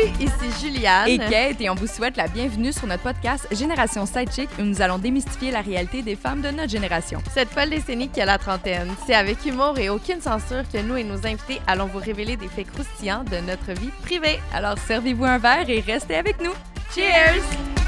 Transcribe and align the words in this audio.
Salut, 0.00 0.12
ici 0.20 0.60
Juliane. 0.60 1.08
Et 1.08 1.18
Kate, 1.18 1.60
et 1.60 1.70
on 1.70 1.74
vous 1.74 1.86
souhaite 1.86 2.16
la 2.16 2.28
bienvenue 2.28 2.72
sur 2.72 2.86
notre 2.86 3.02
podcast 3.02 3.46
Génération 3.52 4.06
Sidechick 4.06 4.48
où 4.58 4.62
nous 4.62 4.80
allons 4.80 4.98
démystifier 4.98 5.50
la 5.50 5.60
réalité 5.60 6.02
des 6.02 6.16
femmes 6.16 6.40
de 6.40 6.48
notre 6.48 6.70
génération. 6.70 7.20
Cette 7.32 7.48
folle 7.50 7.70
décennie 7.70 8.08
qui 8.08 8.20
a 8.20 8.24
la 8.24 8.38
trentaine, 8.38 8.88
c'est 9.06 9.14
avec 9.14 9.44
humour 9.44 9.78
et 9.78 9.88
aucune 9.88 10.20
censure 10.20 10.62
que 10.72 10.78
nous 10.78 10.96
et 10.96 11.04
nos 11.04 11.26
invités 11.26 11.60
allons 11.66 11.86
vous 11.86 11.98
révéler 11.98 12.36
des 12.36 12.48
faits 12.48 12.70
croustillants 12.70 13.24
de 13.24 13.38
notre 13.46 13.78
vie 13.78 13.90
privée. 14.02 14.40
Alors 14.54 14.78
servez-vous 14.78 15.24
un 15.24 15.38
verre 15.38 15.68
et 15.68 15.80
restez 15.80 16.16
avec 16.16 16.40
nous. 16.40 16.52
Cheers! 16.94 17.79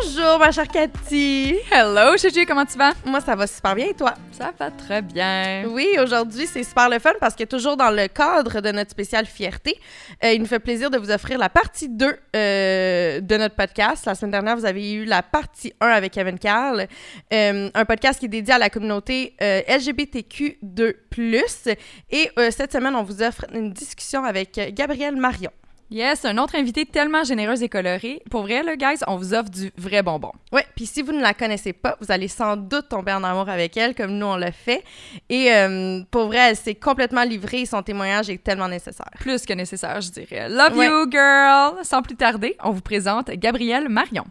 Bonjour, 0.00 0.38
ma 0.38 0.52
chère 0.52 0.68
Cathy. 0.68 1.56
Hello, 1.72 2.16
Chuchu, 2.16 2.46
comment 2.46 2.64
tu 2.64 2.78
vas? 2.78 2.92
Moi, 3.04 3.20
ça 3.20 3.34
va 3.34 3.46
super 3.46 3.74
bien 3.74 3.86
et 3.86 3.94
toi? 3.94 4.14
Ça 4.32 4.52
va 4.58 4.70
très 4.70 5.02
bien. 5.02 5.64
Oui, 5.68 5.88
aujourd'hui, 6.00 6.46
c'est 6.46 6.62
super 6.62 6.88
le 6.88 6.98
fun 6.98 7.12
parce 7.20 7.34
que 7.34 7.44
toujours 7.44 7.76
dans 7.76 7.90
le 7.90 8.06
cadre 8.06 8.60
de 8.60 8.70
notre 8.70 8.90
spécial 8.90 9.26
Fierté, 9.26 9.78
euh, 10.22 10.32
il 10.32 10.40
nous 10.40 10.46
fait 10.46 10.60
plaisir 10.60 10.90
de 10.90 10.98
vous 10.98 11.10
offrir 11.10 11.38
la 11.38 11.48
partie 11.48 11.88
2 11.88 12.16
euh, 12.36 13.20
de 13.20 13.36
notre 13.36 13.56
podcast. 13.56 14.06
La 14.06 14.14
semaine 14.14 14.32
dernière, 14.32 14.56
vous 14.56 14.66
avez 14.66 14.92
eu 14.92 15.04
la 15.04 15.22
partie 15.22 15.72
1 15.80 15.88
avec 15.88 16.12
Kevin 16.12 16.38
Carl, 16.38 16.86
euh, 17.32 17.70
un 17.74 17.84
podcast 17.84 18.20
qui 18.20 18.26
est 18.26 18.28
dédié 18.28 18.54
à 18.54 18.58
la 18.58 18.70
communauté 18.70 19.34
LGBTQ2+. 19.40 21.76
Et 22.10 22.30
cette 22.50 22.72
semaine, 22.72 22.94
on 22.94 23.02
vous 23.02 23.22
offre 23.22 23.46
une 23.52 23.72
discussion 23.72 24.24
avec 24.24 24.60
Gabrielle 24.74 25.16
Marion. 25.16 25.50
Yes, 25.90 26.26
un 26.26 26.36
autre 26.36 26.54
invité 26.54 26.84
tellement 26.84 27.24
généreuse 27.24 27.62
et 27.62 27.68
coloré. 27.70 28.22
Pour 28.30 28.42
vrai, 28.42 28.62
là, 28.62 28.76
guys, 28.76 28.98
on 29.06 29.16
vous 29.16 29.32
offre 29.32 29.48
du 29.48 29.72
vrai 29.78 30.02
bonbon. 30.02 30.32
Ouais, 30.52 30.66
puis 30.76 30.84
si 30.84 31.00
vous 31.00 31.12
ne 31.12 31.22
la 31.22 31.32
connaissez 31.32 31.72
pas, 31.72 31.96
vous 32.00 32.12
allez 32.12 32.28
sans 32.28 32.56
doute 32.56 32.90
tomber 32.90 33.12
en 33.12 33.24
amour 33.24 33.48
avec 33.48 33.74
elle, 33.78 33.94
comme 33.94 34.12
nous, 34.12 34.26
on 34.26 34.36
l'a 34.36 34.52
fait. 34.52 34.84
Et 35.30 35.50
euh, 35.50 36.02
pour 36.10 36.26
vrai, 36.26 36.50
elle 36.50 36.56
s'est 36.56 36.74
complètement 36.74 37.24
livrée 37.24 37.62
et 37.62 37.66
son 37.66 37.82
témoignage 37.82 38.28
est 38.28 38.42
tellement 38.42 38.68
nécessaire. 38.68 39.10
Plus 39.18 39.46
que 39.46 39.54
nécessaire, 39.54 40.00
je 40.02 40.10
dirais. 40.10 40.50
Love 40.50 40.76
you, 40.76 41.10
girl! 41.10 41.82
Sans 41.84 42.02
plus 42.02 42.16
tarder, 42.16 42.54
on 42.62 42.72
vous 42.72 42.82
présente 42.82 43.30
Gabrielle 43.30 43.88
Marion. 43.88 44.24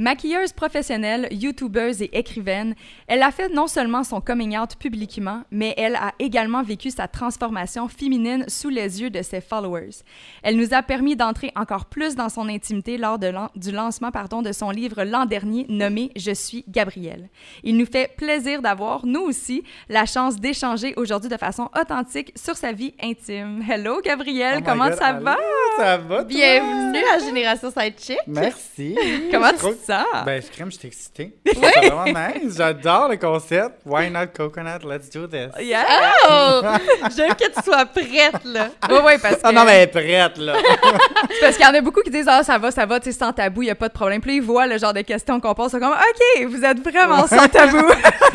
Maquilleuse 0.00 0.54
professionnelle, 0.54 1.28
youtubeuse 1.30 2.00
et 2.00 2.18
écrivaine, 2.18 2.74
elle 3.06 3.22
a 3.22 3.30
fait 3.30 3.50
non 3.50 3.66
seulement 3.66 4.02
son 4.02 4.22
coming 4.22 4.56
out 4.56 4.76
publiquement, 4.76 5.42
mais 5.50 5.74
elle 5.76 5.94
a 5.94 6.14
également 6.18 6.62
vécu 6.62 6.88
sa 6.88 7.06
transformation 7.06 7.86
féminine 7.86 8.46
sous 8.48 8.70
les 8.70 9.02
yeux 9.02 9.10
de 9.10 9.20
ses 9.20 9.42
followers. 9.42 9.96
Elle 10.42 10.56
nous 10.56 10.72
a 10.72 10.82
permis 10.82 11.16
d'entrer 11.16 11.52
encore 11.54 11.84
plus 11.84 12.14
dans 12.14 12.30
son 12.30 12.48
intimité 12.48 12.96
lors 12.96 13.18
de 13.18 13.30
du 13.56 13.72
lancement 13.72 14.10
pardon, 14.10 14.40
de 14.40 14.52
son 14.52 14.70
livre 14.70 15.04
l'an 15.04 15.26
dernier 15.26 15.66
nommé 15.68 16.12
Je 16.16 16.32
suis 16.32 16.64
Gabrielle. 16.66 17.28
Il 17.62 17.76
nous 17.76 17.84
fait 17.84 18.16
plaisir 18.16 18.62
d'avoir, 18.62 19.04
nous 19.04 19.20
aussi, 19.20 19.64
la 19.90 20.06
chance 20.06 20.36
d'échanger 20.40 20.94
aujourd'hui 20.96 21.28
de 21.28 21.36
façon 21.36 21.68
authentique 21.78 22.32
sur 22.36 22.56
sa 22.56 22.72
vie 22.72 22.94
intime. 23.02 23.62
Hello 23.70 24.00
Gabrielle, 24.02 24.60
Oh 24.62 24.64
comment 24.64 24.96
ça 24.96 25.12
va? 25.12 25.36
Ça 25.76 25.98
va, 25.98 26.16
toi? 26.16 26.24
Bienvenue 26.24 27.04
à 27.14 27.18
Génération 27.18 27.70
Sidechick. 27.70 28.18
Merci. 28.26 28.96
Comment 29.30 29.50
tu 29.50 29.76
te 29.76 29.89
ben, 30.24 30.42
je 30.42 30.50
crème, 30.50 30.70
je 30.70 30.78
suis 30.78 30.88
excitée. 30.88 31.34
C'est 31.46 31.88
vraiment 31.88 32.04
nice. 32.04 32.56
J'adore 32.56 33.08
le 33.08 33.16
concept. 33.16 33.80
Why 33.84 34.10
not 34.10 34.28
coconut? 34.34 34.84
Let's 34.84 35.10
do 35.10 35.26
this. 35.26 35.50
Yeah. 35.60 35.84
Oh! 36.28 36.60
J'aime 37.16 37.34
que 37.34 37.50
tu 37.50 37.62
sois 37.64 37.86
prête, 37.86 38.44
là. 38.44 38.68
Oui, 38.88 38.98
oui, 39.04 39.12
parce 39.20 39.36
que... 39.36 39.40
Ah 39.44 39.52
non, 39.52 39.64
mais 39.64 39.76
elle 39.76 39.82
est 39.82 39.86
prête, 39.88 40.38
là. 40.38 40.54
parce 41.40 41.56
qu'il 41.56 41.66
y 41.66 41.68
en 41.68 41.74
a 41.74 41.80
beaucoup 41.80 42.02
qui 42.02 42.10
disent 42.10 42.26
«Ah, 42.28 42.42
ça 42.42 42.58
va, 42.58 42.70
ça 42.70 42.86
va, 42.86 43.00
tu 43.00 43.12
sais, 43.12 43.18
sans 43.18 43.32
tabou, 43.32 43.62
il 43.62 43.66
n'y 43.66 43.70
a 43.70 43.74
pas 43.74 43.88
de 43.88 43.92
problème.» 43.92 44.20
Puis 44.22 44.36
ils 44.36 44.42
voient 44.42 44.66
le 44.66 44.78
genre 44.78 44.92
de 44.92 45.02
questions 45.02 45.40
qu'on 45.40 45.54
pose, 45.54 45.70
c'est 45.70 45.80
comme 45.80 45.92
«OK, 45.92 46.46
vous 46.46 46.64
êtes 46.64 46.80
vraiment 46.80 47.26
sans 47.26 47.48
tabou.» 47.48 47.86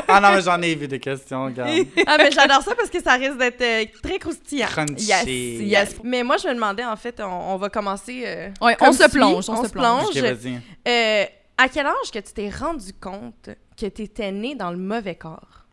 Ah 0.08 0.20
non, 0.20 0.32
mais 0.36 0.42
j'en 0.42 0.62
ai 0.62 0.76
vu 0.76 0.88
des 0.88 1.00
questions, 1.00 1.46
regarde. 1.46 1.72
ah, 2.06 2.18
mais 2.18 2.32
j'adore 2.32 2.62
ça 2.62 2.76
parce 2.76 2.90
que 2.90 3.02
ça 3.02 3.14
risque 3.14 3.38
d'être 3.38 3.62
euh, 3.62 3.86
très 4.04 4.20
croustillant. 4.20 4.68
Crunchy. 4.68 5.06
Yes, 5.06 5.26
yes. 5.26 5.96
Mais 6.04 6.24
moi, 6.24 6.38
je 6.38 6.48
me 6.48 6.54
demandais, 6.54 6.86
en 6.86 6.96
fait, 6.96 7.20
on, 7.22 7.54
on 7.54 7.58
va 7.58 7.70
commencer... 7.70 8.24
Euh, 8.26 8.50
ouais, 8.62 8.78
on 8.82 8.92
se 8.92 9.10
plonge, 9.10 9.50
on, 9.50 9.64
se 9.64 9.70
plonge. 9.70 10.06
OK, 10.06 10.18
vas-y. 10.18 10.60
Euh, 10.88 11.26
à 11.58 11.70
quel 11.70 11.86
âge 11.86 12.12
que 12.14 12.20
tu 12.20 12.34
t'es 12.34 12.50
rendu 12.50 12.94
compte 12.94 13.50
que 13.78 13.88
tu 13.88 14.04
étais 14.04 14.32
né 14.32 14.56
dans 14.56 14.72
le 14.72 14.78
mauvais 14.78 15.16
corps? 15.16 15.66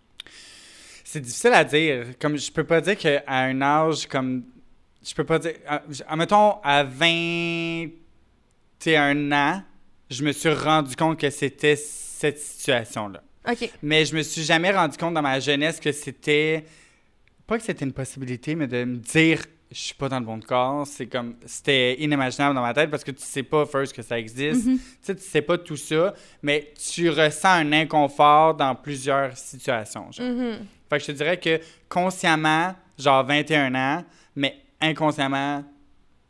C'est 1.04 1.20
difficile 1.20 1.52
à 1.52 1.64
dire. 1.64 2.06
Comme 2.18 2.36
je 2.36 2.50
peux 2.50 2.64
pas 2.64 2.80
dire 2.80 2.96
qu'à 2.96 3.22
un 3.26 3.60
âge 3.60 4.06
comme. 4.06 4.44
Je 5.04 5.14
peux 5.14 5.24
pas 5.24 5.38
dire. 5.38 5.54
Mettons, 6.16 6.60
à 6.62 6.84
21 6.84 9.32
ans, 9.32 9.62
je 10.10 10.24
me 10.24 10.32
suis 10.32 10.52
rendu 10.52 10.96
compte 10.96 11.20
que 11.20 11.30
c'était 11.30 11.76
cette 11.76 12.38
situation-là. 12.38 13.22
OK. 13.50 13.70
Mais 13.82 14.04
je 14.04 14.14
me 14.14 14.22
suis 14.22 14.42
jamais 14.42 14.70
rendu 14.70 14.96
compte 14.96 15.14
dans 15.14 15.22
ma 15.22 15.40
jeunesse 15.40 15.80
que 15.80 15.92
c'était. 15.92 16.64
Pas 17.46 17.58
que 17.58 17.64
c'était 17.64 17.84
une 17.84 17.92
possibilité, 17.92 18.54
mais 18.54 18.68
de 18.68 18.84
me 18.84 18.96
dire 18.96 19.44
je 19.72 19.78
suis 19.78 19.94
pas 19.94 20.08
dans 20.08 20.20
le 20.20 20.26
bon 20.26 20.38
corps. 20.40 20.86
C'est 20.86 21.06
comme, 21.06 21.34
c'était 21.46 22.00
inimaginable 22.00 22.54
dans 22.54 22.62
ma 22.62 22.74
tête 22.74 22.90
parce 22.90 23.02
que 23.02 23.10
tu 23.10 23.22
sais 23.22 23.42
pas, 23.42 23.64
first, 23.64 23.94
que 23.94 24.02
ça 24.02 24.18
existe. 24.18 24.66
Mm-hmm. 24.66 24.76
Tu 24.76 24.82
sais, 25.00 25.14
tu 25.14 25.22
sais 25.22 25.42
pas 25.42 25.58
tout 25.58 25.76
ça, 25.76 26.14
mais 26.42 26.72
tu 26.92 27.08
ressens 27.10 27.48
un 27.48 27.72
inconfort 27.72 28.54
dans 28.54 28.74
plusieurs 28.74 29.36
situations. 29.36 30.12
Genre. 30.12 30.26
Mm-hmm. 30.26 30.56
Fait 30.90 30.98
que 30.98 31.02
je 31.02 31.06
te 31.06 31.12
dirais 31.12 31.38
que 31.38 31.60
consciemment, 31.88 32.74
genre 32.98 33.24
21 33.24 33.74
ans, 33.74 34.04
mais 34.36 34.58
inconsciemment, 34.80 35.64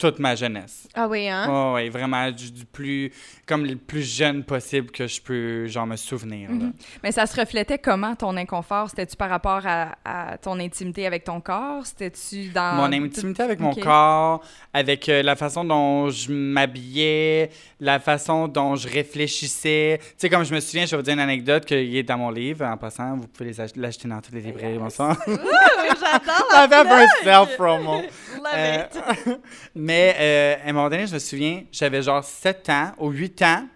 toute 0.02 0.18
ma 0.18 0.34
jeunesse. 0.34 0.88
Ah 0.94 1.06
oui, 1.06 1.28
hein? 1.28 1.46
Oh, 1.48 1.74
oui, 1.76 1.88
vraiment 1.88 2.28
du, 2.32 2.50
du, 2.50 2.64
plus, 2.64 3.12
comme 3.46 3.64
le 3.64 3.76
plus 3.76 4.02
jeune 4.02 4.42
possible 4.42 4.90
que 4.90 5.06
je 5.06 5.22
peux, 5.22 5.66
genre, 5.68 5.86
me 5.86 5.94
souvenir. 5.94 6.50
Mm 6.50 6.58
-hmm. 6.58 6.72
Mais 7.04 7.12
ça 7.12 7.24
se 7.26 7.40
reflétait 7.40 7.78
comment 7.78 8.16
ton 8.16 8.36
inconfort? 8.36 8.90
C'était-tu 8.90 9.16
par 9.16 9.30
rapport 9.30 9.62
à, 9.64 9.80
à, 10.04 10.38
ton 10.38 10.58
intimité 10.58 11.06
avec 11.06 11.22
ton 11.22 11.40
corps? 11.40 11.86
C'était-tu 11.86 12.48
dans... 12.48 12.74
Mon 12.74 12.92
intimité 12.92 13.42
avec 13.44 13.60
mon 13.60 13.74
corps, 13.74 14.42
avec 14.74 15.08
euh, 15.08 15.22
la 15.22 15.36
façon 15.36 15.62
dont 15.72 16.10
je 16.10 16.32
m'habillais, 16.32 17.50
la 17.78 17.98
façon 18.00 18.48
dont 18.48 18.74
je 18.74 18.88
réfléchissais. 18.88 20.00
Tu 20.00 20.06
sais, 20.18 20.28
comme 20.32 20.44
je 20.44 20.54
me 20.56 20.60
souviens, 20.60 20.84
je 20.86 20.90
vais 20.92 20.96
vous 20.96 21.06
dire 21.08 21.14
une 21.14 21.26
anecdote 21.30 21.64
qui 21.64 21.96
est 21.98 22.08
dans 22.10 22.18
mon 22.24 22.32
livre, 22.42 22.64
en 22.74 22.76
passant, 22.76 23.10
vous 23.20 23.28
pouvez 23.34 23.52
l'acheter 23.82 24.08
dans 24.08 24.20
toutes 24.24 24.34
les 24.34 24.44
librairies, 24.48 24.78
bon 24.78 24.90
sang. 24.90 25.12
J'adore 26.52 26.84
la 26.92 27.02
un 27.02 27.06
self-promo. 27.24 27.94
Love 28.42 28.52
euh, 28.54 28.84
it. 28.84 29.40
mais 29.74 30.16
euh, 30.18 30.64
à 30.64 30.68
un 30.68 30.72
moment 30.72 30.90
donné, 30.90 31.06
je 31.06 31.14
me 31.14 31.18
souviens, 31.18 31.64
j'avais 31.70 32.02
genre 32.02 32.24
7 32.24 32.68
ans 32.70 32.92
ou 32.98 33.10
8 33.10 33.42
ans, 33.42 33.68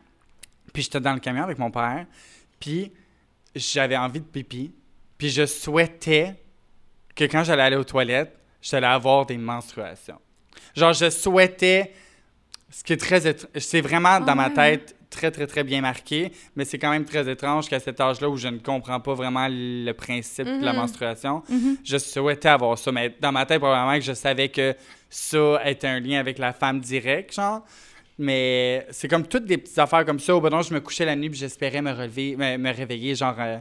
puis 0.72 0.82
j'étais 0.82 1.00
dans 1.00 1.14
le 1.14 1.20
camion 1.20 1.44
avec 1.44 1.58
mon 1.58 1.70
père, 1.70 2.06
puis 2.58 2.92
j'avais 3.54 3.96
envie 3.96 4.20
de 4.20 4.24
pipi, 4.24 4.72
puis 5.16 5.30
je 5.30 5.46
souhaitais 5.46 6.34
que 7.14 7.24
quand 7.24 7.44
j'allais 7.44 7.62
aller 7.62 7.76
aux 7.76 7.84
toilettes, 7.84 8.36
j'allais 8.60 8.86
avoir 8.86 9.26
des 9.26 9.38
menstruations. 9.38 10.20
Genre, 10.74 10.92
je 10.92 11.08
souhaitais, 11.10 11.92
ce 12.70 12.84
qui 12.84 12.92
est 12.92 12.96
très, 12.98 13.20
c'est 13.58 13.80
vraiment 13.80 14.20
dans 14.20 14.32
oh, 14.32 14.36
ma 14.36 14.50
tête 14.50 14.94
très, 15.18 15.30
très, 15.36 15.46
très 15.52 15.64
bien 15.70 15.80
marqué, 15.90 16.20
mais 16.56 16.64
c'est 16.68 16.78
quand 16.82 16.90
même 16.96 17.04
très 17.12 17.24
étrange 17.34 17.64
qu'à 17.70 17.80
cet 17.86 17.98
âge-là 18.08 18.28
où 18.32 18.36
je 18.44 18.48
ne 18.56 18.58
comprends 18.70 19.00
pas 19.06 19.14
vraiment 19.22 19.46
le 19.50 19.92
principe 20.04 20.46
Mm-hmm. 20.46 20.60
de 20.60 20.64
la 20.70 20.74
menstruation, 20.82 21.34
Mm 21.48 21.56
-hmm. 21.58 21.74
je 21.90 21.98
souhaitais 22.12 22.50
avoir 22.58 22.76
ça. 22.84 22.90
Mais 22.96 23.06
dans 23.24 23.32
ma 23.38 23.44
tête, 23.48 23.60
probablement 23.66 23.98
que 24.02 24.06
je 24.12 24.16
savais 24.26 24.48
que 24.58 24.66
ça 25.10 25.44
était 25.72 25.90
un 25.96 26.00
lien 26.06 26.18
avec 26.24 26.36
la 26.46 26.52
femme 26.60 26.78
directe, 26.92 27.30
genre. 27.40 27.60
Mais 28.18 28.86
c'est 28.96 29.08
comme 29.12 29.26
toutes 29.32 29.46
des 29.52 29.58
petites 29.62 29.78
affaires 29.86 30.04
comme 30.08 30.20
ça. 30.26 30.30
Au 30.36 30.40
bout 30.42 30.50
d'un 30.54 30.62
je 30.70 30.72
me 30.76 30.80
couchais 30.86 31.06
la 31.12 31.16
nuit 31.20 31.30
puis 31.32 31.40
j'espérais 31.44 31.82
me 31.88 31.92
relever, 32.00 32.28
me, 32.42 32.48
me 32.64 32.70
réveiller, 32.80 33.12
genre, 33.22 33.38
euh, 33.38 33.58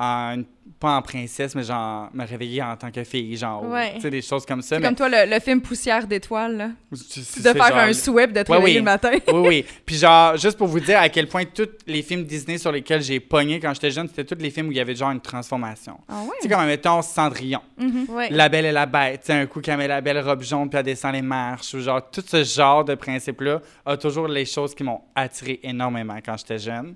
en, 0.00 0.42
pas 0.78 0.96
en 0.96 1.02
princesse, 1.02 1.54
mais 1.54 1.62
genre, 1.62 2.08
me 2.14 2.24
réveiller 2.24 2.62
en 2.62 2.74
tant 2.74 2.90
que 2.90 3.04
fille, 3.04 3.36
genre. 3.36 3.62
Ouais. 3.68 3.92
Tu 3.96 4.00
sais, 4.00 4.10
des 4.10 4.22
choses 4.22 4.46
comme 4.46 4.62
ça. 4.62 4.78
Mais... 4.78 4.86
comme 4.86 4.94
toi, 4.94 5.10
le, 5.10 5.30
le, 5.30 5.38
film 5.40 5.60
Poussière 5.60 6.06
d'étoiles, 6.06 6.72
de 6.90 6.96
faire 7.42 7.54
genre, 7.68 7.76
un 7.76 7.92
sweep, 7.92 8.32
de 8.32 8.42
te 8.42 8.50
Ouais, 8.50 8.56
réveiller 8.56 8.76
oui. 8.78 8.80
le 8.80 8.84
matin. 8.84 9.10
oui, 9.28 9.46
oui. 9.48 9.64
Puis 9.84 9.96
genre, 9.96 10.38
juste 10.38 10.56
pour 10.56 10.68
vous 10.68 10.80
dire 10.80 10.98
à 10.98 11.10
quel 11.10 11.28
point 11.28 11.44
tous 11.44 11.68
les 11.86 12.00
films 12.02 12.24
Disney 12.24 12.56
sur 12.56 12.72
lesquels 12.72 13.02
j'ai 13.02 13.20
pogné 13.20 13.60
quand 13.60 13.74
j'étais 13.74 13.90
jeune, 13.90 14.08
c'était 14.08 14.24
tous 14.24 14.40
les 14.42 14.50
films 14.50 14.68
où 14.68 14.72
il 14.72 14.78
y 14.78 14.80
avait 14.80 14.94
genre 14.94 15.10
une 15.10 15.20
transformation. 15.20 15.98
Ah 16.08 16.22
ouais? 16.22 16.30
Tu 16.40 16.48
sais, 16.48 16.54
comme, 16.54 16.64
mettons, 16.64 17.02
Cendrillon. 17.02 17.60
Mhm. 17.76 18.06
Ouais. 18.08 18.30
La 18.30 18.48
Belle 18.48 18.64
et 18.64 18.72
la 18.72 18.86
Bête, 18.86 19.20
tu 19.20 19.26
sais, 19.26 19.32
un 19.34 19.44
coup 19.46 19.60
qu'elle 19.60 19.76
met 19.76 19.88
la 19.88 20.00
belle 20.00 20.20
robe 20.20 20.42
jaune 20.42 20.70
puis 20.70 20.78
elle 20.78 20.84
descend 20.84 21.12
les 21.12 21.20
marches, 21.22 21.74
ou 21.74 21.80
genre 21.80 22.10
tout 22.10 22.24
ce 22.26 22.42
genre 22.42 22.84
de 22.86 22.94
principe-là 22.94 23.60
a 23.84 23.96
toujours 23.98 24.28
les 24.28 24.46
choses 24.46 24.74
qui 24.74 24.82
m'ont 24.82 25.02
attiré 25.14 25.60
énormément 25.62 26.16
quand 26.24 26.38
j'étais 26.38 26.58
jeune. 26.58 26.94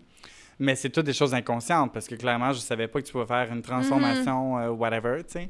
Mais 0.58 0.76
c'est 0.76 0.90
toutes 0.90 1.06
des 1.06 1.12
choses 1.12 1.34
inconscientes 1.34 1.92
parce 1.92 2.06
que 2.06 2.14
clairement, 2.14 2.52
je 2.52 2.58
savais 2.60 2.88
pas 2.88 3.00
que 3.00 3.06
tu 3.06 3.12
pouvais 3.12 3.26
faire 3.26 3.52
une 3.52 3.62
transformation, 3.62 4.58
euh, 4.58 4.68
whatever, 4.70 5.22
tu 5.24 5.32
sais. 5.32 5.48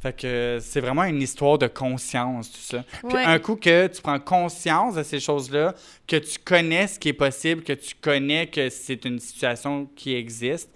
Fait 0.00 0.12
que 0.18 0.58
c'est 0.60 0.80
vraiment 0.80 1.04
une 1.04 1.22
histoire 1.22 1.58
de 1.58 1.68
conscience, 1.68 2.50
tout 2.50 2.58
ça. 2.58 2.84
Puis 3.06 3.14
Ouais. 3.14 3.24
un 3.24 3.38
coup 3.38 3.54
que 3.54 3.86
tu 3.86 4.02
prends 4.02 4.18
conscience 4.18 4.96
de 4.96 5.04
ces 5.04 5.20
choses-là, 5.20 5.74
que 6.08 6.16
tu 6.16 6.38
connais 6.44 6.88
ce 6.88 6.98
qui 6.98 7.10
est 7.10 7.12
possible, 7.12 7.62
que 7.62 7.72
tu 7.72 7.94
connais 8.00 8.48
que 8.48 8.68
c'est 8.68 9.04
une 9.04 9.20
situation 9.20 9.88
qui 9.94 10.14
existe, 10.16 10.68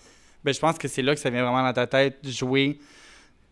ben 0.44 0.54
je 0.54 0.60
pense 0.60 0.78
que 0.78 0.86
c'est 0.86 1.02
là 1.02 1.12
que 1.12 1.20
ça 1.20 1.28
vient 1.30 1.42
vraiment 1.42 1.64
dans 1.64 1.72
ta 1.72 1.88
tête 1.88 2.18
jouer 2.28 2.78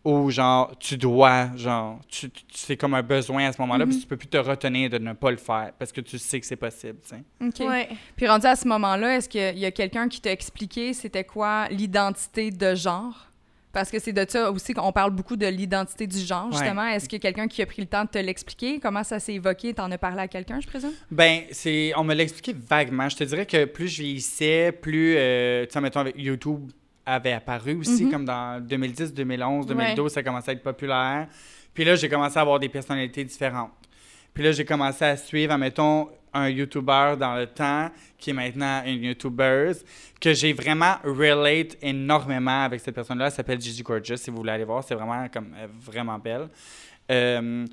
où 0.05 0.29
genre 0.31 0.77
tu 0.79 0.95
dois, 0.97 1.49
genre, 1.57 1.99
tu, 2.07 2.29
tu- 2.29 2.43
c'est 2.53 2.77
comme 2.77 2.93
un 2.93 3.01
besoin 3.01 3.47
à 3.47 3.51
ce 3.51 3.59
moment-là, 3.61 3.85
Mhm. 3.85 3.91
puis 3.91 4.01
tu 4.01 4.07
peux 4.07 4.15
plus 4.17 4.27
te 4.27 4.37
retenir 4.37 4.89
de 4.89 4.99
ne 4.99 5.13
pas 5.13 5.31
le 5.31 5.37
faire 5.37 5.71
parce 5.77 5.91
que 5.91 5.99
tu 6.01 6.17
sais 6.19 6.39
que 6.39 6.45
c'est 6.45 6.55
possible, 6.55 6.99
tu 7.01 7.09
sais. 7.09 7.23
OK. 7.63 7.67
Ouais. 7.67 7.89
Puis 8.15 8.27
rendu 8.27 8.45
à 8.45 8.55
ce 8.55 8.67
moment-là, 8.67 9.17
est-ce 9.17 9.27
qu'il 9.27 9.57
y 9.59 9.65
a 9.65 9.71
quelqu'un 9.71 10.07
qui 10.07 10.21
t'a 10.21 10.31
expliqué 10.31 10.93
c'était 10.93 11.23
quoi 11.25 11.67
l'identité 11.69 12.51
de 12.51 12.75
genre? 12.75 13.27
Parce 13.73 13.91
que 13.91 13.99
c'est 13.99 14.13
de 14.13 14.25
ça 14.29 14.51
aussi 14.51 14.73
qu'on 14.73 14.93
parle 14.93 15.11
beaucoup 15.11 15.35
de 15.35 15.47
l'identité 15.47 16.07
du 16.07 16.19
genre, 16.19 16.45
Ouais. 16.45 16.51
justement. 16.53 16.85
Est-ce 16.85 17.09
qu'il 17.09 17.17
y 17.17 17.19
a 17.19 17.23
quelqu'un 17.23 17.49
qui 17.49 17.61
a 17.61 17.65
pris 17.65 17.81
le 17.81 17.87
temps 17.89 18.05
de 18.05 18.09
te 18.09 18.17
l'expliquer? 18.17 18.79
Comment 18.79 19.03
ça 19.03 19.19
s'est 19.19 19.33
évoqué? 19.33 19.73
T'en 19.73 19.91
as 19.91 19.97
parlé 19.97 20.19
à 20.21 20.27
quelqu'un, 20.29 20.61
je 20.61 20.67
présume? 20.67 20.93
Ben, 21.11 21.41
c'est, 21.51 21.91
on 21.97 22.05
me 22.05 22.13
l'a 22.13 22.23
expliqué 22.23 22.53
vaguement. 22.53 23.09
Je 23.09 23.17
te 23.17 23.23
dirais 23.25 23.45
que 23.45 23.65
plus 23.65 23.89
je 23.89 24.01
vieillissais, 24.03 24.71
plus, 24.71 25.15
euh, 25.17 25.65
tu 25.65 25.73
sais, 25.73 25.81
mettons, 25.81 25.99
avec 25.99 26.15
YouTube 26.17 26.71
avait 27.05 27.33
apparu 27.33 27.75
aussi, 27.75 28.05
Mhm. 28.05 28.11
comme 28.11 28.25
dans 28.25 28.59
2010, 28.61 29.13
2011, 29.13 29.65
Ouais. 29.67 29.73
2012, 29.75 30.11
ça 30.11 30.23
commençait 30.23 30.51
à 30.51 30.53
être 30.53 30.63
populaire. 30.63 31.27
Puis 31.73 31.83
là, 31.83 31.95
j'ai 31.95 32.09
commencé 32.09 32.37
à 32.37 32.41
avoir 32.41 32.59
des 32.59 32.69
personnalités 32.69 33.23
différentes. 33.23 33.71
Puis 34.33 34.43
là, 34.43 34.51
j'ai 34.51 34.65
commencé 34.65 35.05
à 35.05 35.15
suivre, 35.17 35.53
admettons, 35.53 36.09
un 36.33 36.49
YouTuber 36.49 37.13
dans 37.17 37.35
le 37.35 37.47
temps, 37.47 37.89
qui 38.17 38.31
est 38.31 38.33
maintenant 38.33 38.81
une 38.85 39.03
YouTubeuse, 39.03 39.85
que 40.19 40.33
j'ai 40.33 40.51
vraiment 40.51 40.95
relate 41.05 41.77
énormément 41.81 42.63
avec 42.63 42.81
cette 42.81 42.95
personne-là. 42.95 43.27
Elle 43.27 43.31
s'appelle 43.31 43.61
Gigi 43.61 43.83
Gorgeous, 43.83 44.17
si 44.17 44.29
vous 44.29 44.37
voulez 44.37 44.51
aller 44.51 44.65
voir. 44.65 44.83
C'est 44.83 44.95
vraiment, 44.95 45.27
comme, 45.29 45.53
euh, 45.57 45.67
vraiment 45.79 46.19
belle. 46.19 46.49
Euh, 47.09 47.65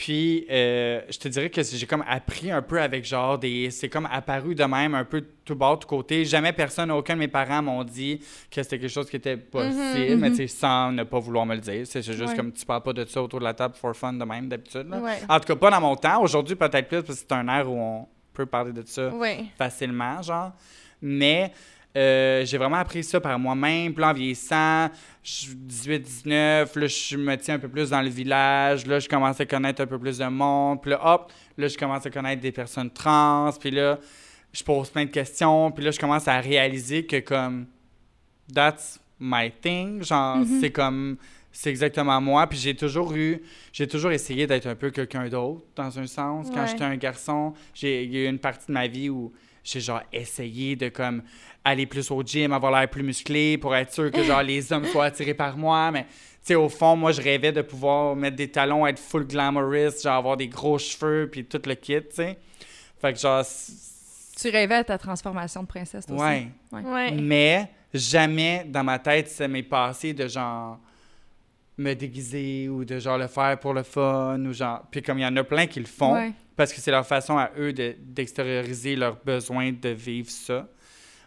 puis, 0.00 0.46
euh, 0.50 1.02
je 1.10 1.18
te 1.18 1.28
dirais 1.28 1.50
que 1.50 1.62
j'ai 1.62 1.84
comme 1.86 2.02
appris 2.08 2.50
un 2.50 2.62
peu 2.62 2.80
avec 2.80 3.04
genre 3.04 3.38
des. 3.38 3.70
C'est 3.70 3.90
comme 3.90 4.08
apparu 4.10 4.54
de 4.54 4.64
même, 4.64 4.94
un 4.94 5.04
peu 5.04 5.20
de 5.20 5.26
tout 5.44 5.54
bord, 5.54 5.78
tout 5.78 5.86
côté. 5.86 6.24
Jamais 6.24 6.54
personne, 6.54 6.90
aucun 6.90 7.16
de 7.16 7.18
mes 7.18 7.28
parents 7.28 7.60
m'ont 7.60 7.84
dit 7.84 8.18
que 8.50 8.62
c'était 8.62 8.78
quelque 8.78 8.88
chose 8.90 9.10
qui 9.10 9.16
était 9.16 9.36
possible, 9.36 9.74
Mhm, 10.14 10.18
mais 10.20 10.30
mhm. 10.30 10.36
tu 10.36 10.36
sais, 10.36 10.46
sans 10.46 10.90
ne 10.90 11.02
pas 11.02 11.18
vouloir 11.18 11.44
me 11.44 11.54
le 11.54 11.60
dire. 11.60 11.86
C'est 11.86 12.00
juste 12.00 12.18
Ouais. 12.30 12.34
comme 12.34 12.50
tu 12.50 12.64
parles 12.64 12.82
pas 12.82 12.94
de 12.94 13.04
ça 13.04 13.22
autour 13.22 13.40
de 13.40 13.44
la 13.44 13.52
table 13.52 13.74
for 13.74 13.94
fun 13.94 14.14
de 14.14 14.24
même, 14.24 14.48
d'habitude. 14.48 14.86
Ouais. 14.90 15.18
En 15.28 15.38
tout 15.38 15.44
cas, 15.48 15.56
pas 15.56 15.70
dans 15.70 15.82
mon 15.82 15.94
temps. 15.96 16.22
Aujourd'hui, 16.22 16.56
peut-être 16.56 16.88
plus, 16.88 17.02
parce 17.02 17.20
que 17.20 17.26
c'est 17.28 17.32
un 17.32 17.46
air 17.48 17.70
où 17.70 17.78
on 17.78 18.08
peut 18.32 18.46
parler 18.46 18.72
de 18.72 18.82
ça 18.86 19.08
Ouais. 19.14 19.44
facilement, 19.58 20.22
genre. 20.22 20.52
Mais 21.02 21.52
euh, 21.96 22.44
j'ai 22.44 22.56
vraiment 22.58 22.76
appris 22.76 23.02
ça 23.02 23.20
par 23.20 23.38
moi-même. 23.38 23.92
Puis 23.92 24.00
là, 24.00 24.10
en 24.10 24.12
vieillissant, 24.12 24.88
je- 25.24 25.52
18, 25.54 25.98
19, 26.02 26.76
là, 26.76 26.86
je 26.86 27.16
me 27.16 27.36
tiens 27.36 27.56
un 27.56 27.58
peu 27.58 27.68
plus 27.68 27.90
dans 27.90 28.00
le 28.02 28.08
village. 28.08 28.86
Là, 28.86 28.98
je 29.00 29.08
commence 29.08 29.40
à 29.40 29.46
connaître 29.46 29.82
un 29.82 29.86
peu 29.86 29.98
plus 29.98 30.18
de 30.18 30.26
monde. 30.26 30.80
Puis 30.82 30.90
là, 30.92 31.00
hop, 31.02 31.32
là, 31.58 31.66
je 31.68 31.76
commence 31.76 32.06
à 32.06 32.10
connaître 32.10 32.40
des 32.42 32.52
personnes 32.52 32.90
trans. 32.90 33.50
Puis 33.60 33.70
là, 33.72 33.98
je 34.52 34.62
pose 34.62 34.88
plein 34.90 35.04
de 35.04 35.10
questions. 35.10 35.70
Puis 35.72 35.84
là, 35.84 35.90
je 35.90 35.98
commence 35.98 36.28
à 36.28 36.38
réaliser 36.40 37.04
que, 37.06 37.18
comme, 37.20 37.66
that's 38.54 39.00
my 39.18 39.50
thing. 39.60 40.02
Genre, 40.02 40.38
Mhm. 40.38 40.60
c'est 40.60 40.70
comme, 40.70 41.16
c'est 41.52 41.70
exactement 41.70 42.20
moi. 42.20 42.46
Puis 42.46 42.58
j'ai 42.58 42.74
toujours 42.74 43.12
eu, 43.14 43.42
j'ai 43.72 43.86
toujours 43.86 44.12
essayé 44.12 44.46
d'être 44.46 44.66
un 44.66 44.74
peu 44.76 44.90
quelqu'un 44.90 45.28
d'autre, 45.28 45.62
dans 45.76 45.98
un 45.98 46.06
sens. 46.06 46.48
Quand 46.50 46.60
Ouais. 46.62 46.66
j'étais 46.68 46.84
un 46.84 46.96
garçon, 46.96 47.52
j'ai, 47.74 48.04
il 48.04 48.12
y 48.12 48.16
a 48.18 48.20
eu 48.20 48.28
une 48.28 48.38
partie 48.38 48.66
de 48.68 48.72
ma 48.72 48.86
vie 48.86 49.10
où 49.10 49.32
j'ai, 49.64 49.80
genre, 49.80 50.02
essayé 50.12 50.76
de, 50.76 50.88
comme, 50.88 51.22
aller 51.64 51.86
plus 51.86 52.10
au 52.10 52.22
gym, 52.22 52.52
avoir 52.52 52.72
l'air 52.72 52.88
plus 52.88 53.02
musclé 53.02 53.58
pour 53.58 53.74
être 53.74 53.92
sûr 53.92 54.10
que, 54.10 54.22
genre, 54.22 54.42
les 54.42 54.72
hommes 54.72 54.86
soient 54.86 55.06
attirés 55.06 55.34
par 55.34 55.56
moi. 55.56 55.90
Mais, 55.90 56.04
tu 56.04 56.08
sais, 56.42 56.54
au 56.54 56.68
fond, 56.68 56.96
moi, 56.96 57.12
je 57.12 57.20
rêvais 57.20 57.52
de 57.52 57.62
pouvoir 57.62 58.16
mettre 58.16 58.36
des 58.36 58.48
talons, 58.48 58.86
être 58.86 58.98
full 58.98 59.26
glamorous, 59.26 60.02
genre, 60.02 60.14
avoir 60.14 60.36
des 60.36 60.48
gros 60.48 60.78
cheveux, 60.78 61.28
puis 61.30 61.44
tout 61.44 61.60
le 61.66 61.74
kit, 61.74 62.00
tu 62.00 62.06
sais. 62.12 62.38
Fait 63.00 63.12
que, 63.12 63.18
genre, 63.18 63.44
Tu 64.40 64.48
rêvais 64.48 64.76
à 64.76 64.84
ta 64.84 64.96
transformation 64.98 65.62
de 65.62 65.68
princesse, 65.68 66.06
toi 66.06 66.16
aussi? 66.16 66.24
ouais. 66.24 66.82
Ouais. 66.82 67.10
Mais 67.12 67.68
jamais 67.92 68.64
dans 68.66 68.84
ma 68.84 68.98
tête 68.98 69.28
ça 69.28 69.48
m'est 69.48 69.64
passé 69.64 70.12
de 70.12 70.28
genre 70.28 70.78
me 71.80 71.94
déguiser 71.94 72.68
ou 72.68 72.84
de 72.84 72.98
genre 72.98 73.18
le 73.18 73.26
faire 73.26 73.58
pour 73.58 73.72
le 73.74 73.82
fun 73.82 74.38
ou 74.44 74.52
genre 74.52 74.82
puis 74.90 75.00
comme 75.02 75.18
il 75.18 75.22
y 75.22 75.26
en 75.26 75.36
a 75.36 75.44
plein 75.44 75.66
qui 75.66 75.80
le 75.80 75.86
font 75.86 76.12
Ouais. 76.14 76.32
parce 76.56 76.72
que 76.72 76.80
c'est 76.80 76.90
leur 76.90 77.06
façon 77.06 77.38
à 77.38 77.50
eux 77.58 77.72
de- 77.72 77.94
d'extérioriser 77.98 78.96
leur 78.96 79.16
besoin 79.24 79.72
de 79.72 79.88
vivre 79.90 80.30
ça. 80.30 80.68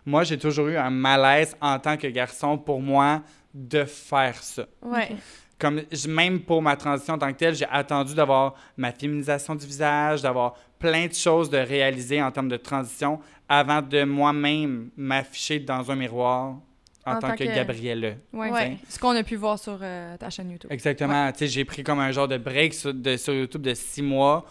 Moi, 0.05 0.23
j'ai 0.25 0.37
toujours 0.37 0.67
eu 0.67 0.75
un 0.77 0.89
malaise 0.89 1.55
en 1.61 1.79
tant 1.79 1.95
que 1.97 2.07
garçon 2.07 2.57
pour 2.57 2.81
moi 2.81 3.21
de 3.53 3.83
faire 3.85 4.35
ça. 4.43 4.65
Ouais. 4.81 5.09
Comme 5.57 5.81
je- 5.91 6.09
même 6.09 6.41
pour 6.41 6.61
ma 6.61 6.75
transition 6.75 7.13
en 7.13 7.17
tant 7.17 7.31
que 7.31 7.37
telle, 7.37 7.55
j'ai 7.55 7.67
attendu 7.71 8.13
d'avoir 8.13 8.53
ma 8.75 8.91
féminisation 8.91 9.55
du 9.55 9.65
visage, 9.65 10.21
d'avoir 10.21 10.55
plein 10.77 11.07
de 11.07 11.13
choses 11.13 11.49
de 11.49 11.57
réaliser 11.57 12.21
en 12.21 12.29
termes 12.31 12.49
de 12.49 12.57
transition 12.57 13.19
avant 13.47 13.81
de 13.81 14.03
moi-même 14.03 14.89
m'afficher 14.97 15.59
dans 15.59 15.89
un 15.89 15.95
miroir 15.95 16.57
en, 17.05 17.19
tant, 17.19 17.35
que, 17.35 17.43
Gabrielle. 17.43 18.17
Ouais. 18.31 18.49
Ouais. 18.49 18.77
Ce 18.89 18.97
qu'on 18.97 19.15
a 19.15 19.23
pu 19.23 19.35
voir 19.35 19.59
sur 19.59 19.77
euh, 19.81 20.15
ta 20.17 20.29
chaîne 20.29 20.51
YouTube. 20.51 20.71
Exactement. 20.71 21.31
Tu 21.31 21.39
sais, 21.39 21.47
j'ai 21.47 21.65
pris 21.65 21.83
comme 21.83 21.99
un 21.99 22.11
genre 22.11 22.27
de 22.27 22.37
break 22.37 22.73
sur, 22.73 22.93
de, 22.93 23.17
sur 23.17 23.33
YouTube 23.33 23.61
de 23.61 23.73
six 23.73 24.01
mois 24.01 24.45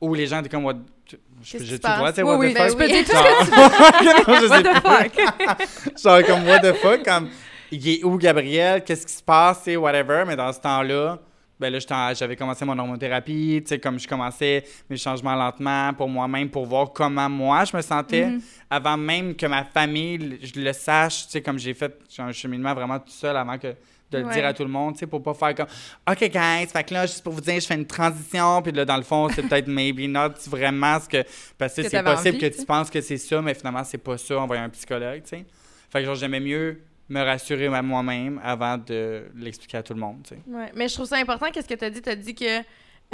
où 0.00 0.14
les 0.14 0.26
gens 0.26 0.40
étaient 0.40 0.50
comme, 0.50 0.64
what, 0.64 0.74
je, 1.10 1.16
Qu'est-ce 1.16 1.58
je, 1.58 1.58
qui 1.58 1.68
tu 1.68 1.74
se 1.76 1.80
passe? 1.80 1.98
vois, 1.98 2.10
tu 2.12 2.16
sais, 2.16 2.22
Oui, 2.22 2.30
what 2.30 2.38
oui, 2.38 2.52
the 2.52 2.54
ben, 2.54 2.68
fuck? 2.68 2.70
je 2.70 2.76
peux 2.76 2.88
dire 2.88 3.04
tout 3.04 4.48
sais 4.48 4.48
What 4.48 4.62
the 4.62 4.82
fuck? 4.82 5.98
genre 6.02 6.22
comme 6.26 6.46
what 6.46 6.60
the 6.60 6.74
fuck? 6.74 7.04
Comme 7.04 7.30
il 7.70 7.88
est 7.88 8.04
où 8.04 8.16
Gabriel 8.18 8.84
qu'est-ce 8.84 9.06
qui 9.06 9.12
se 9.12 9.22
passe? 9.22 9.62
C'est 9.64 9.76
whatever 9.76 10.24
mais 10.26 10.36
dans 10.36 10.52
ce 10.52 10.60
temps-là 10.60 11.18
ben 11.58 11.72
là 11.72 12.12
j'avais 12.14 12.36
commencé 12.36 12.64
mon 12.64 12.78
hormothérapie 12.78 13.60
tu 13.62 13.68
sais 13.68 13.78
comme 13.78 13.98
je 13.98 14.08
commençais 14.08 14.64
mes 14.90 14.96
changements 14.96 15.34
lentement 15.34 15.92
pour 15.94 16.08
moi-même 16.08 16.48
pour 16.50 16.66
voir 16.66 16.92
comment 16.92 17.28
moi 17.28 17.64
je 17.64 17.76
me 17.76 17.82
sentais 17.82 18.26
Mhm. 18.26 18.40
avant 18.70 18.96
même 18.96 19.34
que 19.36 19.46
ma 19.46 19.64
famille 19.64 20.18
le- 20.18 20.38
je 20.42 20.60
le 20.60 20.72
sache 20.72 21.26
tu 21.26 21.30
sais 21.32 21.42
comme 21.42 21.58
j'ai 21.58 21.74
fait 21.74 21.96
un 22.18 22.32
cheminement 22.32 22.74
vraiment 22.74 22.98
tout 22.98 23.10
seul 23.10 23.36
avant 23.36 23.56
que 23.58 23.68
de 24.10 24.18
le 24.18 24.26
Ouais. 24.26 24.34
dire 24.34 24.46
à 24.46 24.52
tout 24.52 24.62
le 24.62 24.68
monde, 24.70 24.92
tu 24.94 25.00
sais, 25.00 25.06
pour 25.08 25.20
pas 25.22 25.34
faire 25.34 25.54
comme 25.56 25.66
OK, 26.08 26.18
guys, 26.30 26.66
fait 26.68 26.84
que 26.84 26.94
là, 26.94 27.04
juste 27.06 27.24
pour 27.24 27.32
vous 27.32 27.40
dire, 27.40 27.58
je 27.58 27.66
fais 27.66 27.74
une 27.74 27.86
transition, 27.86 28.62
puis 28.62 28.70
là, 28.70 28.84
dans 28.84 28.98
le 28.98 29.02
fond, 29.02 29.28
c'est 29.34 29.42
peut-être 29.42 29.66
maybe 29.66 30.08
not 30.08 30.34
vraiment 30.46 31.00
ce 31.00 31.08
que. 31.08 31.24
Parce 31.58 31.74
que 31.74 31.82
Que 31.82 31.88
c'est 31.88 32.02
possible 32.02 32.36
envie, 32.36 32.50
que 32.50 32.56
tu 32.56 32.64
penses 32.64 32.90
que 32.90 33.00
c'est 33.00 33.16
ça, 33.16 33.42
mais 33.42 33.54
finalement, 33.54 33.82
c'est 33.82 33.98
pas 33.98 34.16
ça, 34.16 34.36
on 34.38 34.46
va 34.46 34.56
y 34.56 34.58
un 34.60 34.68
psychologue, 34.68 35.22
tu 35.24 35.30
sais. 35.30 35.44
Fait 35.90 36.00
que 36.00 36.04
genre, 36.04 36.14
j'aimais 36.14 36.38
mieux 36.38 36.80
me 37.08 37.22
rassurer 37.22 37.66
à 37.66 37.82
moi-même 37.82 38.40
avant 38.42 38.78
de 38.78 39.26
l'expliquer 39.34 39.78
à 39.78 39.82
tout 39.82 39.94
le 39.94 40.00
monde. 40.00 40.26
Ouais. 40.46 40.72
Mais 40.74 40.88
je 40.88 40.94
trouve 40.94 41.06
ça 41.06 41.16
important, 41.16 41.50
qu'est-ce 41.50 41.68
que 41.68 41.74
tu 41.74 41.84
as 41.84 41.90
dit? 41.90 42.02
Tu 42.02 42.08
as 42.08 42.16
dit 42.16 42.34
que 42.34 42.60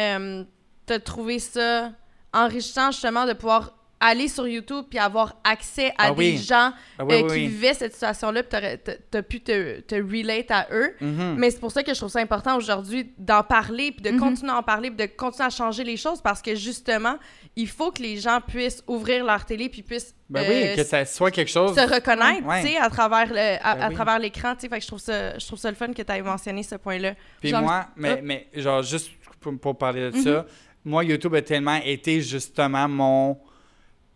euh, 0.00 0.44
tu 0.87 0.92
as 0.92 1.00
trouvé 1.00 1.38
ça 1.38 1.92
enrichissant, 2.32 2.90
justement, 2.92 3.26
de 3.26 3.32
pouvoir 3.32 3.72
aller 4.02 4.29
sur 4.29 4.49
YouTube 4.49 4.87
puis 4.88 4.99
avoir 4.99 5.35
accès 5.44 5.91
à 5.99 6.06
Ah 6.06 6.11
des 6.12 6.17
oui. 6.17 6.37
gens 6.38 6.73
Ah 6.99 7.05
oui, 7.05 7.14
euh, 7.17 7.23
oui, 7.23 7.26
qui 7.26 7.32
oui. 7.35 7.47
vivaient 7.49 7.75
cette 7.75 7.93
situation-là, 7.93 8.43
puis 8.43 8.58
tu 9.11 9.19
as 9.19 9.23
pu 9.23 9.41
te, 9.43 9.81
te 9.81 9.94
relate 9.94 10.50
à 10.50 10.69
eux. 10.73 10.94
Mhm. 11.02 11.35
Mais 11.37 11.50
c'est 11.50 11.61
pour 11.61 11.70
ça 11.70 11.82
que 11.82 11.93
je 11.93 11.99
trouve 11.99 12.08
ça 12.11 12.20
important 12.20 12.56
aujourd'hui 12.56 13.12
d'en 13.19 13.43
parler, 13.43 13.93
puis 13.93 14.00
de 14.02 14.11
Mhm. 14.11 14.19
continuer 14.20 14.52
à 14.52 14.56
en 14.56 14.62
parler, 14.62 14.91
puis 14.91 15.06
de 15.06 15.12
continuer 15.12 15.47
à 15.47 15.50
changer 15.50 15.85
les 15.85 15.99
choses, 15.99 16.23
parce 16.23 16.41
que 16.41 16.55
justement, 16.55 17.17
il 17.56 17.69
faut 17.69 17.91
que 17.93 18.00
les 18.02 18.16
gens 18.16 18.40
puissent 18.40 18.83
ouvrir 18.87 19.23
leur 19.25 19.45
télé, 19.45 19.69
puis 19.69 19.83
puissent 19.83 20.14
Ben 20.30 20.45
euh, 20.45 20.71
oui, 20.71 20.76
que 20.76 20.85
ça 20.85 21.04
soit 21.04 21.30
quelque 21.30 21.50
chose. 21.50 21.75
se 21.75 21.80
reconnaître, 21.95 22.47
Ouais. 22.47 22.62
tu 22.62 22.69
sais, 22.69 22.76
à 22.78 22.88
travers 22.88 23.26
le, 23.28 23.59
à, 23.62 23.75
Ben 23.75 23.83
à 23.83 23.88
oui. 23.88 23.95
travers 23.95 24.19
l'écran, 24.19 24.54
tu 24.54 24.62
sais. 24.62 24.69
Fait 24.71 24.76
que 24.78 24.83
je 24.83 24.87
trouve 24.88 25.00
ça, 25.00 25.38
je 25.38 25.47
trouve 25.47 25.59
ça 25.59 25.69
le 25.69 25.76
fun 25.76 25.92
que 25.92 26.00
tu 26.00 26.11
aies 26.12 26.23
mentionné 26.23 26.62
ce 26.62 26.76
point-là. 26.76 27.14
Puis 27.40 27.50
Genre- 27.50 27.61
moi, 27.62 27.87
mais, 27.97 28.12
Hop. 28.12 28.21
mais 28.23 28.49
genre, 28.54 28.83
juste 28.83 29.11
pour, 29.40 29.59
pour 29.59 29.76
parler 29.76 30.11
de 30.11 30.16
Mhm. 30.16 30.23
ça, 30.23 30.47
moi, 30.85 31.04
YouTube 31.04 31.35
a 31.35 31.42
tellement 31.42 31.78
été 31.85 32.23
justement 32.23 32.88
mon, 32.88 33.38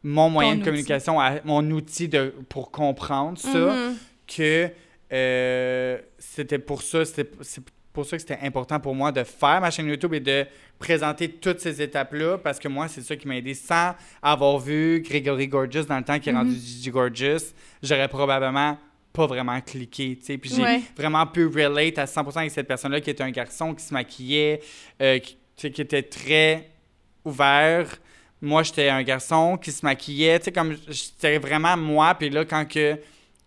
mon 0.04 0.28
moyen 0.30 0.52
de 0.52 0.56
outil. 0.58 0.64
communication, 0.66 1.18
à- 1.20 1.40
mon 1.44 1.68
outil 1.72 2.06
de, 2.08 2.32
pour 2.48 2.70
comprendre 2.70 3.36
ça, 3.38 3.48
Mhm. 3.58 3.96
que 4.28 4.70
euh, 5.12 5.98
c'était 6.18 6.58
pour 6.58 6.82
ça, 6.82 7.04
c'était 7.04 7.28
c'est 7.42 7.62
pour 7.92 8.04
ça 8.04 8.16
que 8.16 8.22
c'était 8.22 8.38
important 8.44 8.80
pour 8.80 8.94
moi 8.94 9.12
de 9.12 9.22
faire 9.22 9.60
ma 9.60 9.70
chaîne 9.70 9.86
YouTube 9.86 10.14
et 10.14 10.20
de 10.20 10.44
présenter 10.80 11.28
toutes 11.30 11.60
ces 11.60 11.80
étapes-là, 11.80 12.38
parce 12.38 12.58
que 12.58 12.66
moi, 12.66 12.88
c'est 12.88 13.02
ça 13.02 13.14
qui 13.14 13.28
m'a 13.28 13.36
aidé. 13.36 13.54
Sans 13.54 13.94
avoir 14.20 14.58
vu 14.58 15.00
Gregory 15.00 15.46
Gorgeous 15.46 15.84
dans 15.84 15.98
le 15.98 16.02
temps 16.04 16.18
qui 16.18 16.28
est 16.28 16.32
rendu 16.32 16.54
Gigi 16.54 16.90
Gorgeous, 16.90 17.54
j'aurais 17.82 18.08
probablement 18.08 18.76
pas 19.12 19.26
vraiment 19.28 19.60
cliqué, 19.60 20.16
tu 20.18 20.24
sais. 20.24 20.38
Puis 20.38 20.50
j'ai 20.56 20.62
Ouais. 20.62 20.80
vraiment 20.96 21.24
pu 21.24 21.46
relate 21.46 21.98
à 21.98 22.06
100% 22.06 22.40
avec 22.40 22.50
cette 22.50 22.66
personne-là 22.66 23.00
qui 23.00 23.10
était 23.10 23.22
un 23.22 23.30
garçon 23.30 23.72
qui 23.72 23.84
se 23.84 23.94
maquillait, 23.94 24.60
euh, 25.00 25.20
qui 25.20 25.66
était 25.66 26.02
très 26.02 26.68
ouvert. 27.24 27.86
Moi, 28.42 28.62
j'étais 28.62 28.88
un 28.88 29.02
garçon 29.02 29.56
qui 29.56 29.72
se 29.72 29.84
maquillait, 29.84 30.38
tu 30.38 30.46
sais, 30.46 30.52
comme 30.52 30.76
c'était 30.90 31.38
vraiment 31.38 31.76
moi. 31.76 32.14
Puis 32.14 32.28
là, 32.30 32.44
quand 32.44 32.66
que 32.68 32.98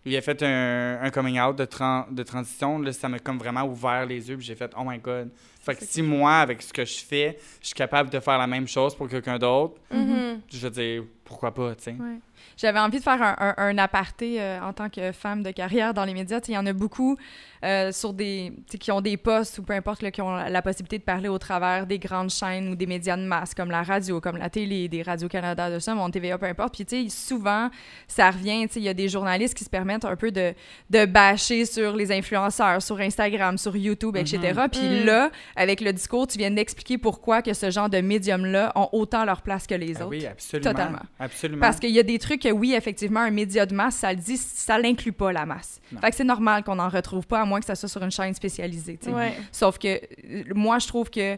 il 0.04 0.16
a 0.16 0.20
fait 0.22 0.42
un, 0.42 0.98
un 1.02 1.10
coming 1.10 1.38
out 1.40 1.56
de, 1.56 1.64
tran- 1.66 2.06
de 2.10 2.22
transition, 2.22 2.78
là, 2.78 2.92
ça 2.92 3.08
m'a 3.08 3.18
comme 3.18 3.38
vraiment 3.38 3.64
ouvert 3.64 4.06
les 4.06 4.28
yeux. 4.28 4.36
Puis 4.36 4.46
j'ai 4.46 4.54
fait, 4.54 4.72
oh 4.76 4.82
my 4.84 4.98
god. 4.98 5.28
Fait 5.60 5.74
que 5.74 5.84
si 5.84 6.00
moi, 6.00 6.36
avec 6.38 6.62
ce 6.62 6.72
que 6.72 6.84
je 6.84 6.98
fais, 7.04 7.38
je 7.60 7.66
suis 7.66 7.74
capable 7.74 8.08
de 8.08 8.18
faire 8.20 8.38
la 8.38 8.46
même 8.46 8.66
chose 8.66 8.94
pour 8.94 9.08
quelqu'un 9.08 9.38
d'autre, 9.38 9.74
Mhm. 9.90 10.40
je 10.50 10.58
veux 10.58 10.70
dire, 10.70 11.02
pourquoi 11.24 11.52
pas, 11.52 11.74
tu 11.74 11.82
sais. 11.84 11.90
Ouais. 11.90 12.16
J'avais 12.56 12.78
envie 12.78 12.98
de 12.98 13.02
faire 13.02 13.20
un, 13.22 13.36
un- 13.38 13.54
un 13.58 13.78
aparté 13.78 14.40
euh, 14.40 14.60
en 14.62 14.72
tant 14.72 14.88
que 14.88 15.12
femme 15.12 15.42
de 15.42 15.50
carrière 15.50 15.92
dans 15.92 16.04
les 16.04 16.14
médias. 16.14 16.40
Tu 16.40 16.46
sais, 16.46 16.52
Il 16.52 16.54
y 16.54 16.58
en 16.58 16.66
a 16.66 16.72
beaucoup 16.72 17.18
euh, 17.64 17.92
sur 17.92 18.12
des, 18.12 18.52
qui 18.80 18.92
ont 18.92 19.00
des 19.00 19.16
postes 19.16 19.58
ou 19.58 19.62
peu 19.62 19.72
importe, 19.72 20.02
là, 20.02 20.10
qui 20.10 20.22
ont 20.22 20.34
la 20.34 20.62
possibilité 20.62 20.98
de 20.98 21.02
parler 21.02 21.28
au 21.28 21.38
travers 21.38 21.86
des 21.86 21.98
grandes 21.98 22.30
chaînes 22.30 22.68
ou 22.68 22.74
des 22.76 22.86
médias 22.86 23.16
de 23.16 23.22
masse 23.22 23.54
comme 23.54 23.70
la 23.70 23.82
radio, 23.82 24.20
comme 24.20 24.36
la 24.36 24.50
télé, 24.50 24.88
des 24.88 25.02
radios-Canada, 25.02 25.70
de 25.70 25.78
ça, 25.78 25.94
mon 25.94 26.10
TVA, 26.10 26.38
peu 26.38 26.46
importe. 26.46 26.74
Puis 26.74 26.84
tu 26.86 27.04
sais, 27.04 27.08
souvent, 27.08 27.70
ça 28.06 28.30
revient, 28.30 28.66
tu 28.68 28.74
sais, 28.74 28.80
il 28.80 28.84
y 28.84 28.88
a 28.88 28.94
des 28.94 29.08
journalistes 29.08 29.54
qui 29.54 29.64
se 29.64 29.70
permettent 29.70 30.04
un 30.04 30.16
peu 30.16 30.30
de, 30.30 30.54
de 30.90 31.04
bâcher 31.06 31.64
sur 31.64 31.96
les 31.96 32.12
influenceurs, 32.12 32.80
sur 32.82 33.00
Instagram, 33.00 33.58
sur 33.58 33.76
YouTube, 33.76 34.16
etc. 34.16 34.38
Puis 34.70 34.80
Mm. 35.02 35.04
là, 35.04 35.30
avec 35.56 35.80
le 35.80 35.92
discours, 35.92 36.26
tu 36.26 36.38
viens 36.38 36.50
d'expliquer 36.50 36.98
pourquoi 36.98 37.42
que 37.42 37.52
ce 37.54 37.70
genre 37.70 37.88
de 37.88 37.98
médium-là 38.00 38.72
ont 38.74 38.88
autant 38.92 39.24
leur 39.24 39.42
place 39.42 39.66
que 39.66 39.74
les 39.74 39.96
Ah 39.96 40.00
autres. 40.06 40.10
oui, 40.10 40.26
absolument. 40.26 40.70
Totalement. 40.70 40.98
Absolument. 41.18 41.60
Parce 41.60 41.78
qu'il 41.80 41.90
y 41.90 41.98
a 41.98 42.02
des 42.02 42.18
trucs 42.18 42.42
que, 42.42 42.50
oui, 42.50 42.74
effectivement, 42.74 43.20
un 43.20 43.30
média 43.30 43.66
de 43.66 43.74
masse, 43.74 43.96
ça 43.96 44.12
le 44.12 44.18
dit, 44.18 44.36
ça 44.36 44.78
l'inclut 44.78 45.12
pas, 45.12 45.32
la 45.32 45.44
masse. 45.46 45.80
Non. 45.92 46.00
Fait 46.00 46.10
que 46.10 46.16
c'est 46.16 46.24
normal 46.24 46.62
qu'on 46.64 46.76
n'en 46.76 46.88
retrouve 46.88 47.26
pas, 47.26 47.40
à 47.40 47.44
moins 47.48 47.60
que 47.60 47.66
ça 47.66 47.74
soit 47.74 47.88
sur 47.88 48.02
une 48.02 48.10
chaîne 48.12 48.34
spécialisée. 48.34 48.98
Ouais. 49.08 49.32
Sauf 49.50 49.78
que 49.78 49.88
euh, 49.88 50.44
moi, 50.54 50.78
je 50.78 50.86
trouve 50.86 51.10
que 51.10 51.36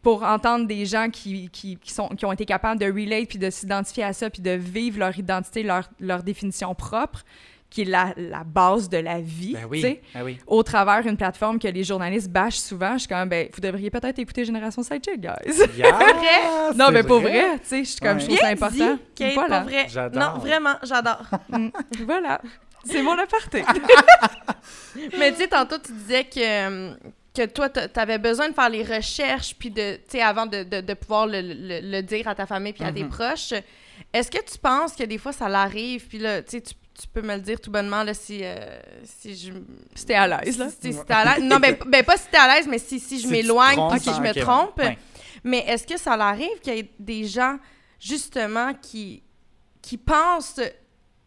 pour 0.00 0.22
entendre 0.22 0.66
des 0.66 0.86
gens 0.86 1.10
qui, 1.10 1.50
qui, 1.50 1.76
qui 1.76 1.92
sont, 1.92 2.08
qui 2.08 2.24
ont 2.24 2.32
été 2.32 2.44
capables 2.46 2.80
de 2.80 2.86
relate, 2.86 3.28
puis 3.28 3.38
de 3.38 3.50
s'identifier 3.50 4.04
à 4.04 4.12
ça, 4.12 4.30
puis 4.30 4.40
de 4.40 4.52
vivre 4.52 5.00
leur 5.00 5.18
identité, 5.18 5.62
leur, 5.62 5.88
leur 6.00 6.22
définition 6.22 6.72
propre, 6.74 7.24
qui 7.70 7.82
est 7.82 7.84
la, 7.84 8.14
la 8.16 8.44
base 8.44 8.88
de 8.88 8.96
la 8.96 9.20
vie, 9.20 9.52
Ben 9.52 9.66
oui, 9.68 10.00
ben 10.14 10.22
oui. 10.24 10.38
au 10.46 10.62
travers 10.62 11.02
d'une 11.02 11.18
plateforme 11.18 11.58
que 11.58 11.68
les 11.68 11.84
journalistes 11.84 12.30
bâchent 12.30 12.56
souvent, 12.56 12.94
je 12.94 13.00
suis 13.00 13.08
comme, 13.08 13.28
ben, 13.28 13.46
vous 13.52 13.60
devriez 13.60 13.90
peut-être 13.90 14.18
écouter 14.18 14.44
Génération 14.46 14.82
Sidechick, 14.82 15.20
guys. 15.20 15.32
Yes, 15.76 16.76
non, 16.76 16.90
mais 16.90 17.02
pour 17.02 17.20
vrai, 17.20 17.58
tu 17.58 17.66
sais, 17.66 17.84
je 17.84 17.90
suis 17.90 18.00
comme, 18.00 18.16
Ouais. 18.16 18.20
je 18.20 18.26
trouve 18.26 18.38
ça 18.38 18.48
important. 18.48 18.98
dit, 19.16 19.24
voilà. 19.34 19.60
pour 19.60 19.68
vrai. 19.68 19.86
Non, 20.14 20.38
vraiment, 20.38 20.74
j'adore. 20.82 21.22
Voilà. 22.06 22.40
C'est 22.90 23.02
mon 23.02 23.18
aparté. 23.18 23.62
Mais 25.18 25.32
tu 25.32 25.38
sais, 25.38 25.48
tantôt, 25.48 25.78
tu 25.78 25.92
disais 25.92 26.24
que, 26.24 26.40
euh, 26.40 26.94
que 27.34 27.46
toi, 27.46 27.68
tu 27.68 27.80
avais 27.96 28.18
besoin 28.18 28.48
de 28.48 28.54
faire 28.54 28.68
les 28.68 28.82
recherches, 28.82 29.54
puis 29.56 29.70
de, 29.70 29.96
tu 29.96 30.02
sais, 30.12 30.22
avant 30.22 30.46
de, 30.46 30.62
de, 30.64 30.80
de 30.80 30.94
pouvoir 30.94 31.26
le, 31.26 31.40
le- 31.40 31.80
le 31.82 32.00
dire 32.02 32.26
à 32.28 32.34
ta 32.34 32.46
famille 32.46 32.72
puis 32.72 32.84
à 32.84 32.92
tes 32.92 33.04
Mhm. 33.04 33.10
proches. 33.10 33.52
Est-ce 34.12 34.30
que 34.30 34.42
tu 34.42 34.58
penses 34.58 34.94
que 34.94 35.04
des 35.04 35.18
fois, 35.18 35.32
ça 35.32 35.48
l'arrive, 35.48 36.06
puis 36.08 36.18
là, 36.18 36.42
tu 36.42 36.52
sais, 36.52 36.60
tu 36.60 36.74
tu 37.00 37.06
peux 37.06 37.22
me 37.22 37.36
le 37.36 37.40
dire 37.40 37.60
tout 37.60 37.70
bonnement, 37.70 38.02
là, 38.02 38.12
si, 38.12 38.40
euh, 38.42 38.56
si 39.04 39.36
je... 39.36 39.52
Si 39.94 40.04
t'es 40.04 40.14
à 40.16 40.26
l'aise, 40.26 40.58
là. 40.58 40.66
Si, 40.68 40.92
si 40.92 41.04
t'es 41.04 41.12
à 41.14 41.36
l'aise. 41.36 41.44
Non, 41.44 41.58
ben, 41.60 41.76
ben, 41.86 42.04
pas 42.04 42.16
si 42.16 42.26
t'es 42.28 42.36
à 42.36 42.52
l'aise, 42.56 42.66
mais 42.66 42.80
si, 42.80 42.98
si 42.98 43.18
je 43.20 43.26
Si 43.28 43.32
m'éloigne, 43.32 43.78
puis 43.92 44.00
si 44.00 44.12
je 44.12 44.20
me 44.20 44.32
trompe. 44.40 44.78
Ouais. 44.78 44.98
Mais 45.44 45.58
est-ce 45.68 45.86
que 45.86 45.96
ça 45.96 46.16
l'arrive 46.16 46.58
qu'il 46.60 46.74
y 46.74 46.78
ait 46.80 46.90
des 46.98 47.24
gens, 47.24 47.58
justement, 48.00 48.74
qui, 48.82 49.22
qui 49.80 49.96
pensent 49.96 50.60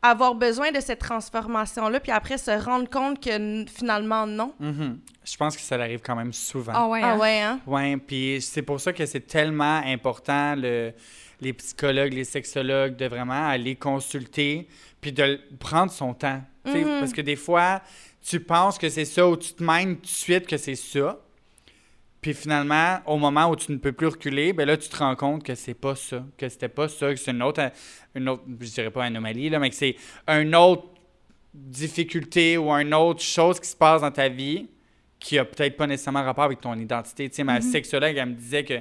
avoir 0.01 0.33
besoin 0.35 0.71
de 0.71 0.79
cette 0.79 0.99
transformation-là, 0.99 1.99
puis 1.99 2.11
après 2.11 2.37
se 2.37 2.51
rendre 2.51 2.89
compte 2.89 3.23
que 3.23 3.65
finalement, 3.67 4.25
non? 4.25 4.53
Mhm. 4.59 4.99
Je 5.23 5.37
pense 5.37 5.55
que 5.55 5.61
ça 5.61 5.75
arrive 5.75 6.01
quand 6.01 6.15
même 6.15 6.33
souvent. 6.33 6.73
Ah 6.75 6.87
ouais. 6.87 7.01
Ah 7.03 7.11
hein? 7.13 7.19
ouais, 7.19 7.39
hein? 7.39 7.59
Oui, 7.67 7.97
puis 7.97 8.41
c'est 8.41 8.63
pour 8.63 8.79
ça 8.79 8.93
que 8.93 9.05
c'est 9.05 9.27
tellement 9.27 9.81
important, 9.85 10.55
le- 10.55 10.93
les 11.39 11.53
psychologues, 11.53 12.13
les 12.13 12.23
sexologues, 12.23 12.95
de 12.95 13.05
vraiment 13.05 13.47
aller 13.47 13.75
consulter, 13.75 14.67
puis 14.99 15.11
de 15.11 15.39
prendre 15.59 15.91
son 15.91 16.13
temps. 16.13 16.41
Mhm. 16.65 16.99
Parce 16.99 17.13
que 17.13 17.21
des 17.21 17.35
fois, 17.35 17.81
tu 18.23 18.39
penses 18.39 18.77
que 18.77 18.89
c'est 18.89 19.05
ça, 19.05 19.27
ou 19.27 19.35
tu 19.37 19.53
te 19.53 19.63
mènes 19.63 19.95
tout 19.97 20.01
de 20.01 20.07
suite 20.07 20.47
que 20.47 20.57
c'est 20.57 20.75
ça. 20.75 21.19
Puis 22.21 22.33
finalement, 22.35 22.99
au 23.07 23.17
moment 23.17 23.49
où 23.49 23.55
tu 23.55 23.71
ne 23.71 23.77
peux 23.77 23.91
plus 23.93 24.07
reculer, 24.07 24.53
ben 24.53 24.65
là, 24.67 24.77
tu 24.77 24.87
te 24.89 24.95
rends 24.97 25.15
compte 25.15 25.43
que 25.43 25.55
c'est 25.55 25.73
pas 25.73 25.95
ça, 25.95 26.23
que 26.37 26.47
c'était 26.49 26.69
pas 26.69 26.87
ça, 26.87 27.09
que 27.09 27.15
c'est 27.19 27.31
une 27.31 27.41
autre, 27.41 27.71
une 28.13 28.29
autre, 28.29 28.43
je 28.59 28.69
dirais 28.71 28.91
pas 28.91 29.05
anomalie, 29.05 29.49
là, 29.49 29.57
mais 29.57 29.69
que 29.71 29.75
c'est 29.75 29.95
une 30.27 30.53
autre 30.55 30.83
difficulté 31.53 32.57
ou 32.57 32.69
une 32.71 32.93
autre 32.93 33.21
chose 33.21 33.59
qui 33.59 33.67
se 33.67 33.75
passe 33.75 34.01
dans 34.01 34.11
ta 34.11 34.29
vie 34.29 34.67
qui 35.19 35.37
a 35.37 35.45
peut-être 35.45 35.77
pas 35.77 35.85
nécessairement 35.85 36.23
rapport 36.23 36.45
avec 36.45 36.61
ton 36.61 36.73
identité. 36.77 37.29
Tu 37.29 37.35
sais, 37.35 37.43
ma 37.43 37.61
sexologue, 37.61 38.15
elle 38.17 38.29
me 38.29 38.33
disait 38.35 38.63
que 38.63 38.75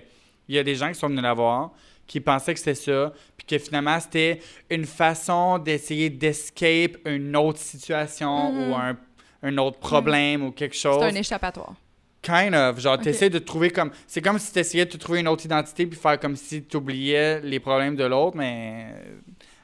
il 0.49 0.55
y 0.55 0.59
a 0.59 0.63
des 0.65 0.75
gens 0.75 0.89
qui 0.89 0.95
sont 0.95 1.09
venus 1.09 1.23
la 1.23 1.35
voir, 1.35 1.71
qui 2.07 2.19
pensaient 2.21 2.55
que 2.55 2.59
c'était 2.59 2.75
ça, 2.75 3.13
puis 3.37 3.47
que 3.47 3.59
finalement, 3.59 4.01
c'était 4.01 4.41
une 4.71 4.85
façon 4.87 5.59
d'essayer 5.59 6.09
d'escape 6.11 6.97
une 7.05 7.37
autre 7.37 7.59
situation 7.59 8.53
Mhm. 8.53 8.59
ou 8.71 8.75
un, 8.75 8.97
un 9.43 9.59
autre 9.59 9.79
problème 9.79 10.43
ou 10.43 10.51
quelque 10.51 10.75
chose. 10.77 10.99
C'est 11.01 11.09
un 11.11 11.21
échappatoire. 11.21 11.75
Kind 12.23 12.55
of. 12.55 12.79
Genre, 12.81 12.95
Ok. 12.95 13.03
t'essaies 13.03 13.31
de 13.31 13.39
trouver 13.39 13.71
comme. 13.71 13.91
C'est 14.07 14.21
comme 14.21 14.39
si 14.39 14.53
t'essayais 14.53 14.85
de 14.85 14.91
te 14.91 14.97
trouver 14.99 15.21
une 15.21 15.29
autre 15.29 15.45
identité 15.45 15.87
puis 15.87 15.99
faire 15.99 16.19
comme 16.21 16.37
si 16.37 16.63
t'oubliais 16.63 17.41
les 17.41 17.61
problèmes 17.61 17.97
de 17.97 18.05
l'autre, 18.05 18.37
mais. 18.37 18.87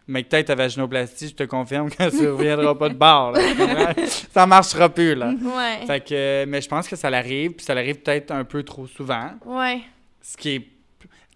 Mais 0.09 0.23
peut-être 0.23 0.47
ta 0.47 0.55
vaginoplastie, 0.55 1.29
je 1.31 1.35
te 1.35 1.43
confirme 1.43 1.91
que 1.91 1.97
ça 2.11 2.11
ne 2.23 2.29
reviendra 2.29 2.79
pas 2.79 2.89
de 2.89 2.95
bord. 2.95 3.33
là. 3.33 3.93
Ça 4.33 4.47
marchera 4.47 4.89
plus, 4.89 5.15
là. 5.17 5.31
Ouais. 5.43 5.85
Fait 5.87 6.01
que, 6.01 6.45
mais 6.47 6.61
je 6.63 6.69
pense 6.69 6.87
que 6.87 6.95
ça 6.95 7.11
l'arrive, 7.11 7.53
puis 7.53 7.65
ça 7.67 7.75
l'arrive 7.75 7.97
peut-être 7.97 8.31
un 8.31 8.45
peu 8.45 8.63
trop 8.63 8.87
souvent. 8.87 9.31
Ouais. 9.45 9.81
Ce 10.23 10.37
qui 10.37 10.51
est. 10.55 10.61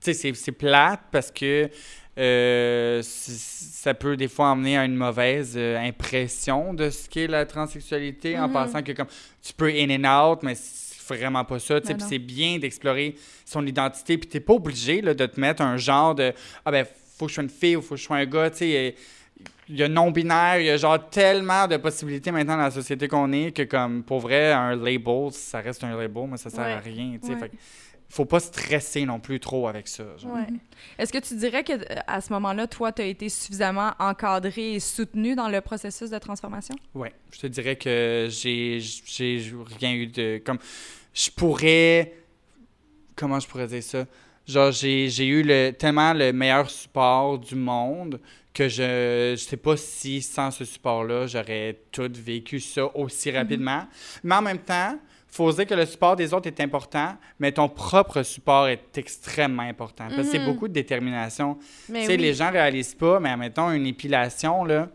Tu 0.03 0.15
sais, 0.15 0.33
c'est- 0.35 0.53
plate 0.53 1.01
parce 1.11 1.31
que 1.33 1.69
euh, 2.17 3.01
ça 3.05 3.93
peut 3.95 4.17
des 4.17 4.29
fois 4.29 4.49
emmener 4.49 4.79
à 4.79 4.85
une 4.85 4.95
mauvaise 4.97 5.55
euh, 5.57 5.79
impression 5.79 6.73
de 6.75 6.91
ce 6.91 7.09
qu'est 7.09 7.27
la 7.27 7.45
transsexualité 7.47 8.39
en 8.39 8.47
Mhm. 8.49 8.53
pensant 8.53 8.83
que 8.83 8.93
comme 8.93 9.07
tu 9.43 9.53
peux 9.53 9.71
in 9.75 9.91
and 10.05 10.33
out, 10.33 10.39
mais 10.43 10.55
vraiment 11.17 11.45
pas 11.45 11.59
ça. 11.59 11.81
tu 11.81 11.87
sais, 11.89 11.95
Ben 11.95 12.07
c'est 12.09 12.19
bien 12.19 12.59
d'explorer 12.59 13.15
son 13.45 13.67
identité, 13.67 14.19
puis 14.19 14.29
t'es 14.29 14.41
pas 14.41 14.55
obligé 14.55 15.01
là, 15.01 15.15
de 15.15 15.27
te 15.27 15.41
mettre 15.41 15.63
un 15.63 15.77
genre 15.77 16.15
de 16.15 16.33
ah 16.65 16.71
ben 16.71 16.85
faut 17.19 17.27
que 17.27 17.31
je 17.31 17.35
sois 17.35 17.45
une 17.45 17.51
fille 17.51 17.77
ou 17.77 17.83
faut 17.83 17.95
que 17.97 18.01
je 18.01 18.05
sois 18.07 18.17
un 18.17 18.27
gars, 18.27 18.51
tu 18.51 18.59
sais. 18.59 18.95
Il 19.69 19.77
y 19.77 19.83
a 19.85 19.89
non-binaire, 19.89 20.59
il 20.59 20.67
y 20.67 20.71
a 20.71 20.77
genre 20.77 21.09
tellement 21.11 21.69
de 21.69 21.77
possibilités 21.77 22.33
maintenant 22.33 22.57
dans 22.57 22.65
la 22.65 22.71
société 22.73 23.07
qu'on 23.09 23.33
est 23.33 23.53
que 23.53 23.63
comme 23.63 24.03
pour 24.03 24.19
vrai 24.21 24.51
un 24.53 24.75
label, 24.75 25.29
ça 25.31 25.61
reste 25.61 25.85
un 25.85 25.97
label, 25.97 26.27
mais 26.29 26.37
ça 26.39 26.51
sert 26.51 26.65
Ouais. 26.65 26.73
à 26.73 26.79
rien, 26.81 27.17
tu 27.21 27.29
sais. 27.29 27.35
Ouais. 27.35 27.39
Fait 27.41 27.49
que 27.51 27.57
faut 28.13 28.25
pas 28.25 28.41
stresser 28.41 29.05
non 29.05 29.21
plus 29.21 29.39
trop 29.39 29.69
avec 29.69 29.87
ça. 29.87 30.03
Ouais. 30.25 30.49
Est-ce 30.99 31.13
que 31.13 31.19
tu 31.19 31.37
dirais 31.37 31.63
que 31.63 31.75
euh, 31.75 32.01
à 32.09 32.21
ce 32.21 32.33
moment-là, 32.33 32.67
toi, 32.67 32.91
tu 32.91 33.03
as 33.03 33.05
été 33.05 33.29
suffisamment 33.29 33.93
encadré 34.01 34.73
et 34.75 34.81
soutenu 34.81 35.37
dans 35.37 35.49
le 35.49 35.61
processus 35.61 36.11
de 36.11 36.19
transformation? 36.19 36.75
Ouais, 36.93 37.13
je 37.31 37.39
te 37.39 37.47
dirais 37.47 37.77
que 37.77 38.27
j'ai 38.29 38.81
j'ai 38.81 39.41
rien 39.79 39.93
eu 39.93 40.07
de 40.09 40.43
comme 40.45 40.59
je 41.15 41.31
pourrais 41.31 42.13
comment 43.17 43.39
je 43.41 43.47
pourrais 43.49 43.67
dire 43.67 43.83
ça? 43.83 44.05
Genre 44.47 44.73
j'ai 44.73 45.09
j'ai 45.09 45.27
eu 45.27 45.43
le 45.43 45.71
tellement 45.73 46.13
le 46.13 46.33
meilleur 46.33 46.69
support 46.71 47.39
du 47.39 47.55
monde 47.55 48.21
que 48.53 48.69
je 48.69 49.35
je 49.37 49.45
sais 49.49 49.57
pas 49.57 49.77
si 49.77 50.23
sans 50.23 50.51
ce 50.51 50.65
support 50.65 51.05
là 51.05 51.27
j'aurais 51.27 51.79
tout 51.93 52.11
vécu 52.13 52.59
ça 52.59 52.85
aussi 52.97 53.31
rapidement 53.31 53.87
mais 54.25 54.35
en 54.35 54.43
même 54.43 54.59
temps 54.59 54.99
faut 55.29 55.53
se 55.53 55.57
dire 55.59 55.67
que 55.67 55.75
le 55.75 55.87
support 55.87 56.17
des 56.17 56.35
autres 56.35 56.49
est 56.49 56.59
important, 56.61 57.17
mais 57.39 57.53
ton 57.53 57.69
propre 57.69 58.25
support 58.25 58.67
est 58.67 58.99
extrêmement 58.99 59.63
important. 59.63 60.07
Parce 60.09 60.23
que 60.27 60.33
c'est 60.33 60.41
Mhm. 60.41 60.47
beaucoup 60.47 60.67
de 60.67 60.73
détermination. 60.73 61.57
Tu 61.87 61.95
sais, 62.05 62.07
oui. 62.09 62.17
les 62.17 62.35
gens 62.35 62.51
réalisent 62.51 62.97
pas, 62.97 63.21
mais 63.21 63.37
mettons 63.37 63.71
une 63.71 63.87
épilation, 63.87 64.65
là, 64.65 64.89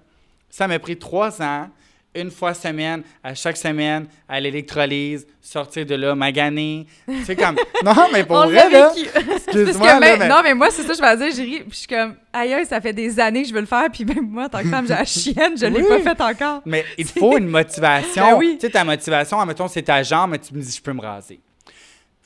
ça 0.49 0.67
m'a 0.67 0.77
pris 0.77 0.97
trois 0.99 1.41
ans, 1.41 1.69
une 2.15 2.31
fois 2.31 2.53
semaine, 2.53 3.03
à 3.23 3.33
chaque 3.35 3.57
semaine, 3.57 4.07
à 4.27 4.39
l'électrolyse, 4.39 5.27
sortir 5.41 5.85
de 5.85 5.95
là, 5.95 6.15
maganer. 6.15 6.87
C'est 7.25 7.35
comme. 7.35 7.55
Non, 7.83 7.93
mais 8.11 8.23
pour 8.23 8.37
On 8.37 8.45
vrai, 8.47 8.69
là. 8.69 8.91
Excuse-moi, 9.47 9.99
ben, 9.99 10.19
mais- 10.19 10.27
Non, 10.27 10.41
mais 10.43 10.53
moi, 10.53 10.69
c'est 10.71 10.83
ça, 10.83 10.93
je 10.93 11.01
vais 11.01 11.17
dire, 11.17 11.35
j'ai 11.35 11.43
ri, 11.43 11.59
puis 11.61 11.69
je 11.71 11.75
suis 11.77 11.87
comme, 11.87 12.15
aïe, 12.33 12.65
ça 12.65 12.81
fait 12.81 12.93
des 12.93 13.19
années 13.19 13.43
que 13.43 13.49
je 13.49 13.53
veux 13.53 13.59
le 13.61 13.65
faire, 13.67 13.87
puis 13.91 14.05
même 14.05 14.27
moi, 14.29 14.45
en 14.45 14.49
tant 14.49 14.61
que 14.61 14.67
femme, 14.69 14.87
j'ai 14.87 14.93
la 14.93 15.05
chienne, 15.05 15.57
je 15.57 15.65
l'ai 15.65 15.81
Oui. 15.81 15.87
pas 16.03 16.15
fait 16.15 16.21
encore. 16.21 16.61
Mais 16.65 16.83
il 16.97 17.05
faut 17.05 17.37
une 17.37 17.47
motivation. 17.47 18.31
Ben 18.31 18.37
oui. 18.37 18.57
Tu 18.59 18.67
sais, 18.67 18.71
ta 18.71 18.83
motivation, 18.83 19.39
admettons, 19.39 19.67
c'est 19.67 19.83
ta 19.83 20.01
jambe, 20.03 20.31
mais 20.31 20.39
tu 20.39 20.53
me 20.53 20.61
dis, 20.61 20.73
je 20.75 20.81
peux 20.81 20.93
me 20.93 21.01
raser. 21.01 21.39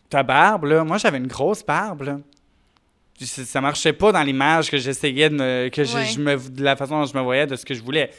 Ta 0.10 0.24
barbe, 0.24 0.64
là, 0.66 0.84
moi, 0.84 0.98
j'avais 0.98 1.18
une 1.18 1.28
grosse 1.28 1.64
barbe, 1.64 2.02
là. 2.04 2.20
Ça 3.22 3.60
marchait 3.60 3.92
pas 3.92 4.14
dans 4.14 4.24
l'image 4.24 4.72
que 4.72 4.78
j'essayais 4.78 5.30
de 5.30 5.36
me, 5.36 5.68
que 5.70 5.84
je- 5.84 5.98
je 6.14 6.20
me, 6.22 6.38
de 6.38 6.64
la 6.64 6.78
façon 6.78 7.02
dont 7.02 7.06
je 7.06 7.14
me 7.18 7.22
voyais, 7.22 7.46
de 7.46 7.58
ce 7.58 7.66
que 7.66 7.74
je 7.74 7.82
voulais. 7.84 8.12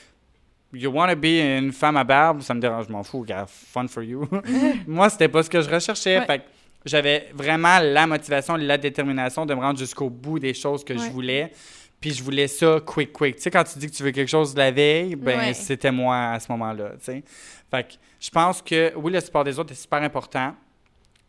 You 0.73 0.91
wanna 0.91 1.15
be 1.17 1.25
une 1.59 1.73
femme 1.73 1.97
à 1.97 2.05
barbe, 2.05 2.43
ça 2.43 2.55
me 2.55 2.61
dérange, 2.61 2.87
je 2.87 2.93
m'en 2.93 3.03
fous, 3.03 3.25
gars, 3.25 3.47
fun 3.49 3.89
for 3.89 4.03
you. 4.03 4.29
moi, 4.87 5.09
c'était 5.11 5.29
pas 5.29 5.43
ce 5.43 5.51
que 5.51 5.61
je 5.61 5.69
recherchais. 5.69 6.19
Ouais. 6.21 6.27
Fait 6.27 6.39
que 6.39 6.45
j'avais 6.85 7.29
vraiment 7.35 7.79
la 7.81 8.07
motivation, 8.07 8.55
la 8.57 8.79
détermination 8.79 9.45
de 9.47 9.55
me 9.55 9.61
rendre 9.61 9.79
jusqu'au 9.79 10.09
bout 10.09 10.39
des 10.39 10.55
choses 10.55 10.85
que 10.85 10.97
je 10.97 11.11
voulais. 11.11 11.53
Puis 12.01 12.15
je 12.15 12.23
voulais 12.23 12.49
ça 12.49 12.81
quick, 12.87 13.13
quick. 13.13 13.37
Tu 13.37 13.43
sais, 13.43 13.51
quand 13.51 13.65
tu 13.65 13.79
dis 13.79 13.87
que 13.91 13.95
tu 13.95 14.03
veux 14.03 14.11
quelque 14.13 14.29
chose 14.29 14.55
de 14.55 14.59
la 14.61 14.71
veille, 14.71 15.17
ben 15.17 15.39
Ouais. 15.39 15.55
c'était 15.55 15.91
moi 15.91 16.31
à 16.31 16.41
ce 16.41 16.51
moment-là, 16.53 16.91
tu 16.99 17.05
sais. 17.05 17.23
Fait 17.71 17.83
que 17.87 17.95
je 18.19 18.31
pense 18.31 18.63
que, 18.63 18.93
oui, 18.97 19.13
le 19.13 19.21
support 19.21 19.45
des 19.45 19.59
autres 19.59 19.73
est 19.73 19.83
super 19.83 20.01
important. 20.03 20.55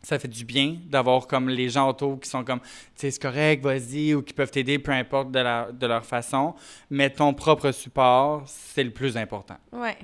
Ça 0.02 0.18
fait 0.18 0.28
du 0.28 0.44
bien 0.44 0.78
d'avoir 0.86 1.26
comme 1.28 1.48
les 1.48 1.68
gens 1.68 1.88
autour 1.88 2.18
qui 2.18 2.28
sont 2.28 2.42
comme, 2.44 2.58
tu 2.60 2.66
sais, 2.96 3.10
c'est 3.12 3.22
correct, 3.22 3.62
vas-y, 3.62 4.14
ou 4.14 4.22
qui 4.22 4.32
peuvent 4.32 4.50
t'aider, 4.50 4.78
peu 4.80 4.90
importe 4.92 5.30
de, 5.30 5.38
la- 5.38 5.70
de 5.70 5.86
leur 5.86 6.04
façon. 6.04 6.54
Mais 6.90 7.08
ton 7.08 7.32
propre 7.34 7.70
support, 7.70 8.42
c'est 8.46 8.82
le 8.82 8.90
plus 8.90 9.16
important. 9.16 9.56
Ouais. 9.72 9.96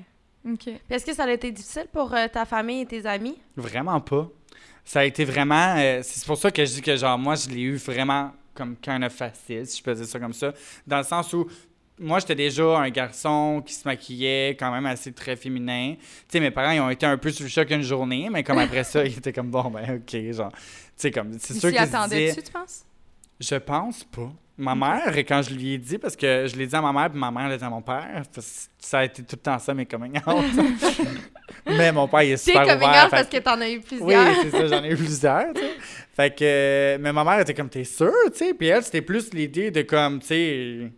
OK. 0.49 0.69
Est-ce 0.89 1.05
que 1.05 1.13
ça 1.13 1.25
a 1.25 1.31
été 1.31 1.51
difficile 1.51 1.87
pour 1.91 2.13
euh, 2.13 2.27
ta 2.31 2.45
famille 2.45 2.81
et 2.81 2.85
tes 2.85 3.05
amis? 3.05 3.37
Vraiment 3.57 3.99
pas. 3.99 4.29
Ça 4.85 5.01
a 5.01 5.03
été 5.03 5.25
vraiment. 5.25 5.75
euh, 5.77 5.99
c'est 6.01 6.25
pour 6.25 6.37
ça 6.37 6.49
que 6.49 6.63
je 6.65 6.75
dis 6.75 6.81
que, 6.81 6.95
genre, 6.95 7.17
moi, 7.17 7.35
je 7.35 7.49
l'ai 7.49 7.61
eu 7.61 7.75
vraiment 7.75 8.31
comme 8.53 8.77
kind 8.77 9.03
of 9.03 9.13
facile, 9.13 9.65
si 9.67 9.77
je 9.79 9.83
peux 9.83 9.93
dire 9.93 10.05
ça 10.05 10.17
comme 10.19 10.33
ça. 10.33 10.53
Dans 10.87 10.97
le 10.99 11.03
sens 11.03 11.33
où. 11.33 11.45
Moi, 11.99 12.19
j'étais 12.19 12.35
déjà 12.35 12.63
un 12.79 12.89
garçon 12.89 13.61
qui 13.65 13.73
se 13.73 13.85
maquillait 13.87 14.51
quand 14.59 14.71
même 14.71 14.85
assez 14.85 15.11
très 15.11 15.35
féminin. 15.35 15.95
Tu 15.97 16.05
sais, 16.29 16.39
mes 16.39 16.49
parents, 16.51 16.71
ils 16.71 16.79
ont 16.79 16.89
été 16.89 17.05
un 17.05 17.17
peu 17.17 17.29
sous 17.31 17.43
le 17.43 17.49
choc 17.49 17.69
une 17.71 17.81
journée, 17.81 18.29
mais 18.31 18.43
comme 18.43 18.57
après 18.59 18.83
ça, 18.85 19.03
ils 19.05 19.17
étaient 19.17 19.33
comme, 19.33 19.49
bon, 19.51 19.69
ben, 19.69 19.97
OK, 19.97 20.31
genre. 20.31 20.51
Tu 20.51 20.57
sais, 20.95 21.11
comme, 21.11 21.33
c'est 21.39 21.53
Tu 21.55 21.59
sûr 21.59 21.69
qu'ils 21.69 21.77
attendais-tu, 21.79 22.29
disaient- 22.29 22.41
tu 22.41 22.51
penses? 22.51 22.85
Je 23.39 23.55
pense 23.55 24.03
pas. 24.05 24.31
Ma 24.57 24.75
mère, 24.75 25.17
et 25.17 25.23
quand 25.23 25.41
je 25.41 25.53
lui 25.53 25.73
ai 25.73 25.77
dit, 25.77 25.97
parce 25.97 26.17
que 26.17 26.45
je 26.47 26.55
l'ai 26.57 26.67
dit 26.67 26.75
à 26.75 26.81
ma 26.81 26.91
mère, 26.91 27.09
puis 27.09 27.17
ma 27.19 27.31
mère 27.31 27.47
l'a 27.47 27.57
dit 27.57 27.63
à 27.63 27.69
mon 27.69 27.81
père, 27.81 28.23
parce 28.33 28.69
que 28.77 28.85
ça 28.85 28.99
a 28.99 29.03
été 29.05 29.23
tout 29.23 29.37
le 29.37 29.41
temps 29.41 29.57
ça, 29.59 29.73
mes 29.73 29.85
coming 29.85 30.17
out. 30.27 30.43
Mais 31.65 31.91
mon 31.93 32.07
père, 32.07 32.23
il 32.23 32.31
est 32.31 32.45
T'es 32.45 32.51
super 32.51 32.63
coming 32.63 32.77
ouvert. 32.89 32.89
out 33.05 33.09
fait 33.09 33.09
parce 33.09 33.27
que- 33.27 33.37
que 33.37 33.43
t'en 33.43 33.61
as 33.61 33.69
eu 33.69 33.77
Oui, 33.77 33.81
plusieurs. 33.87 34.35
c'est 34.41 34.51
ça, 34.51 34.67
j'en 34.67 34.83
ai 34.83 34.91
eu 34.91 34.95
plusieurs, 34.97 35.53
tu 35.53 35.61
sais. 35.61 35.71
Fait 36.13 36.35
que... 36.37 36.97
Mais 37.01 37.13
ma 37.13 37.23
mère 37.23 37.39
était 37.39 37.53
comme, 37.53 37.69
t'es 37.69 37.83
sûr, 37.85 38.11
tu 38.31 38.37
sais? 38.37 38.53
Puis 38.53 38.67
elle, 38.67 38.83
c'était 38.83 39.01
plus 39.01 39.33
l'idée 39.33 39.71
de 39.71 39.81
comme, 39.83 40.19
tu 40.19 40.27
sais... 40.27 40.91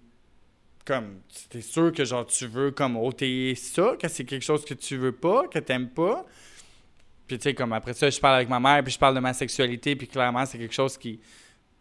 Comme, 0.86 1.20
t'es 1.50 1.62
sûr 1.62 1.92
que, 1.94 2.04
genre, 2.04 2.26
tu 2.26 2.48
veux, 2.48 2.72
comme, 2.72 2.98
ôter 2.98 3.54
ça, 3.56 3.96
que 4.00 4.08
c'est 4.08 4.26
quelque 4.26 4.44
chose 4.44 4.66
que 4.66 4.74
tu 4.74 4.98
veux 4.98 5.12
pas, 5.12 5.48
que 5.48 5.60
t'aimes 5.60 5.90
pas. 5.90 6.26
Puis, 7.28 7.38
tu 7.38 7.44
sais, 7.44 7.54
comme, 7.54 7.72
après 7.74 7.94
ça, 7.94 8.10
je 8.10 8.20
parle 8.20 8.36
avec 8.38 8.50
ma 8.50 8.60
mère, 8.60 8.84
puis 8.84 8.92
je 8.94 9.00
parle 9.00 9.16
de 9.16 9.20
ma 9.20 9.34
sexualité, 9.34 9.96
puis 9.96 10.08
clairement, 10.08 10.46
c'est 10.46 10.58
quelque 10.58 10.74
chose 10.74 10.98
qui 10.98 11.20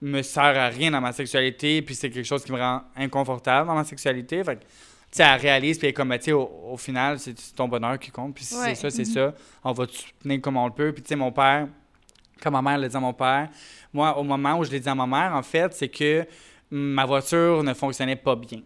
me 0.02 0.22
sert 0.22 0.42
à 0.42 0.68
rien 0.68 0.90
dans 0.90 1.00
ma 1.00 1.12
sexualité, 1.12 1.82
puis 1.82 1.94
c'est 1.94 2.10
quelque 2.10 2.26
chose 2.26 2.44
qui 2.44 2.52
me 2.52 2.58
rend 2.58 2.82
inconfortable 2.96 3.68
dans 3.68 3.74
ma 3.74 3.84
sexualité. 3.84 4.44
Fait 4.44 4.56
que, 4.56 4.60
tu 4.62 4.66
sais, 5.12 5.22
elle 5.24 5.40
réalise, 5.40 5.78
puis 5.78 5.86
elle 5.86 5.90
est 5.90 5.94
comme, 5.94 6.08
Ben, 6.10 6.18
tu 6.18 6.26
sais, 6.26 6.32
au, 6.32 6.48
au 6.72 6.76
final, 6.76 7.18
c'est 7.18 7.34
ton 7.56 7.68
bonheur 7.68 7.98
qui 7.98 8.10
compte, 8.10 8.34
puis 8.34 8.44
si 8.44 8.54
Ouais. 8.54 8.74
c'est 8.74 8.82
ça, 8.82 8.90
c'est 8.90 9.04
ça. 9.06 9.34
On 9.64 9.72
va 9.72 9.86
te 9.86 9.92
soutenir 9.92 10.40
comme 10.40 10.56
on 10.56 10.66
le 10.66 10.72
peut. 10.72 10.92
Puis, 10.92 11.02
tu 11.02 11.08
sais, 11.08 11.16
mon 11.16 11.32
père, 11.32 11.66
comme 12.42 12.52
ma 12.52 12.62
mère 12.62 12.78
l'a 12.78 12.88
dit 12.88 12.96
à 12.96 13.00
mon 13.00 13.12
père, 13.12 13.48
moi, 13.92 14.16
au 14.18 14.22
moment 14.22 14.58
où 14.58 14.64
je 14.64 14.70
l'ai 14.70 14.80
dit 14.80 14.88
à 14.88 14.94
ma 14.94 15.06
mère, 15.06 15.34
en 15.34 15.42
fait, 15.42 15.72
c'est 15.74 15.88
que 15.88 16.24
ma 16.70 17.04
voiture 17.04 17.62
ne 17.62 17.74
fonctionnait 17.74 18.16
pas 18.16 18.36
bien. 18.36 18.60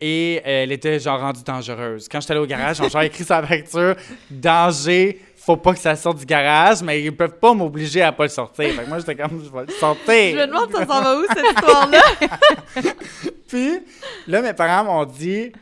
Et 0.00 0.40
elle 0.44 0.72
était 0.72 0.98
genre 0.98 1.20
rendue 1.20 1.42
dangereuse. 1.42 2.08
Quand 2.08 2.20
j'étais 2.20 2.32
allé 2.32 2.40
au 2.40 2.46
garage, 2.46 2.80
on 2.80 2.98
a 2.98 3.06
écrit 3.06 3.24
sur 3.24 3.34
la 3.34 3.46
facture 3.46 3.94
danger, 4.30 5.20
faut 5.36 5.56
pas 5.56 5.72
que 5.74 5.78
ça 5.78 5.94
sorte 5.94 6.18
du 6.18 6.26
garage, 6.26 6.82
mais 6.82 7.02
ils 7.02 7.14
peuvent 7.14 7.38
pas 7.38 7.54
m'obliger 7.54 8.02
à 8.02 8.12
pas 8.12 8.24
le 8.24 8.30
sortir. 8.30 8.70
Fait 8.70 8.84
que 8.84 8.88
moi 8.88 8.98
j'étais 8.98 9.14
comme 9.14 9.42
je 9.44 9.50
vais 9.50 9.66
le 9.66 9.72
sortir. 9.72 10.04
Je 10.06 10.36
me 10.36 10.46
demande 10.46 10.72
ça 10.72 10.86
s'en 10.86 11.02
va 11.02 11.18
où, 11.18 11.24
cette 11.28 11.44
histoire-là? 11.54 12.02
Puis 13.48 13.80
là 14.26 14.42
mes 14.42 14.52
parents 14.52 14.84
m'ont 14.84 15.04
dit 15.04 15.52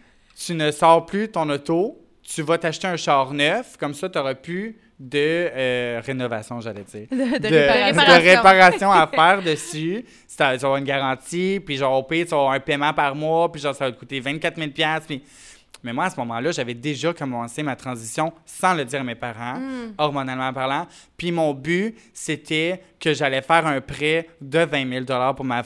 tu 0.45 0.55
ne 0.55 0.71
sors 0.71 1.05
plus 1.05 1.29
ton 1.29 1.49
auto, 1.51 2.01
tu 2.23 2.43
vas 2.43 2.59
t'acheter 2.59 2.87
un 2.87 2.97
char 2.97 3.33
neuf, 3.33 3.77
comme 3.77 3.95
ça 3.95 4.09
tu 4.09 4.19
auras 4.19 4.35
plus 4.35 4.77
de 4.99 5.19
euh, 5.19 6.01
rénovation, 6.05 6.61
j'allais 6.61 6.85
dire. 6.85 7.07
De, 7.11 7.17
de 7.17 7.49
de, 7.49 7.49
réparation. 7.49 8.15
de 8.15 8.29
réparation 8.29 8.93
à 8.93 9.07
faire 9.07 9.43
dessus. 9.43 10.05
Tu 10.29 10.37
vas 10.39 10.49
avoir 10.51 10.77
une 10.77 10.85
garantie, 10.85 11.61
puis 11.65 11.77
genre 11.77 11.99
au 11.99 12.03
pire, 12.03 12.25
tu 12.25 12.31
vas 12.31 12.39
avoir 12.39 12.53
un 12.53 12.61
paiement 12.61 12.93
par 12.93 13.15
mois, 13.15 13.51
puis 13.51 13.61
genre 13.61 13.75
ça 13.75 13.87
va 13.87 13.93
te 13.93 13.99
coûter 13.99 14.21
24 14.21 14.57
000 14.57 14.71
puis... 15.07 15.23
Mais 15.85 15.93
moi, 15.93 16.05
à 16.05 16.11
ce 16.11 16.17
moment-là, 16.21 16.53
j'avais 16.53 16.75
déjà 16.75 17.13
commencé 17.13 17.63
ma 17.65 17.75
transition 17.75 18.33
sans 18.47 18.75
le 18.75 18.85
dire 18.85 19.01
à 19.01 19.05
mes 19.05 19.17
parents, 19.17 19.59
Hmm. 19.59 19.95
hormonalement 19.99 20.53
parlant. 20.53 20.87
Puis 21.17 21.33
mon 21.33 21.53
but, 21.55 21.97
c'était 22.15 22.81
que 23.01 23.13
j'allais 23.13 23.43
faire 23.43 23.67
un 23.67 23.81
prêt 23.81 24.29
de 24.41 24.61
20 24.61 25.05
000 25.07 25.35
pour 25.35 25.45
ma 25.45 25.65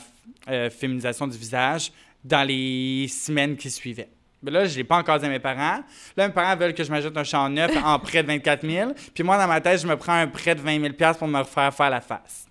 euh, 0.49 0.71
féminisation 0.71 1.27
du 1.27 1.37
visage 1.37 1.93
dans 2.25 2.47
les 2.47 3.09
semaines 3.09 3.57
qui 3.57 3.71
suivaient. 3.71 4.09
Mais 4.43 4.51
là, 4.51 4.67
je 4.67 4.77
l'ai 4.77 4.85
pas 4.85 4.97
encore 4.97 5.19
dit 5.19 5.27
à 5.27 5.29
mes 5.29 5.39
parents. 5.39 5.81
Là, 6.17 6.29
mes 6.29 6.33
parents 6.33 6.57
veulent 6.57 6.75
que 6.75 6.85
je 6.85 6.91
m'ajoute 6.91 7.17
un 7.17 7.25
champ 7.25 7.49
neuf 7.49 7.71
en 7.83 7.99
prêt 7.99 8.23
de 8.23 8.29
24 8.29 8.67
000. 8.67 8.93
Puis 9.15 9.25
moi, 9.25 9.39
dans 9.39 9.49
ma 9.49 9.61
tête, 9.61 9.81
je 9.81 9.87
me 9.87 9.97
prends 9.97 10.13
un 10.13 10.27
prêt 10.27 10.55
de 10.55 10.61
20 10.61 10.81
000 10.99 11.15
pour 11.19 11.29
me 11.29 11.39
refaire 11.39 11.73
faire 11.75 11.91
la 11.91 12.01
face. 12.01 12.47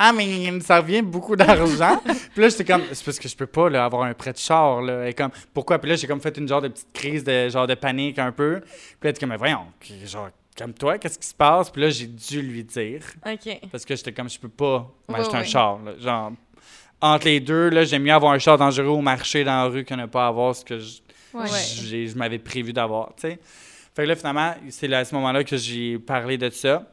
Ah, 0.00 0.12
mais 0.12 0.60
ça 0.60 0.78
revient 0.78 1.02
beaucoup 1.02 1.34
d'argent. 1.34 2.00
puis 2.32 2.40
là, 2.42 2.48
j'étais 2.48 2.64
comme, 2.64 2.82
c'est 2.92 3.04
parce 3.04 3.18
que 3.18 3.28
je 3.28 3.34
peux 3.34 3.46
pas 3.48 3.68
là, 3.68 3.84
avoir 3.84 4.04
un 4.04 4.14
prêt 4.14 4.32
de 4.32 4.38
char. 4.38 4.80
Là. 4.80 5.08
Et 5.08 5.12
comme, 5.12 5.30
pourquoi? 5.52 5.80
Puis 5.80 5.90
là, 5.90 5.96
j'ai 5.96 6.06
comme 6.06 6.20
fait 6.20 6.36
une 6.36 6.46
genre 6.46 6.62
de 6.62 6.68
petite 6.68 6.92
crise 6.92 7.24
de 7.24 7.48
genre 7.48 7.66
de 7.66 7.74
panique 7.74 8.18
un 8.20 8.30
peu. 8.30 8.60
Puis 9.00 9.10
là, 9.10 9.12
comme, 9.12 9.30
mais 9.30 9.36
voyons, 9.36 9.66
genre, 10.04 10.30
comme 10.56 10.72
toi, 10.72 10.98
qu'est-ce 10.98 11.18
qui 11.18 11.26
se 11.26 11.34
passe? 11.34 11.70
Puis 11.70 11.82
là, 11.82 11.90
j'ai 11.90 12.06
dû 12.06 12.42
lui 12.42 12.62
dire. 12.62 13.02
OK. 13.26 13.60
Parce 13.72 13.84
que 13.84 13.96
j'étais 13.96 14.12
comme, 14.12 14.28
je 14.28 14.38
peux 14.38 14.48
pas 14.48 14.88
m'acheter 15.08 15.36
un 15.36 15.44
char. 15.44 15.80
là. 15.84 15.92
Genre, 15.98 16.32
entre 17.00 17.26
les 17.26 17.40
deux, 17.40 17.68
là, 17.70 17.84
j'aime 17.84 18.02
mieux 18.02 18.12
avoir 18.12 18.32
un 18.32 18.38
char 18.38 18.58
dangereux 18.58 18.86
au 18.88 19.00
marché 19.00 19.44
dans 19.44 19.52
la 19.52 19.64
rue 19.64 19.84
que 19.84 19.94
ne 19.94 20.06
pas 20.06 20.26
avoir 20.26 20.54
ce 20.54 20.64
que 20.64 20.78
je, 20.78 20.98
Ouais. 21.34 21.46
j'ai- 21.84 22.08
je 22.08 22.16
m'avais 22.16 22.38
prévu 22.38 22.72
d'avoir, 22.72 23.14
tu 23.14 23.22
sais. 23.28 23.38
Fait 23.94 24.02
que 24.04 24.08
là, 24.08 24.16
finalement, 24.16 24.54
c'est 24.70 24.92
à 24.92 25.04
ce 25.04 25.14
moment-là 25.14 25.44
que 25.44 25.56
j'ai 25.56 25.98
parlé 25.98 26.38
de 26.38 26.50
ça. 26.50 26.90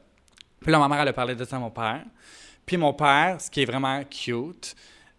Puis 0.59 0.71
là, 0.71 0.79
ma 0.79 0.87
mère, 0.87 1.01
elle 1.01 1.07
a 1.07 1.13
parlé 1.13 1.35
de 1.35 1.43
ça 1.45 1.55
à 1.55 1.59
mon 1.59 1.69
père. 1.69 2.01
Puis 2.65 2.77
mon 2.77 2.93
père, 2.93 3.37
ce 3.39 3.49
qui 3.51 3.61
est 3.61 3.65
vraiment 3.65 4.01
cute, 4.03 4.75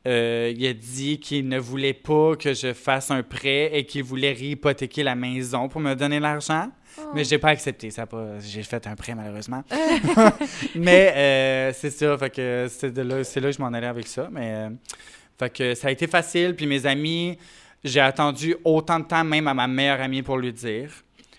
euh, 0.06 0.52
il 0.56 0.66
a 0.66 0.72
dit 0.72 1.18
qu'il 1.20 1.48
ne 1.48 1.58
voulait 1.58 1.92
pas 1.94 2.34
que 2.36 2.54
je 2.54 2.72
fasse 2.72 3.10
un 3.10 3.22
prêt 3.22 3.70
et 3.72 3.86
qu'il 3.86 4.02
voulait 4.04 4.32
réhypothéquer 4.32 5.02
la 5.04 5.14
maison 5.14 5.68
pour 5.68 5.80
me 5.80 5.94
donner 5.94 6.18
l'argent. 6.20 6.68
Mais 7.14 7.24
j'ai 7.24 7.38
pas 7.38 7.48
accepté. 7.48 7.90
Ça 7.90 8.06
pas, 8.06 8.38
j'ai 8.40 8.62
fait 8.62 8.86
un 8.86 8.94
prêt, 8.94 9.14
malheureusement. 9.14 9.62
mais 10.74 11.12
euh, 11.16 11.72
c'est 11.74 11.90
ça. 11.90 12.16
Fait 12.18 12.30
que 12.30 12.66
c'est 12.68 12.92
de 12.92 13.02
là, 13.02 13.24
c'est 13.24 13.40
là 13.40 13.50
que 13.50 13.56
je 13.56 13.62
m'en 13.62 13.72
allais 13.72 13.86
avec 13.86 14.06
ça. 14.06 14.28
Mais 14.30 14.54
euh, 14.54 14.70
fait 15.38 15.50
que 15.50 15.74
ça 15.74 15.88
a 15.88 15.90
été 15.90 16.06
facile. 16.06 16.54
Puis 16.54 16.66
mes 16.66 16.86
amis, 16.86 17.38
j'ai 17.84 18.00
attendu 18.00 18.56
autant 18.64 19.00
de 19.00 19.04
temps 19.04 19.24
même 19.24 19.48
à 19.48 19.54
ma 19.54 19.66
meilleure 19.66 20.00
amie 20.00 20.22
pour 20.22 20.38
lui 20.38 20.52
dire. 20.52 20.90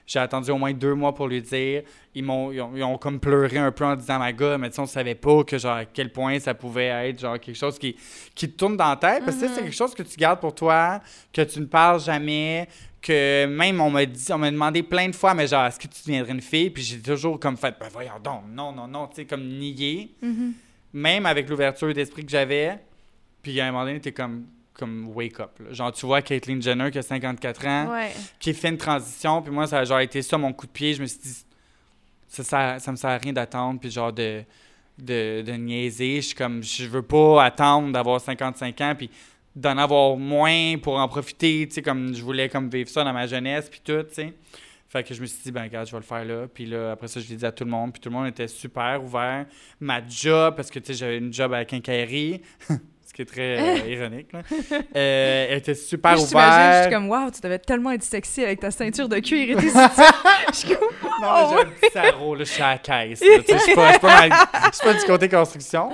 J'ai 0.05 0.19
attendu 0.19 0.51
au 0.51 0.57
moins 0.57 0.71
deux 0.71 0.93
mois 0.93 1.13
pour 1.13 1.27
lui 1.27 1.41
dire. 1.41 1.83
Ils 2.15 2.23
m'ont, 2.23 2.51
ils 2.53 2.61
ont, 2.61 2.71
ils 2.73 2.83
ont 2.83 2.97
comme 2.97 3.19
pleuré 3.19 3.57
un 3.57 3.73
peu 3.73 3.83
en 3.83 3.95
disant, 3.97 4.17
ma 4.17 4.31
gars, 4.31 4.57
mais 4.57 4.69
tu 4.69 4.75
sais, 4.75 4.81
on 4.81 4.85
savait 4.85 5.15
pas 5.15 5.43
que 5.43 5.57
genre 5.57 5.75
à 5.75 5.85
quel 5.85 6.13
point 6.13 6.39
ça 6.39 6.53
pouvait 6.53 7.09
être 7.09 7.19
genre 7.19 7.37
quelque 7.37 7.57
chose 7.57 7.77
qui, 7.77 7.97
qui 8.33 8.49
te 8.49 8.57
tourne 8.57 8.77
dans 8.77 8.89
la 8.89 8.95
tête. 8.95 9.25
Parce 9.25 9.35
que 9.35 9.49
c'est 9.49 9.61
quelque 9.61 9.75
chose 9.75 9.93
que 9.93 10.03
tu 10.03 10.15
gardes 10.15 10.39
pour 10.39 10.55
toi, 10.55 11.01
que 11.33 11.41
tu 11.41 11.59
ne 11.59 11.65
parles 11.65 11.99
jamais, 11.99 12.69
que 13.07 13.45
même 13.45 13.79
on 13.81 13.89
m'a 13.89 14.05
dit, 14.05 14.25
on 14.31 14.37
m'a 14.37 14.51
demandé 14.51 14.83
plein 14.83 15.07
de 15.09 15.15
fois, 15.15 15.33
mais 15.33 15.47
genre, 15.47 15.65
est-ce 15.65 15.79
que 15.79 15.87
tu 15.87 16.01
deviendrais 16.05 16.33
une 16.33 16.41
fille? 16.41 16.69
Puis 16.69 16.83
j'ai 16.83 16.99
toujours 16.99 17.39
comme 17.39 17.57
fait, 17.57 17.75
ben 17.79 17.87
voyons 17.91 18.19
donc, 18.23 18.43
non, 18.51 18.71
non, 18.71 18.87
non, 18.87 19.07
tu 19.07 19.15
sais, 19.15 19.25
comme 19.25 19.47
nier. 19.47 20.11
Mhm. 20.21 20.53
Même 20.93 21.25
avec 21.25 21.49
l'ouverture 21.49 21.93
d'esprit 21.93 22.23
que 22.25 22.31
j'avais. 22.31 22.79
Puis 23.41 23.59
à 23.61 23.67
un 23.67 23.71
moment 23.71 23.85
donné, 23.85 23.99
t'es 23.99 24.11
comme, 24.11 24.45
comme 24.73 25.07
wake 25.15 25.39
up. 25.39 25.51
là. 25.59 25.73
Genre, 25.73 25.91
tu 25.91 26.05
vois 26.05 26.21
Caitlyn 26.21 26.59
Jenner 26.61 26.89
qui 26.91 26.97
a 26.97 27.01
54 27.01 27.65
ans, 27.67 27.91
Ouais. 27.93 28.11
qui 28.39 28.53
fait 28.53 28.69
une 28.69 28.77
transition. 28.77 29.41
Puis 29.41 29.51
moi, 29.51 29.67
ça 29.67 29.79
a 29.79 29.83
genre 29.85 29.99
été 29.99 30.21
ça 30.21 30.37
mon 30.37 30.53
coup 30.53 30.65
de 30.65 30.71
pied. 30.71 30.93
Je 30.93 31.01
me 31.01 31.07
suis 31.07 31.19
dit, 31.19 31.33
ça, 32.29 32.43
ça, 32.43 32.79
ça 32.79 32.91
me 32.91 32.95
sert 32.97 33.09
à 33.11 33.17
rien 33.17 33.33
d'attendre. 33.33 33.79
Puis 33.79 33.91
genre 33.91 34.11
de, 34.13 34.43
de, 34.97 35.41
de 35.45 35.51
niaiser. 35.53 36.17
Je 36.17 36.27
suis 36.27 36.35
comme, 36.35 36.63
je 36.63 36.85
veux 36.87 37.01
pas 37.03 37.43
attendre 37.43 37.91
d'avoir 37.91 38.19
55 38.19 38.81
ans. 38.81 38.93
Puis 38.97 39.09
d'en 39.57 39.77
avoir 39.77 40.15
moins 40.17 40.77
pour 40.77 40.97
en 40.97 41.07
profiter. 41.07 41.65
Tu 41.67 41.75
sais, 41.75 41.81
comme 41.81 42.13
je 42.13 42.21
voulais 42.21 42.47
comme 42.47 42.69
vivre 42.69 42.89
ça 42.89 43.03
dans 43.03 43.13
ma 43.13 43.25
jeunesse. 43.25 43.69
Puis 43.69 43.81
tout, 43.83 44.03
tu 44.03 44.13
sais. 44.13 44.33
Fait 44.87 45.03
que 45.03 45.13
je 45.13 45.19
me 45.19 45.25
suis 45.25 45.39
dit, 45.43 45.51
ben 45.51 45.63
regarde, 45.63 45.87
je 45.87 45.91
vais 45.91 45.97
le 45.97 46.03
faire 46.03 46.23
là. 46.23 46.47
Puis 46.47 46.65
là, 46.65 46.91
après 46.91 47.07
ça, 47.07 47.19
je 47.19 47.27
l'ai 47.27 47.35
dit 47.35 47.45
à 47.45 47.51
tout 47.51 47.65
le 47.65 47.71
monde. 47.71 47.91
Puis 47.91 47.99
tout 47.99 48.09
le 48.09 48.15
monde 48.15 48.27
était 48.27 48.47
super 48.47 49.03
ouvert. 49.03 49.45
Ma 49.79 49.99
job, 50.07 50.55
parce 50.55 50.69
que 50.69 50.79
tu 50.79 50.87
sais, 50.87 50.93
j'avais 50.93 51.17
une 51.17 51.33
job 51.33 51.51
à 51.53 51.57
la 51.57 51.65
quincaillerie, 51.65 52.41
ce 52.69 53.13
qui 53.13 53.23
est 53.23 53.25
très 53.25 53.59
euh, 53.59 53.89
ironique, 53.89 54.31
là. 54.31 54.43
Euh, 54.95 55.47
elle 55.49 55.57
était 55.57 55.75
super 55.75 56.15
t'imagine, 56.15 56.29
je 56.29 56.35
ouverte. 56.35 56.83
suis 56.83 56.93
comme, 56.93 57.09
waouh, 57.09 57.31
tu 57.31 57.41
devais 57.41 57.59
tellement 57.59 57.91
être 57.91 58.03
sexy 58.03 58.43
avec 58.43 58.59
ta 58.59 58.71
ceinture 58.71 59.09
de 59.09 59.19
cuir 59.19 59.57
et 59.57 59.61
tes 59.61 59.67
soutiens. 59.67 59.89
Je 60.49 60.55
suis 60.55 60.69
comme, 60.69 60.87
Non, 61.21 61.33
mais 61.33 61.49
j'ai 61.49 61.61
un 61.61 61.65
petit 61.65 61.91
sarrau, 61.91 62.35
là, 62.35 62.43
je 62.43 62.49
suis 62.49 62.63
à 62.63 62.71
la 62.71 62.77
caisse. 62.77 63.21
Je 63.21 63.57
suis 63.57 63.75
pas, 63.75 63.99
pas, 63.99 64.93
du 64.93 65.05
côté 65.05 65.27
construction. 65.27 65.89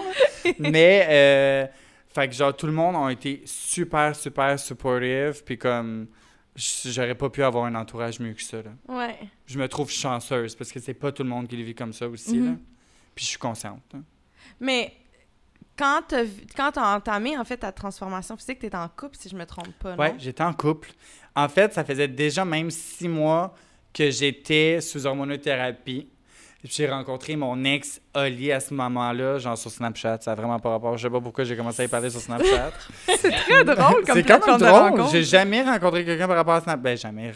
Mais, 0.59 1.07
euh, 1.09 1.65
fait 2.13 2.27
que 2.29 2.33
genre, 2.35 2.55
tout 2.55 2.65
le 2.67 2.71
monde 2.73 2.95
a 2.95 3.11
été 3.11 3.41
super, 3.45 4.15
super 4.15 4.59
supportive. 4.59 5.43
Puis 5.45 5.57
comme, 5.57 6.07
j'aurais 6.55 7.15
pas 7.15 7.29
pu 7.29 7.43
avoir 7.43 7.65
un 7.65 7.75
entourage 7.75 8.19
mieux 8.19 8.33
que 8.33 8.41
ça. 8.43 8.57
Là. 8.61 8.71
Ouais. 8.87 9.17
Je 9.45 9.57
me 9.57 9.67
trouve 9.67 9.89
chanceuse 9.89 10.55
parce 10.55 10.71
que 10.71 10.79
c'est 10.79 10.93
pas 10.93 11.11
tout 11.11 11.23
le 11.23 11.29
monde 11.29 11.47
qui 11.47 11.57
le 11.57 11.63
vit 11.63 11.75
comme 11.75 11.93
ça 11.93 12.07
aussi. 12.07 12.35
là. 12.39 12.51
Mhm. 12.51 12.59
Puis 13.15 13.25
je 13.25 13.29
suis 13.31 13.39
consciente. 13.39 13.81
hein. 13.95 14.03
Mais 14.59 14.93
quand 15.77 16.01
t'as 16.07 16.95
entamé, 16.95 17.37
en 17.37 17.43
fait, 17.43 17.57
ta 17.57 17.71
transformation 17.71 18.37
physique, 18.37 18.59
t'étais 18.59 18.77
en 18.77 18.89
couple, 18.89 19.17
si 19.17 19.29
je 19.29 19.35
me 19.35 19.45
trompe 19.45 19.73
pas, 19.79 19.95
Ouais, 19.95 20.11
non? 20.13 20.19
j'étais 20.19 20.43
en 20.43 20.53
couple. 20.53 20.91
En 21.35 21.49
fait, 21.49 21.73
ça 21.73 21.83
faisait 21.83 22.07
déjà 22.07 22.45
même 22.45 22.69
six 22.69 23.07
mois 23.07 23.55
que 23.91 24.09
j'étais 24.11 24.81
sous 24.81 25.05
hormonothérapie. 25.07 26.09
Puis 26.63 26.71
J'ai 26.77 26.87
rencontré 26.87 27.35
mon 27.35 27.61
ex 27.65 27.99
Oli 28.15 28.49
à 28.51 28.61
ce 28.61 28.73
moment-là, 28.73 29.37
genre 29.37 29.57
sur 29.57 29.69
Snapchat. 29.69 30.19
Ça 30.21 30.31
n'a 30.31 30.35
vraiment 30.35 30.59
pas 30.59 30.69
rapport. 30.69 30.95
Je 30.97 31.03
sais 31.03 31.09
pas 31.09 31.19
pourquoi 31.19 31.43
j'ai 31.43 31.57
commencé 31.57 31.81
à 31.81 31.85
y 31.85 31.87
parler 31.89 32.09
sur 32.09 32.21
Snapchat. 32.21 32.71
c'est 33.17 33.31
très 33.31 33.63
drôle 33.65 34.05
comme 34.05 34.15
C'est 34.15 34.23
quand 34.23 34.47
même 34.47 34.57
drôle. 34.57 35.09
J'ai 35.11 35.23
jamais 35.23 35.61
rencontré 35.61 36.05
quelqu'un 36.05 36.27
par 36.27 36.37
rapport 36.37 36.53
à 36.53 36.61
Snapchat. 36.61 36.81
Ben, 36.81 36.97
jamais. 36.97 37.33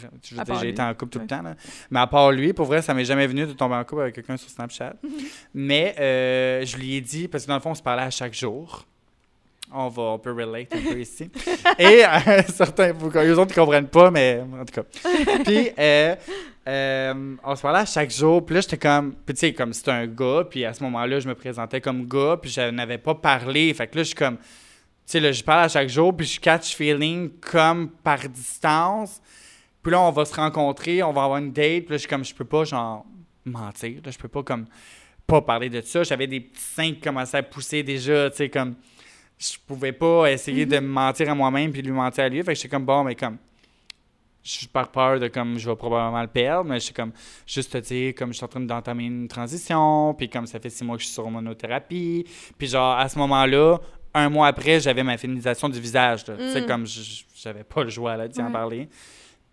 J'ai 0.60 0.68
été 0.70 0.80
en 0.80 0.94
couple 0.94 1.12
tout 1.12 1.18
le 1.18 1.26
temps. 1.26 1.42
là. 1.42 1.56
Mais 1.90 2.00
à 2.00 2.06
part 2.06 2.32
lui, 2.32 2.54
pour 2.54 2.64
vrai, 2.64 2.80
ça 2.80 2.94
m'est 2.94 3.04
jamais 3.04 3.26
venu 3.26 3.46
de 3.46 3.52
tomber 3.52 3.74
en 3.74 3.84
couple 3.84 4.02
avec 4.02 4.14
quelqu'un 4.14 4.38
sur 4.38 4.48
Snapchat. 4.48 4.94
Mais 5.54 5.94
euh, 6.00 6.64
je 6.64 6.76
lui 6.78 6.94
ai 6.94 7.00
dit, 7.02 7.28
parce 7.28 7.44
que 7.44 7.48
dans 7.48 7.54
le 7.56 7.60
fond, 7.60 7.70
on 7.72 7.74
se 7.74 7.82
parlait 7.82 8.04
à 8.04 8.10
chaque 8.10 8.34
jour. 8.34 8.86
On 9.72 9.88
va, 9.88 10.02
on 10.02 10.18
peut 10.18 10.32
relate 10.32 10.72
un 10.74 10.92
peu 10.92 11.00
ici. 11.00 11.30
Et 11.78 12.04
euh, 12.04 12.42
certains, 12.48 12.92
les 12.92 13.32
autres 13.32 13.50
ne 13.50 13.54
comprennent 13.54 13.88
pas, 13.88 14.10
mais 14.10 14.40
en 14.40 14.64
tout 14.64 14.82
cas. 14.82 14.82
Puis, 15.44 15.70
euh, 15.78 16.16
euh, 16.66 17.36
on 17.42 17.56
se 17.56 17.62
parlait 17.62 17.80
à 17.80 17.86
chaque 17.86 18.10
jour. 18.10 18.44
Puis 18.44 18.54
là, 18.54 18.60
j'étais 18.60 18.76
comme, 18.76 19.14
puis 19.24 19.34
tu 19.34 19.40
sais, 19.40 19.52
comme 19.54 19.72
c'était 19.72 19.90
un 19.90 20.06
gars. 20.06 20.44
Puis 20.50 20.64
à 20.66 20.74
ce 20.74 20.82
moment-là, 20.84 21.18
je 21.18 21.26
me 21.28 21.34
présentais 21.34 21.80
comme 21.80 22.06
gars. 22.06 22.36
Puis 22.40 22.50
je 22.50 22.60
n'avais 22.70 22.98
pas 22.98 23.14
parlé. 23.14 23.72
Fait 23.72 23.86
que 23.86 23.96
là, 23.96 24.02
je 24.02 24.08
suis 24.08 24.14
comme, 24.14 24.36
tu 24.36 24.42
sais, 25.06 25.20
là, 25.20 25.32
je 25.32 25.42
parle 25.42 25.64
à 25.64 25.68
chaque 25.68 25.88
jour. 25.88 26.14
Puis 26.14 26.26
je 26.26 26.40
catch 26.40 26.74
feeling 26.74 27.30
comme 27.40 27.88
par 27.88 28.18
distance. 28.28 29.20
Puis 29.82 29.92
là, 29.92 30.00
on 30.02 30.10
va 30.10 30.26
se 30.26 30.34
rencontrer, 30.34 31.02
on 31.02 31.12
va 31.12 31.24
avoir 31.24 31.38
une 31.38 31.52
date. 31.52 31.84
Puis 31.84 31.90
là, 31.90 31.96
je 31.96 31.98
suis 31.98 32.08
comme, 32.08 32.24
je 32.24 32.34
peux 32.34 32.44
pas, 32.44 32.64
genre, 32.64 33.06
mentir. 33.46 34.00
Là, 34.04 34.10
je 34.10 34.18
peux 34.18 34.28
pas, 34.28 34.42
comme, 34.42 34.66
pas 35.26 35.40
parler 35.40 35.70
de 35.70 35.80
ça. 35.80 36.02
J'avais 36.02 36.26
des 36.26 36.40
petits 36.40 36.60
seins 36.60 36.92
qui 36.92 37.00
commençaient 37.00 37.38
à 37.38 37.42
pousser 37.42 37.82
déjà, 37.82 38.28
tu 38.28 38.36
sais, 38.36 38.48
comme 38.50 38.74
je 39.38 39.56
pouvais 39.66 39.92
pas 39.92 40.26
essayer 40.30 40.66
de 40.66 40.78
me 40.80 40.88
mentir 40.88 41.30
à 41.30 41.34
moi-même 41.34 41.70
puis 41.72 41.80
de 41.82 41.86
lui 41.88 41.94
mentir 41.94 42.24
à 42.24 42.28
lui. 42.28 42.38
Fait 42.42 42.52
que 42.52 42.56
j'étais 42.56 42.68
comme, 42.68 42.84
bon, 42.84 43.04
mais 43.04 43.14
comme, 43.14 43.36
je 44.42 44.66
par 44.66 44.90
peur 44.90 45.20
de 45.20 45.28
comme, 45.28 45.58
je 45.58 45.68
vais 45.68 45.76
probablement 45.76 46.22
le 46.22 46.28
perdre, 46.28 46.68
mais 46.70 46.80
j'étais 46.80 46.94
comme, 46.94 47.12
juste 47.46 47.72
te 47.72 47.78
dire, 47.78 48.14
comme, 48.14 48.32
je 48.32 48.36
suis 48.38 48.44
en 48.44 48.48
train 48.48 48.60
d'entamer 48.60 49.04
une 49.04 49.28
transition, 49.28 50.14
puis 50.14 50.28
comme 50.28 50.46
ça 50.46 50.58
fait 50.58 50.70
six 50.70 50.84
mois 50.84 50.96
que 50.96 51.02
je 51.02 51.06
suis 51.06 51.14
sur 51.14 51.28
monothérapie. 51.30 52.24
Puis 52.56 52.66
genre, 52.68 52.96
à 52.98 53.08
ce 53.08 53.18
moment-là, 53.18 53.78
un 54.14 54.28
mois 54.30 54.46
après, 54.48 54.80
j'avais 54.80 55.02
ma 55.02 55.16
féminisation 55.18 55.68
du 55.68 55.78
visage. 55.80 56.24
Tu 56.24 56.32
sais, 56.50 56.62
Mm. 56.62 56.66
comme, 56.66 56.86
j'avais 57.36 57.64
pas 57.64 57.84
le 57.84 57.90
choix, 57.90 58.16
là, 58.16 58.26
d'y 58.26 58.40
en 58.40 58.46
Ouais. 58.46 58.52
parler. 58.52 58.88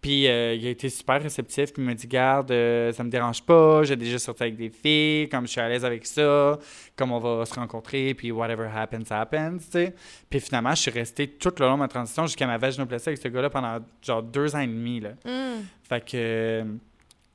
Puis 0.05 0.27
euh, 0.27 0.53
il 0.53 0.67
a 0.67 0.69
été 0.69 0.87
super 0.87 1.19
réceptif, 1.19 1.73
puis 1.73 1.81
il 1.81 1.85
m'a 1.87 1.95
dit 1.95 2.05
Garde, 2.05 2.51
euh, 2.51 2.91
ça 2.91 3.03
me 3.03 3.09
dérange 3.09 3.41
pas, 3.41 3.81
j'ai 3.81 3.95
déjà 3.95 4.19
sorti 4.19 4.43
avec 4.43 4.55
des 4.55 4.69
filles, 4.69 5.27
comme 5.29 5.47
je 5.47 5.51
suis 5.53 5.59
à 5.59 5.67
l'aise 5.67 5.83
avec 5.83 6.05
ça, 6.05 6.59
comme 6.95 7.11
on 7.11 7.17
va 7.17 7.43
se 7.43 7.55
rencontrer, 7.55 8.13
puis 8.13 8.31
whatever 8.31 8.69
happens, 8.71 9.09
happens, 9.09 9.57
tu 9.57 9.71
sais. 9.71 9.95
Puis 10.29 10.39
finalement, 10.41 10.75
je 10.75 10.81
suis 10.81 10.91
resté 10.91 11.27
tout 11.27 11.51
le 11.57 11.65
long 11.65 11.73
de 11.73 11.79
ma 11.79 11.87
transition 11.87 12.27
jusqu'à 12.27 12.45
ma 12.45 12.59
vaginoplastie 12.59 13.09
avec 13.09 13.19
ce 13.19 13.29
gars-là 13.29 13.49
pendant 13.49 13.79
genre 14.03 14.21
deux 14.21 14.55
ans 14.55 14.59
et 14.59 14.67
demi, 14.67 14.99
là. 14.99 15.13
Mm. 15.25 15.63
Fait 15.81 16.01
que 16.01 16.11
euh, 16.13 16.63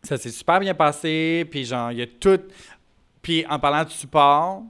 ça 0.05 0.17
s'est 0.17 0.31
super 0.31 0.61
bien 0.61 0.75
passé, 0.75 1.49
puis 1.51 1.65
genre, 1.65 1.91
il 1.91 1.99
y 1.99 2.03
a 2.03 2.07
tout. 2.07 2.39
Puis 3.21 3.45
en 3.51 3.59
parlant 3.59 3.83
de 3.83 3.91
support, 3.91 4.63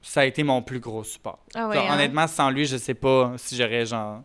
ça 0.00 0.20
a 0.20 0.26
été 0.26 0.44
mon 0.44 0.62
plus 0.62 0.78
gros 0.78 1.02
support. 1.02 1.40
Ah 1.56 1.66
ouais, 1.66 1.74
Genre, 1.74 1.90
hein? 1.90 1.94
Honnêtement, 1.94 2.28
sans 2.28 2.50
lui, 2.50 2.66
je 2.66 2.76
sais 2.76 2.94
pas 2.94 3.32
si 3.36 3.56
j'aurais 3.56 3.84
genre 3.84 4.22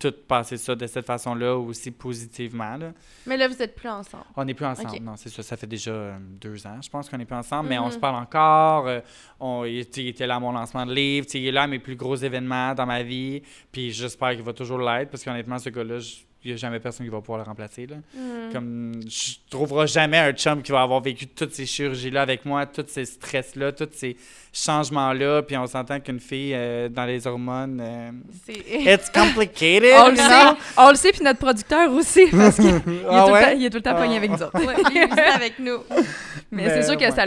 tout 0.00 0.14
passé 0.26 0.56
ça 0.56 0.74
de 0.74 0.86
cette 0.86 1.06
façon-là 1.06 1.56
aussi 1.56 1.90
positivement. 1.92 2.76
Là. 2.76 2.92
Mais 3.26 3.36
là, 3.36 3.46
vous 3.46 3.62
êtes 3.62 3.76
plus 3.76 3.88
ensemble. 3.88 4.24
On 4.36 4.44
n'est 4.44 4.54
plus 4.54 4.64
ensemble. 4.66 4.98
Non, 5.00 5.14
c'est 5.16 5.28
ça. 5.28 5.42
Ça 5.42 5.56
fait 5.56 5.66
déjà 5.66 5.90
euh, 5.92 6.16
deux 6.40 6.66
ans, 6.66 6.80
je 6.82 6.88
pense 6.90 7.08
qu'on 7.08 7.18
n'est 7.18 7.24
plus 7.26 7.36
ensemble, 7.36 7.68
mais 7.68 7.78
on 7.78 7.84
Mhm. 7.86 7.92
se 7.92 7.98
parle 7.98 8.16
encore. 8.16 8.88
euh, 8.88 9.00
on, 9.38 9.64
il, 9.64 9.86
il 9.96 10.08
était 10.08 10.26
là 10.26 10.36
à 10.36 10.40
mon 10.40 10.52
lancement 10.52 10.84
de 10.86 10.94
livre. 10.94 11.26
Il 11.34 11.46
est 11.46 11.52
là 11.52 11.62
à 11.62 11.66
mes 11.66 11.78
plus 11.78 11.96
gros 11.96 12.16
événements 12.16 12.74
dans 12.74 12.86
ma 12.86 13.02
vie. 13.02 13.42
Puis 13.70 13.92
j'espère 13.92 14.30
qu'il 14.30 14.42
va 14.42 14.52
toujours 14.54 14.78
l'être 14.78 15.10
parce 15.10 15.22
qu'honnêtement, 15.22 15.58
ce 15.58 15.68
gars-là, 15.70 15.98
je- 15.98 16.16
il 16.44 16.48
n'y 16.50 16.54
a 16.54 16.56
jamais 16.56 16.80
personne 16.80 17.04
qui 17.06 17.10
va 17.12 17.20
pouvoir 17.20 17.38
le 17.38 17.44
remplacer. 17.44 17.86
Là. 17.86 17.96
Mm. 18.14 18.52
Comme 18.52 18.92
je 19.08 19.34
trouverai 19.50 19.86
jamais 19.86 20.18
un 20.18 20.32
chum 20.32 20.62
qui 20.62 20.72
va 20.72 20.82
avoir 20.82 21.00
vécu 21.00 21.26
toutes 21.26 21.52
ces 21.52 21.66
chirurgies-là 21.66 22.22
avec 22.22 22.44
moi, 22.46 22.64
tous 22.66 22.84
ces 22.88 23.04
stress-là, 23.04 23.72
tous 23.72 23.88
ces 23.92 24.16
changements-là. 24.52 25.42
Puis 25.42 25.56
on 25.56 25.66
s'entend 25.66 26.00
qu'une 26.00 26.20
fille 26.20 26.52
euh, 26.54 26.88
dans 26.88 27.04
les 27.04 27.26
hormones, 27.26 27.80
euh, 27.82 28.10
C'est... 28.46 28.52
it's 28.94 29.10
complicated. 29.10 29.92
On 29.98 30.08
le 30.10 30.16
sait, 30.16 30.58
on 30.76 30.88
le 30.90 30.94
sait, 30.96 31.12
puis 31.12 31.22
notre 31.22 31.38
producteur 31.38 31.90
aussi, 31.92 32.26
parce 32.30 32.56
qu'il 32.56 32.66
est, 32.68 32.82
Ah 33.08 33.22
tout 33.22 33.26
le 33.28 33.32
ouais? 33.32 33.42
temps- 33.44 33.56
il 33.58 33.64
est 33.64 33.70
tout 33.70 33.76
le 33.76 33.82
temps 33.82 33.94
pogné 33.96 34.14
Ah. 34.14 34.16
avec 34.18 34.30
nous 34.30 34.42
autres. 34.42 34.66
Ouais, 34.66 34.74
il 34.90 34.96
est 34.98 35.20
avec 35.20 35.58
nous. 35.58 35.78
Mais, 35.90 36.02
Mais, 36.64 36.68
c'est 36.70 36.82
sûr 36.84 36.96
que 36.96 37.04
ouais. 37.04 37.10
ça 37.10 37.26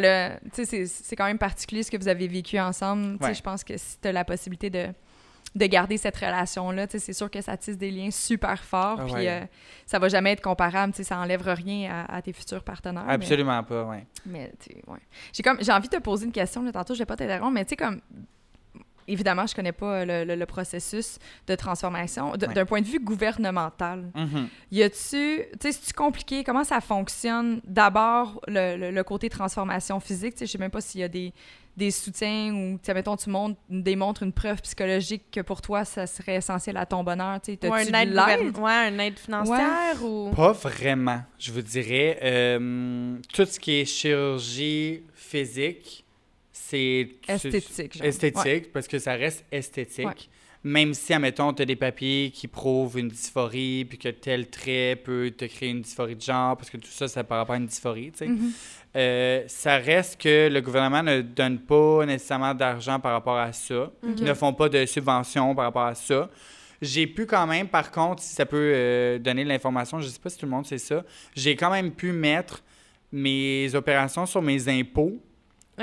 sais, 0.54 0.65
c'est- 0.65 0.86
c'est 0.86 1.15
quand 1.15 1.26
même 1.26 1.38
particulier 1.38 1.84
ce 1.84 1.91
que 1.91 1.97
vous 1.97 2.08
avez 2.08 2.28
vécu 2.28 2.60
ensemble. 2.60 3.13
Tu 3.13 3.17
sais, 3.19 3.26
Ouais. 3.30 3.34
Je 3.36 3.41
pense 3.41 3.63
que 3.63 3.78
si 3.78 3.97
tu 4.02 4.08
as 4.08 4.12
la 4.12 4.26
possibilité 4.26 4.69
de, 4.69 4.88
de 5.56 5.66
garder 5.68 5.98
cette 5.98 6.18
relation-là, 6.18 6.88
c'est 6.89 7.13
sûr 7.13 7.30
que 7.30 7.39
ça 7.42 7.56
tisse 7.58 7.78
des 7.78 7.92
liens 7.92 8.10
super 8.12 8.63
forts. 8.63 8.98
Ah 9.02 9.06
puis 9.06 9.13
ouais. 9.13 9.30
euh, 9.30 9.46
ça 9.86 10.00
va 10.00 10.10
jamais 10.10 10.32
être 10.32 10.42
comparable. 10.42 10.94
Ça 10.96 11.18
enlève 11.20 11.44
rien 11.48 12.06
à, 12.08 12.16
à 12.16 12.22
tes 12.24 12.34
futurs 12.34 12.63
partenaires. 12.63 13.06
mais- 13.06 13.13
Absolument 13.13 13.63
pas, 13.63 13.84
ouais. 13.84 14.06
Mais, 14.26 14.52
tu 14.60 14.74
sais, 14.74 14.82
ouais. 14.88 15.00
J'ai 15.32 15.44
comme 15.44 15.58
j'ai 15.62 15.72
envie 15.72 15.88
de 15.89 15.96
te 15.96 16.02
poser 16.02 16.26
une 16.26 16.32
question 16.32 16.63
là, 16.63 16.72
tantôt, 16.72 16.94
je 16.96 17.00
vais 17.00 17.06
pas 17.06 17.16
t'interrompre, 17.16 17.52
mais 17.54 17.66
tu 17.66 17.70
sais 17.70 17.76
comme 17.76 18.02
évidemment, 19.08 19.46
je 19.48 19.56
connais 19.56 19.72
pas 19.72 20.06
le, 20.06 20.24
le- 20.24 20.36
le 20.36 20.46
processus 20.46 21.20
de 21.48 21.56
transformation 21.56 22.32
Ouais. 22.32 22.38
d'un 22.38 22.66
point 22.66 22.82
de 22.82 22.88
vue 22.88 23.00
gouvernemental. 23.00 24.12
Mhm. 24.16 24.48
Y 24.72 24.84
a-tu, 24.84 24.98
tu 25.00 25.44
sais, 25.60 25.72
c'est 25.72 25.94
compliqué? 25.96 26.44
Comment 26.44 26.63
ça 26.63 26.82
fonctionne? 26.82 27.62
D'abord 27.66 28.39
le, 28.48 28.78
le- 28.78 28.92
le 28.92 29.04
côté 29.04 29.30
transformation 29.30 30.00
physique, 30.00 30.34
tu 30.36 30.39
sais, 30.39 30.46
je 30.46 30.52
sais 30.54 30.58
même 30.58 30.72
pas 30.72 30.82
s'il 30.82 31.02
y 31.02 31.04
a 31.04 31.08
des 31.10 31.34
des 31.76 31.89
soutiens 31.89 32.54
ou, 32.54 32.74
tu 32.78 32.82
sais, 32.84 32.94
mettons, 32.94 33.16
tu 33.18 33.32
montres, 33.32 33.60
démontres 33.68 34.22
une 34.22 34.32
preuve 34.32 34.62
psychologique 34.62 35.24
que 35.32 35.39
pour 35.42 35.60
toi, 35.60 35.84
ça 35.86 36.06
serait 36.06 36.36
essentiel 36.36 36.78
à 36.78 36.86
ton 36.86 37.04
bonheur, 37.04 37.42
tu 37.42 37.54
sais, 37.60 37.68
Ou 37.68 37.74
un 37.74 37.80
aide, 37.80 38.56
ouais, 38.60 38.89
une 38.89 39.00
aide 39.00 39.18
financière 39.18 40.04
ou... 40.04 40.30
Pas 40.36 40.52
vraiment, 40.52 41.24
je 41.39 41.52
vous 41.52 41.63
dirais. 41.63 42.20
Euh, 42.22 43.16
tout 43.34 43.46
ce 43.46 43.60
qui 43.60 43.72
est 43.80 43.86
chirurgie 43.86 45.02
physique, 45.16 46.03
c'est... 46.74 47.08
Esthétique, 47.52 47.98
genre. 47.98 48.06
Esthétique, 48.08 48.46
Ouais. 48.46 48.70
parce 48.74 48.88
que 48.88 49.00
ça 49.00 49.14
reste 49.14 49.46
esthétique. 49.52 50.06
Ouais. 50.06 50.14
Même 50.66 50.94
si, 50.94 51.14
admettons, 51.14 51.52
tu 51.54 51.62
as 51.62 51.66
des 51.66 51.76
papiers 51.76 52.32
qui 52.34 52.48
prouvent 52.48 52.98
une 52.98 53.10
dysphorie, 53.10 53.84
puis 53.84 53.98
que 53.98 54.08
tel 54.08 54.48
trait 54.48 54.96
peut 54.96 55.30
te 55.36 55.44
créer 55.44 55.70
une 55.70 55.82
dysphorie 55.82 56.16
de 56.16 56.22
genre, 56.22 56.56
parce 56.56 56.70
que 56.70 56.78
tout 56.78 56.88
ça, 56.90 57.08
c'est 57.10 57.24
par 57.26 57.40
rapport 57.40 57.56
à 57.56 57.58
une 57.58 57.66
dysphorie, 57.66 58.12
tu 58.12 58.20
sais. 58.20 58.28
Mhm. 58.28 58.52
Euh, 58.96 59.44
ça 59.48 59.78
reste 59.78 60.22
que 60.22 60.48
le 60.50 60.62
gouvernement 60.62 61.04
ne 61.04 61.22
donne 61.22 61.60
pas 61.60 62.06
nécessairement 62.06 62.54
d'argent 62.54 63.00
par 63.00 63.12
rapport 63.12 63.38
à 63.38 63.52
ça. 63.52 63.92
Ils 64.04 64.24
ne 64.24 64.34
font 64.34 64.54
pas 64.54 64.70
de 64.70 64.86
subventions 64.86 65.54
par 65.54 65.66
rapport 65.66 65.86
à 65.86 65.96
ça. 65.96 66.30
J'ai 66.82 67.08
pu 67.08 67.26
quand 67.26 67.48
même, 67.48 67.68
par 67.68 67.92
contre, 67.92 68.22
si 68.22 68.34
ça 68.36 68.46
peut 68.46 68.72
euh, 68.76 69.18
donner 69.20 69.44
de 69.44 69.50
l'information, 69.50 70.00
je 70.00 70.06
ne 70.06 70.12
sais 70.12 70.20
pas 70.20 70.30
si 70.30 70.38
tout 70.38 70.46
le 70.46 70.52
monde 70.52 70.66
sait 70.66 70.78
ça, 70.78 71.04
j'ai 71.36 71.56
quand 71.56 71.72
même 71.72 71.92
pu 71.92 72.12
mettre 72.12 72.64
mes 73.12 73.74
opérations 73.76 74.26
sur 74.26 74.42
mes 74.42 74.68
impôts 74.70 75.20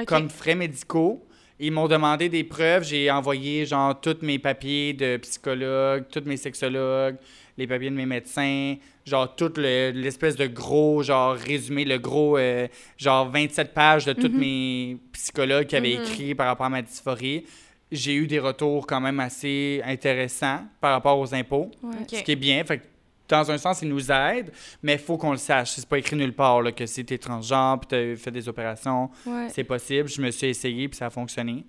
Comme 0.07 0.29
frais 0.31 0.55
médicaux. 0.55 1.25
Ils 1.59 1.73
m'ont 1.73 1.89
demandé 1.89 2.29
des 2.29 2.43
preuves. 2.45 2.85
J'ai 2.85 3.11
envoyé, 3.11 3.67
genre, 3.67 4.01
tous 4.01 4.17
mes 4.23 4.39
papiers 4.39 4.95
de 4.95 5.19
psychologue, 5.19 6.05
tous 6.11 6.23
mes 6.25 6.39
sexologues, 6.39 7.17
les 7.59 7.67
papiers 7.67 7.91
de 7.91 7.95
mes 7.97 8.07
médecins, 8.07 8.77
genre, 9.05 9.35
tout 9.37 9.53
le- 9.57 9.91
l'espèce 9.91 10.37
de 10.37 10.47
gros, 10.47 11.03
genre, 11.03 11.35
résumé, 11.35 11.85
le 11.85 11.99
gros, 11.99 12.39
euh, 12.39 12.67
genre, 12.97 13.29
27 13.29 13.75
pages 13.75 14.07
de 14.07 14.15
tous 14.15 14.29
Mhm. 14.31 14.39
mes 14.39 14.97
psychologues 15.13 15.67
qui 15.67 15.77
avaient 15.77 15.97
Mhm. 15.99 16.03
écrit 16.05 16.35
par 16.35 16.47
rapport 16.47 16.67
à 16.67 16.71
ma 16.71 16.81
dysphorie. 16.83 17.45
J'ai 17.93 18.15
eu 18.15 18.27
des 18.27 18.39
retours 18.39 18.87
quand 18.87 19.01
même 19.01 19.21
assez 19.21 19.83
intéressants 19.85 20.61
par 20.81 20.93
rapport 20.93 21.19
aux 21.19 21.35
impôts, 21.35 21.71
Ouais. 21.83 21.93
Ce 22.11 22.23
qui 22.23 22.33
est 22.33 22.37
bien. 22.37 22.65
Fait 22.65 22.79
que, 22.79 22.85
dans 23.31 23.51
un 23.51 23.59
sens, 23.59 23.83
ils 23.83 23.89
nous 23.89 24.11
aident, 24.11 24.53
mais 24.83 24.95
il 24.95 24.99
faut 24.99 25.17
qu'on 25.17 25.33
le 25.33 25.37
sache. 25.39 25.71
C'est 25.73 25.89
pas 25.89 25.99
écrit 25.99 26.17
nulle 26.17 26.35
part 26.35 26.63
là, 26.63 26.73
que 26.73 26.87
si 26.87 27.05
tu 27.05 27.15
es 27.15 27.19
transgenre 27.19 27.79
puis 27.81 27.89
tu 27.89 27.95
as 27.95 28.17
fait 28.17 28.31
des 28.31 28.49
opérations, 28.49 29.11
Ouais. 29.27 29.49
c'est 29.53 29.65
possible. 29.65 30.09
Je 30.09 30.21
me 30.23 30.31
suis 30.31 30.49
essayé 30.49 30.89
puis 30.89 30.97
ça 30.99 31.07
a 31.07 31.11
fonctionné. 31.11 31.65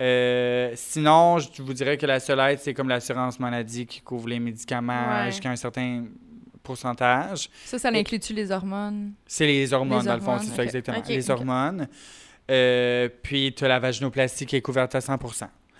Euh, 0.00 0.72
sinon, 0.74 1.38
je 1.38 1.62
vous 1.62 1.72
dirais 1.72 1.96
que 1.96 2.06
la 2.06 2.18
seule 2.20 2.40
aide, 2.40 2.58
c'est 2.60 2.74
comme 2.74 2.88
l'assurance 2.88 3.38
maladie 3.38 3.86
qui 3.86 4.00
couvre 4.00 4.28
les 4.28 4.40
médicaments 4.40 5.20
Ouais. 5.20 5.26
jusqu'à 5.30 5.50
un 5.50 5.56
certain 5.56 6.04
pourcentage. 6.62 7.48
Ça, 7.64 7.78
ça 7.78 7.90
inclut-tu 7.90 8.32
les 8.32 8.50
hormones? 8.50 9.12
C'est 9.26 9.46
les 9.46 9.72
hormones, 9.72 10.00
Les 10.00 10.06
dans 10.06 10.14
le 10.14 10.20
fond, 10.20 10.38
c'est 10.40 10.54
ça 10.56 10.64
exactement. 10.64 11.02
Les 11.08 11.30
hormones. 11.30 11.86
Euh, 12.50 13.08
puis 13.22 13.54
tu 13.54 13.64
as 13.64 13.68
la 13.68 13.78
vaginoplastie 13.78 14.46
qui 14.46 14.56
est 14.56 14.60
couverte 14.62 14.94
à 14.94 15.00
100 15.00 15.16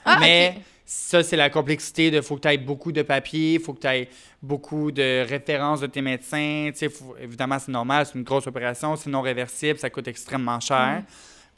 Ah, 0.05 0.19
Mais. 0.21 0.57
Ça, 0.87 1.23
c'est 1.23 1.37
la 1.37 1.49
complexité 1.51 2.11
de 2.11 2.21
faut 2.21 2.37
que 2.37 2.43
tu 2.43 2.49
aies 2.49 2.59
beaucoup 2.59 2.93
de 2.93 3.03
papiers, 3.03 3.59
faut 3.59 3.73
que 3.73 3.81
tu 3.81 3.87
aies 3.87 4.09
beaucoup 4.43 4.91
de 4.93 5.27
références 5.27 5.81
de 5.81 5.87
tes 5.87 6.03
médecins. 6.03 6.69
Tu 6.73 6.79
sais, 6.79 6.89
faut- 6.91 7.17
évidemment, 7.21 7.59
c'est 7.59 7.73
normal, 7.73 8.05
c'est 8.07 8.15
une 8.19 8.25
grosse 8.25 8.47
opération, 8.47 8.95
c'est 8.97 9.09
non 9.11 9.23
réversible, 9.23 9.79
ça 9.79 9.89
coûte 9.91 10.09
extrêmement 10.09 10.61
cher. 10.61 11.03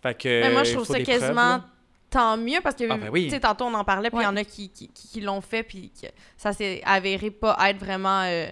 Fait 0.03 0.17
que, 0.17 0.29
Mais 0.43 0.51
moi, 0.53 0.63
je 0.65 0.73
trouve 0.75 0.87
ça 0.87 0.93
preuves, 0.95 1.05
quasiment 1.05 1.61
tant 2.09 2.37
mieux 2.37 2.61
parce 2.63 2.77
que, 2.77 2.85
Ah, 2.89 2.97
ben 2.97 3.09
oui. 3.11 3.25
tu 3.25 3.31
sais, 3.31 3.41
tantôt 3.41 3.65
on 3.65 3.75
en 3.75 3.83
parlait, 3.85 4.11
puis 4.11 4.21
il 4.21 4.25
y 4.25 4.27
en 4.27 4.37
a 4.37 4.45
qui, 4.45 4.69
qui, 4.69 4.89
qui- 4.89 5.09
qui 5.09 5.21
l'ont 5.21 5.41
fait, 5.41 5.65
puis 5.65 5.91
que 6.01 6.07
ça 6.37 6.53
s'est 6.53 6.81
avéré 6.85 7.31
pas 7.33 7.57
être 7.69 7.79
vraiment 7.79 8.23
euh, 8.23 8.47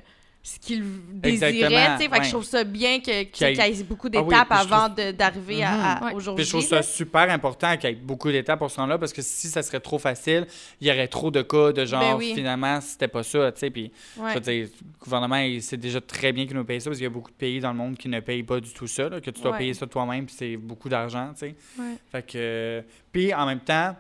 ce 0.47 0.59
qu'ils 0.59 0.85
désiraient, 1.11 1.53
tu 1.53 1.59
sais. 1.59 1.65
Exactement, 1.65 2.11
Fait 2.15 2.19
que 2.21 2.25
je 2.27 2.31
trouve 2.31 2.45
ça 2.45 2.65
bien 2.65 3.01
que- 3.01 3.23
qu'il 3.23 3.55
Qu'il 3.55 3.57
y 3.57 3.81
ait- 3.81 3.83
beaucoup 3.83 4.09
Ah 4.15 4.21
oui, 4.21 4.29
d'étapes 4.29 4.53
avant 4.53 4.89
d'arriver 4.91 5.63
à, 5.65 5.71
à- 5.73 6.01
Mhm. 6.01 6.07
Ouais. 6.09 6.15
au 6.15 6.21
jour 6.21 6.35
Puis 6.35 6.45
je 6.45 6.51
trouve 6.51 6.63
ça 6.63 6.83
super 6.83 7.31
important 7.31 7.75
qu'il 7.79 7.89
y 7.89 7.93
ait 7.95 7.97
beaucoup 7.97 8.31
d'étapes 8.31 8.59
pour 8.59 8.71
ce 8.71 8.77
temps-là 8.77 8.99
parce 8.99 9.15
que 9.15 9.23
si 9.23 9.49
ça 9.49 9.63
serait 9.63 9.81
trop 9.81 9.99
facile, 9.99 10.47
il 10.83 10.87
y 10.87 10.91
aurait 10.91 11.09
trop 11.09 11.31
de 11.31 11.41
cas 11.41 11.73
de 11.73 11.87
genre 11.87 12.01
Ben 12.01 12.17
oui. 12.19 12.35
finalement 12.35 12.79
c'était 12.83 13.09
pas 13.09 13.23
ça, 13.23 13.51
tu 13.53 13.59
sais. 13.61 13.71
Puis 13.71 13.91
Ouais. 14.19 14.31
je 14.31 14.35
veux 14.35 14.41
dire, 14.41 14.69
le 14.83 14.99
gouvernement, 15.03 15.61
sait 15.61 15.79
déjà 15.79 16.03
très 16.03 16.31
bien 16.33 16.47
qu'il 16.47 16.57
nous 16.57 16.65
paye 16.65 16.79
ça 16.79 16.91
parce 16.91 16.99
qu'il 16.99 17.05
y 17.05 17.07
a 17.07 17.11
beaucoup 17.11 17.31
de 17.31 17.37
pays 17.37 17.61
dans 17.61 17.71
le 17.73 17.79
monde 17.79 17.97
qui 17.97 18.11
ne 18.11 18.21
payent 18.21 18.43
pas 18.43 18.61
du 18.61 18.71
tout 18.75 18.87
ça, 18.87 19.09
là, 19.09 19.23
que 19.23 19.31
tu 19.31 19.41
dois 19.41 19.53
Ouais. 19.53 19.59
payer 19.59 19.73
ça 19.73 19.87
toi-même 19.87 20.27
puis 20.27 20.35
c'est 20.39 20.57
beaucoup 20.59 20.91
d'argent, 20.91 21.31
tu 21.33 21.39
sais. 21.39 21.55
Ouais. 21.79 21.95
Fait 22.13 22.23
que. 22.31 22.85
Puis 23.11 23.33
en 23.33 23.47
même 23.47 23.61
temps, 23.61 23.97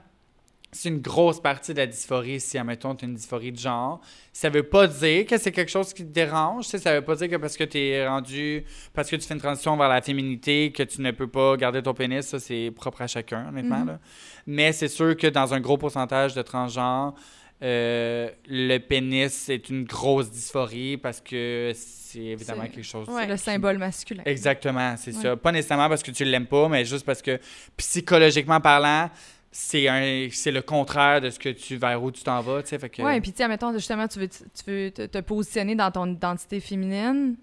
c'est 0.74 0.88
une 0.88 1.00
grosse 1.00 1.40
partie 1.40 1.72
de 1.72 1.78
la 1.78 1.86
dysphorie 1.86 2.40
si, 2.40 2.58
admettons, 2.58 2.94
tu 2.94 3.04
as 3.04 3.08
une 3.08 3.14
dysphorie 3.14 3.52
de 3.52 3.58
genre. 3.58 4.00
Ça 4.32 4.50
veut 4.50 4.64
pas 4.64 4.86
dire 4.88 5.24
que 5.24 5.38
c'est 5.38 5.52
quelque 5.52 5.70
chose 5.70 5.94
qui 5.94 6.04
te 6.04 6.10
dérange. 6.12 6.64
Ça 6.64 6.94
veut 6.94 7.02
pas 7.04 7.14
dire 7.14 7.28
que 7.30 7.36
parce 7.36 7.56
que 7.56 7.62
tu 7.64 7.78
es 7.78 8.06
rendu, 8.06 8.64
parce 8.92 9.08
que 9.08 9.16
tu 9.16 9.26
fais 9.26 9.34
une 9.34 9.40
transition 9.40 9.76
vers 9.76 9.88
la 9.88 10.02
féminité, 10.02 10.72
que 10.72 10.82
tu 10.82 11.00
ne 11.00 11.12
peux 11.12 11.28
pas 11.28 11.56
garder 11.56 11.82
ton 11.82 11.94
pénis. 11.94 12.26
Ça, 12.26 12.38
c'est 12.40 12.72
propre 12.74 13.02
à 13.02 13.06
chacun, 13.06 13.48
honnêtement. 13.48 13.78
Mhm. 13.80 13.86
là. 13.86 13.98
Mais 14.46 14.72
c'est 14.72 14.88
sûr 14.88 15.16
que 15.16 15.28
dans 15.28 15.54
un 15.54 15.60
gros 15.60 15.78
pourcentage 15.78 16.34
de 16.34 16.42
transgenres, 16.42 17.14
euh, 17.62 18.28
le 18.48 18.78
pénis 18.78 19.48
est 19.48 19.70
une 19.70 19.84
grosse 19.84 20.28
dysphorie 20.30 20.96
parce 20.96 21.20
que 21.20 21.70
c'est 21.74 22.18
évidemment 22.18 22.64
quelque 22.64 22.82
chose. 22.82 23.08
Ouais. 23.08 23.26
Le 23.26 23.36
symbole 23.36 23.78
masculin. 23.78 24.22
Exactement, 24.26 24.96
c'est 24.98 25.14
Ouais. 25.14 25.22
ça. 25.22 25.36
Pas 25.36 25.52
nécessairement 25.52 25.88
parce 25.88 26.02
que 26.02 26.10
tu 26.10 26.24
l'aimes 26.24 26.46
pas, 26.46 26.68
mais 26.68 26.84
juste 26.84 27.06
parce 27.06 27.22
que 27.22 27.38
psychologiquement 27.76 28.60
parlant, 28.60 29.08
c'est 29.56 29.86
un 29.86 30.26
c'est 30.32 30.50
le 30.50 30.62
contraire 30.62 31.20
de 31.20 31.30
ce 31.30 31.38
que 31.38 31.48
tu 31.48 31.76
vers 31.76 32.02
où 32.02 32.10
tu 32.10 32.24
t'en 32.24 32.40
vas, 32.40 32.60
tu 32.62 32.70
sais, 32.70 32.78
fait 32.80 32.88
que 32.88 33.02
Ouais, 33.02 33.20
puis 33.20 33.30
tu 33.30 33.38
sais, 33.38 33.46
mettons, 33.46 33.72
justement, 33.72 34.08
tu 34.08 34.18
veux, 34.18 34.28
tu 34.28 34.40
veux 34.66 34.90
te, 34.90 35.06
te 35.06 35.18
positionner 35.18 35.76
dans 35.76 35.92
ton 35.92 36.06
identité 36.10 36.58
féminine. 36.58 37.36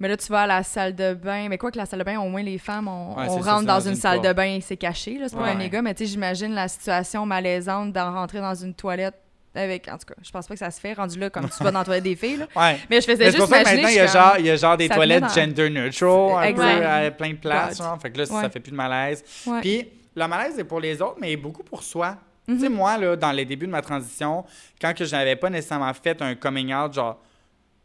Mais 0.00 0.08
là, 0.08 0.16
tu 0.16 0.28
vas 0.28 0.42
à 0.42 0.46
la 0.46 0.62
salle 0.62 0.94
de 0.94 1.12
bain. 1.14 1.48
Mais 1.50 1.58
quoi 1.58 1.70
que 1.70 1.76
la 1.76 1.84
salle 1.84 1.98
de 2.00 2.04
bain, 2.04 2.18
au 2.20 2.28
moins, 2.30 2.42
les 2.42 2.56
femmes, 2.58 2.88
on, 2.88 3.14
Ouais, 3.16 3.26
on 3.28 3.36
c'est 3.38 3.42
ça, 3.44 3.52
rentre 3.54 3.66
dans 3.66 3.74
dans 3.74 3.80
une 3.80 3.90
une 3.90 3.96
salle 3.96 4.20
de 4.22 4.32
bain, 4.32 4.58
c'est 4.62 4.76
caché, 4.78 5.18
là, 5.18 5.28
c'est 5.28 5.36
pas 5.36 5.42
Ouais. 5.42 5.50
un 5.64 5.68
gars. 5.68 5.82
Mais 5.82 5.92
tu 5.94 6.04
sais, 6.06 6.10
j'imagine 6.12 6.52
la 6.54 6.68
situation 6.68 7.26
malaisante 7.26 7.92
d'en 7.92 8.12
rentrer 8.14 8.40
dans 8.40 8.54
une 8.54 8.72
toilette 8.74 9.14
avec. 9.54 9.88
En 9.88 9.98
tout 9.98 10.06
cas, 10.06 10.14
je 10.22 10.30
pense 10.30 10.46
pas 10.46 10.54
que 10.54 10.58
ça 10.58 10.70
se 10.70 10.80
fait, 10.80 10.94
rendu 10.94 11.18
là, 11.18 11.28
comme 11.30 11.48
tu 11.50 11.62
vas 11.64 11.70
dans 11.70 11.78
la 11.80 11.84
toilette 11.84 12.04
des 12.04 12.16
filles, 12.16 12.36
là. 12.38 12.46
Ouais. 12.56 12.78
Mais 12.90 13.00
je 13.02 13.06
faisais 13.06 13.24
Mais 13.24 13.26
juste 13.26 13.38
pour 13.38 13.48
ça 13.48 13.62
que 13.62 13.68
imaginer. 13.70 13.82
maintenant, 13.82 13.94
il 13.94 13.96
y, 13.96 14.00
a 14.00 14.06
genre, 14.06 14.34
il 14.38 14.46
y 14.46 14.50
a 14.50 14.56
genre 14.56 14.76
des 14.78 14.88
toilettes 14.88 15.22
dans- 15.22 15.28
gender 15.28 15.68
neutral, 15.70 16.48
un 16.48 16.52
peu 16.54 16.62
à 16.86 17.10
plein 17.10 17.30
de 17.30 17.36
places, 17.36 17.76
genre. 17.78 17.98
Fait 18.00 18.10
que 18.10 18.18
là, 18.18 18.26
ça 18.26 18.48
fait 18.50 18.60
plus 18.60 18.72
de 18.72 18.76
malaise. 18.76 19.22
Puis 19.62 19.86
le 20.16 20.26
malaise 20.26 20.58
est 20.58 20.64
pour 20.64 20.80
les 20.80 21.00
autres, 21.02 21.18
mais 21.20 21.36
beaucoup 21.36 21.62
pour 21.62 21.82
soi. 21.82 22.16
Tu 22.46 22.52
Mhm. 22.54 22.60
sais, 22.60 22.68
moi, 22.68 22.96
là, 22.96 23.16
dans 23.16 23.32
les 23.32 23.44
débuts 23.44 23.66
de 23.66 23.72
ma 23.72 23.82
transition, 23.82 24.44
quand 24.80 24.94
que 24.94 25.04
je 25.04 25.14
n'avais 25.14 25.36
pas 25.36 25.50
nécessairement 25.50 25.92
fait 25.94 26.20
un 26.22 26.34
coming 26.34 26.72
out, 26.72 26.92
genre, 26.94 27.20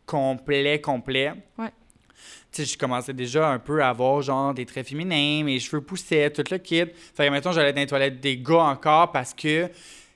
complet, 0.06 0.80
complet, 0.82 1.34
Ouais. 1.58 1.72
tu 2.52 2.64
sais, 2.64 2.66
je 2.66 2.78
commençais 2.78 3.14
déjà 3.14 3.50
un 3.50 3.60
peu 3.60 3.82
à 3.84 3.90
avoir, 3.90 4.22
genre, 4.22 4.54
des 4.54 4.66
traits 4.66 4.88
féminins, 4.88 5.44
mes 5.44 5.60
cheveux 5.60 5.82
poussaient, 5.82 6.30
tout 6.30 6.44
le 6.52 6.58
kit. 6.58 6.86
Fait 7.16 7.26
que, 7.28 7.32
mettons, 7.32 7.52
j'allais 7.52 7.74
dans 7.74 7.82
les 7.82 7.88
toilettes 7.88 8.20
des 8.20 8.38
gars 8.38 8.64
encore 8.66 9.12
parce 9.12 9.34
que 9.34 9.70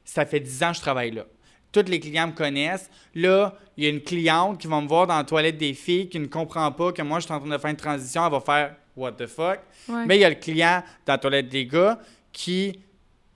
ça 0.03 0.25
fait 0.25 0.39
10 0.39 0.61
ans 0.63 0.69
que 0.71 0.77
je 0.77 0.81
travaille 0.81 1.11
là. 1.11 1.23
Tous 1.71 1.83
les 1.89 1.99
clients 1.99 2.27
me 2.27 2.31
connaissent. 2.33 2.89
Là, 3.15 3.53
il 3.75 3.83
y 3.83 3.87
a 3.87 3.89
une 3.89 4.01
cliente 4.01 4.59
qui 4.59 4.67
va 4.67 4.79
me 4.79 4.87
voir 4.87 5.07
dans 5.07 5.17
la 5.17 5.23
toilette 5.25 5.57
des 5.57 5.73
filles 5.73 6.07
qui 6.07 6.19
ne 6.19 6.27
comprend 6.27 6.71
pas 6.71 6.91
que 6.93 7.01
moi, 7.01 7.19
je 7.19 7.25
suis 7.25 7.33
en 7.33 7.39
train 7.39 7.49
de 7.49 7.57
faire 7.57 7.71
une 7.71 7.75
transition. 7.77 8.25
Elle 8.25 8.31
va 8.31 8.39
faire 8.39 8.75
«What 8.95 9.13
the 9.13 9.27
fuck? 9.27 9.59
Ouais. 9.89 10.05
Mais 10.05 10.17
il 10.17 10.21
y 10.21 10.25
a 10.25 10.29
le 10.29 10.35
client 10.35 10.83
dans 11.05 11.13
la 11.13 11.17
toilette 11.17 11.49
des 11.49 11.65
gars 11.65 11.99
qui, 12.31 12.79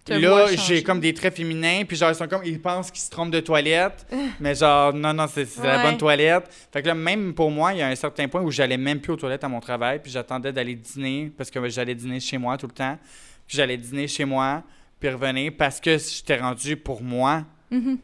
là, 0.08 0.48
j'ai 0.56 0.82
comme 0.84 1.00
des 1.00 1.14
traits 1.14 1.36
féminins, 1.36 1.84
puis 1.86 1.98
genre, 1.98 2.10
ils 2.10 2.16
sont 2.16 2.28
comme, 2.28 2.44
ils 2.46 2.62
pensent 2.62 2.90
qu'ils 2.92 3.02
se 3.02 3.10
trompent 3.10 3.32
de 3.32 3.40
toilette, 3.42 4.06
mais 4.40 4.56
genre, 4.56 4.94
non, 4.94 5.14
non, 5.14 5.26
c'est 5.28 5.48
la 5.62 5.84
bonne 5.84 5.98
toilette. 5.98 6.46
Fait 6.72 6.82
que 6.82 6.88
là, 6.88 6.96
même 6.96 7.34
pour 7.34 7.52
moi, 7.52 7.74
il 7.74 7.80
y 7.80 7.82
a 7.82 7.88
un 7.88 7.96
certain 7.96 8.28
point 8.28 8.42
où 8.42 8.52
j'allais 8.52 8.78
même 8.78 9.00
plus 9.02 9.14
aux 9.14 9.18
toilettes 9.18 9.44
à 9.44 9.50
mon 9.50 9.60
travail, 9.60 10.00
puis 10.02 10.12
j'attendais 10.12 10.52
d'aller 10.54 10.76
dîner, 10.76 11.32
parce 11.38 11.52
que 11.52 11.68
j'allais 11.70 11.96
dîner 11.96 12.20
chez 12.20 12.38
moi 12.38 12.58
tout 12.58 12.68
le 12.68 12.74
temps. 12.74 12.98
Puis 13.48 13.58
j'allais 13.58 13.78
dîner 13.78 14.08
chez 14.08 14.26
moi, 14.26 14.64
puis 15.00 15.10
revenir, 15.10 15.52
parce 15.58 15.80
que 15.80 15.98
j'étais 15.98 16.38
rendu 16.38 16.76
pour 16.78 17.02
moi 17.04 17.44
Mhm. 17.72 18.00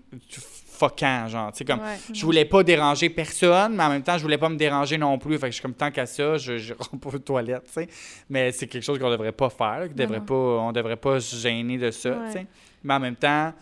Fuckant, 0.75 1.27
genre, 1.27 1.51
tu 1.51 1.59
sais, 1.59 1.65
comme, 1.65 1.79
Ouais. 1.79 1.97
je 2.13 2.25
voulais 2.25 2.45
pas 2.45 2.63
déranger 2.63 3.09
personne, 3.09 3.75
mais 3.75 3.83
en 3.83 3.89
même 3.89 4.03
temps, 4.03 4.17
je 4.17 4.23
voulais 4.23 4.37
pas 4.37 4.49
me 4.49 4.57
déranger 4.57 4.97
non 4.97 5.17
plus. 5.17 5.35
Fait 5.37 5.47
que 5.47 5.51
je 5.51 5.53
suis 5.55 5.61
comme 5.61 5.73
tant 5.73 5.91
qu'à 5.91 6.05
ça, 6.05 6.37
je, 6.37 6.57
je 6.57 6.73
rentre 6.79 6.99
pas 6.99 7.09
aux 7.09 7.19
toilettes, 7.19 7.65
tu 7.67 7.73
sais. 7.73 7.87
Mais 8.29 8.51
c'est 8.51 8.67
quelque 8.67 8.83
chose 8.83 8.99
qu'on 8.99 9.09
devrait 9.09 9.31
pas 9.31 9.49
faire, 9.49 9.87
qu'on 9.89 9.95
devrait 9.95 10.21
pas, 10.25 10.33
on 10.35 10.71
devrait 10.71 10.95
pas 10.97 11.19
se 11.19 11.35
gêner 11.35 11.77
de 11.77 11.91
ça, 11.91 12.09
Ouais. 12.11 12.25
tu 12.27 12.31
sais. 12.33 12.45
Mais 12.83 12.93
en 12.93 12.99
même 12.99 13.15
temps, 13.15 13.53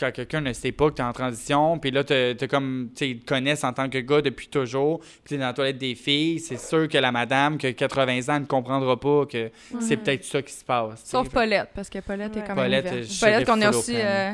quand 0.00 0.12
quelqu'un 0.12 0.40
ne 0.40 0.52
sait 0.52 0.70
pas 0.70 0.90
que 0.90 0.94
tu 0.94 1.02
es 1.02 1.04
en 1.04 1.12
transition, 1.12 1.76
puis 1.80 1.90
là, 1.90 2.04
t'as 2.04 2.34
comme, 2.46 2.90
tu 2.94 2.98
sais, 2.98 3.10
ils 3.10 3.18
te 3.18 3.26
connaissent 3.26 3.64
en 3.64 3.72
tant 3.72 3.88
que 3.88 3.98
gars 3.98 4.20
depuis 4.22 4.46
toujours, 4.46 5.00
puis 5.00 5.20
t'es 5.30 5.38
dans 5.38 5.46
la 5.46 5.52
toilette 5.52 5.78
des 5.78 5.96
filles, 5.96 6.38
c'est 6.38 6.56
sûr 6.56 6.86
que 6.88 6.96
la 6.98 7.10
madame 7.10 7.58
qui 7.58 7.66
a 7.66 7.72
80 7.72 8.28
ans 8.32 8.38
ne 8.38 8.44
comprendra 8.46 8.98
pas 8.98 9.26
que 9.26 9.50
c'est 9.80 9.96
peut-être 9.96 10.22
ça 10.24 10.40
qui 10.40 10.52
se 10.52 10.64
passe. 10.64 11.02
tu. 11.02 11.10
Sauf 11.10 11.28
Paulette, 11.30 11.70
parce 11.74 11.90
que 11.90 11.98
Paulette 11.98 12.32
Ouais. 12.36 12.42
est 12.42 12.46
quand 12.46 12.54
Paulette, 12.54 12.84
même 12.84 13.02
serais 13.02 13.32
Paulette 13.32 13.48
qu'on 13.48 13.60
a 13.60 13.72
full 13.72 13.76
reçu 13.80 13.90
open. 13.96 14.06
euh, 14.06 14.32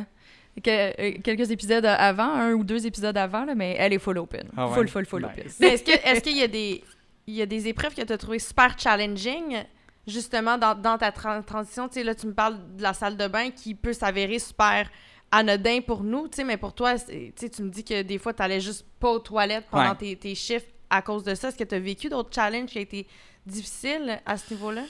que- 0.62 1.00
euh, 1.00 1.18
quelques 1.22 1.50
épisodes 1.50 1.84
avant, 1.86 2.24
un 2.32 2.52
ou 2.52 2.64
deux 2.64 2.86
épisodes 2.86 3.16
avant, 3.16 3.44
là, 3.44 3.54
mais 3.54 3.76
elle 3.78 3.92
est 3.92 3.98
full 3.98 4.18
open. 4.18 4.48
Ah 4.56 4.68
ouais? 4.68 4.74
Full, 4.74 4.88
full, 4.88 5.06
full 5.06 5.22
Nice. 5.22 5.30
open. 5.32 5.52
Mais 5.60 5.68
est-ce 5.74 5.84
que 5.84 5.90
est-ce 5.92 6.20
qu'il 6.20 6.36
y 6.36 6.42
a 6.42 6.48
des 6.48 6.82
il 7.26 7.34
y 7.34 7.42
a 7.42 7.46
des 7.46 7.68
épreuves 7.68 7.94
que 7.94 8.02
tu 8.02 8.12
as 8.12 8.18
trouvées 8.18 8.38
super 8.38 8.78
challenging 8.78 9.64
justement 10.06 10.58
dans, 10.58 10.74
dans 10.74 10.98
ta 10.98 11.10
tran- 11.10 11.42
transition, 11.42 11.88
tu 11.88 11.94
sais 11.94 12.04
là 12.04 12.14
tu 12.14 12.26
me 12.26 12.34
parles 12.34 12.58
de 12.76 12.82
la 12.82 12.92
salle 12.92 13.16
de 13.16 13.26
bain 13.26 13.50
qui 13.50 13.74
peut 13.74 13.94
s'avérer 13.94 14.38
super 14.38 14.90
anodin 15.32 15.80
pour 15.80 16.04
nous, 16.04 16.28
tu 16.28 16.36
sais 16.36 16.44
mais 16.44 16.58
pour 16.58 16.74
toi 16.74 16.98
tu 16.98 17.32
sais 17.36 17.48
tu 17.48 17.62
me 17.62 17.70
dis 17.70 17.82
que 17.82 18.02
des 18.02 18.18
fois 18.18 18.34
tu 18.34 18.42
allais 18.42 18.60
juste 18.60 18.84
pas 19.00 19.10
aux 19.10 19.18
toilettes 19.20 19.64
pendant 19.70 19.90
Ouais. 19.92 19.96
tes, 19.96 20.16
tes 20.16 20.34
chiffres 20.34 20.66
à 20.90 21.00
cause 21.02 21.24
de 21.24 21.34
ça. 21.34 21.48
Est-ce 21.48 21.56
que 21.56 21.64
tu 21.64 21.74
as 21.74 21.78
vécu 21.80 22.08
d'autres 22.10 22.32
challenges 22.34 22.68
qui 22.68 22.78
ont 22.78 22.82
été 22.82 23.06
difficiles 23.46 24.20
à 24.26 24.36
ce 24.36 24.52
niveau-là? 24.54 24.82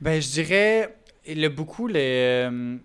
Ben, 0.00 0.20
je 0.20 0.28
dirais 0.30 0.96
le 1.28 1.48
beaucoup 1.48 1.86
le 1.86 1.94
euh, 1.98 2.76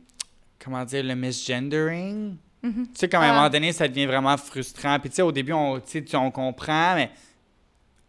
comment 0.67 0.83
dire 0.85 1.03
le 1.03 1.15
misgendering. 1.15 2.35
Mhm. 2.61 2.87
Tu 2.87 2.99
sais, 2.99 3.07
comme 3.09 3.21
à 3.21 3.29
un 3.31 3.33
moment 3.35 3.49
donné, 3.49 3.71
ça 3.71 3.87
devient 3.87 4.05
vraiment 4.05 4.35
frustrant. 4.37 4.99
Puis 4.99 5.09
tu 5.09 5.15
sais, 5.17 5.21
au 5.21 5.31
début, 5.31 5.53
on, 5.53 5.79
tu 5.79 5.83
sais, 5.87 6.03
tu- 6.03 6.15
on 6.15 6.29
comprend, 6.31 6.95
mais 6.95 7.07
tu 7.07 7.13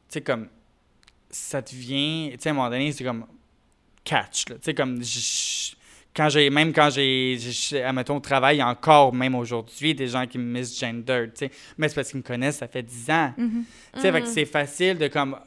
sais, 0.09 0.21
comme 0.21 0.49
ça 1.31 1.61
devient, 1.63 2.31
tu 2.33 2.39
sais, 2.41 2.49
à 2.49 2.53
un 2.53 2.55
moment 2.55 2.71
donné, 2.71 2.91
c'est 2.93 3.05
comme 3.05 3.27
catch. 4.05 4.47
Tu 4.47 4.55
sais, 4.63 4.75
comme 4.75 5.01
quand 6.17 6.29
j'ai, 6.31 6.51
même 6.51 6.73
quand 6.73 6.91
j'ai, 6.91 7.39
admettons, 7.85 8.17
au 8.17 8.21
travail, 8.21 8.61
encore, 8.63 9.15
même 9.15 9.35
aujourd'hui, 9.37 9.95
des 9.95 10.09
gens 10.09 10.27
qui 10.27 10.39
me 10.39 10.59
misgender, 10.59 11.27
tu 11.33 11.47
sais. 11.47 11.51
Mais 11.77 11.89
c'est 11.89 11.95
parce 11.95 12.09
qu'ils 12.11 12.19
me 12.19 12.25
connaissent, 12.25 12.57
ça 12.57 12.67
fait 12.67 12.83
10 12.83 13.09
ans. 13.11 13.33
Mhm. 13.37 13.65
Tu 13.95 14.01
sais, 14.01 14.11
que 14.11 14.19
Mhm. 14.19 14.27
c'est 14.27 14.45
facile 14.47 14.99
de 14.99 15.07
comme. 15.09 15.39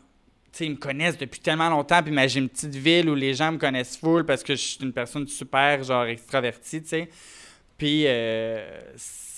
Tu 0.52 0.58
sais, 0.58 0.66
ils 0.66 0.72
me 0.72 0.76
connaissent 0.76 1.18
depuis 1.18 1.40
tellement 1.40 1.70
longtemps, 1.70 2.04
puis 2.04 2.14
j'ai 2.28 2.40
une 2.40 2.50
petite 2.50 2.76
ville 2.76 3.10
où 3.10 3.16
les 3.16 3.34
gens 3.34 3.54
me 3.54 3.58
connaissent 3.58 3.96
full 3.96 4.26
parce 4.26 4.44
que 4.44 4.54
je 4.54 4.62
suis 4.62 4.84
une 4.84 4.92
personne 4.92 5.28
super, 5.28 5.82
genre, 5.84 6.06
extravertie, 6.06 6.82
tu 6.82 6.90
sais. 6.90 7.10
Puis 7.78 8.04
euh, 8.06 8.80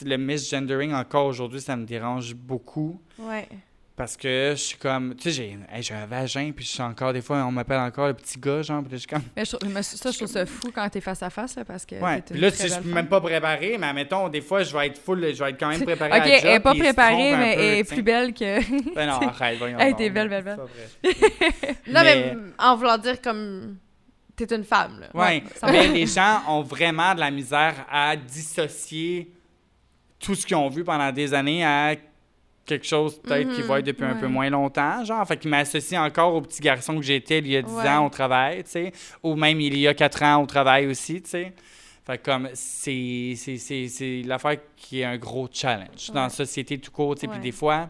le 0.03 0.17
misgendering, 0.17 0.93
encore 0.93 1.27
aujourd'hui, 1.27 1.61
ça 1.61 1.75
me 1.75 1.85
dérange 1.85 2.33
beaucoup 2.33 2.99
Ouais. 3.19 3.47
Parce 3.95 4.17
que 4.17 4.53
je 4.55 4.61
suis 4.61 4.77
comme. 4.77 5.15
Tu 5.15 5.23
sais, 5.23 5.31
j'ai 5.31 5.57
hey, 5.71 5.93
un 5.93 6.07
vagin, 6.07 6.51
puis 6.55 6.65
je 6.65 6.71
suis 6.71 6.81
encore, 6.81 7.13
des 7.13 7.21
fois, 7.21 7.37
on 7.45 7.51
m'appelle 7.51 7.79
encore 7.79 8.07
le 8.07 8.15
petit 8.15 8.39
gars, 8.39 8.63
genre, 8.63 8.81
puis 8.81 8.93
je 8.93 8.97
suis 8.97 9.07
comme. 9.07 9.21
Mais 9.35 9.45
je 9.45 9.55
mais 9.67 9.83
ça, 9.83 10.09
je 10.09 10.17
trouve 10.17 10.27
ça 10.27 10.45
fou 10.47 10.71
quand 10.73 10.89
t'es 10.89 10.99
face 11.01 11.21
à 11.21 11.29
face, 11.29 11.55
là, 11.55 11.63
parce 11.63 11.85
que. 11.85 11.95
Ouais. 11.95 12.21
Puis 12.21 12.39
là, 12.39 12.49
tu 12.49 12.57
sais, 12.57 12.69
je 12.69 12.73
suis 12.73 12.91
même 12.91 13.07
pas 13.07 13.21
préparé, 13.21 13.77
mais 13.77 13.87
admettons, 13.87 14.29
des 14.29 14.41
fois, 14.41 14.63
je 14.63 14.75
vais 14.75 14.87
être 14.87 14.97
full, 14.97 15.33
je 15.33 15.43
vais 15.43 15.51
être 15.51 15.59
quand 15.59 15.69
même 15.69 15.83
préparé 15.83 16.11
Ok, 16.11 16.25
à 16.25 16.27
elle 16.27 16.45
est 16.55 16.59
pas 16.59 16.73
préparée, 16.73 17.35
mais 17.35 17.55
peu, 17.55 17.61
elle 17.61 17.77
est 17.79 17.83
plus 17.83 18.03
belle 18.03 18.33
que. 18.33 18.63
Ben 18.95 19.07
non, 19.07 19.27
arrête, 19.27 19.57
voyons. 19.57 19.77
Donc. 19.77 19.97
t'es 19.97 20.09
belle, 20.09 20.29
belle, 20.29 20.43
belle. 20.43 20.59
Là 21.87 22.03
Mais- 22.03 22.33
mais 22.33 22.37
en 22.59 22.75
voulant 22.75 22.97
dire 22.97 23.21
comme 23.21 23.77
t'es 24.35 24.55
une 24.55 24.63
femme 24.63 24.99
là. 24.99 25.07
Oui, 25.13 25.43
ça 25.55 25.71
mais 25.71 25.87
les 25.87 26.05
gens 26.05 26.41
ont 26.47 26.61
vraiment 26.61 27.13
de 27.13 27.19
la 27.19 27.31
misère 27.31 27.85
à 27.91 28.15
dissocier 28.15 29.31
tout 30.19 30.35
ce 30.35 30.45
qu'ils 30.45 30.55
ont 30.55 30.69
vu 30.69 30.83
pendant 30.83 31.11
des 31.11 31.33
années 31.33 31.63
à 31.65 31.95
quelque 32.65 32.85
chose 32.85 33.19
peut-être 33.21 33.49
qu'ils 33.49 33.59
Mhm, 33.61 33.67
voient 33.67 33.81
depuis 33.81 34.05
un 34.05 34.15
peu 34.15 34.27
moins 34.27 34.49
longtemps, 34.49 35.03
genre. 35.03 35.27
Fait 35.27 35.37
qu'ils 35.37 35.49
m'associent 35.49 36.03
encore 36.05 36.33
au 36.35 36.41
petit 36.41 36.61
garçon 36.61 36.95
que 36.97 37.01
j'étais 37.03 37.39
il 37.39 37.47
y 37.47 37.57
a 37.57 37.61
10 37.61 37.71
Ouais. 37.73 37.89
ans 37.89 38.05
au 38.05 38.09
travail, 38.09 38.63
tu 38.63 38.71
sais, 38.71 38.91
ou 39.21 39.35
même 39.35 39.59
il 39.59 39.77
y 39.77 39.87
a 39.87 39.93
4 39.93 40.23
ans 40.23 40.41
au 40.41 40.45
travail 40.45 40.87
aussi, 40.87 41.21
tu 41.21 41.29
sais. 41.29 41.53
Fait 42.05 42.17
comme, 42.17 42.49
c'est, 42.53 44.21
l'affaire 44.25 44.57
qui 44.75 44.99
est 45.01 45.05
un 45.05 45.17
gros 45.17 45.47
challenge 45.51 46.11
dans 46.13 46.23
la 46.23 46.29
société 46.29 46.77
tout 46.77 46.91
court, 46.91 47.15
tu 47.15 47.21
sais. 47.21 47.27
Puis 47.27 47.39
des 47.39 47.51
fois, 47.51 47.89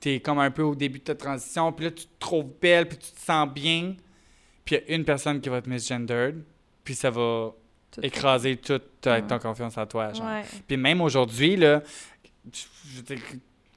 t'es 0.00 0.20
comme 0.20 0.38
un 0.38 0.50
peu 0.50 0.62
au 0.62 0.74
début 0.74 0.98
de 0.98 1.04
ta 1.04 1.14
transition, 1.14 1.72
puis 1.72 1.86
là, 1.86 1.90
tu 1.90 2.04
te 2.06 2.18
trouves 2.18 2.46
belle, 2.60 2.88
puis 2.88 2.98
tu 2.98 3.12
te 3.12 3.20
sens 3.20 3.48
bien, 3.48 3.94
puis 4.64 4.76
il 4.76 4.88
y 4.90 4.92
a 4.92 4.96
une 4.96 5.04
personne 5.04 5.40
qui 5.40 5.48
va 5.48 5.60
te 5.62 5.68
misgendered, 5.70 6.42
puis 6.84 6.94
ça 6.94 7.10
va 7.10 7.52
Tout- 7.90 8.00
écraser 8.02 8.56
toute 8.56 9.00
ta, 9.00 9.20
ton 9.22 9.38
confiance 9.38 9.76
en 9.78 9.86
toi, 9.86 10.12
genre. 10.12 10.26
Puis 10.66 10.76
même 10.76 11.00
aujourd'hui, 11.00 11.56
là, 11.56 11.82
je, 12.52 12.62
je 12.96 13.14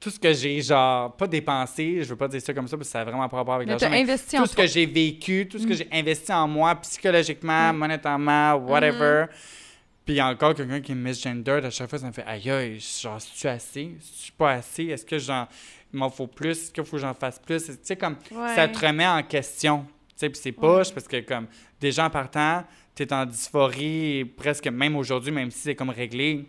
tout 0.00 0.08
ce 0.10 0.18
que 0.18 0.32
j'ai, 0.32 0.62
genre, 0.62 1.14
pas 1.14 1.26
dépensé, 1.26 2.02
je 2.02 2.08
veux 2.08 2.16
pas 2.16 2.26
dire 2.26 2.40
ça 2.40 2.54
comme 2.54 2.66
ça, 2.66 2.76
parce 2.76 2.88
que 2.88 2.92
ça 2.92 3.02
a 3.02 3.04
vraiment 3.04 3.28
pas 3.28 3.36
rapport 3.36 3.54
avec 3.54 3.68
l'argent, 3.68 3.90
mais 3.90 4.02
en 4.10 4.42
tout 4.42 4.46
ce 4.46 4.56
que 4.56 4.66
j'ai 4.66 4.86
vécu, 4.86 5.46
tout 5.46 5.58
ce 5.58 5.66
que 5.66 5.74
Mm. 5.74 5.76
j'ai 5.76 5.88
investi 5.92 6.32
en 6.32 6.48
moi, 6.48 6.74
psychologiquement, 6.76 7.72
Mm. 7.72 7.76
monétairement, 7.76 8.54
whatever. 8.54 9.24
Mm-hmm. 9.26 9.28
Puis 10.06 10.14
il 10.14 10.16
y 10.16 10.20
a 10.20 10.26
encore 10.28 10.54
quelqu'un 10.54 10.80
qui 10.80 10.94
me 10.94 11.02
misgendered, 11.08 11.64
à 11.66 11.70
chaque 11.70 11.90
fois, 11.90 11.98
ça 11.98 12.06
me 12.06 12.12
fait 12.12 12.24
aïe 12.26 12.50
aïe, 12.50 12.80
genre, 12.80 13.20
suis-tu 13.20 13.46
assez? 13.46 13.90
Suis-tu 14.00 14.32
pas 14.32 14.52
assez? 14.52 14.84
Est-ce 14.86 15.04
que 15.04 15.18
j'en. 15.18 15.46
Il 15.92 15.98
m'en 15.98 16.08
faut 16.08 16.26
plus? 16.28 16.50
Est-ce 16.52 16.70
qu'il 16.72 16.84
faut 16.84 16.96
que 16.96 17.02
j'en 17.02 17.12
fasse 17.14 17.38
plus? 17.38 17.62
Tu 17.64 17.72
sais, 17.82 17.96
comme, 17.96 18.16
Ouais. 18.30 18.54
ça 18.54 18.68
te 18.68 18.78
remet 18.86 19.06
en 19.06 19.22
question. 19.22 19.84
Tu 20.10 20.14
sais, 20.16 20.30
puis 20.30 20.40
c'est 20.42 20.52
poche 20.52 20.92
parce 20.94 21.06
que, 21.08 21.20
comme, 21.20 21.46
déjà 21.80 22.06
en 22.06 22.10
partant, 22.10 22.64
t'es 22.94 23.12
en 23.12 23.26
dysphorie, 23.26 24.24
presque 24.24 24.66
même 24.68 24.96
aujourd'hui, 24.96 25.32
même 25.32 25.50
si 25.50 25.58
c'est 25.58 25.74
comme 25.74 25.90
réglé, 25.90 26.46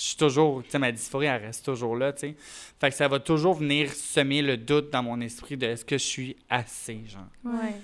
je 0.00 0.06
suis 0.06 0.16
toujours, 0.16 0.62
tu 0.62 0.70
sais, 0.70 0.78
ma 0.78 0.90
dysphorie, 0.90 1.26
elle 1.26 1.42
reste 1.42 1.62
toujours 1.64 1.94
là, 1.94 2.12
tu 2.14 2.20
sais. 2.20 2.36
Fait 2.80 2.88
que 2.88 2.96
ça 2.96 3.06
va 3.06 3.20
toujours 3.20 3.54
venir 3.54 3.92
semer 3.92 4.40
le 4.40 4.56
doute 4.56 4.90
dans 4.90 5.02
mon 5.02 5.20
esprit 5.20 5.58
de 5.58 5.66
est-ce 5.66 5.84
que 5.84 5.98
je 5.98 6.04
suis 6.04 6.36
assez, 6.48 7.02
genre. 7.06 7.26
Ouais. 7.44 7.74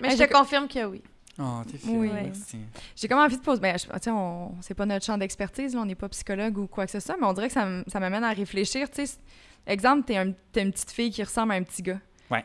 Mais 0.00 0.08
Hey, 0.12 0.16
je 0.16 0.24
te 0.24 0.32
confirme 0.32 0.66
que 0.68 0.82
oui. 0.86 1.02
Oh, 1.38 1.60
t'es 1.70 1.76
fière, 1.76 1.94
Oui. 1.94 2.08
merci. 2.12 2.58
J'ai 2.96 3.08
comme 3.08 3.18
envie 3.18 3.36
de 3.36 3.42
poser. 3.42 3.60
Ben, 3.60 3.78
je- 3.78 3.84
tu 3.86 3.90
sais, 4.00 4.10
on, 4.10 4.54
c'est 4.62 4.74
pas 4.74 4.86
notre 4.86 5.04
champ 5.04 5.18
d'expertise, 5.18 5.74
là, 5.74 5.82
on 5.82 5.84
n'est 5.86 5.94
pas 5.94 6.08
psychologue 6.08 6.56
ou 6.56 6.66
quoi 6.66 6.86
que 6.86 6.92
ce 6.92 7.00
soit, 7.00 7.16
mais 7.20 7.26
on 7.26 7.32
dirait 7.34 7.48
que 7.48 7.54
ça, 7.54 7.62
m- 7.66 7.84
ça 7.86 8.00
m'amène 8.00 8.24
à 8.24 8.32
réfléchir. 8.32 8.90
Tu 8.90 9.06
sais, 9.06 9.18
exemple, 9.66 10.04
t'es, 10.06 10.16
un, 10.16 10.32
t'es 10.52 10.62
une 10.62 10.72
petite 10.72 10.90
fille 10.90 11.10
qui 11.10 11.22
ressemble 11.22 11.52
à 11.52 11.56
un 11.56 11.62
petit 11.62 11.82
gars. 11.82 12.00
Ouais. 12.30 12.44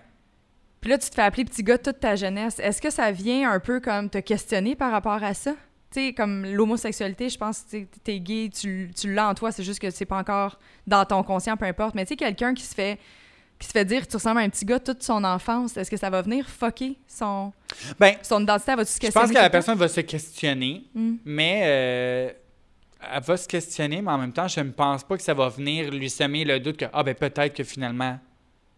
Puis 0.82 0.90
là, 0.90 0.98
tu 0.98 1.10
te 1.10 1.16
fais 1.16 1.22
appeler 1.24 1.46
petit 1.46 1.64
gars 1.64 1.78
toute 1.78 2.00
ta 2.02 2.16
jeunesse. 2.18 2.60
Est-ce 2.60 2.82
que 2.82 2.90
ça 2.90 3.12
vient 3.12 3.50
un 3.52 3.60
peu 3.62 3.80
comme 3.80 4.10
te 4.10 4.18
questionner 4.20 4.76
par 4.76 4.92
rapport 4.92 5.24
à 5.24 5.34
ça? 5.34 5.56
Tu 5.92 6.08
sais, 6.08 6.14
comme 6.14 6.46
l'homosexualité, 6.46 7.30
je 7.30 7.38
pense 7.38 7.62
que 7.72 7.78
t'es 8.04 8.20
gay, 8.20 8.50
tu, 8.54 8.92
tu 9.00 9.14
l'as 9.14 9.30
en 9.30 9.34
toi, 9.36 9.52
c'est 9.52 9.64
juste 9.64 9.80
que 9.80 9.90
c'est 9.92 10.06
pas 10.06 10.18
encore 10.18 10.60
dans 10.86 11.06
ton 11.06 11.24
conscient, 11.24 11.56
peu 11.56 11.66
importe. 11.66 11.96
Mais 11.96 12.04
tu 12.06 12.10
sais, 12.10 12.16
quelqu'un 12.18 12.54
qui 12.54 12.64
se 12.64 12.74
fait 12.76 13.00
qui 13.58 13.68
se 13.68 13.72
fait 13.72 13.86
dire 13.86 14.02
que 14.06 14.08
tu 14.12 14.18
ressembles 14.18 14.40
à 14.42 14.44
un 14.44 14.50
petit 14.50 14.66
gars 14.66 14.80
toute 14.82 15.02
son 15.02 15.24
enfance, 15.24 15.78
est-ce 15.78 15.90
que 15.90 15.96
ça 15.96 16.10
va 16.10 16.22
venir 16.22 16.46
fucker 16.50 16.98
son, 17.08 17.54
Ben, 17.98 18.16
son 18.22 18.44
identité? 18.44 18.72
Elle 18.72 18.78
va-tu 18.80 18.92
se 18.92 18.96
je 18.98 19.00
questionner? 19.00 19.28
pense 19.28 19.34
que 19.34 19.42
la 19.42 19.50
personne 19.50 19.78
va 19.78 19.88
se 19.88 20.02
questionner, 20.02 20.84
Mm. 20.94 21.14
mais 21.24 21.62
euh, 21.64 22.32
elle 23.14 23.24
va 23.24 23.38
se 23.38 23.48
questionner, 23.48 24.02
mais 24.02 24.12
en 24.12 24.18
même 24.18 24.34
temps, 24.34 24.50
je 24.50 24.60
ne 24.60 24.72
pense 24.72 25.06
pas 25.06 25.16
que 25.16 25.24
ça 25.24 25.34
va 25.34 25.48
venir 25.48 25.90
lui 25.90 26.10
semer 26.10 26.44
le 26.44 26.60
doute 26.60 26.76
que, 26.76 26.86
ah, 26.92 27.02
ben 27.02 27.16
peut-être 27.16 27.54
que 27.56 27.64
finalement, 27.64 28.20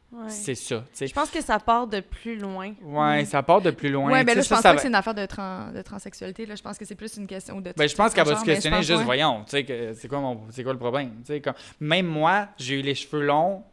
Ouais. 0.10 0.30
c'est 0.30 0.56
ça. 0.56 0.86
Je 1.00 1.12
pense 1.12 1.30
que 1.30 1.42
ça 1.42 1.60
part 1.60 1.86
de 1.86 2.00
plus 2.00 2.38
loin. 2.38 2.74
Ouais, 2.82 3.26
ça 3.26 3.44
part 3.44 3.62
de 3.62 3.72
plus 3.72 3.90
loin. 3.90 4.10
Ouais, 4.10 4.22
tu 4.22 4.26
ben 4.26 4.36
là, 4.36 4.42
je 4.42 4.48
ça, 4.48 4.56
pense 4.56 4.64
ça 4.64 4.70
pas 4.70 4.74
va- 4.74 4.76
que 4.78 4.82
c'est 4.82 4.88
une 4.88 4.96
affaire 4.96 5.14
de, 5.14 5.26
tran- 5.26 5.72
de 5.74 5.82
transsexualité. 5.82 6.46
Là. 6.46 6.56
Je 6.56 6.62
pense 6.62 6.78
que 6.78 6.86
c'est 6.86 6.96
plus 6.96 7.18
une 7.18 7.28
question 7.28 7.60
de. 7.60 7.74
Ben, 7.76 7.90
je 7.90 7.96
pense 7.96 8.14
qu'elle 8.14 8.26
va 8.26 8.36
se 8.36 8.46
mais 8.46 8.54
questionner 8.54 8.78
juste, 8.84 9.00
ouais. 9.00 9.04
voyons, 9.04 9.44
tu 9.44 9.52
sais, 9.52 9.66
que 9.66 9.94
c'est 9.94 10.08
quoi, 10.08 10.20
mon- 10.22 10.46
c'est 10.50 10.64
quoi 10.64 10.72
le 10.72 10.80
problème? 10.80 11.12
Comme, 11.44 11.54
même 11.82 12.06
moi, 12.06 12.48
j'ai 12.58 12.80
eu 12.80 12.82
les 12.82 12.96
cheveux 12.96 13.26
longs, 13.26 13.64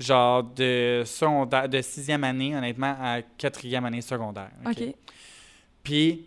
genre 0.00 0.42
de, 0.42 1.04
secondaire, 1.06 1.68
de 1.68 1.80
sixième 1.80 2.24
année, 2.24 2.56
honnêtement, 2.56 2.96
à 3.00 3.22
quatrième 3.22 3.84
année 3.84 4.00
secondaire. 4.02 4.50
OK? 4.66 4.82
Puis, 5.84 6.24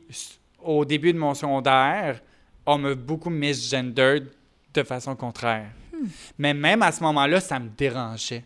au 0.64 0.86
début 0.86 1.12
de 1.14 1.20
mon 1.20 1.34
secondaire, 1.34 2.22
on 2.66 2.78
m'a 2.78 2.96
beaucoup 2.96 3.30
misgendered 3.30 4.28
de 4.74 4.84
façon 4.84 5.16
contraire. 5.16 5.68
Hmm. 5.94 6.08
Mais 6.38 6.54
même 6.54 6.82
à 6.82 6.92
ce 6.92 7.04
moment-là, 7.04 7.40
ça 7.42 7.60
me 7.60 7.70
dérangeait. 7.70 8.44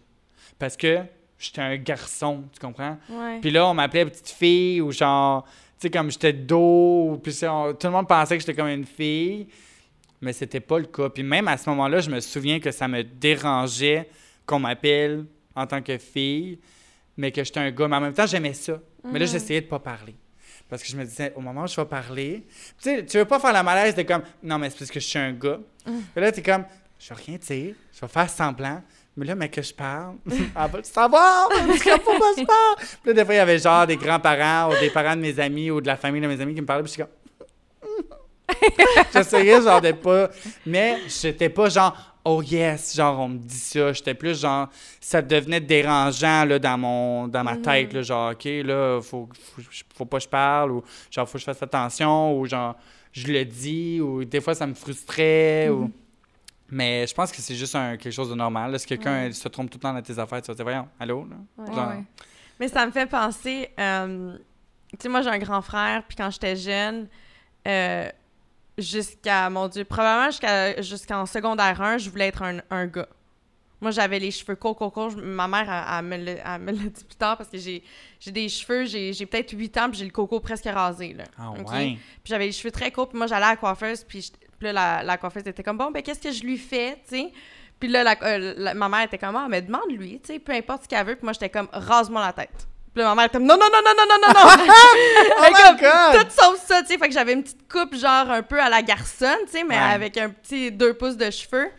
Parce 0.59 0.75
que 0.77 0.99
j'étais 1.39 1.61
un 1.61 1.77
garçon, 1.77 2.43
tu 2.51 2.59
comprends? 2.59 2.97
Ouais. 3.09 3.39
Puis 3.39 3.49
là, 3.49 3.65
on 3.67 3.73
m'appelait 3.73 4.05
petite 4.05 4.29
fille 4.29 4.81
ou 4.81 4.91
genre, 4.91 5.43
tu 5.45 5.51
sais, 5.87 5.89
comme 5.89 6.11
j'étais 6.11 6.33
dos, 6.33 7.11
ou 7.13 7.17
puis 7.17 7.33
on- 7.47 7.73
tout 7.73 7.87
le 7.87 7.93
monde 7.93 8.07
pensait 8.07 8.35
que 8.37 8.41
j'étais 8.45 8.53
comme 8.53 8.67
une 8.67 8.85
fille, 8.85 9.47
mais 10.21 10.33
c'était 10.33 10.59
pas 10.59 10.77
le 10.79 10.85
cas. 10.85 11.09
Puis 11.09 11.23
même 11.23 11.47
à 11.47 11.55
ce 11.57 11.69
moment-là, 11.69 12.01
je 12.01 12.09
me 12.09 12.19
souviens 12.19 12.59
que 12.59 12.71
ça 12.71 12.87
me 12.87 13.03
dérangeait 13.03 14.09
qu'on 14.45 14.59
m'appelle 14.59 15.25
en 15.55 15.65
tant 15.65 15.81
que 15.81 15.97
fille, 15.97 16.59
mais 17.17 17.31
que 17.31 17.43
j'étais 17.43 17.59
un 17.61 17.71
gars. 17.71 17.87
Mais 17.87 17.95
en 17.95 18.01
même 18.01 18.13
temps, 18.13 18.25
j'aimais 18.27 18.53
ça. 18.53 18.79
Mais 19.05 19.17
là, 19.19 19.25
Mhm. 19.25 19.31
j'essayais 19.31 19.61
de 19.61 19.67
pas 19.67 19.79
parler. 19.79 20.15
Parce 20.67 20.83
que 20.83 20.89
je 20.89 20.97
me 20.97 21.03
disais, 21.05 21.33
au 21.35 21.41
moment 21.41 21.63
où 21.63 21.67
je 21.67 21.75
vais 21.75 21.85
parler, 21.87 22.45
tu 22.47 22.89
sais, 22.89 23.05
tu 23.05 23.17
veux 23.17 23.25
pas 23.25 23.39
faire 23.39 23.53
la 23.53 23.63
malaise 23.63 23.95
de 23.95 24.03
comme, 24.03 24.21
non, 24.43 24.59
mais 24.59 24.69
c'est 24.69 24.77
parce 24.79 24.91
que 24.91 24.99
je 24.99 25.05
suis 25.07 25.17
un 25.19 25.31
gars. 25.33 25.59
Mhm. 25.87 26.01
Puis 26.13 26.21
là, 26.23 26.31
t'es 26.31 26.43
comme, 26.43 26.65
je 26.99 27.09
vais 27.13 27.21
rien 27.25 27.37
dire, 27.37 27.75
je 27.93 28.01
vais 28.01 28.07
faire 28.07 28.29
semblant. 28.29 28.81
Mais 29.19 29.25
là, 29.25 29.35
mais 29.35 29.49
que 29.49 29.61
je 29.61 29.73
parle, 29.73 30.15
elle 30.31 30.37
va 30.55 30.77
le 30.77 30.83
savoir, 30.83 31.49
parce 31.49 31.79
que 31.83 31.89
faut 31.89 32.17
pas 32.17 32.33
se 32.37 32.45
parle? 32.45 32.75
Puis 32.77 33.07
là, 33.07 33.13
des 33.13 33.25
fois, 33.25 33.33
il 33.33 33.37
y 33.37 33.41
avait 33.41 33.59
genre 33.59 33.85
des 33.85 33.97
grands-parents 33.97 34.71
ou 34.71 34.79
des 34.79 34.89
parents 34.89 35.15
de 35.15 35.21
mes 35.21 35.37
amis 35.41 35.69
ou 35.69 35.81
de 35.81 35.87
la 35.87 35.97
famille 35.97 36.21
de 36.21 36.27
mes 36.27 36.39
amis 36.39 36.55
qui 36.55 36.61
me 36.61 36.65
parlaient, 36.65 36.83
puis 36.83 36.93
je 36.93 36.93
suis 36.93 37.03
comme... 37.03 37.11
J'essayais 39.13 39.61
genre 39.61 39.81
de 39.81 39.91
pas... 39.91 40.29
Mais 40.65 40.99
j'étais 41.07 41.49
pas 41.49 41.67
genre, 41.69 41.95
oh 42.23 42.41
yes, 42.41 42.95
genre 42.95 43.19
on 43.19 43.27
me 43.29 43.37
dit 43.39 43.57
ça. 43.59 43.91
J'étais 43.93 44.13
plus 44.13 44.39
genre, 44.39 44.69
ça 45.01 45.21
devenait 45.21 45.59
dérangeant 45.59 46.45
là, 46.45 46.57
dans, 46.57 46.77
mon, 46.77 47.27
dans 47.27 47.43
ma 47.43 47.55
Mhm. 47.55 47.61
tête, 47.61 47.93
là, 47.93 48.01
genre, 48.01 48.31
OK, 48.31 48.45
là, 48.45 49.01
faut, 49.01 49.27
faut, 49.55 49.61
faut 49.95 50.05
pas 50.05 50.17
que 50.17 50.23
je 50.23 50.29
parle, 50.29 50.71
ou 50.71 50.83
genre, 51.11 51.27
faut 51.27 51.33
que 51.33 51.39
je 51.39 51.45
fasse 51.45 51.61
attention, 51.61 52.39
ou 52.39 52.45
genre, 52.45 52.75
je 53.11 53.27
le 53.27 53.43
dis, 53.45 53.99
ou 54.01 54.23
des 54.23 54.39
fois, 54.41 54.55
ça 54.55 54.65
me 54.65 54.73
frustrait, 54.73 55.67
ou... 55.69 55.91
Mais 56.71 57.07
je 57.07 57.13
pense 57.13 57.31
que 57.31 57.37
c'est 57.41 57.55
juste 57.55 57.75
un- 57.75 57.97
quelque 57.97 58.11
chose 58.13 58.29
de 58.29 58.35
normal. 58.35 58.71
là. 58.71 58.77
Si 58.79 58.85
quelqu'un 58.85 59.23
Ouais. 59.25 59.31
se 59.31 59.47
trompe 59.47 59.69
tout 59.69 59.77
le 59.77 59.81
temps 59.81 59.93
dans 59.93 60.01
tes 60.01 60.17
affaires, 60.19 60.41
tu 60.41 60.47
vas 60.47 60.53
dire, 60.55 60.65
voyons, 60.65 60.87
allô? 60.99 61.25
Là? 61.27 61.35
Ouais. 61.57 61.73
Genre, 61.75 61.87
Ouais. 61.89 62.03
Mais 62.59 62.67
ça 62.67 62.85
me 62.85 62.91
fait 62.91 63.05
penser, 63.07 63.69
euh, 63.79 64.37
tu 64.91 64.97
sais, 64.99 65.09
moi 65.09 65.21
j'ai 65.21 65.29
un 65.29 65.37
grand 65.39 65.61
frère, 65.61 66.03
puis 66.07 66.15
quand 66.17 66.29
j'étais 66.29 66.55
jeune, 66.57 67.07
euh, 67.67 68.09
jusqu'à, 68.77 69.49
mon 69.49 69.67
Dieu, 69.67 69.83
probablement 69.85 70.29
jusqu'à, 70.31 70.81
jusqu'en 70.81 71.25
secondaire 71.25 71.81
1, 71.81 71.97
je 71.97 72.09
voulais 72.09 72.27
être 72.27 72.41
un, 72.43 72.59
un 72.69 72.85
gars. 72.87 73.07
Moi, 73.81 73.91
j'avais 73.91 74.19
les 74.19 74.31
cheveux 74.31 74.57
courts, 74.57 74.75
courts, 74.75 75.13
Ma 75.15 75.47
mère, 75.47 75.69
elle, 75.71 75.99
elle 75.99 76.05
me 76.05 76.25
le- 76.25 76.39
elle 76.45 76.61
me 76.61 76.71
l'a 76.73 76.89
dit 76.89 77.03
plus 77.05 77.15
tard 77.17 77.37
parce 77.37 77.49
que 77.49 77.57
j'ai 77.57 77.81
j'ai 78.19 78.31
des 78.31 78.49
cheveux, 78.49 78.83
j'ai 78.85 79.13
j'ai 79.13 79.25
peut-être 79.25 79.53
8 79.57 79.77
ans, 79.77 79.89
puis 79.89 79.99
j'ai 79.99 80.05
le 80.05 80.11
coco 80.11 80.41
presque 80.41 80.65
rasé, 80.65 81.13
là. 81.13 81.23
Ah 81.37 81.51
OK? 81.51 81.71
ouais. 81.71 81.93
Puis 82.21 82.25
j'avais 82.25 82.47
les 82.47 82.51
cheveux 82.51 82.71
très 82.71 82.91
courts, 82.91 83.07
puis 83.07 83.17
moi, 83.17 83.27
j'allais 83.27 83.45
à 83.45 83.49
la 83.51 83.55
coiffeuse, 83.55 84.03
puis, 84.03 84.31
puis 84.59 84.67
là, 84.67 84.73
la, 84.73 85.03
la 85.03 85.17
coiffeuse 85.17 85.43
était 85.47 85.63
comme, 85.63 85.77
bon, 85.77 85.89
ben, 85.91 86.01
qu'est-ce 86.03 86.19
que 86.19 86.31
je 86.31 86.43
lui 86.43 86.57
fais, 86.57 86.97
tu 87.07 87.15
sais? 87.17 87.31
Puis 87.79 87.87
là, 87.89 88.03
la- 88.03 88.17
euh, 88.23 88.53
la- 88.57 88.73
ma 88.73 88.89
mère 88.89 89.03
était 89.03 89.17
comme, 89.17 89.35
ah, 89.37 89.47
mais 89.49 89.61
demande-lui, 89.61 90.19
tu 90.21 90.33
sais, 90.33 90.39
peu 90.39 90.51
importe 90.51 90.83
ce 90.83 90.87
qu'elle 90.89 91.05
veut. 91.05 91.15
Puis 91.15 91.23
moi, 91.23 91.31
j'étais 91.33 91.49
comme, 91.49 91.69
rase-moi 91.71 92.21
la 92.25 92.33
tête. 92.33 92.67
Puis 92.93 93.01
là, 93.03 93.09
ma 93.09 93.15
mère 93.15 93.25
était 93.25 93.37
comme, 93.37 93.47
non, 93.47 93.55
non, 93.57 93.67
non, 93.71 93.79
non, 93.85 93.93
non, 93.97 94.17
non, 94.19 94.27
non, 94.27 94.33
non! 94.33 94.73
Oh 95.37 95.43
my 95.47 95.53
comme, 95.63 95.77
God! 95.89 96.21
Tout 96.21 96.29
sauf 96.41 96.59
ça, 96.65 96.81
tu 96.81 96.87
sais. 96.87 96.97
Fait 96.97 97.07
que 97.07 97.13
j'avais 97.13 97.33
une 97.33 97.43
petite 97.43 97.71
coupe, 97.71 97.95
genre, 97.95 98.29
un 98.29 98.41
peu 98.43 98.59
à 98.59 98.69
la 98.69 98.81
garçonne, 98.81 99.37
tu 99.45 99.51
sais, 99.51 99.63
mais 99.63 99.75
Ouais. 99.75 99.81
avec 99.93 100.17
un 100.17 100.29
petit 100.29 100.71
deux 100.71 100.93
pouces 100.93 101.15
de 101.15 101.29
cheveux. 101.31 101.69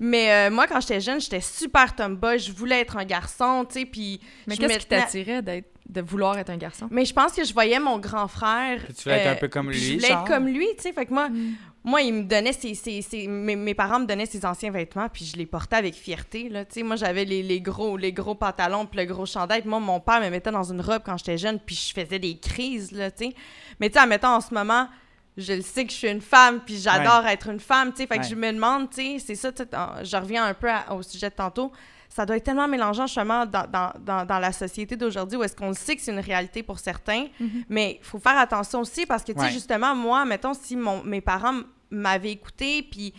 Mais 0.00 0.32
euh, 0.32 0.50
moi, 0.50 0.66
quand 0.66 0.80
j'étais 0.80 1.00
jeune, 1.00 1.20
j'étais 1.20 1.40
super 1.42 1.94
tomboy. 1.94 2.38
Je 2.40 2.50
voulais 2.50 2.80
être 2.80 2.96
un 2.96 3.04
garçon, 3.04 3.64
tu 3.68 3.80
sais, 3.80 3.86
puis... 3.86 4.20
Mais 4.48 4.56
qu'est-ce 4.56 4.78
qui 4.78 4.86
t'attirait 4.86 5.42
d'être, 5.42 5.68
de 5.88 6.00
vouloir 6.00 6.36
être 6.38 6.50
un 6.50 6.56
garçon? 6.56 6.88
Mais 6.90 7.04
je 7.04 7.12
pense 7.12 7.32
que 7.32 7.44
je 7.44 7.52
voyais 7.52 7.78
mon 7.78 7.98
grand 7.98 8.26
frère... 8.26 8.80
Puis 8.86 8.94
tu 8.94 9.02
voulais 9.04 9.18
être 9.20 9.26
euh, 9.28 9.32
un 9.32 9.36
peu 9.36 9.48
comme 9.48 9.68
puis 9.68 9.78
lui, 9.78 9.86
Je 9.86 9.94
voulais 9.96 10.08
genre? 10.08 10.22
être 10.22 10.28
comme 10.28 10.48
lui, 10.48 10.66
tu 10.76 10.82
sais. 10.82 10.92
Fait 10.92 11.06
que 11.06 11.12
moi, 11.12 11.28
Mm. 11.28 11.54
Moi, 11.84 12.00
il 12.00 12.14
me 12.14 12.22
donnait 12.22 12.52
ses, 12.54 12.74
ses- 12.74 13.02
ses- 13.02 13.28
mes, 13.28 13.56
mes 13.56 13.74
parents 13.74 14.00
me 14.00 14.06
donnaient 14.06 14.24
ses 14.26 14.44
anciens 14.46 14.70
vêtements, 14.70 15.08
puis 15.10 15.24
je 15.26 15.36
les 15.36 15.44
portais 15.46 15.76
avec 15.76 15.94
fierté, 15.94 16.48
là. 16.48 16.64
Moi, 16.82 16.96
j'avais 16.96 17.24
les, 17.26 17.42
les 17.42 17.60
gros, 17.60 17.96
les 17.98 18.12
gros 18.12 18.34
pantalons, 18.34 18.86
puis 18.86 18.98
le 19.00 19.04
gros 19.06 19.26
chandail. 19.26 19.60
Puis 19.60 19.68
moi, 19.70 19.80
mon 19.80 20.00
père 20.00 20.20
me 20.20 20.30
mettait 20.30 20.50
dans 20.50 20.64
une 20.72 20.80
robe 20.80 21.02
quand 21.04 21.18
j'étais 21.18 21.36
jeune, 21.38 21.58
puis 21.60 21.74
je 21.76 21.92
faisais 21.92 22.18
des 22.18 22.38
crises, 22.38 22.90
là, 22.90 23.10
tu 23.10 23.26
sais. 23.26 23.34
Mais 23.80 23.90
tu 23.90 23.94
sais, 23.94 24.00
admettons, 24.00 24.28
en 24.28 24.40
ce 24.40 24.54
moment, 24.54 24.88
je 25.36 25.52
le 25.52 25.62
sais 25.62 25.84
que 25.84 25.92
je 25.92 25.96
suis 25.96 26.08
une 26.08 26.20
femme, 26.22 26.60
puis 26.64 26.78
j'adore 26.78 27.26
être 27.26 27.50
une 27.50 27.60
femme, 27.60 27.90
tu 27.92 27.98
sais. 27.98 28.06
Fait 28.06 28.18
que 28.18 28.24
je 28.24 28.34
me 28.34 28.50
demande, 28.52 28.88
tu 28.88 29.02
sais, 29.02 29.18
c'est 29.18 29.34
ça, 29.34 29.52
tu 29.52 29.62
sais, 29.64 29.76
en- 29.76 30.02
je 30.02 30.16
reviens 30.16 30.44
un 30.46 30.54
peu 30.54 30.70
à- 30.70 30.94
au 30.94 31.02
sujet 31.02 31.28
de 31.28 31.34
tantôt. 31.34 31.70
Ça 32.08 32.24
doit 32.24 32.36
être 32.36 32.44
tellement 32.44 32.68
mélangeant, 32.68 33.08
justement, 33.08 33.44
dans, 33.44 33.66
dans, 33.68 33.92
dans, 33.98 34.24
dans 34.24 34.38
la 34.38 34.52
société 34.52 34.94
d'aujourd'hui, 34.94 35.36
où 35.36 35.42
est-ce 35.42 35.56
qu'on 35.56 35.68
le 35.70 35.74
sait 35.74 35.96
que 35.96 36.02
c'est 36.02 36.12
une 36.12 36.20
réalité 36.20 36.62
pour 36.62 36.78
certains, 36.78 37.26
Mhm. 37.40 37.64
mais 37.68 37.98
il 38.00 38.04
faut 38.06 38.20
faire 38.20 38.38
attention 38.38 38.80
aussi 38.82 39.04
parce 39.04 39.24
que, 39.24 39.32
tu 39.32 39.38
sais, 39.40 39.46
Ouais. 39.46 39.50
justement, 39.52 39.96
moi, 39.96 40.24
mettons, 40.24 40.54
si 40.54 40.76
mon, 40.76 41.02
mes 41.02 41.20
parents 41.20 41.60
m- 41.92 41.98
m'avaient 41.98 42.32
écouté 42.32 42.82
puis 42.88 43.12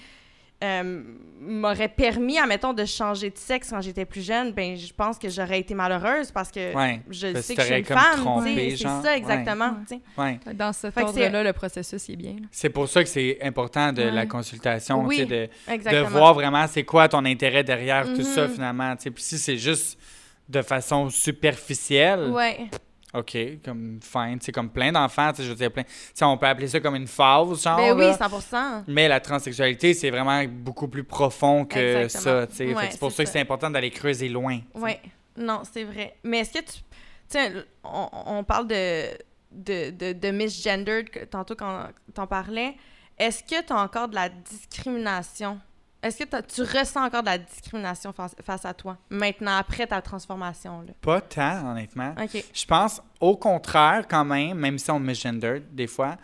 euh, 0.63 1.03
m'auraient 1.41 1.89
permis, 1.89 2.39
admettons, 2.39 2.71
de 2.73 2.85
changer 2.85 3.29
de 3.29 3.37
sexe 3.37 3.69
quand 3.71 3.81
j'étais 3.81 4.05
plus 4.05 4.21
jeune, 4.25 4.53
ben 4.53 4.75
je 4.77 4.91
pense 4.93 5.19
que 5.19 5.27
j'aurais 5.29 5.59
été 5.59 5.73
malheureuse 5.75 6.31
parce 6.31 6.49
que 6.49 6.73
Ouais. 6.73 7.01
je 7.09 7.27
Parce 7.33 7.45
sais 7.45 7.55
que 7.55 7.61
je 7.61 7.67
suis 7.67 7.75
une 7.79 7.85
comme 7.85 7.97
femme. 7.97 8.43
C'est 8.45 8.77
ça, 8.77 9.17
exactement. 9.17 9.75
Ouais. 10.17 10.39
Dans 10.53 10.71
cet 10.71 10.93
Fait 10.93 11.01
que 11.03 11.11
c'est- 11.11 11.23
ordre-là, 11.25 11.43
le 11.43 11.53
processus 11.53 12.07
il 12.07 12.13
est 12.13 12.15
bien. 12.15 12.35
C'est 12.51 12.69
pour 12.69 12.87
ça 12.87 13.03
que 13.03 13.09
c'est 13.09 13.37
important 13.43 13.91
de 13.91 14.03
la 14.03 14.25
consultation, 14.25 15.03
Oui, 15.03 15.25
de, 15.25 15.49
de 15.67 15.97
voir 16.07 16.33
vraiment 16.33 16.65
c'est 16.67 16.83
quoi 16.83 17.09
ton 17.09 17.25
intérêt 17.25 17.63
derrière 17.65 18.05
tout 18.13 18.23
ça, 18.23 18.47
Mhm. 18.47 18.53
finalement. 18.53 18.95
Puis 18.95 19.11
si 19.17 19.37
c'est 19.37 19.57
juste 19.57 19.99
de 20.47 20.61
façon 20.61 21.09
superficielle, 21.09 22.29
Ouais. 22.31 22.69
OK, 23.17 23.37
comme 23.63 23.99
fine, 24.01 24.37
c'est 24.41 24.51
comme 24.51 24.69
plein 24.69 24.91
d'enfants, 24.91 25.31
tu 25.31 25.37
sais, 25.37 25.43
je 25.43 25.49
veux 25.49 25.55
dire, 25.55 25.71
plein... 25.71 25.83
tu 25.83 25.89
sais, 26.13 26.25
on 26.25 26.37
peut 26.37 26.47
appeler 26.47 26.67
ça 26.67 26.79
comme 26.79 26.95
une 26.95 27.07
phase, 27.07 27.63
genre, 27.63 27.77
Ben 27.77 27.95
oui, 27.95 28.05
là. 28.05 28.29
100 28.29 28.83
Mais 28.87 29.07
la 29.07 29.19
transsexualité, 29.19 29.93
c'est 29.93 30.09
vraiment 30.09 30.43
beaucoup 30.45 30.87
plus 30.87 31.03
profond 31.03 31.65
que 31.65 32.03
Exactement. 32.03 32.41
ça, 32.41 32.47
tu 32.47 32.73
Ouais, 32.73 32.87
c'est 32.91 32.99
pour 32.99 33.11
ça 33.11 33.23
que 33.23 33.29
c'est 33.29 33.39
important 33.39 33.69
d'aller 33.69 33.91
creuser 33.91 34.29
loin. 34.29 34.59
Oui, 34.73 34.93
non, 35.37 35.61
c'est 35.71 35.83
vrai. 35.83 36.15
Mais 36.23 36.39
est-ce 36.39 36.53
que 36.53 36.59
tu. 36.59 36.79
Tiens, 37.27 37.51
on, 37.83 38.07
on 38.13 38.43
parle 38.43 38.67
de, 38.67 39.05
de, 39.51 39.89
de, 39.91 40.13
de 40.13 40.31
misgendered, 40.31 41.29
tantôt 41.29 41.55
quand 41.55 41.87
t'en 42.13 42.27
parlais. 42.27 42.75
Est-ce 43.17 43.43
que 43.43 43.65
tu 43.65 43.73
as 43.73 43.77
encore 43.77 44.09
de 44.09 44.15
la 44.15 44.29
discrimination? 44.29 45.59
Est-ce 46.05 46.23
que 46.23 46.41
tu 46.43 46.61
ressens 46.61 47.03
encore 47.03 47.21
de 47.21 47.27
la 47.27 47.37
discrimination 47.39 48.13
face, 48.13 48.35
face 48.45 48.63
à 48.63 48.73
toi, 48.75 48.95
maintenant, 49.09 49.57
après 49.57 49.87
ta 49.87 50.01
transformation? 50.01 50.81
Là? 50.81 50.93
Pas 51.01 51.19
tant, 51.21 51.71
honnêtement. 51.71 52.13
OK. 52.21 52.43
Je 52.53 52.65
pense 52.65 53.01
au 53.19 53.35
contraire, 53.37 54.05
quand 54.07 54.23
même, 54.23 54.55
même 54.59 54.77
si 54.77 54.91
on 54.91 54.99
misgendered 54.99 55.63
des 55.73 55.87
fois, 55.87 56.15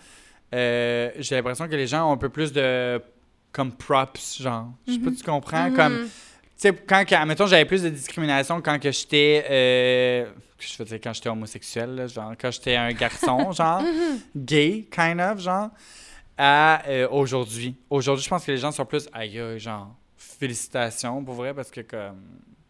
euh, 0.54 1.10
j'ai 1.18 1.36
l'impression 1.36 1.68
que 1.68 1.76
les 1.76 1.88
gens 1.88 2.10
ont 2.10 2.14
un 2.14 2.18
peu 2.18 2.30
plus 2.30 2.52
de 2.54 3.02
comme 3.52 3.72
props, 3.72 4.40
genre. 4.42 4.68
Je 4.88 4.94
sais 4.94 5.00
pas 5.00 5.10
Mhm. 5.10 5.16
si 5.16 5.24
tu 5.24 5.30
comprends. 5.30 5.70
Mhm. 5.70 5.76
Comme, 5.76 5.98
tu 6.06 6.10
sais, 6.58 6.74
quand, 6.88 7.04
admettons, 7.14 7.48
j'avais 7.48 7.66
plus 7.66 7.82
de 7.82 7.90
discrimination 7.90 8.62
quand 8.62 8.78
que 8.80 8.92
j'étais, 8.92 9.46
euh, 9.50 10.32
je 10.60 10.78
veux 10.78 10.86
dire, 10.86 11.00
quand 11.04 11.12
j'étais 11.14 11.30
homosexuel, 11.30 11.96
là, 11.96 12.06
genre, 12.08 12.34
quand 12.40 12.52
j'étais 12.52 12.76
un 12.76 12.92
garçon, 12.94 13.52
genre, 13.52 13.82
gay, 14.36 14.88
kind 14.92 15.20
of, 15.20 15.40
genre, 15.40 15.70
à 16.44 16.82
euh, 16.88 17.08
aujourd'hui. 17.12 17.76
Aujourd'hui, 17.88 18.24
je 18.26 18.30
pense 18.30 18.44
que 18.44 18.52
les 18.52 18.58
gens 18.58 18.72
sont 18.72 18.84
plus, 18.86 19.08
aïe, 19.14 19.40
genre, 19.58 19.96
félicitations, 20.18 21.24
pour 21.24 21.36
vrai, 21.36 21.54
parce 21.54 21.70
que, 21.70 21.82
comme, 21.82 22.20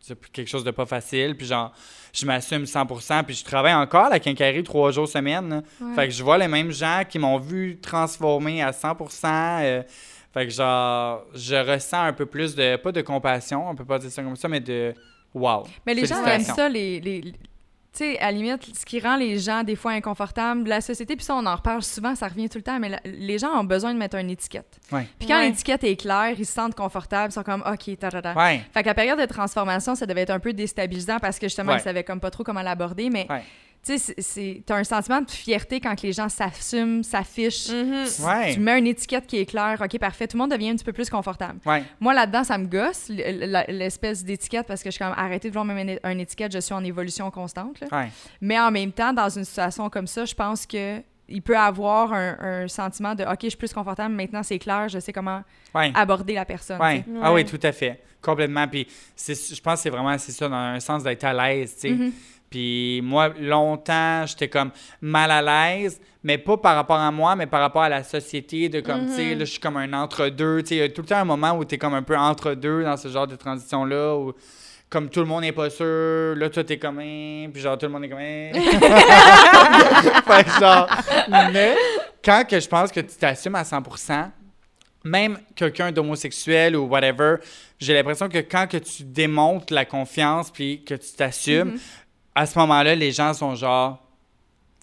c'est 0.02 0.20
quelque 0.32 0.48
chose 0.50 0.64
de 0.66 0.72
pas 0.72 0.86
facile, 0.86 1.36
puis 1.38 1.46
genre, 1.46 1.72
je 2.12 2.26
m'assume 2.26 2.64
100%, 2.66 3.24
puis 3.24 3.36
je 3.36 3.46
travaille 3.46 3.74
encore 3.74 4.06
à 4.06 4.10
la 4.10 4.20
quincaillerie 4.20 4.64
trois 4.64 4.92
jours 4.92 5.08
semaine. 5.08 5.64
Ouais. 5.80 5.96
Fait 5.96 6.08
que 6.08 6.14
je 6.14 6.22
vois 6.24 6.38
les 6.38 6.48
mêmes 6.50 6.72
gens 6.72 7.04
qui 7.08 7.18
m'ont 7.18 7.38
vu 7.38 7.80
transformer 7.80 8.62
à 8.62 8.72
100%. 8.72 9.62
euh, 9.64 9.84
fait 10.34 10.48
que 10.48 10.52
genre, 10.54 11.24
je 11.34 11.56
ressens 11.56 12.02
un 12.04 12.14
peu 12.14 12.26
plus 12.26 12.56
de, 12.56 12.76
pas 12.78 12.92
de 12.92 13.02
compassion, 13.02 13.70
on 13.70 13.76
peut 13.76 13.86
pas 13.86 14.00
dire 14.00 14.12
ça 14.12 14.22
comme 14.24 14.36
ça, 14.36 14.48
mais 14.48 14.60
de 14.60 14.94
wow. 15.34 15.64
Mais 15.86 15.94
les 15.94 16.06
gens 16.06 16.26
aiment 16.26 16.42
ça, 16.42 16.68
les- 16.70 17.00
les- 17.00 17.34
tu 17.94 18.00
sais, 18.06 18.20
à 18.20 18.26
la 18.28 18.32
limite, 18.32 18.76
ce 18.78 18.86
qui 18.86 19.00
rend 19.02 19.18
les 19.18 19.38
gens 19.38 19.64
des 19.64 19.76
fois 19.76 19.92
inconfortables, 19.92 20.68
la 20.68 20.80
société, 20.80 21.16
puis 21.18 21.26
ça, 21.26 21.36
on 21.36 21.46
en 21.46 21.56
reparle 21.56 21.84
souvent, 21.84 22.16
ça 22.16 22.28
revient 22.30 22.48
tout 22.48 22.58
le 22.58 22.64
temps, 22.64 22.80
mais 22.80 22.88
la- 22.90 23.02
les 23.04 23.38
gens 23.38 23.50
ont 23.60 23.66
besoin 23.66 23.94
de 23.94 24.00
mettre 24.00 24.16
une 24.18 24.30
étiquette. 24.30 24.80
Ouais. 24.94 25.08
Puis 25.20 25.28
quand 25.28 25.36
Ouais. 25.40 25.50
l'étiquette 25.50 25.84
est 25.84 25.98
claire, 25.98 26.34
ils 26.38 26.46
se 26.46 26.54
sentent 26.54 26.76
confortables, 26.76 27.32
ils 27.32 27.34
sont 27.34 27.44
comme, 27.44 27.64
OK, 27.66 27.98
ta 28.00 28.10
Ouais. 28.36 28.62
Fait 28.74 28.82
que 28.84 28.88
la 28.88 28.94
période 28.94 29.20
de 29.20 29.26
transformation, 29.26 29.96
ça 29.96 30.06
devait 30.06 30.22
être 30.22 30.30
un 30.30 30.40
peu 30.40 30.54
déstabilisant 30.54 31.20
parce 31.20 31.38
que 31.38 31.48
justement, 31.48 31.74
Ouais. 31.74 31.80
ils 31.80 31.84
savaient 31.84 32.04
comme 32.06 32.20
pas 32.22 32.32
trop 32.32 32.44
comment 32.44 32.62
l'aborder, 32.62 33.10
mais 33.10 33.28
Ouais. 33.30 33.44
Tu 33.84 33.98
sais, 33.98 34.64
t'as 34.66 34.76
un 34.78 34.84
sentiment 34.84 35.22
de 35.22 35.30
fierté 35.32 35.80
quand 35.80 35.96
que 35.96 36.04
les 36.04 36.14
gens 36.14 36.30
s'assument, 36.30 37.04
s'affichent. 37.04 37.70
Mhm. 37.70 38.06
Tu- 38.16 38.22
Ouais. 38.22 38.54
Tu 38.54 38.60
mets 38.60 38.78
une 38.78 38.86
étiquette 38.88 39.26
qui 39.26 39.38
est 39.40 39.46
claire, 39.46 39.82
OK, 39.84 39.98
parfait, 39.98 40.28
tout 40.28 40.38
le 40.38 40.42
monde 40.44 40.52
devient 40.52 40.70
un 40.70 40.76
petit 40.76 40.84
peu 40.86 40.94
plus 40.94 41.10
confortable. 41.10 41.60
Ouais. 41.66 41.84
Moi, 42.00 42.14
là-dedans, 42.14 42.44
ça 42.44 42.58
me 42.60 42.68
gosse, 42.68 43.10
l'espèce 43.68 44.24
d'étiquette, 44.24 44.68
parce 44.68 44.84
que 44.84 44.90
je 44.90 44.96
suis 44.96 45.04
comme, 45.04 45.14
arrêtez 45.18 45.50
de 45.50 45.54
vouloir 45.58 45.66
me 45.76 45.84
mettre 45.84 46.06
une 46.06 46.20
étiquette, 46.20 46.52
je 46.54 46.60
suis 46.60 46.74
en 46.74 46.84
évolution 46.84 47.30
constante. 47.32 47.80
là. 47.82 47.88
Ouais. 47.92 48.12
Mais 48.40 48.60
en 48.60 48.72
même 48.72 48.92
temps, 48.92 49.14
dans 49.14 49.30
une 49.30 49.46
situation 49.46 49.90
comme 49.90 50.08
ça, 50.08 50.26
je 50.26 50.36
pense 50.36 50.66
que 50.66 51.02
il 51.34 51.42
peut 51.42 51.58
avoir 51.58 52.12
un, 52.12 52.38
un 52.42 52.68
sentiment 52.68 53.16
de, 53.16 53.24
OK, 53.24 53.38
je 53.44 53.50
suis 53.50 53.58
plus 53.58 53.72
confortable, 53.72 54.14
maintenant 54.14 54.44
c'est 54.44 54.60
clair, 54.60 54.90
je 54.90 55.00
sais 55.00 55.14
comment 55.14 55.44
Ouais. 55.74 55.92
aborder 55.96 56.34
la 56.34 56.44
personne. 56.44 56.80
Ouais. 56.82 57.04
tu 57.04 57.12
sais. 57.12 57.18
Ah 57.24 57.32
oui, 57.34 57.42
Ouais. 57.42 57.46
tout 57.46 57.60
à 57.64 57.72
fait. 57.72 58.02
Complètement. 58.22 58.68
Puis 58.68 58.86
je 59.18 59.62
pense 59.62 59.76
que 59.76 59.80
c'est 59.84 59.90
vraiment 59.90 60.18
c'est 60.18 60.34
ça, 60.34 60.50
dans 60.50 60.56
un 60.56 60.80
sens 60.82 61.04
d'être 61.04 61.24
à 61.24 61.34
l'aise, 61.34 61.74
sais. 61.78 61.96
Puis 62.52 63.02
moi, 63.02 63.30
longtemps, 63.40 64.26
j'étais 64.28 64.50
comme 64.50 64.72
mal 65.00 65.32
à 65.32 65.42
l'aise, 65.42 66.02
mais 66.22 66.38
pas 66.38 66.58
par 66.58 66.76
rapport 66.76 67.00
à 67.00 67.10
moi, 67.10 67.36
mais 67.36 67.48
par 67.48 67.62
rapport 67.62 67.82
à 67.82 67.90
la 67.90 68.04
société, 68.04 68.68
de 68.68 68.82
comme, 68.82 69.08
tu 69.08 69.16
sais, 69.16 69.36
là, 69.36 69.46
je 69.46 69.52
suis 69.52 69.60
comme 69.60 69.78
un 69.78 69.94
entre-deux. 69.94 70.62
Tu 70.62 70.68
sais, 70.68 70.76
il 70.76 70.80
y 70.80 70.82
a 70.82 70.90
tout 70.90 71.02
le 71.02 71.08
temps 71.08 71.16
un 71.16 71.26
moment 71.26 71.54
où 71.54 71.64
tu 71.64 71.76
es 71.76 71.78
comme 71.78 71.94
un 71.94 72.04
peu 72.04 72.18
entre-deux 72.18 72.84
dans 72.84 72.98
ce 72.98 73.08
genre 73.08 73.26
de 73.26 73.38
transition-là, 73.38 74.16
où 74.18 74.34
comme 74.90 75.10
tout 75.10 75.22
le 75.22 75.26
monde 75.28 75.44
n'est 75.44 75.54
pas 75.54 75.70
sûr, 75.70 76.36
là, 76.36 76.50
toi, 76.50 76.66
t'es 76.66 76.78
comme, 76.78 77.00
Hein 77.00 77.48
puis 77.54 77.62
genre, 77.62 77.78
tout 77.78 77.86
le 77.86 77.94
monde 77.94 78.04
est 78.04 78.10
comme, 78.10 78.20
Hein. 78.20 78.52
fait 80.28 80.44
que 80.44 80.60
genre, 80.60 80.90
mais 81.54 81.76
quand 82.24 82.44
que 82.46 82.60
je 82.60 82.68
pense 82.68 82.92
que 82.92 83.00
tu 83.00 83.16
t'assumes 83.16 83.56
à 83.56 83.64
100%, 83.64 84.30
même 85.04 85.40
quelqu'un 85.56 85.92
d'homosexuel 85.92 86.76
ou 86.76 86.88
whatever, 86.88 87.38
j'ai 87.80 87.94
l'impression 87.94 88.30
que 88.30 88.40
quand 88.40 88.68
que 88.68 88.78
tu 88.78 89.04
démontres 89.04 89.74
la 89.74 89.86
confiance 89.86 90.52
puis 90.52 90.84
que 90.84 90.94
tu 90.94 91.14
t'assumes, 91.14 91.80
à 92.42 92.46
ce 92.46 92.58
moment-là, 92.60 92.96
les 92.96 93.12
gens 93.12 93.34
sont 93.34 93.56
genre 93.56 94.00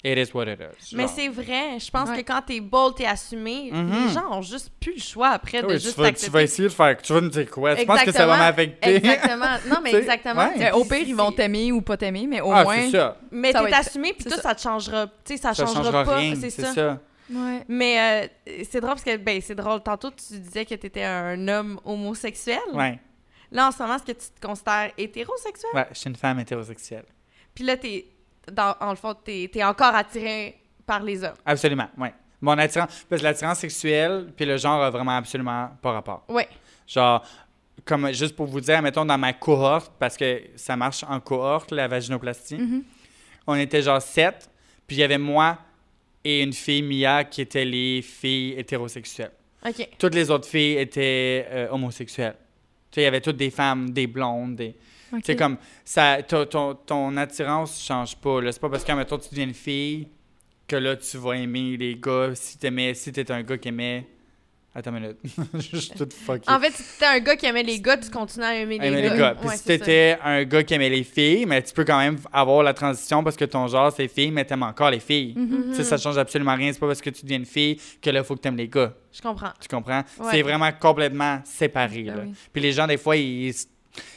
It 0.05 0.17
is 0.17 0.31
what 0.33 0.45
it 0.47 0.61
is. 0.61 0.95
Mais 0.95 1.09
c'est 1.09 1.27
vrai. 1.27 1.77
Je 1.81 1.91
pense 1.91 2.09
Ouais. 2.09 2.23
que 2.23 2.33
quand 2.33 2.41
t'es 2.47 2.61
bold, 2.61 2.95
t'es 2.95 3.05
assumé, 3.05 3.71
Mhm. 3.73 4.07
les 4.07 4.13
gens 4.15 4.31
ont 4.31 4.43
juste 4.43 4.71
plus 4.81 4.95
le 4.95 5.01
choix 5.01 5.31
après 5.31 5.61
de 5.61 5.67
Oui, 5.67 5.73
tu, 5.75 5.81
juste 5.81 5.99
vas, 5.99 6.13
tu 6.13 6.31
vas 6.31 6.43
essayer 6.45 6.69
de 6.69 6.73
faire. 6.73 6.97
Tu 7.03 7.13
vas 7.13 7.21
nous 7.21 7.29
dire 7.31 7.51
quoi? 7.51 7.75
Tu 7.75 7.85
penses 7.85 8.05
que 8.05 8.13
ça 8.13 8.25
va 8.25 8.37
m'affecter? 8.37 8.95
Exactement. 8.95 9.57
Non, 9.69 9.77
mais 9.83 9.93
exactement. 9.95 10.47
ouais. 10.51 10.69
Euh, 10.71 10.77
au 10.77 10.85
pire, 10.85 11.03
ils 11.05 11.17
vont 11.17 11.33
t'aimer 11.33 11.73
ou 11.73 11.83
pas 11.83 11.97
t'aimer, 11.97 12.29
mais 12.29 12.41
au 12.41 12.53
ah, 12.53 12.63
moins. 12.63 12.77
c'est 12.83 12.91
ça. 12.93 13.17
Mais 13.33 13.51
Ça 13.51 13.61
t'es 13.63 13.67
être- 13.71 13.79
assumé, 13.81 14.13
puis 14.13 14.25
toi, 14.25 14.37
ça. 14.37 14.43
ça 14.43 14.55
te 14.55 14.61
changera. 14.61 15.07
Tu 15.25 15.35
sais, 15.35 15.37
ça, 15.37 15.53
Ça 15.53 15.67
changera, 15.67 15.83
changera 15.83 16.05
pas. 16.05 16.21
C'est 16.41 16.51
C'est 16.51 16.63
ça. 16.63 16.73
ça. 16.75 16.99
Ouais. 17.33 17.65
Mais 17.67 18.31
euh, 18.47 18.55
c'est 18.71 18.81
drôle 18.81 18.93
parce 18.95 19.03
que, 19.03 19.17
ben, 19.17 19.41
c'est 19.41 19.57
drôle. 19.57 19.83
Tantôt, 19.83 20.11
tu 20.13 20.39
disais 20.39 20.65
que 20.65 20.77
t'étais 20.77 21.03
un 21.03 21.49
homme 21.49 21.81
homosexuel. 21.85 22.61
Ouais. 22.73 23.01
Là, 23.51 23.67
en 23.67 23.73
ce 23.73 23.83
moment, 23.83 23.97
est-ce 23.97 24.05
que 24.05 24.13
tu 24.13 24.29
te 24.41 24.47
considères 24.47 24.93
hétérosexuel? 24.97 25.73
Ouais, 25.75 25.87
je 25.93 25.99
suis 25.99 26.09
une 26.09 26.15
femme 26.17 26.39
hétérosexuelle. 26.39 27.05
Puis 27.59 27.67
là, 27.67 27.77
t'es, 27.77 28.07
dans, 28.53 28.77
en 28.79 28.91
le 28.91 28.97
fond, 28.97 29.15
t'es, 29.15 29.51
t'es 29.53 29.65
encore 29.65 29.93
attiré 29.97 30.57
par 30.87 31.03
les 31.03 31.25
hommes. 31.25 31.35
Absolument, 31.45 31.89
ouais. 31.99 32.15
Mon 32.41 32.57
attirance, 32.57 33.05
parce 33.09 33.21
que 33.21 33.27
l'attirance 33.27 33.59
sexuelle 33.59 34.33
puis 34.37 34.45
le 34.47 34.57
genre 34.57 34.81
a 34.81 34.91
vraiment 34.91 35.17
absolument 35.17 35.71
pas 35.83 35.91
rapport. 35.91 36.25
Ouais. 36.29 36.49
Genre, 36.87 37.21
comme 37.85 38.13
juste 38.13 38.37
pour 38.37 38.47
vous 38.47 38.61
dire, 38.61 38.81
mettons 38.81 39.05
dans 39.05 39.19
ma 39.19 39.33
cohorte, 39.33 39.93
parce 39.99 40.17
que 40.17 40.41
ça 40.55 40.77
marche 40.77 41.03
en 41.09 41.19
cohorte, 41.19 41.73
la 41.73 41.89
vaginoplastie, 41.89 42.59
Mhm. 42.59 42.85
on 43.49 43.57
était 43.57 43.83
genre 43.83 44.01
sept, 44.01 44.49
puis 44.87 44.99
il 44.99 45.01
y 45.01 45.03
avait 45.03 45.19
moi 45.19 45.59
et 46.23 46.43
une 46.45 46.53
fille, 46.53 46.83
Mia, 46.83 47.25
qui 47.25 47.41
étaient 47.41 47.65
les 47.65 48.03
filles 48.03 48.53
hétérosexuelles. 48.57 49.33
OK. 49.67 49.89
Toutes 49.99 50.15
les 50.15 50.31
autres 50.31 50.47
filles 50.47 50.77
étaient 50.79 51.45
euh, 51.51 51.69
homosexuelles. 51.73 52.37
Tu 52.91 52.95
sais, 52.95 53.01
il 53.01 53.05
y 53.05 53.09
avait 53.09 53.21
toutes 53.21 53.37
des 53.37 53.51
femmes, 53.51 53.91
des 53.91 54.07
blondes, 54.07 54.55
des... 54.55 54.77
Ok. 55.13 55.21
C'est 55.25 55.37
comme, 55.37 55.57
ça, 55.85 56.23
ton, 56.23 56.75
ton, 56.75 57.17
attirance 57.17 57.83
change 57.83 58.17
pas. 58.17 58.41
C'est 58.53 58.61
pas 58.61 58.69
parce 58.69 58.85
que, 58.85 58.93
mettons, 58.93 59.19
tu 59.19 59.31
deviens 59.31 59.45
une 59.47 59.55
fille 59.55 60.09
que 60.67 60.77
là, 60.77 60.97
tu 60.97 61.17
vas 61.17 61.33
aimer 61.37 61.77
les 61.77 61.97
gars. 61.97 62.31
Si 62.35 62.59
t'aimais, 62.59 62.95
si 62.95 63.11
t'étais 63.13 63.33
un 63.33 63.43
gars 63.43 63.57
qui 63.59 63.69
aimait... 63.69 64.07
Attends 64.75 64.95
une 64.95 65.01
minute. 65.01 65.19
Je 65.73 65.77
suis 65.79 65.91
toute 65.91 66.13
fuckée. 66.13 66.49
En 66.49 66.61
fait, 66.61 66.71
si 66.71 66.83
t'étais 66.85 67.07
un 67.07 67.19
gars 67.21 67.35
qui 67.37 67.47
aimait 67.47 67.63
les 67.65 67.81
gars, 67.81 67.97
tu 67.97 68.11
continues 68.11 68.45
à 68.45 68.55
aimer 68.55 68.79
les 68.79 68.87
Aimer 68.87 69.03
gars. 69.03 69.13
les 69.13 69.19
gars. 69.19 69.35
Puis 69.35 69.49
Ouais, 69.49 69.57
si 69.57 69.63
ça. 69.63 69.65
t'étais 69.79 70.19
un 70.23 70.45
gars 70.45 70.63
qui 70.63 70.75
aimait 70.75 70.91
les 70.91 71.03
filles, 71.03 71.47
mais 71.47 71.63
tu 71.63 71.73
peux 71.73 71.85
quand 71.85 71.99
même 71.99 72.19
avoir 72.33 72.63
la 72.63 72.75
transition 72.75 73.25
parce 73.25 73.35
que 73.35 73.47
ton 73.47 73.67
genre, 73.67 73.91
c'est 73.91 74.07
filles, 74.07 74.31
mais 74.31 74.45
t'aimes 74.45 74.63
encore 74.63 74.91
les 74.91 75.01
filles. 75.01 75.35
Tu 75.71 75.75
sais, 75.75 75.85
ça 75.85 75.97
change 75.97 76.19
absolument 76.19 76.55
rien. 76.55 76.71
C'est 76.73 76.79
pas 76.79 76.87
parce 76.87 77.01
que 77.01 77.11
tu 77.11 77.23
deviens 77.23 77.39
une 77.39 77.47
fille 77.47 77.81
que 78.01 78.11
là, 78.11 78.21
il 78.21 78.25
faut 78.25 78.37
que 78.37 78.41
t'aimes 78.41 78.59
les 78.59 78.69
gars. 78.69 78.93
Je 79.11 79.21
comprends. 79.23 79.51
Tu 79.59 79.69
comprends? 79.69 80.05
Ouais. 80.21 80.27
C'est 80.31 80.43
vraiment 80.43 80.71
complètement 80.79 81.41
séparé. 81.45 82.03
Ben 82.05 82.17
là. 82.17 82.23
oui. 82.27 82.35
Puis 82.53 82.63
les 82.63 82.71
gens, 82.73 82.87
des 82.87 82.99
fois, 82.99 83.17
ils, 83.17 83.53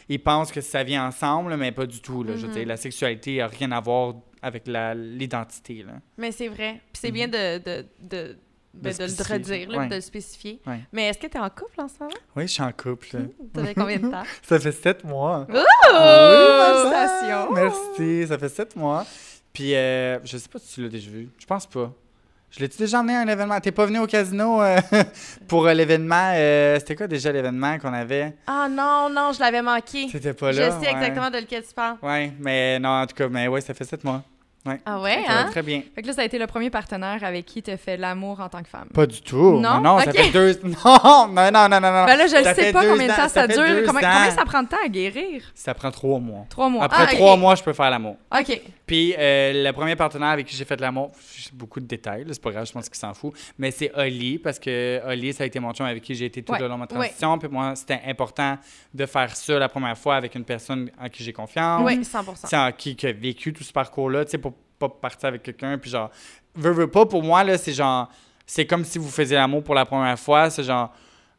ils 0.10 0.22
pensent 0.22 0.52
que 0.52 0.62
ça 0.62 0.84
vient 0.84 1.08
ensemble, 1.08 1.56
mais 1.58 1.72
pas 1.72 1.86
du 1.86 2.02
tout. 2.02 2.24
Là. 2.24 2.36
Je 2.36 2.42
veux 2.42 2.48
Mhm. 2.50 2.54
dire, 2.54 2.66
la 2.68 2.78
sexualité 2.78 3.38
n'a 3.38 3.48
rien 3.48 3.72
à 3.72 3.80
voir 3.80 4.16
avec 4.42 4.64
l'identité. 4.68 5.86
Mais 6.18 6.32
c'est 6.32 6.48
vrai. 6.48 6.82
Puis 6.92 7.02
c'est 7.02 7.12
bien 7.12 7.28
de, 7.28 7.58
de, 7.60 7.86
de, 8.02 8.38
ben, 8.74 8.94
de 8.96 9.04
le 9.04 9.34
redire, 9.34 9.70
là, 9.70 9.78
Ouais. 9.80 9.88
de 9.88 9.96
le 9.96 10.02
spécifier. 10.02 10.62
Ouais. 10.66 10.80
Mais 10.94 11.08
est-ce 11.10 11.20
que 11.20 11.28
t'es 11.28 11.38
en 11.40 11.50
couple 11.50 11.80
en 11.82 11.88
ce 11.88 12.00
moment? 12.00 12.14
Oui, 12.36 12.44
je 12.48 12.54
suis 12.54 12.64
en 12.64 12.72
couple. 12.72 13.08
là. 13.14 13.20
Ça 13.56 13.66
fait 13.66 13.76
combien 13.76 13.98
de 14.00 14.10
temps? 14.10 14.24
Ça 14.44 14.60
fait 14.60 14.72
sept 14.72 15.04
mois. 15.04 15.46
Oh! 15.54 15.58
Félicitations! 16.66 17.54
Merci, 17.54 18.28
ça 18.28 18.38
fait 18.38 18.50
sept 18.50 18.76
mois. 18.76 19.06
Puis, 19.54 19.76
euh, 19.76 20.20
je 20.24 20.38
sais 20.38 20.48
pas 20.48 20.60
si 20.60 20.76
tu 20.76 20.84
l'as 20.84 20.90
déjà 20.90 21.10
vu. 21.12 21.30
Je 21.38 21.46
pense 21.46 21.66
pas. 21.68 21.94
Je 22.52 22.60
l'ai-tu 22.60 22.78
déjà 22.80 23.00
emmené 23.00 23.16
à 23.16 23.22
un 23.22 23.28
événement? 23.28 23.60
T'es 23.62 23.72
pas 23.72 23.86
venu 23.86 24.00
au 24.00 24.08
casino 24.08 24.62
euh, 24.62 24.78
pour 25.48 25.66
euh, 25.68 25.74
l'événement? 25.74 26.34
euh, 26.36 26.78
C'était 26.80 26.96
quoi 26.98 27.08
déjà 27.08 27.32
l'événement 27.32 27.80
qu'on 27.80 27.94
avait? 27.94 28.36
Ah 28.46 28.68
non, 28.70 29.10
non, 29.10 29.32
je 29.34 29.40
l'avais 29.40 29.62
manqué. 29.62 30.08
T'étais 30.12 30.34
pas 30.34 30.52
Je 30.52 30.60
là? 30.60 30.72
sais 30.72 30.86
ouais. 30.88 30.92
exactement 30.92 31.30
de 31.30 31.38
lequel 31.38 31.64
tu 31.66 31.74
parles. 31.74 31.96
Ouais, 32.04 32.34
mais 32.40 32.78
non, 32.80 32.90
en 32.90 33.06
tout 33.08 33.16
cas, 33.16 33.30
mais 33.30 33.48
ouais, 33.48 33.62
ça 33.62 33.74
fait 33.74 33.86
sept 33.86 34.04
mois. 34.04 34.22
Ah 34.86 35.00
ouais, 35.00 35.24
Ça 35.26 35.34
va 35.34 35.40
hein? 35.40 35.48
très 35.50 35.64
bien. 35.64 35.82
Fait 35.96 36.04
que 36.04 36.08
là, 36.08 36.14
ça 36.14 36.22
a 36.22 36.24
été 36.26 36.38
le 36.38 36.46
premier 36.46 36.70
partenaire 36.70 37.24
avec 37.24 37.48
qui 37.48 37.64
tu 37.64 37.76
fait 37.78 37.98
l'amour 37.98 38.40
en 38.42 38.48
tant 38.48 38.62
que 38.62 38.68
femme. 38.70 38.90
Pas 38.94 39.08
du 39.08 39.20
tout. 39.24 39.58
Non? 39.60 39.82
non, 39.82 39.98
ça 39.98 40.12
Ok. 40.12 40.16
fait 40.18 40.30
deux. 40.30 40.60
Non, 40.64 41.28
non, 41.30 41.52
non, 41.52 41.68
non, 41.68 41.80
non, 41.82 41.92
non. 41.92 42.06
Ben 42.06 42.16
là, 42.16 42.28
je 42.28 42.36
ne 42.38 42.44
Ça 42.44 42.54
sais 42.54 42.66
fait 42.66 42.72
pas 42.72 42.84
deux 42.84 42.90
combien 42.92 43.08
de 43.08 43.12
ans- 43.12 43.16
temps 43.16 43.22
ça 43.24 43.30
ça, 43.30 43.48
fait 43.48 43.54
dure. 43.56 43.64
deux 43.66 43.86
Combien, 43.88 44.08
ans. 44.08 44.14
combien 44.18 44.30
ça 44.36 44.46
prend 44.46 44.62
de 44.62 44.68
temps 44.68 44.78
à 44.86 44.88
guérir? 44.88 45.42
Ça 45.56 45.74
prend 45.74 45.90
trois 45.90 46.20
mois. 46.20 46.46
Trois 46.48 46.70
mois. 46.70 46.84
Après 46.84 47.06
Ah, 47.08 47.12
ok. 47.12 47.16
trois 47.18 47.38
mois, 47.38 47.56
je 47.56 47.64
peux 47.64 47.74
faire 47.74 47.90
l'amour. 47.90 48.18
OK. 48.40 48.62
Puis 48.92 49.16
euh, 49.18 49.64
le 49.64 49.72
premier 49.72 49.96
partenaire 49.96 50.28
avec 50.32 50.46
qui 50.46 50.54
j'ai 50.54 50.66
fait 50.66 50.82
l'amour, 50.82 51.14
j'ai 51.34 51.52
beaucoup 51.54 51.80
de 51.80 51.86
détails, 51.86 52.26
c'est 52.30 52.42
pas 52.42 52.52
grave, 52.52 52.66
je 52.66 52.74
pense 52.74 52.90
qu'il 52.90 52.98
s'en 52.98 53.14
fout, 53.14 53.32
mais 53.58 53.72
c'est 53.72 53.90
Oli, 53.96 54.38
parce 54.38 54.60
que 54.60 55.00
Oli, 55.08 55.32
ça 55.32 55.46
a 55.46 55.48
été 55.48 55.62
mon 55.62 55.72
chum 55.72 55.86
avec 55.86 56.04
qui 56.04 56.14
j'ai 56.14 56.26
été 56.26 56.44
tout 56.44 56.52
Ouais, 56.52 56.60
le 56.60 56.68
long 56.68 56.74
de 56.76 56.80
ma 56.82 56.88
transition, 56.88 57.38
puis 57.38 57.48
moi, 57.48 57.74
c'était 57.74 58.02
important 58.06 58.58
de 58.94 59.06
faire 59.06 59.34
ça 59.34 59.58
la 59.58 59.70
première 59.70 59.98
fois 59.98 60.18
avec 60.18 60.36
une 60.36 60.44
personne 60.44 60.92
en 61.00 61.08
qui 61.08 61.24
j'ai 61.24 61.32
confiance, 61.32 61.82
Oui, 61.86 62.04
100 62.04 62.24
tu 62.26 62.32
sais, 62.44 62.58
en 62.58 62.70
qui, 62.74 62.98
qui 62.98 63.08
a 63.08 63.14
vécu 63.14 63.54
tout 63.54 63.64
ce 63.64 63.72
parcours-là, 63.72 64.26
tu 64.26 64.32
sais, 64.32 64.38
pour 64.38 64.56
pas 64.78 64.90
partir 64.90 65.30
avec 65.30 65.44
quelqu'un, 65.44 65.78
puis 65.78 65.90
genre, 65.90 66.12
veux, 66.56 66.72
veux 66.72 66.92
pas, 66.92 67.06
pour 67.06 67.24
moi, 67.24 67.46
là, 67.46 67.58
c'est 67.58 67.72
genre, 67.72 68.10
c'est 68.46 68.66
comme 68.66 68.84
si 68.84 69.00
vous 69.00 69.10
faisiez 69.10 69.38
l'amour 69.38 69.64
pour 69.64 69.74
la 69.74 69.86
première 69.86 70.20
fois, 70.20 70.50
c'est 70.50 70.66
genre, 70.66 70.94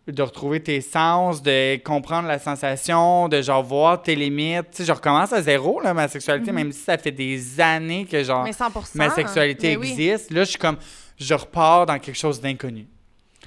de 0.09 0.23
retrouver 0.23 0.61
tes 0.61 0.81
sens, 0.81 1.43
de 1.43 1.77
comprendre 1.83 2.27
la 2.27 2.39
sensation, 2.39 3.29
de 3.29 3.41
genre 3.41 3.63
voir 3.63 4.03
tes 4.03 4.17
limites. 4.17 4.71
Tu 4.73 4.79
sais, 4.79 4.85
je 4.85 4.93
recommence 4.93 5.33
à 5.33 5.41
zéro, 5.43 5.81
là, 5.81 5.95
ma 5.95 6.09
sexualité, 6.09 6.51
même 6.51 6.73
si 6.73 6.81
ça 6.83 6.99
fait 6.99 7.13
des 7.13 7.61
années 7.61 8.05
que 8.05 8.23
genre 8.25 8.43
Mais 8.45 8.53
100 8.53 8.65
ma 8.95 9.11
sexualité 9.11 9.77
oui. 9.77 9.91
existe. 9.91 10.31
Là, 10.33 10.43
je 10.45 10.51
suis 10.51 10.59
comme, 10.59 10.77
je 11.19 11.35
repars 11.35 11.87
dans 11.87 11.99
quelque 12.01 12.19
chose 12.19 12.41
d'inconnu. 12.41 12.87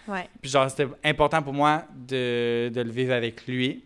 Ouais. 0.08 0.30
Puis 0.42 0.50
genre, 0.52 0.70
c'était 0.70 0.88
important 1.04 1.42
pour 1.42 1.52
moi 1.54 1.84
de, 1.94 2.70
de 2.74 2.82
le 2.82 2.92
vivre 2.92 3.14
avec 3.14 3.46
lui. 3.48 3.84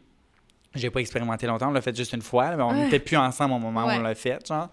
J'ai 0.75 0.91
pas 0.91 0.99
expérimenté 0.99 1.47
longtemps, 1.47 1.69
on 1.69 1.71
l'a 1.71 1.81
fait 1.81 1.95
juste 1.95 2.13
une 2.13 2.21
fois, 2.21 2.55
mais 2.55 2.61
on 2.61 2.69
Ouais. 2.69 2.83
n'était 2.83 2.99
plus 2.99 3.17
ensemble 3.17 3.53
au 3.55 3.59
moment 3.59 3.85
où 3.85 3.89
on 3.89 3.99
l'a 4.01 4.13
fait, 4.13 4.45
genre. 4.45 4.69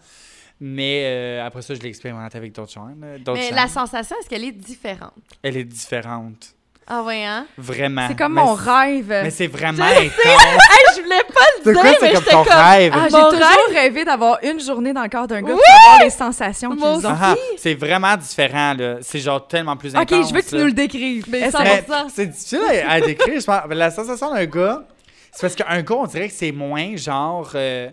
Mais 0.61 1.03
euh, 1.05 1.47
après 1.47 1.63
ça, 1.63 1.75
je 1.75 1.81
l'ai 1.81 1.89
expérimenté 1.89 2.37
avec 2.37 2.53
d'autres 2.53 2.73
gens. 2.73 2.89
Mais 2.97 3.19
gens. 3.25 3.35
la 3.55 3.69
sensation, 3.69 4.17
est-ce 4.21 4.29
qu'elle 4.29 4.45
est 4.45 4.53
différente? 4.53 5.13
Elle 5.43 5.57
est 5.59 5.65
différente. 5.65 6.55
Ah 6.89 7.03
ouais, 7.03 7.25
hein? 7.25 7.47
Vraiment. 7.59 8.07
C'est 8.09 8.17
comme 8.17 8.35
Mais 8.35 8.43
mon 8.43 8.55
rêve. 8.55 9.09
Mais 9.09 9.31
c'est 9.31 9.49
vraiment 9.49 9.85
Je 9.89 10.07
intense. 10.07 10.13
Hey, 10.25 10.97
je 10.97 11.03
voulais 11.03 11.23
pas 11.35 11.41
le 11.59 11.65
C'est 11.65 11.73
dire, 11.73 11.81
quoi, 11.83 11.91
c'est 11.99 12.07
mais 12.07 12.13
comme 12.13 12.23
j'étais 12.23 12.31
ton 12.31 12.45
comme... 12.45 12.53
rêve? 12.53 12.93
Ah, 12.95 13.03
j'ai 13.05 13.37
toujours 13.39 13.69
rêvé 13.75 14.05
d'avoir 14.05 14.39
une 14.45 14.61
journée 14.61 14.93
dans 14.93 15.03
le 15.03 15.09
corps 15.09 15.27
d'un 15.27 15.43
gars 15.43 15.53
Oui! 15.55 15.59
pour 15.59 15.65
savoir 15.83 16.01
les 16.05 16.11
sensations 16.11 16.71
qu'ils 16.71 16.79
Moi 16.79 16.97
ont. 16.99 17.03
Ah, 17.05 17.35
c'est 17.59 17.75
vraiment 17.75 18.17
différent, 18.17 18.75
là. 18.79 18.97
C'est 19.03 19.19
genre 19.19 19.49
tellement 19.49 19.77
plus 19.77 19.97
Ok, 19.97 20.03
intense. 20.03 20.29
je 20.29 20.35
veux 20.35 20.41
que 20.43 20.49
tu 20.49 20.57
nous 20.57 20.67
le 20.67 20.73
décrives. 20.73 21.25
Mais 21.29 21.51
ça 21.51 21.59
que- 21.59 21.65
va- 21.65 21.75
Mais 21.75 22.05
100%. 22.05 22.11
C'est 22.15 22.27
difficile 22.27 22.61
à, 22.87 22.93
à 22.93 23.01
décrire, 23.01 23.41
je 23.41 23.45
pense. 23.47 23.61
La 23.71 23.91
sensation 23.91 24.33
d'un 24.33 24.45
gars, 24.47 24.85
C'est 25.33 25.41
parce 25.41 25.55
qu'un 25.57 25.83
gars, 25.83 25.95
on 25.97 26.07
dirait 26.07 26.29
que 26.29 26.35
c'est 26.35 26.53
moins 26.53 26.95
genre 26.97 27.51
euh, 27.57 27.91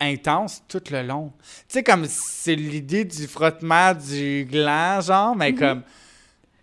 intense 0.00 0.62
tout 0.66 0.82
le 0.90 1.02
long. 1.02 1.30
Tu 1.68 1.74
sais, 1.74 1.82
comme 1.82 2.06
c'est 2.08 2.54
l'idée 2.54 3.04
du 3.04 3.26
frottement 3.26 3.92
du 3.92 4.48
gland, 4.50 5.02
genre, 5.02 5.36
mais 5.36 5.52
comme. 5.54 5.82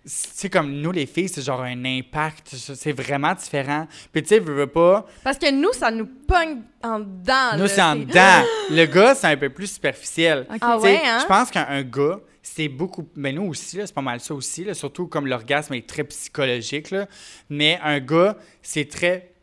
C'est 0.09 0.49
comme 0.49 0.71
nous, 0.71 0.93
les 0.93 1.05
filles, 1.05 1.27
c'est 1.27 1.41
genre 1.41 1.61
un 1.61 1.83
impact. 1.83 2.55
C'est 2.55 2.93
vraiment 2.93 3.33
différent. 3.33 3.87
Puis 4.13 4.23
tu 4.23 4.29
sais, 4.29 4.39
veux, 4.39 4.53
veux 4.53 4.67
pas. 4.67 5.05
Parce 5.21 5.37
que 5.37 5.51
nous, 5.51 5.73
ça 5.73 5.91
nous 5.91 6.05
pogne 6.05 6.61
en 6.81 6.99
dedans. 6.99 7.57
Nous, 7.57 7.67
c'est 7.67 7.81
en 7.81 7.97
dedans. 7.97 8.43
Le 8.69 8.85
gars, 8.85 9.15
c'est 9.15 9.27
un 9.27 9.35
peu 9.35 9.49
plus 9.49 9.67
superficiel. 9.67 10.47
Ok. 10.49 10.57
Ah 10.61 10.77
ouais, 10.77 11.01
hein? 11.05 11.19
Je 11.21 11.25
pense 11.25 11.51
qu'un 11.51 11.83
gars, 11.83 12.21
c'est 12.41 12.69
beaucoup. 12.69 13.09
Mais 13.15 13.33
nous 13.33 13.43
aussi, 13.43 13.77
c'est 13.77 13.93
pas 13.93 14.01
mal 14.01 14.21
ça 14.21 14.33
aussi. 14.33 14.63
là, 14.63 14.73
surtout 14.73 15.07
comme 15.07 15.27
l'orgasme 15.27 15.73
est 15.73 15.87
très 15.87 16.05
psychologique. 16.05 16.91
Là. 16.91 17.07
Mais 17.49 17.77
un 17.83 17.99
gars, 17.99 18.37
c'est 18.61 18.87
très 18.89 19.33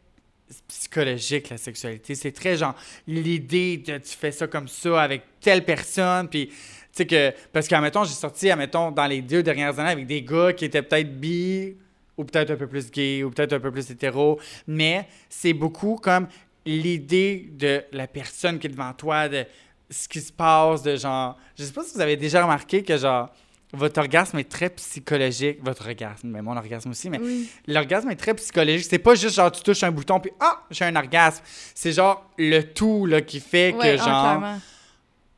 psychologique, 0.68 1.50
la 1.50 1.58
sexualité. 1.58 2.14
C'est 2.14 2.32
très 2.32 2.56
genre 2.56 2.74
l'idée 3.06 3.76
de 3.78 3.98
tu 3.98 4.16
fais 4.16 4.32
ça 4.32 4.46
comme 4.46 4.68
ça 4.68 5.02
avec 5.02 5.22
telle 5.40 5.64
personne. 5.64 6.28
Puis, 6.28 6.50
sais 6.94 7.06
que. 7.06 7.32
Parce 7.52 7.68
qu'admettons, 7.68 8.04
j'ai 8.04 8.14
sorti, 8.14 8.50
admettons, 8.50 8.90
dans 8.90 9.06
les 9.06 9.22
deux 9.22 9.42
dernières 9.42 9.78
années 9.78 9.90
avec 9.90 10.06
des 10.06 10.22
gars 10.22 10.52
qui 10.52 10.64
étaient 10.64 10.82
peut-être 10.82 11.18
bi 11.20 11.76
ou 12.16 12.24
peut-être 12.24 12.50
un 12.52 12.56
peu 12.56 12.66
plus 12.68 12.90
gay 12.90 13.22
ou 13.24 13.30
peut-être 13.30 13.52
un 13.54 13.60
peu 13.60 13.70
plus 13.72 13.90
hétéro. 13.90 14.38
Mais 14.66 15.08
c'est 15.28 15.52
beaucoup 15.52 15.96
comme 15.96 16.28
l'idée 16.64 17.48
de 17.52 17.82
la 17.92 18.06
personne 18.06 18.58
qui 18.58 18.66
est 18.66 18.70
devant 18.70 18.92
toi, 18.92 19.28
de 19.28 19.44
ce 19.90 20.08
qui 20.08 20.20
se 20.20 20.32
passe, 20.32 20.82
de 20.82 20.96
genre. 20.96 21.36
Je 21.58 21.64
sais 21.64 21.72
pas 21.72 21.82
si 21.82 21.94
vous 21.94 22.00
avez 22.00 22.16
déjà 22.16 22.42
remarqué 22.42 22.82
que 22.82 22.96
genre. 22.96 23.30
Votre 23.76 23.98
orgasme 23.98 24.38
est 24.38 24.48
très 24.48 24.70
psychologique. 24.70 25.58
Votre 25.60 25.86
orgasme, 25.88 26.28
mais 26.28 26.40
mon 26.42 26.56
orgasme 26.56 26.90
aussi, 26.90 27.10
mais 27.10 27.18
Oui. 27.20 27.48
l'orgasme 27.66 28.08
est 28.08 28.14
très 28.14 28.32
psychologique. 28.34 28.86
C'est 28.88 29.00
pas 29.00 29.16
juste 29.16 29.34
genre 29.34 29.50
tu 29.50 29.64
touches 29.64 29.82
un 29.82 29.90
bouton 29.90 30.20
puis 30.20 30.30
ah, 30.38 30.62
j'ai 30.70 30.84
un 30.84 30.94
orgasme. 30.94 31.42
C'est 31.74 31.90
genre 31.90 32.24
le 32.38 32.60
tout 32.60 33.04
là, 33.04 33.20
qui 33.20 33.40
fait 33.40 33.72
que 33.72 33.78
Ouais, 33.78 33.96
Ah, 34.00 34.04
genre. 34.40 34.58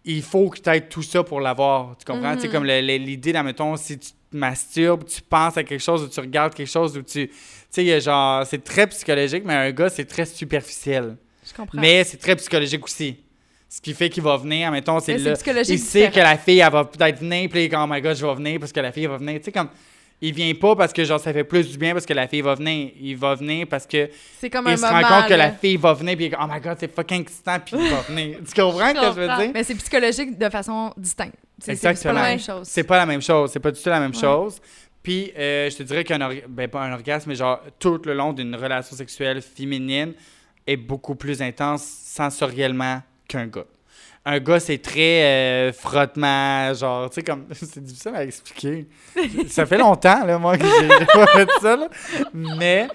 Il 0.07 0.22
faut 0.22 0.48
que 0.48 0.61
tu 0.61 0.70
aies 0.70 0.80
tout 0.82 1.02
ça 1.02 1.24
pour 1.24 1.40
l'avoir. 1.40 1.96
Tu 1.98 2.04
comprends? 2.04 2.34
Mhm. 2.34 2.40
C'est 2.40 2.48
comme 2.48 2.64
l'idée, 2.64 3.32
là, 3.32 3.42
mettons, 3.42 3.76
si 3.76 3.98
tu 3.98 4.11
te 4.11 4.36
masturbes, 4.36 5.04
tu 5.04 5.20
penses 5.20 5.57
à 5.57 5.64
quelque 5.64 5.82
chose 5.82 6.02
ou 6.04 6.09
tu 6.09 6.20
regardes 6.20 6.54
quelque 6.54 6.70
chose 6.70 6.96
ou 6.96 7.02
tu. 7.02 7.28
Tu 7.28 7.34
sais, 7.70 8.00
genre, 8.00 8.46
c'est 8.46 8.62
très 8.62 8.86
psychologique, 8.86 9.42
mais 9.44 9.54
un 9.54 9.70
gars, 9.72 9.88
c'est 9.88 10.04
très 10.04 10.24
superficiel. 10.24 11.16
Je 11.44 11.52
comprends. 11.52 11.78
Mais 11.78 12.04
c'est 12.04 12.16
très 12.16 12.36
psychologique 12.36 12.84
aussi. 12.84 13.16
Ce 13.68 13.80
qui 13.80 13.92
fait 13.94 14.09
qu'il 14.09 14.22
va 14.22 14.36
venir, 14.36 14.70
mettons, 14.70 15.00
c'est 15.00 15.18
là. 15.18 15.32
Il 15.32 15.36
sait 15.36 16.02
que 16.02 16.07
différent. 16.07 16.28
la 16.28 16.38
fille, 16.38 16.61
elle 16.61 16.72
va 16.72 16.84
peut-être 16.84 17.18
venir, 17.18 17.48
puis 17.50 17.61
il 17.61 17.64
est 17.64 17.68
comme, 17.68 17.82
oh 17.82 17.92
my 17.92 18.00
god, 18.00 18.16
je 18.16 18.24
vais 18.24 18.34
venir 18.34 18.61
parce 18.61 18.72
que 18.72 18.80
la 18.80 18.92
fille 18.92 19.04
elle 19.04 19.11
va 19.11 19.18
venir. 19.18 19.38
Tu 19.38 19.46
sais, 19.46 19.52
comme. 19.52 19.68
Il 20.23 20.33
vient 20.33 20.55
pas 20.55 20.75
parce 20.75 20.95
que 20.95 21.05
genre 21.05 21.21
ça 21.21 21.31
fait 21.33 21.45
plus 21.45 21.71
du 21.71 21.77
bien 21.77 21.93
parce 21.93 22.07
que 22.07 22.14
la 22.14 22.27
fille 22.27 22.41
va 22.41 22.55
venir. 22.55 22.91
Il 22.99 23.17
va 23.19 23.35
venir 23.35 23.67
parce 23.69 23.87
que 23.87 24.09
C'est 24.39 24.49
comme 24.49 24.67
un 24.67 24.73
il 24.73 24.79
se 24.79 24.83
moment. 24.87 25.01
rend 25.03 25.21
compte 25.21 25.29
que 25.29 25.35
la 25.35 25.53
fille 25.53 25.77
va 25.77 25.93
venir 25.93 26.17
puis 26.17 26.33
oh 26.41 26.45
my 26.49 26.59
god, 26.61 26.77
c'est 26.81 26.95
fucking 26.95 27.21
excitant 27.21 27.59
puis 27.61 27.77
il 27.79 27.91
va 27.91 28.01
venir. 28.01 28.39
Tu 28.47 28.61
comprends 28.61 28.89
ce 28.89 28.95
que 28.95 29.07
je 29.21 29.21
veux 29.21 29.27
dire? 29.37 29.51
Mais 29.53 29.62
c'est 29.62 29.75
psychologique 29.75 30.39
de 30.39 30.49
façon 30.49 30.93
distincte. 30.97 31.35
C'est- 31.59 32.03
pas 32.03 32.12
la 32.14 32.23
même 32.23 32.41
chose. 32.41 32.67
C'est 32.67 32.85
pas 32.85 32.97
la 32.97 33.07
même 33.07 33.21
chose. 33.23 33.51
C'est 33.53 33.61
pas 33.61 33.71
du 33.71 33.81
tout 33.83 33.89
la 33.91 34.01
même 34.01 34.11
Ouais. 34.12 34.19
chose. 34.21 34.59
Puis, 35.03 35.33
euh, 35.39 35.71
je 35.71 35.77
te 35.77 35.83
dirais 35.85 36.03
qu'un 36.03 36.19
ben, 36.49 36.67
pas 36.69 36.83
un 36.83 36.93
orgasme, 36.93 37.29
mais 37.31 37.37
genre 37.37 37.61
tout 37.79 38.01
le 38.05 38.14
long 38.14 38.33
d'une 38.33 38.57
relation 38.57 38.97
sexuelle 38.97 39.41
féminine 39.41 40.14
est 40.67 40.77
beaucoup 40.77 41.14
plus 41.14 41.41
intense 41.43 41.85
sensoriellement 41.85 43.03
qu'un 43.29 43.47
gars. 43.47 43.64
Un 44.29 44.41
gars, 44.41 44.59
c'est 44.59 44.79
très 44.79 45.22
euh, 45.22 45.72
frottement, 45.72 46.74
genre, 46.74 47.09
tu 47.09 47.14
sais, 47.14 47.22
comme. 47.22 47.47
C'est 47.53 47.81
difficile 47.81 48.12
à 48.12 48.24
expliquer. 48.24 48.89
ça 49.47 49.64
fait 49.66 49.79
longtemps, 49.79 50.27
là, 50.27 50.37
moi, 50.37 50.59
que 50.59 50.64
j'ai 50.64 50.89
pas 51.07 51.27
fait 51.29 51.49
ça, 51.61 51.77
là. 51.77 51.89
Mais 52.35 52.89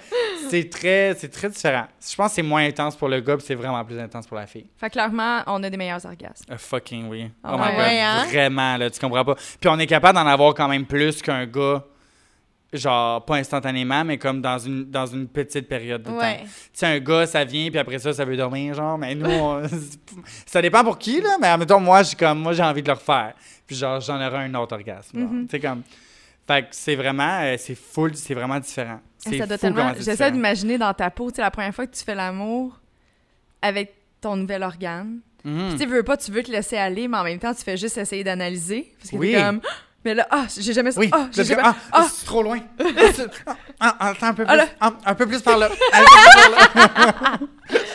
c'est 0.49 0.69
très, 0.69 1.15
c'est 1.17 1.29
très 1.29 1.49
différent. 1.49 1.85
Je 2.05 2.13
pense 2.17 2.27
que 2.27 2.35
c'est 2.35 2.41
moins 2.41 2.65
intense 2.65 2.97
pour 2.97 3.07
le 3.07 3.21
gars, 3.21 3.37
puis 3.37 3.45
c'est 3.47 3.55
vraiment 3.55 3.83
plus 3.85 3.97
intense 3.97 4.27
pour 4.27 4.35
la 4.35 4.45
fille. 4.45 4.65
Fait 4.77 4.87
que 4.87 4.91
clairement, 4.91 5.41
on 5.47 5.63
a 5.63 5.69
des 5.69 5.77
meilleurs 5.77 6.05
orgasmes. 6.05 6.43
Ah, 6.49 6.57
fucking 6.57 7.07
oui. 7.07 7.31
Ah 7.45 7.51
oh 7.53 7.57
my 7.57 7.77
ouais, 7.77 7.95
god, 7.95 8.03
hein? 8.03 8.25
vraiment, 8.29 8.75
là, 8.75 8.89
tu 8.89 8.99
comprends 8.99 9.23
pas. 9.23 9.35
Puis 9.35 9.69
on 9.69 9.79
est 9.79 9.87
capable 9.87 10.19
d'en 10.19 10.27
avoir 10.27 10.53
quand 10.53 10.67
même 10.67 10.85
plus 10.85 11.21
qu'un 11.21 11.45
gars, 11.45 11.85
genre, 12.73 13.25
pas 13.25 13.35
instantanément, 13.35 14.03
mais 14.05 14.17
comme 14.17 14.41
dans 14.41 14.57
une, 14.57 14.85
dans 14.89 15.05
une 15.05 15.27
petite 15.27 15.67
période 15.67 16.03
de 16.03 16.09
Ouais. 16.11 16.37
temps. 16.37 16.43
Tu 16.43 16.49
sais, 16.73 16.85
un 16.85 16.99
gars, 16.99 17.27
ça 17.27 17.43
vient, 17.43 17.69
puis 17.69 17.77
après 17.79 17.99
ça, 17.99 18.13
ça 18.13 18.23
veut 18.23 18.37
dormir, 18.37 18.73
genre, 18.73 18.97
mais 18.97 19.13
nous, 19.15 19.29
on- 19.29 19.61
ça 20.45 20.61
dépend 20.61 20.83
pour 20.83 20.97
qui, 20.97 21.19
là, 21.21 21.37
mais 21.41 21.47
admettons, 21.47 21.79
moi, 21.79 22.03
j'ai 22.03 22.15
comme, 22.15 22.39
moi, 22.39 22.53
j'ai 22.53 22.63
envie 22.63 22.81
de 22.81 22.87
le 22.87 22.93
refaire. 22.93 23.33
Puis 23.67 23.75
genre, 23.75 23.99
j'en 23.99 24.15
aurai 24.25 24.45
un 24.45 24.53
autre 24.55 24.73
orgasme. 24.75 25.19
Mhm. 25.19 25.47
Tu 25.47 25.51
sais, 25.51 25.59
comme... 25.59 25.83
Fait 26.47 26.63
que 26.63 26.67
c'est 26.71 26.95
vraiment, 26.95 27.39
euh, 27.43 27.55
c'est 27.57 27.75
full, 27.75 28.15
c'est 28.15 28.33
vraiment 28.33 28.59
différent. 28.59 28.99
J'essaie 29.25 30.31
d'imaginer 30.31 30.77
dans 30.77 30.93
ta 30.93 31.09
peau, 31.11 31.29
tu 31.29 31.35
sais, 31.35 31.41
la 31.41 31.51
première 31.51 31.73
fois 31.73 31.85
que 31.85 31.95
tu 31.95 32.03
fais 32.03 32.15
l'amour 32.15 32.79
avec 33.61 33.93
ton 34.19 34.35
nouvel 34.35 34.63
organe. 34.63 35.19
Mhm. 35.43 35.69
Puis 35.69 35.77
tu 35.79 35.85
veux 35.85 36.03
pas, 36.03 36.17
tu 36.17 36.31
veux 36.31 36.41
te 36.43 36.51
laisser 36.51 36.77
aller, 36.77 37.07
mais 37.07 37.17
en 37.17 37.23
même 37.23 37.39
temps, 37.39 37.53
tu 37.53 37.63
fais 37.63 37.77
juste 37.77 37.97
essayer 37.97 38.23
d'analyser. 38.23 38.91
Parce 38.97 39.11
que 39.11 39.15
Oui. 39.17 39.31
t'es 39.33 39.41
comme... 39.41 39.61
Mais 40.03 40.15
là, 40.15 40.27
ah, 40.31 40.45
j'ai 40.57 40.73
jamais... 40.73 40.97
Oui, 40.97 41.09
ah, 41.11 41.27
j'ai 41.31 41.43
jamais... 41.43 41.61
ah, 41.63 41.75
ah. 41.91 42.07
c'est 42.11 42.25
trop 42.25 42.43
loin. 42.43 42.59
Ah, 43.83 43.95
ah, 43.99 44.07
attends 44.09 44.27
un 44.27 44.33
peu 44.35 44.45
plus, 44.45 44.59
ah, 44.79 44.93
un 45.07 45.15
peu 45.15 45.25
plus 45.25 45.41
par 45.41 45.57
là. 45.57 45.67
Un 45.93 46.03
peu 46.03 46.05
plus 46.05 46.73
par 46.75 46.89
là. 46.91 47.39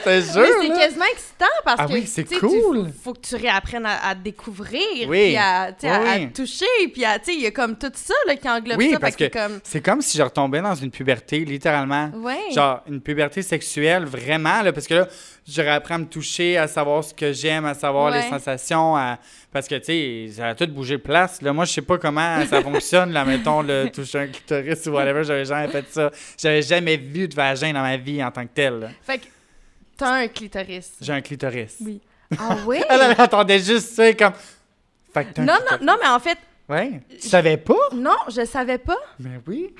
Je 0.06 0.20
te 0.20 0.32
jure. 0.32 0.42
Mais 0.60 0.68
c'est 0.68 0.80
quasiment 0.80 1.04
excitant 1.12 1.46
parce 1.64 1.80
Ah 1.80 1.86
que 1.86 1.92
oui, 1.92 2.06
c'est 2.06 2.24
cool. 2.38 2.86
tu- 2.86 2.92
faut, 3.02 3.12
que 3.14 3.20
tu 3.20 3.36
réapprennes 3.36 3.86
à, 3.86 4.08
à 4.08 4.14
découvrir, 4.14 5.08
Oui. 5.08 5.26
puis 5.28 5.36
à, 5.36 5.70
Oui, 5.82 5.88
à 5.88 6.26
toucher, 6.34 6.64
puis 6.92 7.04
à- 7.04 7.18
tu 7.18 7.26
sais, 7.26 7.34
il 7.34 7.42
y 7.42 7.46
a 7.46 7.50
comme 7.50 7.76
tout 7.76 7.90
ça 7.94 8.14
là, 8.26 8.36
qui 8.36 8.48
englobe 8.48 8.78
Oui, 8.78 8.92
ça. 8.92 8.98
parce 8.98 9.16
que- 9.16 9.28
comme... 9.28 9.60
C'est 9.64 9.80
comme 9.80 10.00
si 10.02 10.16
je 10.18 10.22
retombais 10.22 10.60
dans 10.60 10.74
une 10.74 10.90
puberté, 10.90 11.40
littéralement. 11.44 12.10
Genre, 12.54 12.82
une 12.88 13.00
puberté 13.00 13.42
sexuelle, 13.42 14.04
vraiment, 14.04 14.62
là, 14.62 14.72
parce 14.72 14.86
que 14.86 14.94
là, 14.94 15.08
j'aurais 15.48 15.70
appris 15.70 15.94
à 15.94 15.98
me 15.98 16.06
toucher, 16.06 16.56
à 16.56 16.66
savoir 16.68 17.04
ce 17.04 17.12
que 17.14 17.32
j'aime, 17.32 17.64
à 17.64 17.74
savoir 17.74 18.10
les 18.10 18.22
sensations, 18.22 18.96
à- 18.96 19.18
parce 19.52 19.68
que, 19.68 19.74
tu 19.76 19.84
sais, 19.84 20.28
ça 20.36 20.48
a 20.48 20.54
tout 20.54 20.66
bougé 20.66 20.96
de 20.96 21.02
place. 21.02 21.40
Là, 21.42 21.52
moi, 21.52 21.64
je 21.64 21.72
sais 21.72 21.82
pas 21.82 21.98
comment 21.98 22.44
ça 22.46 22.60
fonctionne, 22.62 23.12
là, 23.12 23.24
mettons, 23.24 23.62
le 23.62 23.88
toucher 23.94 24.18
un 24.18 24.26
clitoris 24.26 24.86
ou 24.86 24.90
whatever, 24.90 25.24
j'avais 25.24 25.44
jamais 25.46 25.68
fait 25.68 25.84
ça. 25.90 26.10
J'avais 26.38 26.62
jamais 26.62 26.96
vu 26.96 27.26
de 27.28 27.34
vagin 27.34 27.72
dans 27.72 27.82
ma 27.82 27.96
vie 27.96 28.22
en 28.22 28.30
tant 28.30 28.42
que 28.42 28.50
tel. 28.54 28.80
là. 28.80 28.88
Fait 29.02 29.18
que 29.18 29.24
t'as 29.96 30.12
un 30.22 30.28
clitoris. 30.28 30.92
J'ai 31.00 31.12
un 31.12 31.20
clitoris. 31.20 31.76
Oui. 31.80 32.00
Ah 32.38 32.56
oui? 32.66 32.78
Elle, 32.88 33.00
elle 33.02 33.20
attendait 33.20 33.60
juste 33.60 33.94
ça, 33.94 34.12
comme... 34.14 34.32
Fait 35.14 35.24
que 35.26 35.32
t'as 35.32 35.42
un 35.42 35.44
non, 35.44 35.52
non, 35.52 35.58
clitoris. 35.60 35.86
non, 35.86 35.96
mais 36.02 36.08
en 36.08 36.18
fait, 36.18 36.38
Ouais. 36.68 37.00
Tu 37.20 37.28
savais 37.28 37.56
pas? 37.56 37.74
non, 37.94 38.16
je 38.28 38.44
savais 38.44 38.78
pas. 38.78 38.96
Ben 39.20 39.40
oui. 39.46 39.72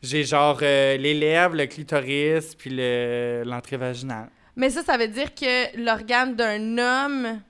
J'ai 0.00 0.22
genre 0.22 0.58
euh, 0.62 0.96
les 0.96 1.12
lèvres, 1.14 1.56
le 1.56 1.66
clitoris, 1.66 2.54
puis 2.54 2.70
le- 2.72 3.42
l'entrée 3.44 3.76
vaginale. 3.76 4.28
Mais 4.54 4.70
ça, 4.70 4.82
ça 4.84 4.96
veut 4.96 5.08
dire 5.08 5.34
que 5.34 5.76
l'organe 5.84 6.36
d'un 6.36 6.78
homme... 6.78 7.40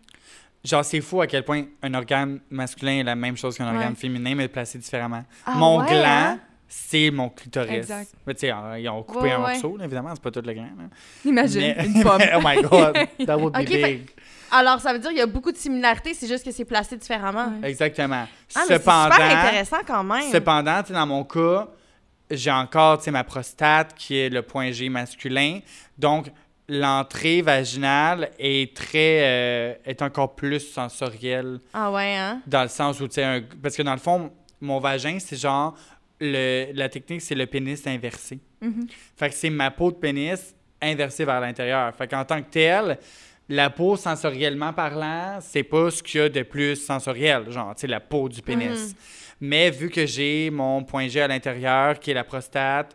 Genre, 0.64 0.84
c'est 0.84 1.00
fou 1.02 1.20
à 1.20 1.26
quel 1.26 1.44
point 1.44 1.64
un 1.82 1.92
organe 1.94 2.40
masculin 2.50 3.00
est 3.00 3.02
la 3.04 3.14
même 3.16 3.36
chose 3.36 3.56
qu'un 3.58 3.68
Ouais. 3.70 3.76
organe 3.76 3.96
féminin, 3.96 4.34
mais 4.34 4.48
placé 4.48 4.78
différemment. 4.78 5.24
Ah 5.46 5.52
mon 5.56 5.80
ouais, 5.80 5.86
gland, 5.86 6.02
hein? 6.06 6.38
C'est 6.72 7.10
mon 7.10 7.28
clitoris. 7.28 7.70
Exact. 7.78 8.10
Mais 8.26 8.34
tu 8.34 8.40
sais, 8.46 8.52
ils 8.78 8.88
ont 8.88 9.02
coupé 9.02 9.24
Ouais, 9.24 9.32
un 9.32 9.42
ouais. 9.42 9.52
morceau, 9.54 9.76
là, 9.76 9.84
évidemment, 9.84 10.10
c'est 10.14 10.22
pas 10.22 10.30
tout 10.30 10.40
le 10.40 10.52
là. 10.52 10.62
Imagine, 11.24 11.60
Mais- 11.76 11.86
une 11.86 12.02
pomme. 12.02 12.22
oh 12.36 12.40
my 12.44 12.62
god, 12.62 12.96
that 13.26 13.36
would 13.36 13.52
be 13.52 13.66
fait- 13.66 13.82
big. 13.94 14.10
Alors, 14.52 14.80
ça 14.80 14.92
veut 14.92 14.98
dire 14.98 15.10
qu'il 15.10 15.18
y 15.18 15.22
a 15.22 15.26
beaucoup 15.26 15.52
de 15.52 15.56
similarités, 15.56 16.14
c'est 16.14 16.26
juste 16.26 16.44
que 16.44 16.50
c'est 16.52 16.64
placé 16.64 16.96
différemment. 16.96 17.52
Ouais. 17.62 17.70
Exactement. 17.70 18.24
Ah, 18.54 18.60
mais 18.60 18.62
c'est 18.66 18.74
Cependant, 18.78 19.14
super 19.14 19.38
intéressant 19.46 19.76
quand 19.86 20.04
même. 20.04 20.30
Cependant, 20.30 20.80
dans 20.88 21.06
mon 21.06 21.24
cas, 21.24 21.68
j'ai 22.30 22.50
encore 22.50 23.00
ma 23.08 23.24
prostate 23.24 23.94
qui 23.94 24.16
est 24.16 24.28
le 24.28 24.42
point 24.42 24.70
G 24.72 24.88
masculin. 24.88 25.58
Donc, 25.98 26.30
l'entrée 26.68 27.42
vaginale 27.42 28.30
est 28.38 28.76
très 28.76 29.18
euh, 29.22 29.74
est 29.84 30.02
encore 30.02 30.36
plus 30.36 30.60
sensorielle 30.60 31.58
Ah 31.74 31.90
ouais, 31.90 32.16
hein? 32.16 32.40
dans 32.46 32.62
le 32.62 32.68
sens 32.68 33.00
où 33.00 33.08
tu 33.08 33.14
sais 33.14 33.44
parce 33.60 33.74
que 33.76 33.82
dans 33.82 33.92
le 33.92 33.98
fond 33.98 34.30
mon 34.60 34.78
vagin 34.78 35.18
c'est 35.18 35.34
genre 35.34 35.74
le, 36.20 36.72
la 36.72 36.88
technique 36.88 37.22
c'est 37.22 37.34
le 37.34 37.46
pénis 37.46 37.86
inversé. 37.86 38.38
Mhm. 38.60 38.86
Fait 39.16 39.30
que 39.30 39.34
c'est 39.34 39.50
ma 39.50 39.70
peau 39.70 39.90
de 39.90 39.96
pénis 39.96 40.54
inversée 40.80 41.24
vers 41.24 41.40
l'intérieur. 41.40 41.94
Fait 41.94 42.08
qu'en 42.08 42.24
tant 42.24 42.42
que 42.42 42.50
telle, 42.50 42.98
la 43.48 43.70
peau 43.70 43.96
sensoriellement 43.96 44.72
parlant, 44.72 45.38
c'est 45.40 45.62
pas 45.62 45.90
ce 45.90 46.02
qu'il 46.02 46.20
y 46.20 46.24
a 46.24 46.28
de 46.28 46.42
plus 46.42 46.76
sensoriel, 46.76 47.50
genre, 47.50 47.74
tu 47.74 47.82
sais, 47.82 47.86
la 47.86 48.00
peau 48.00 48.28
du 48.28 48.42
pénis. 48.42 48.90
Mhm. 48.90 48.94
Mais 49.42 49.70
vu 49.70 49.88
que 49.88 50.06
j'ai 50.06 50.50
mon 50.50 50.84
point 50.84 51.08
G 51.08 51.20
à 51.20 51.28
l'intérieur, 51.28 51.98
qui 51.98 52.10
est 52.10 52.14
la 52.14 52.24
prostate, 52.24 52.94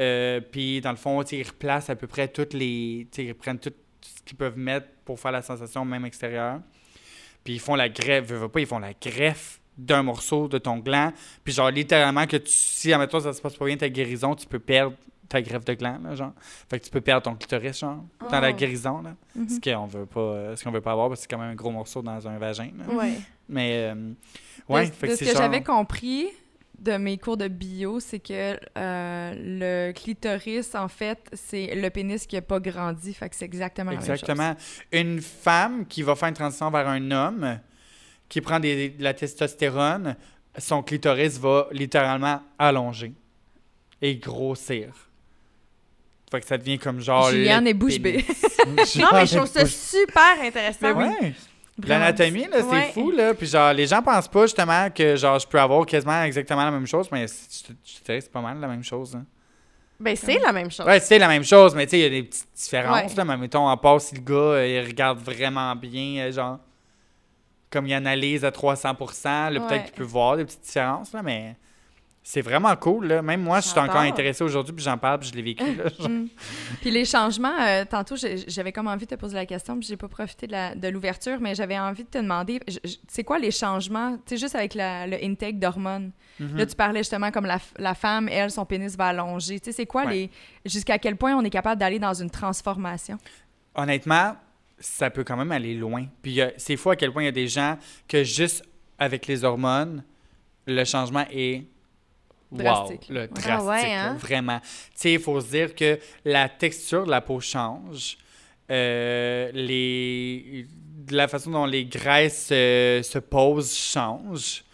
euh, 0.00 0.40
puis 0.40 0.80
dans 0.80 0.90
le 0.90 0.96
fond, 0.96 1.22
ils 1.22 1.46
replacent 1.46 1.90
à 1.90 1.96
peu 1.96 2.06
près 2.06 2.28
toutes 2.28 2.54
les. 2.54 3.06
Ils 3.18 3.34
prennent 3.34 3.58
tout 3.58 3.72
ce 4.00 4.22
qu'ils 4.22 4.36
peuvent 4.36 4.56
mettre 4.56 4.88
pour 5.04 5.20
faire 5.20 5.32
la 5.32 5.42
sensation, 5.42 5.84
même 5.84 6.06
extérieure. 6.06 6.60
Puis 7.44 7.54
ils 7.54 7.60
font 7.60 7.74
la 7.74 7.88
greffe, 7.88 8.26
veux, 8.26 8.38
veux 8.38 8.48
pas, 8.48 8.60
ils 8.60 8.66
font 8.66 8.78
la 8.78 8.94
greffe 8.94 9.60
d'un 9.78 10.02
morceau 10.02 10.48
de 10.48 10.58
ton 10.58 10.78
gland. 10.78 11.12
Puis 11.44 11.52
genre, 11.54 11.70
littéralement, 11.70 12.26
que 12.26 12.36
tu, 12.36 12.50
si, 12.52 12.92
admettons, 12.92 13.20
ça 13.20 13.32
se 13.32 13.40
passe 13.40 13.56
pas 13.56 13.64
bien, 13.64 13.76
ta 13.76 13.88
guérison, 13.88 14.34
tu 14.34 14.46
peux 14.46 14.58
perdre 14.58 14.94
ta 15.28 15.40
greffe 15.40 15.64
de 15.64 15.72
gland, 15.74 15.98
là, 16.04 16.14
genre. 16.14 16.32
Fait 16.68 16.78
que 16.78 16.84
tu 16.84 16.90
peux 16.90 17.00
perdre 17.00 17.22
ton 17.22 17.34
clitoris, 17.34 17.78
genre, 17.78 18.04
dans 18.30 18.40
la 18.40 18.50
Oh. 18.50 18.54
guérison, 18.54 19.00
là. 19.00 19.14
Mhm. 19.34 19.48
Ce 19.48 19.60
qu'on 19.60 19.86
veut 19.86 20.04
pas, 20.06 20.20
euh, 20.20 20.56
ce 20.56 20.62
qu'on 20.64 20.70
veut 20.70 20.82
pas 20.82 20.92
avoir, 20.92 21.08
parce 21.08 21.20
que 21.20 21.22
c'est 21.22 21.34
quand 21.34 21.40
même 21.42 21.52
un 21.52 21.54
gros 21.54 21.70
morceau 21.70 22.02
dans 22.02 22.28
un 22.28 22.38
vagin, 22.38 22.70
là. 22.78 22.94
Ouais. 22.94 23.14
Mais, 23.48 23.92
euh, 23.94 24.12
ouais, 24.68 24.88
de, 24.88 24.92
fait 24.92 25.06
de 25.06 25.12
que 25.12 25.18
ce 25.18 25.24
que 25.24 25.30
genre... 25.32 25.42
j'avais 25.42 25.62
compris 25.62 26.26
de 26.78 26.96
mes 26.98 27.16
cours 27.16 27.36
de 27.36 27.48
bio, 27.48 27.98
c'est 28.00 28.18
que 28.18 28.58
euh, 28.76 29.34
le 29.36 29.92
clitoris, 29.92 30.74
en 30.74 30.88
fait, 30.88 31.18
c'est 31.32 31.74
le 31.76 31.88
pénis 31.90 32.26
qui 32.26 32.34
n'a 32.34 32.42
pas 32.42 32.60
grandi. 32.60 33.14
Fait 33.14 33.28
que 33.30 33.36
c'est 33.36 33.44
exactement 33.44 33.92
la 33.92 33.98
même 33.98 34.06
chose. 34.06 34.20
Exactement. 34.20 34.54
Une 34.90 35.20
femme 35.20 35.86
qui 35.86 36.02
va 36.02 36.14
faire 36.16 36.28
une 36.28 36.34
transition 36.34 36.70
vers 36.70 36.88
un 36.88 37.10
homme, 37.10 37.58
qui 38.32 38.40
prend 38.40 38.58
des- 38.58 38.88
de 38.88 39.02
la 39.04 39.12
testostérone, 39.12 40.16
son 40.56 40.82
clitoris 40.82 41.38
va 41.38 41.68
littéralement 41.70 42.40
allonger 42.58 43.12
et 44.00 44.16
grossir. 44.16 44.88
Fait 46.30 46.40
que 46.40 46.46
ça 46.46 46.56
devient 46.56 46.78
comme 46.78 46.98
genre. 46.98 47.28
Juliane 47.30 47.66
est 47.66 47.74
bouche 47.74 47.98
bée. 47.98 48.24
Non, 48.66 49.08
mais 49.12 49.26
je 49.26 49.36
trouve 49.36 49.48
ça 49.48 49.66
super 49.66 50.40
intéressant. 50.40 50.94
Ben 50.94 50.96
ouais. 50.96 51.34
Vraiment. 51.76 52.04
L'anatomie, 52.04 52.44
là, 52.48 52.58
c'est 52.60 52.64
Ouais. 52.64 52.90
fou, 52.94 53.10
là. 53.10 53.34
Puis 53.34 53.46
genre, 53.48 53.72
les 53.74 53.86
gens 53.86 54.00
pensent 54.00 54.28
pas 54.28 54.42
justement 54.46 54.88
que 54.90 55.16
genre 55.16 55.38
je 55.38 55.46
peux 55.46 55.60
avoir 55.60 55.84
quasiment 55.84 56.22
exactement 56.22 56.64
la 56.64 56.70
même 56.70 56.86
chose, 56.86 57.08
mais 57.12 57.26
c'est- 57.26 57.66
je 57.68 57.72
te 57.74 57.78
je 57.84 57.98
te 57.98 58.04
dirais 58.04 58.18
que 58.18 58.24
c'est 58.24 58.32
pas 58.32 58.40
mal 58.40 58.58
la 58.60 58.68
même 58.68 58.84
chose. 58.84 59.14
hein. 59.14 59.26
Ben, 60.00 60.16
c'est 60.16 60.38
la 60.38 60.52
même 60.52 60.70
chose. 60.70 60.86
Ouais, 60.86 61.00
c'est 61.00 61.18
la 61.18 61.28
même 61.28 61.44
chose, 61.44 61.74
mais 61.74 61.84
tu 61.86 61.90
sais, 61.90 61.98
il 61.98 62.02
y 62.02 62.06
a 62.06 62.08
des 62.08 62.22
petites 62.22 62.48
différences, 62.54 63.10
Ouais. 63.10 63.14
là. 63.16 63.24
Mais 63.26 63.36
mettons, 63.36 63.68
à 63.68 63.76
part 63.76 64.00
si 64.00 64.14
le 64.14 64.20
gars, 64.22 64.34
euh, 64.34 64.66
il 64.66 64.86
regarde 64.86 65.18
vraiment 65.18 65.74
bien, 65.76 66.22
euh, 66.28 66.32
genre, 66.32 66.58
comme 67.72 67.86
il 67.86 67.94
analyse 67.94 68.44
à 68.44 68.50
300%, 68.50 69.50
là, 69.50 69.60
Ouais. 69.60 69.66
peut-être 69.66 69.84
qu'il 69.86 69.94
peut 69.94 70.04
voir 70.04 70.36
des 70.36 70.44
petites 70.44 70.62
différences, 70.62 71.12
là, 71.12 71.22
mais 71.22 71.56
c'est 72.24 72.40
vraiment 72.42 72.76
cool, 72.76 73.06
là. 73.06 73.20
Même 73.22 73.42
moi, 73.42 73.58
je 73.60 73.66
suis 73.66 73.78
encore 73.80 73.94
J'adore. 73.96 74.12
intéressé 74.12 74.44
aujourd'hui, 74.44 74.72
puis 74.72 74.84
j'en 74.84 74.96
parle, 74.96 75.18
puis 75.18 75.30
je 75.30 75.34
l'ai 75.34 75.42
vécu, 75.42 75.64
là. 75.74 75.84
Mm. 76.08 76.28
Puis 76.80 76.90
les 76.92 77.04
changements, 77.04 77.58
euh, 77.60 77.84
tantôt, 77.84 78.14
j'avais 78.46 78.70
comme 78.70 78.86
envie 78.86 79.06
de 79.06 79.10
te 79.14 79.20
poser 79.20 79.34
la 79.34 79.44
question, 79.46 79.76
puis 79.78 79.88
j'ai 79.88 79.96
pas 79.96 80.06
profité 80.06 80.46
de 80.46 80.88
l'ouverture, 80.88 81.38
mais 81.40 81.54
j'avais 81.56 81.76
envie 81.78 82.04
de 82.04 82.08
te 82.08 82.18
demander, 82.18 82.60
c'est 83.08 83.24
quoi 83.24 83.40
les 83.40 83.50
changements, 83.50 84.12
tu 84.18 84.22
sais, 84.26 84.36
juste 84.36 84.54
avec 84.54 84.74
la- 84.74 85.06
le 85.08 85.16
intake 85.24 85.58
d'hormones? 85.58 86.12
Mhm. 86.38 86.56
Là, 86.58 86.66
tu 86.66 86.76
parlais 86.76 87.00
justement 87.00 87.30
comme 87.32 87.46
la, 87.46 87.94
femme, 87.94 88.28
elle, 88.28 88.50
son 88.52 88.64
pénis 88.66 88.96
va 88.96 89.06
allonger. 89.06 89.58
Tu 89.58 89.66
sais, 89.66 89.72
c'est 89.78 89.86
quoi 89.86 90.04
Ouais. 90.04 90.12
les... 90.12 90.30
Jusqu'à 90.64 90.98
quel 90.98 91.16
point 91.16 91.34
on 91.34 91.42
est 91.42 91.50
capable 91.50 91.80
d'aller 91.80 91.98
dans 91.98 92.14
une 92.14 92.30
transformation? 92.30 93.18
Honnêtement, 93.74 94.36
ça 94.82 95.08
peut 95.10 95.24
quand 95.24 95.36
même 95.36 95.52
aller 95.52 95.74
loin. 95.74 96.04
Puis 96.20 96.40
a- 96.42 96.52
c'est 96.58 96.76
fou 96.76 96.90
à 96.90 96.96
quel 96.96 97.10
point 97.12 97.22
il 97.22 97.26
y 97.26 97.28
a 97.28 97.32
des 97.32 97.48
gens 97.48 97.78
que 98.08 98.22
juste 98.24 98.62
avec 98.98 99.26
les 99.26 99.44
hormones, 99.44 100.02
le 100.66 100.84
changement 100.84 101.24
est 101.32 101.64
wow, 102.50 102.58
Drastique, 102.58 103.06
ouais. 103.10 103.28
drastique, 103.28 103.50
Ah 103.50 103.64
ouais, 103.64 103.82
là, 103.88 104.10
hein? 104.10 104.14
vraiment. 104.16 104.60
Tu 104.60 104.66
sais, 104.94 105.12
il 105.14 105.18
faut 105.20 105.40
se 105.40 105.48
dire 105.50 105.74
que 105.74 105.98
la 106.24 106.48
texture 106.48 107.06
de 107.06 107.10
la 107.10 107.20
peau 107.20 107.40
change, 107.40 108.18
euh, 108.70 109.50
les, 109.52 110.66
la 111.10 111.28
façon 111.28 111.50
dont 111.50 111.66
les 111.66 111.84
graisses 111.84 112.50
euh, 112.52 113.02
se 113.02 113.18
posent 113.18 113.74
change. 113.76 114.64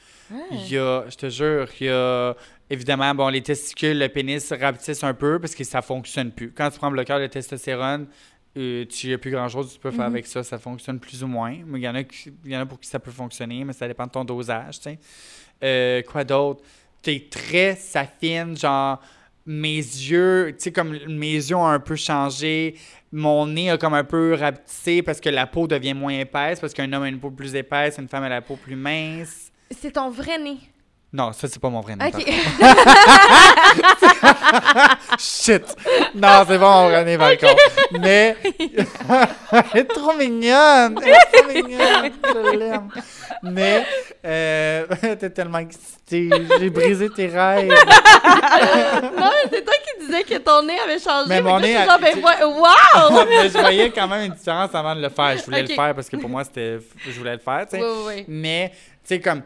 Il 0.50 0.68
y 0.72 0.76
a, 0.76 1.04
je 1.08 1.16
te 1.16 1.30
jure, 1.30 1.66
il 1.80 1.86
y 1.86 1.90
a 1.90 2.34
évidemment, 2.68 3.14
bon, 3.14 3.28
les 3.28 3.40
testicules, 3.42 3.98
le 3.98 4.08
pénis 4.10 4.52
rapetissent 4.52 5.02
un 5.02 5.14
peu 5.14 5.38
parce 5.38 5.54
que 5.54 5.64
ça 5.64 5.80
fonctionne 5.80 6.32
plus. 6.32 6.52
Quand 6.52 6.68
tu 6.70 6.76
prends 6.78 6.88
un 6.88 6.90
bloqueur 6.90 7.18
de 7.18 7.26
testostérone, 7.28 8.06
euh, 8.58 8.84
tu 8.86 9.08
n'as 9.10 9.18
plus 9.18 9.30
grand-chose 9.30 9.68
que 9.68 9.72
tu 9.74 9.78
peux 9.78 9.90
faire 9.90 10.08
Mhm. 10.08 10.12
avec 10.14 10.26
ça. 10.26 10.42
Ça 10.42 10.58
fonctionne 10.58 10.98
plus 10.98 11.22
ou 11.22 11.26
moins. 11.28 11.56
Mais 11.66 11.78
il 11.78 11.82
y 11.84 11.88
en 11.88 11.94
a, 11.94 12.02
qui- 12.02 12.32
y 12.44 12.56
en 12.56 12.60
a 12.60 12.66
pour 12.66 12.80
qui 12.80 12.88
ça 12.88 12.98
peut 12.98 13.10
fonctionner, 13.12 13.64
mais 13.64 13.72
ça 13.72 13.86
dépend 13.88 14.06
de 14.06 14.10
ton 14.10 14.24
dosage. 14.24 14.78
Euh, 15.62 16.02
quoi 16.02 16.24
d'autre? 16.24 16.62
Tes 17.02 17.28
traits 17.28 17.78
s'affinent, 17.78 18.56
genre 18.56 19.00
mes 19.46 19.76
yeux, 19.76 20.48
tu 20.58 20.64
sais, 20.64 20.72
comme 20.72 20.90
mes 21.08 21.32
yeux 21.34 21.54
ont 21.56 21.66
un 21.66 21.80
peu 21.80 21.96
changé, 21.96 22.74
mon 23.12 23.46
nez 23.46 23.70
a 23.70 23.78
comme 23.78 23.94
un 23.94 24.04
peu 24.04 24.34
rapetissé 24.34 25.00
parce 25.02 25.20
que 25.20 25.30
la 25.30 25.46
peau 25.46 25.66
devient 25.66 25.94
moins 25.94 26.12
épaisse, 26.18 26.60
parce 26.60 26.74
qu'un 26.74 26.92
homme 26.92 27.04
a 27.04 27.08
une 27.08 27.18
peau 27.18 27.30
plus 27.30 27.54
épaisse, 27.54 27.96
une 27.98 28.08
femme 28.08 28.24
a 28.24 28.28
la 28.28 28.42
peau 28.42 28.56
plus 28.56 28.76
mince. 28.76 29.50
C'est 29.70 29.92
ton 29.92 30.10
vrai 30.10 30.38
nez. 30.38 30.58
Non, 31.10 31.32
ça, 31.32 31.48
c'est 31.48 31.58
pas 31.58 31.70
mon 31.70 31.80
vrai 31.80 31.96
nom. 31.96 32.04
OK. 32.06 32.14
Shit! 35.18 35.64
Non, 36.14 36.44
c'est 36.46 36.58
bon, 36.58 36.66
on 36.66 36.88
René 36.88 37.16
Balcon. 37.16 37.46
Mais. 37.98 38.36
Elle 39.72 39.80
est 39.80 39.84
trop 39.84 40.12
mignonne! 40.12 41.00
Elle 41.02 41.08
est 41.08 41.32
trop 41.32 41.48
mignonne! 41.50 42.12
Je 42.24 42.56
l'aime. 42.56 42.88
Mais. 43.42 43.86
Euh... 44.24 44.86
T'es 45.18 45.30
tellement 45.30 45.58
excitée. 45.58 46.28
J'ai 46.60 46.70
brisé 46.70 47.08
tes 47.08 47.28
rêves. 47.28 47.68
non, 47.68 47.76
mais 49.30 49.50
c'est 49.50 49.64
toi 49.64 49.74
qui 49.84 50.04
disais 50.04 50.22
que 50.24 50.38
ton 50.38 50.62
nez 50.62 50.78
avait 50.78 50.98
changé. 50.98 51.28
Mais 51.28 51.40
mon 51.40 51.58
nez 51.58 51.74
a- 51.76 51.86
genre, 51.86 51.98
ben, 51.98 52.18
wow! 52.22 53.24
Mais 53.26 53.48
je 53.48 53.58
voyais 53.58 53.90
quand 53.90 54.08
même 54.08 54.26
une 54.26 54.34
différence 54.34 54.74
avant 54.74 54.94
de 54.94 55.00
le 55.00 55.08
faire. 55.08 55.38
Je 55.38 55.44
voulais 55.44 55.62
le 55.62 55.68
faire 55.68 55.94
parce 55.94 56.10
que 56.10 56.16
pour 56.16 56.28
moi, 56.28 56.44
c'était. 56.44 56.78
Je 57.06 57.18
voulais 57.18 57.32
le 57.32 57.38
faire, 57.38 57.66
tu 57.70 57.78
sais. 57.78 57.82
Oui, 57.82 58.04
oui. 58.06 58.24
Mais, 58.28 58.72
tu 58.72 58.76
sais, 59.04 59.20
comme. 59.20 59.42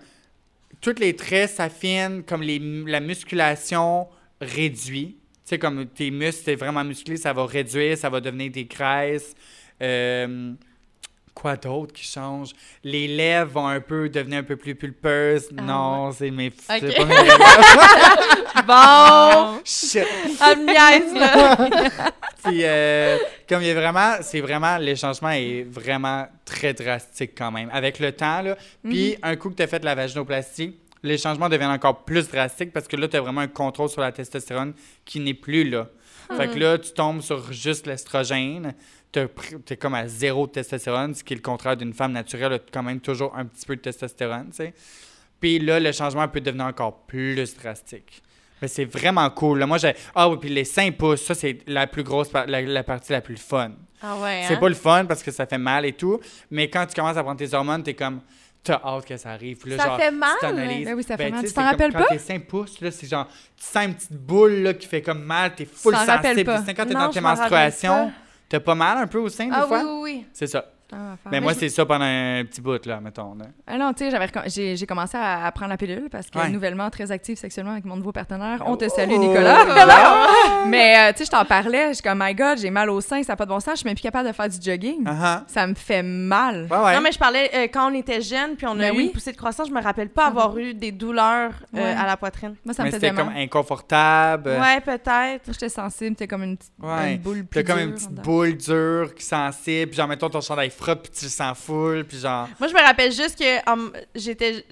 Tous 0.82 0.98
les 0.98 1.16
traits 1.16 1.48
s'affinent, 1.48 2.22
comme 2.24 2.42
les, 2.42 2.58
la 2.58 3.00
musculation 3.00 4.08
réduit. 4.40 5.16
Tu 5.16 5.40
sais, 5.44 5.58
comme 5.58 5.86
tes 5.86 6.10
muscles, 6.10 6.42
c'est 6.44 6.56
vraiment 6.56 6.84
musclé, 6.84 7.16
ça 7.16 7.32
va 7.32 7.46
réduire, 7.46 7.96
ça 7.96 8.10
va 8.10 8.20
devenir 8.20 8.50
des 8.50 8.64
graisses. 8.64 9.34
Euh, 9.80 10.52
quoi 11.34 11.56
d'autre 11.56 11.92
qui 11.92 12.04
change? 12.04 12.50
Les 12.84 13.08
lèvres 13.08 13.50
vont 13.52 13.66
un 13.66 13.80
peu 13.80 14.08
devenir 14.08 14.40
un 14.40 14.42
peu 14.42 14.56
plus 14.56 14.74
pulpeuses. 14.74 15.48
Ah, 15.56 15.62
non, 15.62 16.12
c'est 16.12 16.30
mes. 16.30 16.52
c'est 16.56 16.88
Ok. 16.88 16.96
pas 16.96 17.04
mes 17.04 17.14
lèvres. 17.14 17.38
Bon! 18.66 19.60
Shit! 19.64 20.04
Puis, 22.44 22.60
euh, 22.64 23.18
comme 23.48 23.62
il 23.62 23.68
y 23.68 23.70
a 23.70 23.74
vraiment, 23.74 24.16
c'est 24.20 24.40
vraiment, 24.40 24.78
le 24.78 24.94
changement 24.94 25.30
est 25.30 25.64
vraiment 25.68 26.26
très 26.44 26.74
drastique 26.74 27.32
quand 27.36 27.50
même. 27.50 27.70
Avec 27.72 27.98
le 27.98 28.12
temps, 28.12 28.42
là, 28.42 28.56
puis 28.84 29.16
un 29.22 29.36
coup 29.36 29.50
que 29.50 29.56
tu 29.56 29.62
as 29.62 29.66
fait 29.66 29.82
la 29.84 29.94
vaginoplastie, 29.94 30.76
les 31.02 31.18
changements 31.18 31.48
deviennent 31.48 31.70
encore 31.70 32.04
plus 32.04 32.28
drastiques 32.28 32.72
parce 32.72 32.86
que 32.88 32.96
là, 32.96 33.08
tu 33.08 33.16
as 33.16 33.20
vraiment 33.20 33.40
un 33.40 33.48
contrôle 33.48 33.88
sur 33.88 34.00
la 34.00 34.12
testostérone 34.12 34.74
qui 35.04 35.20
n'est 35.20 35.34
plus 35.34 35.68
là. 35.68 35.88
Fait 36.36 36.48
que 36.48 36.58
là, 36.58 36.78
tu 36.78 36.92
tombes 36.92 37.20
sur 37.20 37.52
juste 37.52 37.86
l'estrogène. 37.86 38.74
Tu 39.12 39.20
es 39.70 39.76
comme 39.76 39.94
à 39.94 40.08
zéro 40.08 40.46
de 40.46 40.52
testostérone, 40.52 41.14
ce 41.14 41.22
qui 41.22 41.34
est 41.34 41.36
le 41.36 41.42
contraire 41.42 41.76
d'une 41.76 41.92
femme 41.92 42.12
naturelle, 42.12 42.54
a 42.54 42.58
quand 42.72 42.82
même 42.82 43.00
toujours 43.00 43.36
un 43.36 43.44
petit 43.44 43.66
peu 43.66 43.76
de 43.76 43.80
testostérone, 43.82 44.48
tu 44.50 44.56
sais. 44.56 44.74
Puis 45.38 45.58
là, 45.58 45.78
le 45.80 45.92
changement 45.92 46.26
peut 46.28 46.40
devenir 46.40 46.66
encore 46.66 47.00
plus 47.06 47.54
drastique. 47.56 48.22
Mais 48.62 48.68
c'est 48.68 48.84
vraiment 48.84 49.28
cool. 49.30 49.58
là. 49.58 49.66
Moi, 49.66 49.76
j'ai. 49.78 49.92
Ah 50.14 50.28
oui, 50.28 50.36
puis 50.40 50.48
les 50.48 50.64
5 50.64 50.96
pouces, 50.96 51.22
ça, 51.22 51.34
c'est 51.34 51.58
la 51.66 51.86
plus 51.88 52.04
grosse, 52.04 52.28
par- 52.30 52.46
la, 52.46 52.62
la 52.62 52.84
partie 52.84 53.10
la 53.12 53.20
plus 53.20 53.36
fun. 53.36 53.72
Ah 54.00 54.16
ouais, 54.18 54.44
C'est 54.46 54.54
hein? 54.54 54.58
pas 54.60 54.68
le 54.68 54.74
fun 54.76 55.04
parce 55.04 55.22
que 55.22 55.30
ça 55.32 55.46
fait 55.46 55.58
mal 55.58 55.84
et 55.84 55.92
tout, 55.92 56.18
mais 56.50 56.70
quand 56.70 56.86
tu 56.86 56.94
commences 56.94 57.16
à 57.16 57.22
prendre 57.22 57.38
tes 57.38 57.52
hormones, 57.54 57.82
t'es 57.82 57.94
comme. 57.94 58.20
T'as 58.64 58.80
hâte 58.84 59.04
que 59.04 59.16
ça 59.16 59.30
arrive. 59.32 59.56
Puis 59.58 59.70
là, 59.72 59.76
Ça 59.78 59.86
genre, 59.86 59.98
fait 59.98 60.10
mal? 60.12 60.30
Tu 60.40 60.46
t'analyses. 60.46 60.84
Ben 60.86 60.94
oui, 60.94 61.02
ça 61.02 61.16
fait 61.16 61.30
mal. 61.30 61.40
tu 61.40 61.46
sais, 61.48 61.52
Tu 61.52 61.54
t'en 61.58 61.64
rappelles 61.64 61.92
quand 61.92 61.98
pas? 61.98 62.06
tes 62.06 62.18
5 62.18 62.46
pouces, 62.46 62.80
là, 62.80 62.92
c'est 62.92 63.08
genre. 63.08 63.26
Tu 63.56 63.64
sens 63.64 63.84
une 63.86 63.94
petite 63.96 64.12
boule 64.12 64.52
là, 64.62 64.74
qui 64.74 64.86
fait 64.86 65.02
comme 65.02 65.24
mal, 65.24 65.52
t'es 65.56 65.64
full 65.64 65.92
t'en 65.92 65.98
rappelles 66.06 66.36
sensible. 66.46 66.62
Puis 66.64 66.74
quand 66.74 66.86
t'es 66.86 66.94
Non, 66.94 67.00
dans 67.00 67.08
je 67.08 67.14
tes 67.14 67.20
menstruations, 67.20 68.06
pas. 68.06 68.12
T'as 68.52 68.60
pas 68.60 68.74
mal 68.74 68.98
un 68.98 69.06
peu 69.06 69.18
au 69.18 69.28
sein 69.30 69.46
des 69.46 69.50
Ah 69.54 69.62
oui, 69.62 69.68
fois? 69.68 69.82
oui, 69.82 70.00
oui. 70.02 70.26
C'est 70.34 70.46
ça. 70.46 70.66
Ah, 70.92 71.16
Mais 71.26 71.30
mais 71.32 71.40
moi, 71.40 71.52
je- 71.54 71.58
c'est 71.60 71.68
ça 71.70 71.86
pendant 71.86 72.04
un 72.04 72.44
petit 72.44 72.60
bout, 72.60 72.84
là, 72.86 73.00
mettons. 73.00 73.34
Là. 73.34 73.46
Ah 73.66 73.78
non, 73.78 73.92
tu 73.92 74.10
sais, 74.10 74.76
j'ai 74.76 74.86
commencé 74.86 75.16
à, 75.16 75.46
à 75.46 75.52
prendre 75.52 75.70
la 75.70 75.76
pilule 75.76 76.08
parce 76.10 76.28
que 76.30 76.38
Ouais. 76.38 76.48
nouvellement 76.50 76.90
très 76.90 77.10
active 77.10 77.36
sexuellement 77.38 77.72
avec 77.72 77.84
mon 77.84 77.96
nouveau 77.96 78.12
partenaire. 78.12 78.62
On 78.66 78.76
te 78.76 78.88
salue, 78.88 79.12
Oh! 79.16 79.18
Nicolas. 79.18 79.64
Voilà. 79.64 80.64
Mais 80.66 80.96
euh, 80.98 81.12
tu 81.12 81.18
sais, 81.18 81.24
je 81.26 81.30
t'en 81.30 81.44
parlais, 81.44 81.88
je 81.88 81.94
suis 81.94 82.02
comme, 82.02 82.22
my 82.22 82.34
God, 82.34 82.58
j'ai 82.58 82.70
mal 82.70 82.90
au 82.90 83.00
sein, 83.00 83.22
ça 83.22 83.32
n'a 83.32 83.36
pas 83.36 83.44
de 83.46 83.50
bon 83.50 83.60
sens, 83.60 83.74
je 83.74 83.78
suis 83.78 83.86
même 83.86 83.94
plus 83.94 84.02
capable 84.02 84.28
de 84.28 84.32
faire 84.34 84.48
du 84.48 84.56
jogging. 84.62 85.04
Ah 85.06 85.44
Ça 85.46 85.66
me 85.66 85.74
fait 85.74 86.02
mal. 86.02 86.66
ah. 86.70 86.78
Ouais, 86.78 86.84
ouais. 86.86 86.94
Non, 86.94 87.00
mais 87.00 87.12
je 87.12 87.18
parlais 87.18 87.50
euh, 87.54 87.62
quand 87.72 87.90
on 87.90 87.94
était 87.94 88.20
jeune, 88.20 88.54
puis 88.56 88.66
on 88.66 88.72
a 88.72 88.74
Ben 88.76 88.94
eu 88.94 88.96
oui. 88.98 89.04
une 89.06 89.12
poussée 89.12 89.32
de 89.32 89.36
croissance, 89.36 89.68
je 89.68 89.72
me 89.74 89.82
rappelle 89.82 90.10
pas 90.10 90.26
avoir 90.26 90.56
eu 90.58 90.74
des 90.74 90.92
douleurs 90.92 91.52
euh, 91.74 91.78
Ouais. 91.78 91.94
à 91.98 92.06
la 92.06 92.16
poitrine. 92.16 92.54
Moi, 92.64 92.74
ça 92.74 92.84
me 92.84 92.90
faisait 92.90 93.12
mal. 93.12 93.24
comme 93.24 93.34
inconfortable. 93.36 94.50
Ouais, 94.50 94.80
peut-être. 94.80 95.46
J'étais 95.48 95.68
sensible, 95.68 96.16
t'es 96.16 96.26
comme 96.26 96.42
une, 96.42 96.56
petite 96.56 96.72
Ouais. 96.82 97.14
une 97.14 97.18
boule 97.20 97.46
t'as 97.50 97.62
comme 97.62 97.78
une 97.78 97.86
dure 97.86 97.94
petite 97.94 98.10
boule 98.22 98.56
dure, 98.56 99.14
qui 99.14 99.24
sensible, 99.24 99.88
puis 99.90 99.96
genre, 99.96 100.08
mettons, 100.08 100.28
ton 100.28 100.40
chandail 100.40 100.70
frotte, 100.82 101.02
puis 101.02 101.12
tu 101.18 101.24
le 101.26 101.30
sens 101.30 101.58
full, 101.58 102.04
puis 102.04 102.18
genre... 102.18 102.48
Moi, 102.58 102.68
je 102.68 102.74
me 102.74 102.80
rappelle 102.80 103.12
juste 103.12 103.38
que 103.38 103.44
j'étais, 104.14 104.64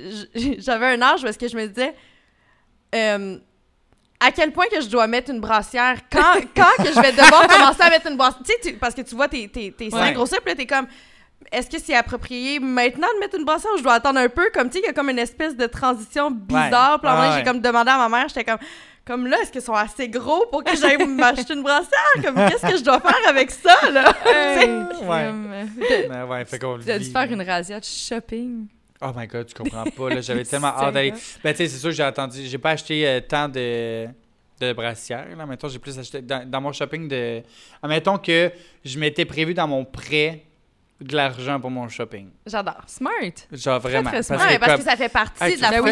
j'avais 0.59 0.87
un 0.87 1.03
âge 1.03 1.23
parce 1.23 1.37
que 1.37 1.49
je 1.49 1.57
me 1.57 1.67
disais 1.67 1.95
euh, 2.95 3.39
à 4.19 4.33
quel 4.33 4.53
point 4.53 4.67
que 4.71 4.81
je 4.81 4.89
dois 4.89 5.07
mettre 5.07 5.31
une 5.31 5.41
brassière? 5.41 5.97
Quand, 6.11 6.35
quand 6.57 6.83
que 6.85 6.93
je 6.93 7.01
vais 7.01 7.13
devoir 7.13 7.47
commencer 7.47 7.83
à 7.83 7.91
mettre 7.91 8.09
une 8.11 8.17
brassière? 8.17 8.43
Tu 8.45 8.69
sais, 8.71 8.73
parce 8.75 8.95
que 8.95 9.03
tu 9.03 9.15
vois 9.15 9.29
tes, 9.29 9.49
tes, 9.49 9.73
tes 9.73 9.91
seins 9.91 10.01
Ouais. 10.01 10.13
grossir, 10.13 10.41
puis 10.41 10.51
là, 10.51 10.57
t'es 10.57 10.67
comme 10.67 10.87
est-ce 11.51 11.71
que 11.71 11.79
c'est 11.83 11.95
approprié 11.97 12.61
maintenant 12.61 13.09
de 13.15 13.21
mettre 13.21 13.39
une 13.39 13.45
brassière 13.47 13.73
ou 13.75 13.79
je 13.79 13.83
dois 13.83 13.95
attendre 13.95 14.21
un 14.21 14.29
peu? 14.29 14.51
Comme, 14.53 14.69
tu 14.69 14.75
sais, 14.75 14.85
il 14.85 14.87
y 14.87 14.91
a 14.91 14.93
comme 14.93 15.09
une 15.09 15.19
espèce 15.19 15.57
de 15.57 15.67
transition 15.67 16.31
bizarre. 16.31 17.01
Puis 17.01 17.09
là, 17.09 17.15
Ouais, 17.15 17.21
moi, 17.21 17.31
ouais. 17.31 17.39
j'ai 17.39 17.45
comme 17.45 17.61
demandé 17.61 17.91
à 17.91 17.97
ma 17.97 18.09
mère, 18.11 18.29
j'étais 18.29 18.45
comme, 18.45 18.59
comme 19.11 19.27
là, 19.27 19.39
est-ce 19.43 19.51
qu'ils 19.51 19.61
sont 19.61 19.75
assez 19.75 20.09
gros 20.09 20.47
pour 20.47 20.63
que 20.63 20.77
j'aille 20.77 21.05
m'acheter 21.09 21.55
une 21.55 21.65
brassière? 21.65 22.23
Comme, 22.23 22.37
qu'est-ce 22.37 22.65
que 22.65 22.79
je 22.79 22.85
dois 22.85 23.01
faire 23.01 23.29
avec 23.29 23.51
ça, 23.51 23.91
là? 23.91 24.15
Hey, 24.25 24.69
Ouais. 25.03 25.33
Mais 26.09 26.23
ouais, 26.23 26.45
fait 26.45 26.61
qu'on 26.61 26.77
le 26.77 26.85
T'as 26.85 26.97
dû 27.01 27.07
faire 27.07 27.33
une 27.33 27.43
razzia 27.43 27.81
de 27.81 27.85
shopping. 27.85 28.69
Oh 29.03 29.11
my 29.17 29.27
god, 29.27 29.47
tu 29.47 29.55
comprends 29.55 29.83
pas, 29.83 30.11
là, 30.11 30.21
j'avais 30.21 30.45
tellement 30.45 30.69
hâte 30.69 30.95
d'aller... 30.95 31.13
Ben, 31.43 31.53
tu 31.53 31.57
sais, 31.57 31.69
c'est 31.69 31.79
sûr 31.79 31.89
que 31.89 31.97
j'ai 31.97 32.05
attendu, 32.05 32.39
j'ai 32.45 32.59
pas 32.59 32.71
acheté 32.71 33.05
euh, 33.09 33.21
tant 33.21 33.49
de, 33.49 34.07
de 34.61 34.73
brassières, 34.75 35.35
là, 35.37 35.45
mettons, 35.45 35.69
j'ai 35.69 35.79
plus 35.81 35.99
acheté, 35.99 36.23
dans, 36.23 36.49
dans 36.49 36.61
mon 36.61 36.73
shopping 36.73 37.09
de... 37.09 37.43
Admettons 37.83 38.19
que 38.19 38.53
je 38.85 38.99
m'étais 38.99 39.25
prévu 39.25 39.55
dans 39.55 39.67
mon 39.67 39.85
prêt 39.85 40.45
de 41.01 41.17
l'argent 41.17 41.59
pour 41.59 41.71
mon 41.71 41.89
shopping. 41.89 42.29
J'adore. 42.47 42.83
Smart. 42.87 43.13
Genre 43.53 43.81
vraiment. 43.81 44.11
très 44.11 44.23
smart. 44.23 44.39
Ouais, 44.47 44.59
parce 44.59 44.73
comme- 44.73 44.81
que 44.85 44.91
ça 44.91 44.97
fait 44.97 45.09
partie 45.09 45.43
Hey, 45.43 45.57
de 45.57 45.63
la 45.63 45.71
Ben 45.71 45.81
oui, 45.83 45.91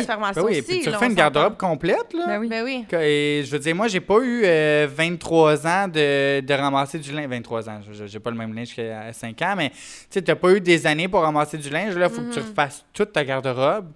aussi. 0.50 0.62
puis 0.62 0.80
tu 0.80 0.90
là, 0.90 0.96
refais 0.96 1.06
on 1.06 1.08
une 1.10 1.14
garde-robe 1.14 1.56
complète, 1.56 2.12
là. 2.12 2.26
Ben 2.26 2.38
oui. 2.38 2.48
Ben 2.48 2.62
oui. 2.62 2.86
Et 3.00 3.42
je 3.44 3.50
veux 3.50 3.58
dire, 3.58 3.74
moi, 3.74 3.88
j'ai 3.88 4.00
pas 4.00 4.18
eu 4.20 4.42
euh, 4.44 4.86
23 4.90 5.66
ans 5.66 5.88
de, 5.88 6.40
de 6.40 6.54
ramasser 6.54 6.98
du 6.98 7.10
linge. 7.12 7.26
23 7.28 7.68
ans, 7.70 7.80
je- 7.90 8.06
j'ai 8.06 8.20
pas 8.20 8.30
le 8.30 8.36
même 8.36 8.54
linge 8.54 8.74
qu'à 8.74 9.12
5 9.12 9.40
ans, 9.42 9.54
mais 9.56 9.70
tu 9.70 9.76
sais, 10.10 10.22
t'as 10.22 10.34
pas 10.34 10.50
eu 10.52 10.60
des 10.60 10.86
années 10.86 11.08
pour 11.08 11.22
ramasser 11.22 11.56
du 11.58 11.70
linge. 11.70 11.96
Là, 11.96 12.08
faut 12.08 12.20
que 12.22 12.32
tu 12.34 12.40
Mhm. 12.40 12.46
refasses 12.48 12.84
toute 12.92 13.12
ta 13.12 13.24
garde-robe. 13.24 13.86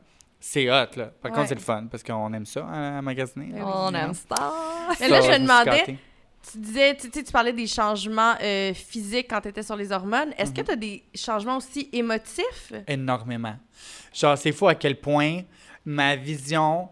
C'est 0.40 0.68
hot, 0.70 0.96
là. 0.96 1.10
Par 1.22 1.30
Ouais. 1.30 1.36
contre, 1.36 1.48
c'est 1.48 1.54
le 1.54 1.60
fun, 1.60 1.84
parce 1.90 2.02
qu'on 2.02 2.32
aime 2.32 2.46
ça 2.46 2.64
hein, 2.64 2.98
à 2.98 3.02
magasiner. 3.02 3.52
Ben. 3.52 3.62
On 3.64 3.94
aime 3.94 4.12
ça. 4.14 4.52
Mais 4.98 5.08
là, 5.08 5.20
je 5.20 5.28
me 5.30 5.38
demandais-. 5.38 5.96
Tu 6.50 6.58
disais, 6.58 6.96
tu, 6.96 7.08
tu 7.10 7.22
parlais 7.32 7.52
des 7.52 7.66
changements 7.68 8.34
euh, 8.42 8.74
physiques 8.74 9.28
quand 9.30 9.40
tu 9.40 9.48
étais 9.48 9.62
sur 9.62 9.76
les 9.76 9.92
hormones. 9.92 10.32
Est-ce 10.36 10.50
Mhm. 10.50 10.56
que 10.56 10.62
tu 10.62 10.70
as 10.72 10.76
des 10.76 11.02
changements 11.14 11.56
aussi 11.58 11.88
émotifs? 11.92 12.72
Énormément. 12.88 13.54
Genre, 14.12 14.36
c'est 14.36 14.52
fou 14.52 14.66
à 14.68 14.74
quel 14.74 15.00
point 15.00 15.42
ma 15.84 16.16
vision, 16.16 16.88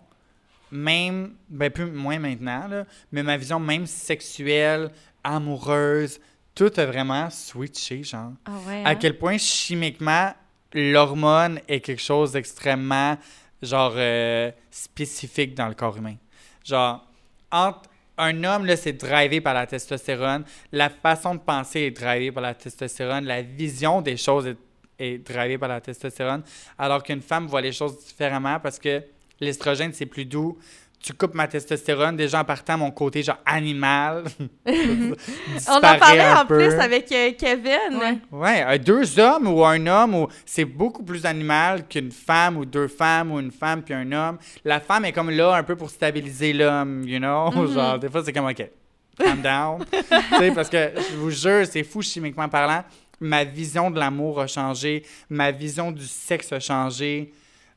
même, 0.71 1.35
ben 1.49 1.71
plus 1.71 1.87
moins 1.91 2.19
maintenant, 2.19 2.69
là, 2.69 2.85
mais 3.11 3.23
ma 3.23 3.37
vision 3.37 3.59
même 3.59 3.87
sexuelle, 3.87 4.91
amoureuse, 5.25 6.21
tout 6.55 6.71
a 6.77 6.87
vraiment 6.87 7.29
switché, 7.31 8.03
genre. 8.05 8.33
Ah 8.47 8.53
ouais. 8.69 8.83
À 8.85 8.95
quel 8.95 9.19
point 9.19 9.37
chimiquement, 9.39 10.33
l'hormone 10.73 11.61
est 11.67 11.81
quelque 11.81 12.03
chose 12.03 12.33
d'extrêmement, 12.33 13.17
genre, 13.63 13.95
euh, 13.97 14.51
spécifique 14.71 15.55
dans 15.55 15.69
le 15.69 15.75
corps 15.75 15.97
humain. 15.97 16.17
Genre, 16.65 17.05
entre 17.51 17.90
un 18.21 18.45
homme, 18.45 18.67
là, 18.67 18.77
c'est 18.77 18.93
drivé 18.93 19.41
par 19.41 19.55
la 19.55 19.67
testostérone. 19.67 20.45
La 20.73 20.91
façon 20.91 21.35
de 21.35 21.41
penser 21.41 21.81
est 21.81 21.91
drivée 21.91 22.31
par 22.31 22.43
la 22.43 22.55
testostérone. 22.55 23.25
La 23.25 23.43
vision 23.43 24.03
des 24.03 24.17
choses 24.17 24.55
est, 24.99 25.19
drivée 25.19 25.59
par 25.59 25.69
la 25.69 25.81
testostérone. 25.81 26.43
Alors 26.79 27.03
qu'une 27.03 27.23
femme 27.23 27.47
voit 27.47 27.63
les 27.63 27.73
choses 27.73 28.05
différemment 28.05 28.61
parce 28.61 28.79
que 28.79 29.03
l'estrogène, 29.41 29.93
c'est 29.95 30.07
plus 30.07 30.27
doux. 30.27 30.59
Tu 31.03 31.15
coupes 31.15 31.35
ma 31.35 31.49
testostérone, 31.49 32.15
déjà 32.15 32.41
en 32.41 32.45
partant 32.45 32.77
mon 32.77 32.91
côté 32.91 33.23
genre 33.23 33.39
animal. 33.47 34.25
On 34.67 35.77
en 35.77 35.81
parlait 35.81 36.21
un 36.21 36.43
en 36.43 36.47
peu. 36.47 36.59
plus 36.59 36.75
avec 36.79 37.11
euh, 37.11 37.31
Kevin. 37.39 37.97
Ouais. 37.99 38.19
Ouais, 38.31 38.65
euh, 38.69 38.79
deux 38.79 39.19
hommes 39.19 39.49
ou 39.49 39.65
un 39.65 39.87
homme, 39.87 40.15
ou 40.15 40.29
c'est 40.45 40.67
beaucoup 40.67 41.03
plus 41.03 41.25
animal 41.25 41.87
qu'une 41.89 42.13
femme 42.13 42.59
ou 42.59 42.67
deux 42.67 42.87
femmes 42.89 43.33
ou 43.33 43.41
une 43.41 43.51
femme 43.51 43.83
puis 43.83 43.95
un 43.95 44.13
homme. 44.13 44.39
La 44.65 44.79
femme 44.79 45.07
est 45.07 45.13
comme 45.13 45.31
là 45.31 45.55
un 45.55 45.63
peu 45.63 45.75
pour 45.75 45.89
stabiliser 45.89 46.53
l'homme, 46.53 47.05
you 47.07 47.19
know? 47.19 47.51
Mhm. 47.55 47.73
Genre, 47.75 47.99
des 47.99 48.09
fois, 48.11 48.23
c'est 48.25 48.33
comme, 48.35 48.47
OK, 48.49 48.71
calm 49.19 49.41
down. 49.41 49.85
tu 49.91 50.37
sais, 50.39 50.51
parce 50.53 50.69
que 50.69 50.91
je 51.11 51.17
vous 51.17 51.31
jure, 51.31 51.65
c'est 51.67 51.83
fou 51.83 52.03
chimiquement 52.03 52.49
parlant. 52.49 52.85
Ma 53.21 53.45
vision 53.45 53.91
de 53.91 53.99
l'amour 53.99 54.41
a 54.41 54.47
changé. 54.47 55.03
Ma 55.31 55.51
vision 55.51 55.93
du 55.93 56.07
sexe 56.07 56.53
a 56.53 56.61
changé. 56.61 57.33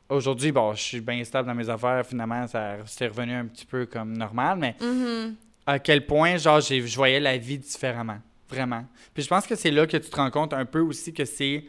Aujourd'hui, 0.10 0.52
bon, 0.52 0.74
je 0.74 0.82
suis 0.82 1.02
bien 1.02 1.24
stable 1.24 1.48
dans 1.48 1.56
mes 1.56 1.70
affaires. 1.70 2.06
Finalement, 2.06 2.46
ça 2.48 2.78
c'est 2.86 3.08
revenu 3.08 3.34
un 3.34 3.46
petit 3.46 3.66
peu 3.66 3.86
comme 3.86 4.16
normal, 4.16 4.58
mais 4.60 4.76
Mhm. 4.82 5.36
à 5.66 5.80
quel 5.80 6.06
point, 6.06 6.38
genre, 6.38 6.60
je 6.62 6.96
voyais 6.96 7.20
la 7.20 7.38
vie 7.38 7.58
différemment. 7.58 8.20
Vraiment. 8.50 8.86
Puis 9.14 9.24
je 9.24 9.28
pense 9.28 9.48
que 9.48 9.56
c'est 9.56 9.72
là 9.72 9.88
que 9.88 9.98
tu 9.98 10.10
te 10.10 10.16
rends 10.16 10.30
compte 10.30 10.54
un 10.54 10.66
peu 10.66 10.80
aussi 10.82 11.14
que 11.14 11.26
c'est. 11.26 11.66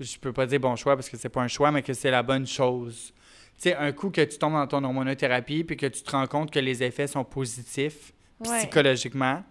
Je 0.00 0.18
peux 0.18 0.32
pas 0.32 0.44
dire 0.46 0.60
bon 0.60 0.76
choix 0.76 0.94
parce 0.96 1.08
que 1.08 1.16
c'est 1.16 1.28
pas 1.30 1.40
un 1.40 1.48
choix, 1.48 1.70
mais 1.72 1.82
que 1.82 1.94
c'est 1.94 2.10
la 2.10 2.22
bonne 2.22 2.46
chose. 2.46 3.12
Tu 3.56 3.62
sais, 3.70 3.74
un 3.76 3.90
coup 3.92 4.10
que 4.10 4.20
tu 4.20 4.36
tombes 4.38 4.52
dans 4.52 4.66
ton 4.66 4.84
hormonothérapie 4.84 5.64
puis 5.64 5.76
que 5.76 5.86
tu 5.86 6.02
te 6.02 6.10
rends 6.10 6.26
compte 6.26 6.50
que 6.52 6.58
les 6.60 6.82
effets 6.82 7.06
sont 7.06 7.24
positifs 7.24 8.12
Ouais. 8.40 8.58
psychologiquement, 8.58 9.42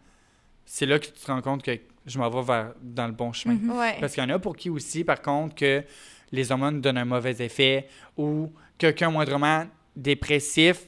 c'est 0.65 0.85
là 0.85 0.97
que 0.99 1.07
tu 1.07 1.11
te 1.11 1.27
rends 1.29 1.41
compte 1.41 1.61
que 1.63 1.71
je 2.05 2.17
m'en 2.19 2.29
vais 2.29 2.41
vers 2.43 2.73
dans 2.81 3.07
le 3.07 3.11
bon 3.11 3.33
chemin. 3.33 3.57
Ouais. 3.77 3.97
Parce 3.99 4.13
qu'il 4.13 4.23
y 4.23 4.25
en 4.25 4.29
a 4.29 4.39
pour 4.39 4.55
qui 4.55 4.69
aussi, 4.69 5.03
par 5.03 5.21
contre, 5.21 5.55
que 5.55 5.83
les 6.31 6.51
hormones 6.51 6.81
donnent 6.81 6.97
un 6.97 7.05
mauvais 7.05 7.35
effet 7.39 7.87
ou 8.17 8.51
quelqu'un 8.77 9.09
moindrement 9.09 9.65
dépressif 9.95 10.85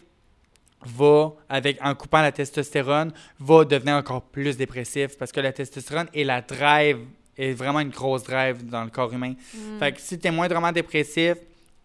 va, 0.85 1.33
avec, 1.49 1.77
en 1.83 1.93
coupant 1.95 2.21
la 2.21 2.31
testostérone, 2.31 3.11
va 3.39 3.65
devenir 3.65 3.95
encore 3.95 4.21
plus 4.21 4.55
dépressif 4.55 5.17
parce 5.17 5.31
que 5.31 5.39
la 5.39 5.51
testostérone 5.51 6.07
est 6.13 6.23
la 6.23 6.41
drive, 6.41 6.99
est 7.37 7.53
vraiment 7.53 7.79
une 7.79 7.89
grosse 7.89 8.23
drive 8.23 8.65
dans 8.65 8.83
le 8.83 8.89
corps 8.89 9.13
humain. 9.13 9.33
Mm. 9.53 9.79
Fait 9.79 9.91
que 9.91 10.01
si 10.01 10.17
tu 10.17 10.27
es 10.27 10.31
moindrement 10.31 10.71
dépressif, 10.71 11.35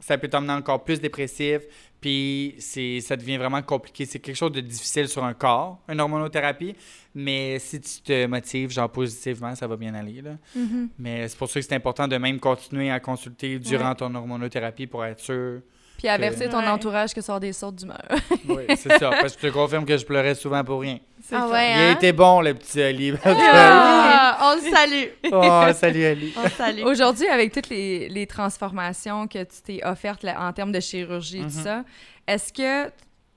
ça 0.04 0.18
peut 0.18 0.28
t'emmener 0.28 0.52
encore 0.52 0.84
plus 0.84 1.00
dépressif, 1.00 1.62
puis 1.98 2.56
c'est, 2.58 3.00
ça 3.00 3.16
devient 3.16 3.38
vraiment 3.38 3.62
compliqué. 3.62 4.04
C'est 4.04 4.18
quelque 4.18 4.36
chose 4.36 4.52
de 4.52 4.60
difficile 4.60 5.08
sur 5.08 5.24
un 5.24 5.32
corps, 5.32 5.80
une 5.88 5.98
hormonothérapie, 5.98 6.76
mais 7.14 7.58
si 7.58 7.80
tu 7.80 8.02
te 8.02 8.26
motives, 8.26 8.70
genre 8.70 8.90
positivement, 8.90 9.54
ça 9.54 9.66
va 9.66 9.78
bien 9.78 9.94
aller. 9.94 10.20
Là. 10.20 10.32
Mhm. 10.54 10.90
Mais 10.98 11.26
c'est 11.26 11.38
pour 11.38 11.48
ça 11.48 11.58
que 11.58 11.64
c'est 11.64 11.74
important 11.74 12.06
de 12.06 12.18
même 12.18 12.38
continuer 12.38 12.90
à 12.90 13.00
consulter 13.00 13.58
durant 13.58 13.94
ton 13.94 14.14
hormonothérapie 14.14 14.86
pour 14.86 15.06
être 15.06 15.20
sûr. 15.20 15.62
Puis 16.04 16.10
avertir 16.10 16.50
ton 16.50 16.58
Ouais. 16.58 16.68
entourage 16.68 17.14
que 17.14 17.20
ça 17.22 17.26
sort 17.28 17.40
des 17.40 17.54
sortes 17.54 17.76
d'humeur. 17.76 18.04
Oui, 18.46 18.64
c'est 18.76 18.98
ça. 18.98 19.08
Parce 19.10 19.34
que 19.36 19.40
je 19.42 19.46
te 19.48 19.52
confirme 19.54 19.86
que 19.86 19.96
je 19.96 20.04
pleurais 20.04 20.34
souvent 20.34 20.62
pour 20.62 20.80
rien. 20.82 20.98
C'est 21.26 21.34
Ah 21.34 21.48
ouais, 21.48 21.70
Il 21.70 21.80
a 21.80 21.88
hein? 21.88 21.92
été 21.92 22.12
bon, 22.12 22.42
le 22.42 22.52
petit 22.52 22.82
Ali. 22.82 23.14
Ah, 23.24 24.52
on 24.52 24.54
le 24.56 24.70
salue. 24.70 25.08
oh, 25.32 25.72
salut 25.74 26.04
Ali. 26.04 26.34
On 26.36 26.48
salue. 26.50 26.82
Aujourd'hui, 26.84 27.26
avec 27.28 27.52
toutes 27.52 27.68
les, 27.70 28.08
les 28.10 28.26
transformations 28.26 29.26
que 29.26 29.38
tu 29.44 29.62
t'es 29.64 29.80
offertes 29.84 30.22
là, 30.24 30.46
en 30.46 30.52
termes 30.52 30.72
de 30.72 30.80
chirurgie 30.80 31.38
et 31.38 31.40
tout 31.40 31.46
Mhm. 31.46 31.64
ça, 31.64 31.84
est-ce 32.26 32.52
que 32.52 32.90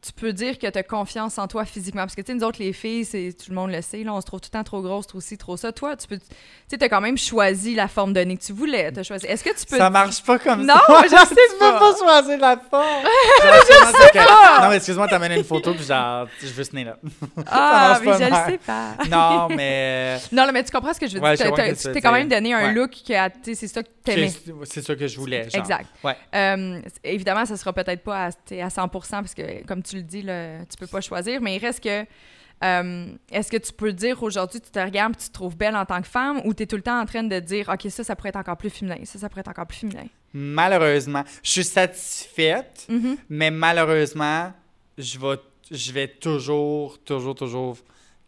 tu 0.08 0.14
peux 0.14 0.34
dire 0.34 0.58
que 0.58 0.68
tu 0.68 0.78
as 0.80 0.84
confiance 0.84 1.38
en 1.38 1.48
toi 1.48 1.66
physiquement? 1.66 2.02
Parce 2.02 2.16
que, 2.16 2.22
tu 2.22 2.28
sais, 2.32 2.34
nous 2.38 2.44
autres, 2.44 2.60
les 2.60 2.74
filles, 2.74 3.06
c'est, 3.06 3.34
tout 3.38 3.50
le 3.50 3.56
monde 3.56 3.72
le 3.72 3.82
sait, 3.82 4.04
là, 4.04 4.14
on 4.14 4.22
se 4.22 4.26
trouve 4.26 4.40
tout 4.42 4.50
le 4.52 4.58
temps 4.58 4.64
trop 4.64 4.82
grosse, 4.82 5.08
trop 5.08 5.20
ci, 5.20 5.38
trop 5.38 5.58
ça. 5.58 5.72
Toi, 5.72 5.96
tu 5.96 6.08
peux... 6.08 6.18
Tu 6.18 6.24
sais, 6.70 6.78
t'as 6.78 6.90
quand 6.90 7.02
même 7.02 7.18
choisi 7.18 7.76
la 7.76 7.88
forme 7.88 8.14
donnée 8.14 8.38
que 8.38 8.44
tu 8.44 8.54
voulais. 8.54 8.92
T'as 8.92 9.04
choisi... 9.04 9.26
Est-ce 9.28 9.44
que 9.44 9.50
tu 9.58 9.66
peux... 9.66 9.78
Ça 9.78 9.90
marche 9.90 10.24
pas 10.24 10.40
comme 10.40 10.66
Non, 10.66 10.74
ça. 10.88 11.04
je 11.04 11.10
sais 11.10 11.36
tu 11.52 11.54
peux 11.60 11.66
pas. 11.72 11.80
pas 11.80 11.96
choisir 11.98 12.38
la 12.40 12.58
forme. 12.58 13.04
Genre, 13.44 13.54
je 13.68 13.98
sais 14.04 14.26
pas. 14.26 14.62
Non, 14.64 14.70
mais 14.70 14.76
excuse-moi, 14.78 15.08
t'as 15.08 15.16
amené 15.18 15.36
une 15.38 15.44
photo, 15.44 15.74
puis 15.74 15.84
genre, 15.86 16.28
je 16.42 16.48
veux 16.48 16.64
ce 16.64 16.76
nez 16.76 16.84
là. 16.84 16.98
Ah, 17.48 18.00
mais 18.02 18.12
pas 18.12 18.18
je 18.18 18.24
le 18.26 18.52
sais 18.52 18.58
pas. 18.66 18.96
Non, 19.10 19.48
mais. 19.56 20.18
Non, 20.32 20.46
là, 20.46 20.52
mais 20.52 20.64
tu 20.64 20.72
comprends 20.72 20.94
ce 20.94 21.00
que 21.00 21.08
je 21.08 21.16
veux 21.16 21.22
Ouais, 21.22 21.36
dire. 21.36 21.54
tu 21.78 21.92
t'es 21.94 22.02
quand 22.02 22.12
même 22.12 22.28
donné 22.28 22.54
un 22.54 22.68
Ouais. 22.68 22.74
look 22.74 22.92
que, 22.92 23.28
tu 23.28 23.34
sais, 23.44 23.56
c'est 23.56 23.68
ça 23.68 23.84
que 23.84 23.90
t'aimais. 24.16 24.32
C'est 24.66 24.82
ça 24.86 24.96
que 24.96 25.08
je 25.08 25.18
voulais. 25.20 25.50
Genre. 25.50 25.62
Exact. 25.62 25.88
Ouais. 26.04 26.16
Euh, 26.36 26.82
évidemment, 27.04 27.46
ça 27.46 27.56
sera 27.58 27.74
peut-être 27.74 28.04
pas 28.04 28.26
à, 28.28 28.30
à 28.64 28.70
100 28.70 28.88
parce 28.90 29.34
que, 29.34 29.66
comme 29.66 29.84
tu 29.84 29.96
le 29.98 30.02
dis, 30.04 30.22
là, 30.22 30.60
tu 30.66 30.78
peux 30.78 30.88
pas 30.88 31.02
choisir, 31.02 31.42
mais 31.42 31.56
il 31.56 31.60
reste 31.60 31.84
que. 31.84 32.06
euh, 32.64 33.08
Est-ce 33.32 33.52
que 33.52 33.58
tu 33.58 33.72
peux 33.74 33.94
dire 33.94 34.22
aujourd'hui, 34.24 34.60
tu 34.60 34.72
te 34.72 34.80
regardes 34.80 35.14
et 35.14 35.18
tu 35.22 35.28
te 35.28 35.34
trouves 35.34 35.56
belle 35.56 35.76
en 35.76 35.86
tant 35.86 36.02
que 36.02 36.08
femme 36.08 36.42
ou 36.46 36.54
tu 36.54 36.64
es 36.64 36.66
tout 36.66 36.76
le 36.76 36.82
temps 36.82 37.00
en 37.00 37.06
train 37.06 37.24
de 37.24 37.40
dire, 37.40 37.70
OK, 37.70 37.90
ça, 37.92 38.04
ça 38.04 38.16
pourrait 38.16 38.30
être 38.30 38.36
encore 38.38 38.58
plus 38.58 38.70
féminin, 38.72 38.98
ça, 39.04 39.20
ça 39.20 39.30
pourrait 39.30 39.42
être 39.42 39.50
encore 39.50 39.68
plus 39.68 39.78
féminin? 39.80 40.06
Malheureusement, 40.34 41.24
je 41.44 41.52
suis 41.52 41.64
satisfaite, 41.64 42.86
Mhm. 42.90 43.18
mais 43.30 43.52
malheureusement, 43.52 44.52
je 44.98 45.20
vais, 45.20 45.38
je 45.72 45.92
vais 45.92 46.08
toujours, 46.08 46.98
toujours, 47.04 47.36
toujours. 47.36 47.78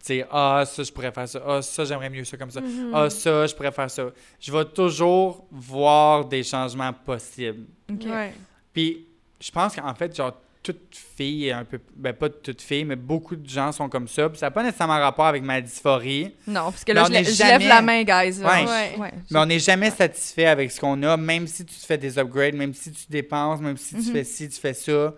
Tu 0.02 0.06
sais, 0.06 0.26
ah, 0.30 0.64
ça, 0.66 0.82
je 0.82 0.90
pourrais 0.90 1.12
faire 1.12 1.28
ça. 1.28 1.42
Ah, 1.46 1.60
ça, 1.60 1.84
j'aimerais 1.84 2.08
mieux 2.08 2.24
ça 2.24 2.36
comme 2.38 2.50
ça. 2.50 2.60
Mhm. 2.62 2.90
Ah, 2.94 3.10
ça, 3.10 3.46
je 3.46 3.54
pourrais 3.54 3.70
faire 3.72 3.90
ça. 3.90 4.06
Je 4.40 4.50
vais 4.50 4.64
toujours 4.64 5.46
voir 5.50 6.24
des 6.24 6.42
changements 6.42 6.92
possibles. 6.92 7.66
OK. 7.92 8.06
Ouais. 8.06 8.32
Puis, 8.72 9.06
je 9.38 9.50
pense 9.50 9.76
qu'en 9.76 9.94
fait, 9.94 10.16
genre, 10.16 10.32
toute 10.62 10.94
fille 11.16 11.48
est 11.48 11.52
un 11.52 11.64
peu. 11.64 11.78
Ben, 11.96 12.12
pas 12.14 12.28
toute 12.30 12.62
fille, 12.62 12.84
mais 12.84 12.96
beaucoup 12.96 13.36
de 13.36 13.46
gens 13.48 13.72
sont 13.72 13.88
comme 13.90 14.08
ça. 14.08 14.28
Puis, 14.30 14.38
ça 14.38 14.46
n'a 14.46 14.50
pas 14.50 14.62
nécessairement 14.62 14.98
rapport 14.98 15.26
avec 15.26 15.42
ma 15.42 15.60
dysphorie. 15.60 16.34
Non, 16.46 16.64
parce 16.70 16.84
que 16.84 16.92
là, 16.92 17.02
on 17.02 17.12
je, 17.12 17.30
jamais- 17.32 17.58
lève 17.58 17.68
la 17.68 17.82
main, 17.82 18.02
guys. 18.02 18.40
Ouais. 18.42 18.64
Ouais. 18.66 18.94
Ouais. 18.98 19.12
Mais 19.30 19.38
on 19.38 19.46
n'est 19.46 19.58
jamais 19.58 19.90
satisfait 19.90 20.46
avec 20.46 20.70
ce 20.70 20.80
qu'on 20.80 21.02
a, 21.02 21.16
même 21.18 21.46
si 21.46 21.64
tu 21.66 21.74
te 21.74 21.84
fais 21.86 21.98
des 21.98 22.18
upgrades, 22.18 22.54
même 22.54 22.72
si 22.72 22.90
tu 22.92 23.04
dépenses, 23.10 23.60
même 23.60 23.76
si 23.76 23.96
tu 23.96 24.00
Mhm. 24.08 24.12
fais 24.12 24.24
ci, 24.24 24.48
tu 24.48 24.58
fais 24.60 24.74
ça, 24.74 25.14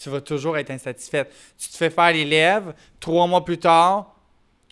tu 0.00 0.08
vas 0.08 0.20
toujours 0.20 0.56
être 0.56 0.70
insatisfaite. 0.70 1.32
Tu 1.58 1.68
te 1.68 1.76
fais 1.76 1.90
faire 1.90 2.12
les 2.12 2.24
lèvres, 2.24 2.74
trois 3.00 3.26
mois 3.26 3.44
plus 3.44 3.58
tard, 3.58 4.16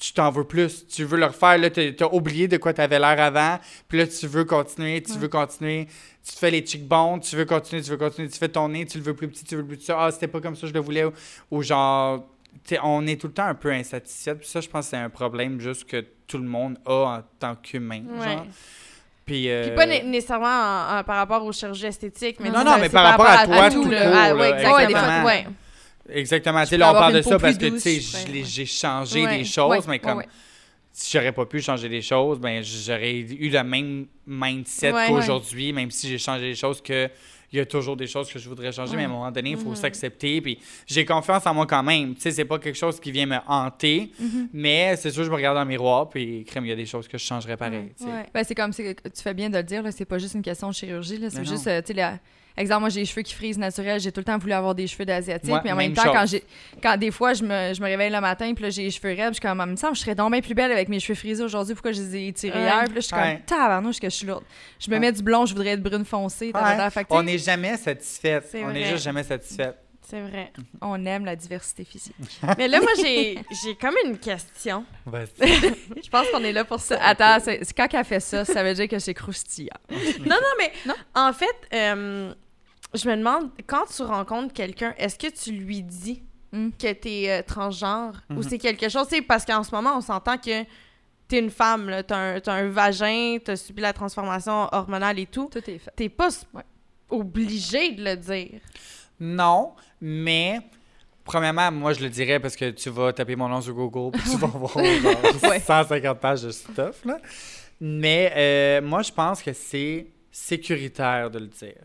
tu 0.01 0.13
t'en 0.13 0.31
veux 0.31 0.45
plus. 0.45 0.87
Tu 0.87 1.05
veux 1.05 1.19
le 1.19 1.27
refaire, 1.27 1.59
là, 1.59 1.71
tu 1.71 1.95
as 2.01 2.15
oublié 2.15 2.47
de 2.49 2.57
quoi 2.57 2.73
tu 2.73 2.81
avais 2.81 2.99
l'air 2.99 3.21
avant, 3.21 3.59
puis 3.89 3.99
là, 3.99 4.07
tu 4.07 4.27
veux 4.27 4.45
continuer, 4.45 5.03
tu 5.03 5.13
Ouais. 5.13 5.19
veux 5.19 5.29
continuer. 5.29 5.89
Tu 6.25 6.33
te 6.35 6.39
fais 6.39 6.51
les 6.51 6.65
cheekbones, 6.65 7.21
tu 7.21 7.37
veux 7.37 7.45
continuer, 7.47 7.83
tu 7.83 7.91
veux 7.91 7.97
continuer, 7.97 8.29
tu 8.29 8.39
fais 8.39 8.49
ton 8.49 8.69
nez, 8.69 8.85
tu 8.87 8.99
le 8.99 9.05
veux 9.05 9.15
plus 9.15 9.29
petit, 9.29 9.45
tu 9.45 9.57
veux 9.57 9.65
plus 9.65 9.77
petit. 9.77 9.91
Ah, 9.93 10.11
c'était 10.13 10.29
pas 10.29 10.41
comme 10.41 10.55
ça, 10.57 10.67
je 10.67 10.73
le 10.73 10.81
voulais. 10.81 11.05
Ou, 11.05 11.13
ou 11.51 11.63
genre, 11.63 12.25
on 12.83 13.07
est 13.07 13.21
tout 13.21 13.29
le 13.29 13.33
temps 13.33 13.47
un 13.47 13.55
peu 13.55 13.73
insatisfait. 13.73 14.35
Puis 14.35 14.47
ça, 14.47 14.61
je 14.61 14.69
pense 14.69 14.85
que 14.87 14.91
c'est 14.91 14.97
un 14.99 15.09
problème 15.11 15.59
juste 15.61 15.85
que 15.85 16.05
tout 16.27 16.39
le 16.39 16.45
monde 16.45 16.79
a 16.87 16.93
en 17.19 17.23
tant 17.39 17.55
qu'humain. 17.57 18.03
Ouais. 18.19 18.25
genre. 18.25 18.47
Puis, 19.25 19.51
euh, 19.51 19.67
Puis 19.67 19.77
pas 19.77 19.87
né- 19.87 20.03
nécessairement 20.05 20.47
en- 20.47 20.99
en- 21.01 21.05
par 21.05 21.17
rapport 21.17 21.45
aux 21.45 21.53
chirurgies 21.53 21.87
esthétiques, 21.87 22.39
mais 22.41 22.51
Non, 22.51 22.65
non, 22.65 22.79
mais 22.81 22.89
par 22.89 23.05
rapport 23.05 23.27
à 23.27 23.45
toi 23.47 23.71
tout, 23.71 23.83
tout 23.85 23.91
là. 23.91 24.03
court, 24.05 24.15
Ah, 24.17 24.29
là, 24.29 24.35
ouais, 24.37 24.51
exactement. 24.53 25.25
Ouais, 25.25 25.47
Exactement. 26.11 26.63
Tu 26.63 26.69
sais, 26.71 26.77
là, 26.77 26.91
on 26.91 26.95
parle 26.95 27.15
de 27.15 27.23
ça 27.23 27.39
parce 27.39 27.57
que, 27.59 27.67
tu 27.67 27.79
sais, 27.81 28.01
j'ai 28.45 28.67
changé 28.67 29.25
Ouais. 29.25 29.39
des 29.39 29.45
choses, 29.45 29.71
Ouais, 29.71 29.81
mais 29.89 29.99
comme 29.99 30.19
ouais. 30.19 30.29
si 30.93 31.17
j'aurais 31.17 31.33
pas 31.33 31.47
pu 31.47 31.61
changer 31.61 31.89
des 31.89 32.03
choses, 32.03 32.39
ben 32.39 32.63
j'aurais 32.63 33.15
eu 33.19 33.51
le 33.51 33.63
même 33.65 34.07
mindset 34.27 34.93
qu'aujourd'hui, 35.09 35.73
même 35.73 35.91
si 35.91 36.09
j'ai 36.09 36.19
changé 36.19 36.43
des 36.49 36.55
choses 36.55 36.81
que 36.81 37.09
il 37.51 37.57
y 37.57 37.61
a 37.63 37.65
toujours 37.65 37.97
des 37.97 38.07
choses 38.07 38.31
que 38.31 38.39
je 38.39 38.47
voudrais 38.47 38.71
changer, 38.73 38.95
mais 38.95 39.05
à 39.05 39.07
un 39.07 39.09
moment 39.09 39.31
donné, 39.31 39.53
il 39.53 39.57
faut 39.57 39.71
Mhm. 39.71 39.77
s'accepter. 39.77 40.39
Puis 40.43 40.59
j'ai 40.87 41.07
confiance 41.07 41.47
en 41.47 41.55
moi 41.55 41.67
quand 41.67 41.83
même. 41.83 42.15
Tu 42.15 42.21
sais, 42.21 42.31
c'est 42.31 42.45
pas 42.45 42.59
quelque 42.59 42.77
chose 42.77 43.01
qui 43.01 43.11
vient 43.11 43.25
me 43.25 43.39
hanter, 43.47 44.11
Mhm. 44.21 44.49
mais 44.53 44.97
c'est 44.97 45.11
sûr, 45.11 45.25
je 45.25 45.31
me 45.31 45.35
regarde 45.37 45.57
dans 45.57 45.63
le 45.63 45.69
miroir, 45.69 46.11
puis 46.11 46.45
crème, 46.45 46.67
il 46.67 46.69
y 46.69 46.73
a 46.73 46.77
des 46.77 46.85
choses 46.85 47.09
que 47.09 47.17
je 47.17 47.25
changerais 47.25 47.57
pareil. 47.57 47.91
Ouais. 48.03 48.27
Ben, 48.35 48.45
c'est 48.45 48.55
comme 48.55 48.75
tu 48.75 48.85
fais 49.23 49.33
bien 49.33 49.49
de 49.49 49.57
le 49.57 49.63
dire, 49.63 49.83
c'est 49.93 50.05
pas 50.05 50.19
juste 50.19 50.35
une 50.35 50.43
question 50.43 50.69
de 50.69 50.75
chirurgie. 50.75 51.19
C'est 51.31 51.43
juste, 51.47 51.67
euh, 51.69 51.81
tu 51.81 51.95
sais, 51.95 52.21
exemple, 52.61 52.81
moi 52.81 52.89
j'ai 52.89 53.01
les 53.01 53.07
cheveux 53.07 53.23
qui 53.23 53.35
frisent 53.35 53.59
naturels, 53.59 54.01
j'ai 54.01 54.13
tout 54.13 54.21
le 54.21 54.25
temps 54.25 54.39
voulu 54.39 54.53
avoir 54.53 54.75
des 54.75 54.87
cheveux 54.87 55.05
d'asiatique, 55.05 55.53
Ouais, 55.53 55.61
mais 55.65 55.73
en 55.73 55.77
même 55.77 55.89
même, 55.89 55.97
temps, 55.97 56.03
chose. 56.05 56.13
quand 56.15 56.27
j'ai, 56.27 56.45
quand 56.83 56.97
des 56.97 57.11
fois 57.11 57.35
je 57.35 57.43
me, 57.45 57.75
je 57.75 57.81
me 57.81 57.87
réveille 57.87 58.11
le 58.11 58.21
matin, 58.21 58.53
puis 58.55 58.65
là 58.65 58.71
j'ai 58.71 58.83
les 58.85 58.91
cheveux 58.91 59.09
raides, 59.15 59.29
je 59.29 59.33
suis 59.35 59.41
comme, 59.41 59.63
il 59.65 59.71
me 59.71 59.77
semble, 59.77 59.95
je 59.97 60.01
serais 60.01 60.15
donc 60.15 60.33
bien 60.33 60.41
plus 60.41 60.55
belle 60.55 60.73
avec 60.73 60.89
mes 60.89 61.01
cheveux 61.01 61.15
frisés 61.15 61.43
aujourd'hui, 61.45 61.75
pourquoi 61.75 61.93
je 61.93 62.01
les 62.03 62.29
ai 62.29 62.33
tirés 62.33 62.59
Ouais. 62.59 62.65
hier, 62.65 62.85
puis 62.85 62.95
là 62.95 63.01
je 63.01 63.07
suis 63.07 63.15
Ouais. 63.17 63.37
comme, 63.37 63.45
tabarnouche 63.59 64.01
que 64.01 64.09
je 64.11 64.15
suis 64.15 64.27
lourde. 64.27 64.45
Je 64.79 64.89
me 64.91 64.95
Ouais. 64.95 65.01
mets 65.01 65.13
du 65.13 65.23
blond, 65.23 65.47
je 65.47 65.55
voudrais 65.55 65.71
être 65.71 65.83
brune 65.83 66.05
foncée, 66.05 66.53
On 67.11 67.23
n'est 67.23 67.39
jamais 67.39 67.77
satisfaite. 67.77 68.51
On 68.65 68.71
n'est 68.73 68.85
juste 68.85 69.05
jamais 69.05 69.23
satisfaite. 69.25 69.77
C'est 70.11 70.23
vrai. 70.23 70.51
on 70.81 71.05
aime 71.05 71.27
la 71.27 71.37
diversité 71.37 71.85
physique. 71.85 72.15
Mais 72.57 72.67
là, 72.67 72.81
moi, 72.81 72.89
j'ai 72.99 73.41
j'ai 73.63 73.75
comme 73.75 73.95
une 74.07 74.17
question. 74.17 74.87
Vas-y. 75.05 75.27
Je 76.03 76.09
pense 76.11 76.27
qu'on 76.33 76.43
est 76.45 76.53
là 76.55 76.65
pour 76.65 76.81
ça. 76.81 76.99
Attends, 77.03 77.37
c'est, 77.45 77.61
quand 77.77 77.89
qu'elle 77.89 78.07
fait 78.07 78.21
ça, 78.21 78.47
ça 78.47 78.63
veut 78.65 78.73
dire 78.73 78.89
que 78.89 78.99
c'est 79.01 79.13
croustillant. 79.13 79.77
Non, 79.91 79.99
non, 80.37 80.55
mais 80.59 80.73
Non? 80.87 80.95
en 81.15 81.31
fait, 81.35 81.47
euh, 81.75 82.33
je 82.95 83.09
me 83.09 83.17
demande, 83.17 83.51
quand 83.67 83.85
tu 83.95 84.03
rencontres 84.03 84.53
quelqu'un, 84.55 84.95
est-ce 84.99 85.19
que 85.19 85.29
tu 85.29 85.53
lui 85.53 85.83
dis 85.83 86.23
Mm. 86.51 86.71
que 86.81 86.91
t'es 86.95 87.27
euh, 87.29 87.43
transgenre 87.47 88.23
ou 88.31 88.37
Mhm. 88.37 88.43
c'est 88.43 88.57
quelque 88.59 88.89
chose, 88.89 89.07
sais, 89.09 89.21
parce 89.21 89.45
qu'en 89.45 89.63
ce 89.63 89.75
moment, 89.75 89.99
on 89.99 90.01
s'entend 90.01 90.39
que 90.39 90.65
t'es 91.29 91.41
une 91.41 91.51
femme, 91.51 91.95
t'as 92.07 92.17
un, 92.17 92.41
t'as 92.41 92.55
un 92.55 92.69
vagin, 92.71 93.37
t'as 93.45 93.55
subi 93.57 93.83
la 93.83 93.93
transformation 93.93 94.67
hormonale 94.73 95.19
et 95.19 95.27
tout. 95.27 95.51
Tout 95.53 95.59
est 95.59 95.77
fait. 95.79 95.91
T'es 95.95 96.09
pas 96.09 96.31
Ouais. 96.55 96.63
obligé 97.11 97.93
de 97.93 98.03
le 98.03 98.17
dire. 98.17 98.61
Non, 99.21 99.75
mais 100.01 100.61
premièrement, 101.23 101.71
moi 101.71 101.93
je 101.93 102.01
le 102.01 102.09
dirais 102.09 102.41
parce 102.41 102.57
que 102.57 102.71
tu 102.71 102.89
vas 102.89 103.13
taper 103.13 103.37
mon 103.37 103.49
nom 103.49 103.61
sur 103.61 103.75
Google 103.75 104.17
puis 104.19 104.31
tu 104.31 104.37
vas 104.39 104.47
voir 104.55 104.73
genre, 104.73 105.43
Ouais. 105.51 105.61
150 105.61 106.19
pages 106.19 106.43
de 106.45 106.51
stuff. 106.51 107.05
Là. 107.05 107.19
Mais 107.79 108.33
euh, 108.35 108.81
moi 108.81 109.03
je 109.03 109.13
pense 109.13 109.43
que 109.43 109.53
c'est 109.53 110.07
sécuritaire 110.31 111.31
de 111.31 111.41
le 111.41 111.47
dire. 111.49 111.77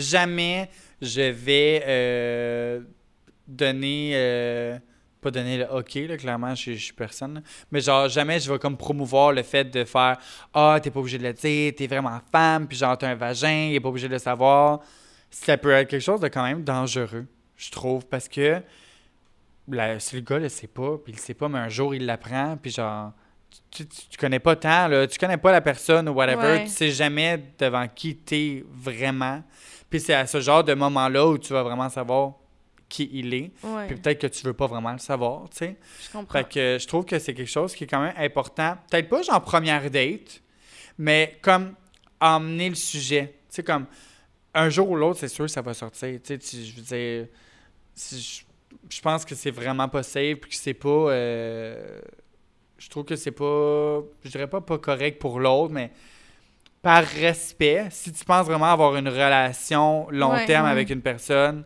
Jamais 0.00 0.68
je 1.02 1.20
vais 1.30 1.82
euh, 1.86 2.80
donner. 3.46 4.12
euh, 4.14 4.78
pas 5.20 5.30
donner 5.30 5.58
le 5.58 5.66
OK, 5.70 5.96
là, 6.08 6.16
clairement, 6.16 6.54
je, 6.54 6.72
je 6.72 6.82
suis 6.84 6.94
personne. 6.94 7.34
là. 7.34 7.40
Mais 7.70 7.80
genre, 7.82 8.08
jamais 8.08 8.40
je 8.40 8.50
vais 8.50 8.58
comme 8.58 8.78
promouvoir 8.78 9.32
le 9.32 9.42
fait 9.42 9.64
de 9.64 9.84
faire 9.84 10.16
Ah, 10.54 10.78
t'es 10.82 10.90
pas 10.90 11.00
obligé 11.00 11.18
de 11.18 11.24
le 11.24 11.34
dire, 11.34 11.74
t'es 11.76 11.86
vraiment 11.86 12.18
femme, 12.32 12.66
puis 12.66 12.78
genre, 12.78 12.96
t'as 12.96 13.10
un 13.10 13.14
vagin, 13.16 13.66
il 13.68 13.74
est 13.74 13.80
pas 13.80 13.90
obligé 13.90 14.08
de 14.08 14.14
le 14.14 14.18
savoir. 14.18 14.80
Ça 15.30 15.58
peut 15.58 15.72
être 15.72 15.88
quelque 15.90 16.00
chose 16.02 16.20
de 16.20 16.28
quand 16.28 16.42
même 16.42 16.64
dangereux, 16.64 17.26
je 17.56 17.70
trouve, 17.70 18.06
parce 18.06 18.28
que 18.28 18.62
la- 19.68 20.00
si 20.00 20.16
le 20.16 20.22
gars 20.22 20.38
le 20.38 20.48
sait 20.48 20.66
pas, 20.66 20.96
puis 20.96 21.12
il 21.12 21.16
le 21.16 21.20
sait 21.20 21.34
pas, 21.34 21.48
mais 21.50 21.58
un 21.58 21.68
jour 21.68 21.94
il 21.94 22.06
l'apprend, 22.06 22.56
puis 22.56 22.70
genre, 22.70 23.12
tu, 23.70 23.86
tu, 23.86 24.06
tu 24.10 24.16
connais 24.18 24.38
pas 24.40 24.56
tant, 24.56 24.88
là, 24.88 25.06
tu 25.06 25.18
connais 25.18 25.36
pas 25.36 25.52
la 25.52 25.60
personne 25.60 26.08
ou 26.08 26.12
whatever, 26.12 26.42
Ouais. 26.42 26.64
tu 26.64 26.70
sais 26.70 26.90
jamais 26.90 27.42
devant 27.58 27.86
qui 27.88 28.16
t'es 28.16 28.64
vraiment. 28.72 29.42
Puis 29.90 30.00
c'est 30.00 30.14
à 30.14 30.26
ce 30.26 30.40
genre 30.40 30.62
de 30.64 30.72
moment-là 30.74 31.26
où 31.26 31.36
tu 31.38 31.52
vas 31.52 31.62
vraiment 31.62 31.88
savoir 31.88 32.34
qui 32.88 33.08
il 33.12 33.34
est. 33.34 33.50
Ouais, 33.62 33.86
Puis 33.88 33.96
peut-être 33.96 34.20
que 34.20 34.26
tu 34.28 34.44
veux 34.44 34.52
pas 34.52 34.66
vraiment 34.66 34.92
le 34.92 34.98
savoir, 34.98 35.48
tu 35.50 35.58
sais. 35.58 35.76
je 36.04 36.10
comprends. 36.10 36.38
Fait 36.38 36.48
que 36.48 36.78
je 36.80 36.86
trouve 36.88 37.04
que 37.04 37.18
c'est 37.18 37.34
quelque 37.34 37.48
chose 37.50 37.74
qui 37.74 37.84
est 37.84 37.86
quand 37.86 38.00
même 38.00 38.14
important. 38.16 38.76
Peut-être 38.90 39.08
pas 39.08 39.22
genre 39.22 39.40
première 39.42 39.88
date, 39.90 40.42
mais 40.98 41.38
comme 41.42 41.74
emmener 42.20 42.68
le 42.68 42.74
sujet. 42.74 43.34
Tu 43.48 43.56
sais, 43.56 43.62
comme 43.62 43.86
un 44.54 44.68
jour 44.70 44.90
ou 44.90 44.96
l'autre, 44.96 45.20
c'est 45.20 45.28
sûr 45.28 45.44
que 45.46 45.50
ça 45.50 45.62
va 45.62 45.72
sortir. 45.74 46.08
Tu 46.20 46.20
sais, 46.24 46.38
tu- 46.38 46.56
je 46.64 46.76
veux 46.76 46.82
dire, 46.82 47.26
si 47.94 48.20
je, 48.20 48.42
je 48.96 49.00
pense 49.00 49.24
que 49.24 49.34
c'est 49.34 49.50
vraiment 49.52 49.88
pas 49.88 50.02
safe, 50.02 50.36
puis 50.40 50.50
que 50.50 50.56
c'est 50.56 50.74
pas. 50.74 50.88
euh, 50.88 52.00
je 52.78 52.88
trouve 52.88 53.04
que 53.04 53.14
c'est 53.16 53.30
pas. 53.30 54.00
Je 54.24 54.30
dirais 54.30 54.48
pas 54.48 54.60
pas 54.60 54.78
correct 54.78 55.18
pour 55.20 55.38
l'autre, 55.38 55.72
mais 55.72 55.90
par 56.82 57.04
respect, 57.04 57.86
si 57.90 58.10
tu 58.12 58.24
penses 58.24 58.46
vraiment 58.46 58.66
avoir 58.72 58.96
une 58.96 59.08
relation 59.08 60.06
long 60.10 60.32
Ouais, 60.32 60.46
terme 60.46 60.64
ouais. 60.66 60.70
avec 60.72 60.90
une 60.90 61.02
personne, 61.02 61.64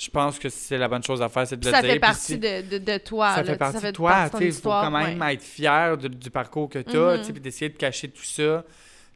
je 0.00 0.10
pense 0.10 0.38
que 0.38 0.48
c'est 0.48 0.78
la 0.78 0.88
bonne 0.88 1.02
chose 1.02 1.20
à 1.22 1.28
faire, 1.28 1.46
c'est 1.46 1.58
de 1.58 1.64
le 1.66 1.70
ça 1.72 1.80
dire. 1.80 1.90
fait 1.90 1.96
Puis 1.98 2.00
partie 2.00 2.20
si- 2.32 2.38
de, 2.38 2.62
de, 2.62 2.78
de 2.78 2.98
toi. 2.98 3.34
ça 3.34 3.42
là, 3.42 3.44
fait 3.44 3.44
tu 3.44 3.52
sais, 3.52 3.58
partie 3.58 3.86
de 3.86 3.90
toi. 3.90 4.10
partie 4.10 4.44
il 4.46 4.52
faut 4.52 4.70
quand 4.70 4.90
même 4.90 5.20
ouais. 5.20 5.34
être 5.34 5.42
fier 5.42 5.96
de- 5.96 6.08
du 6.08 6.30
parcours 6.30 6.68
que 6.68 6.78
tu 6.80 6.96
as, 6.96 7.18
Mhm. 7.18 7.32
puis 7.32 7.40
d'essayer 7.40 7.68
de 7.68 7.76
cacher 7.76 8.08
tout 8.08 8.22
ça. 8.24 8.64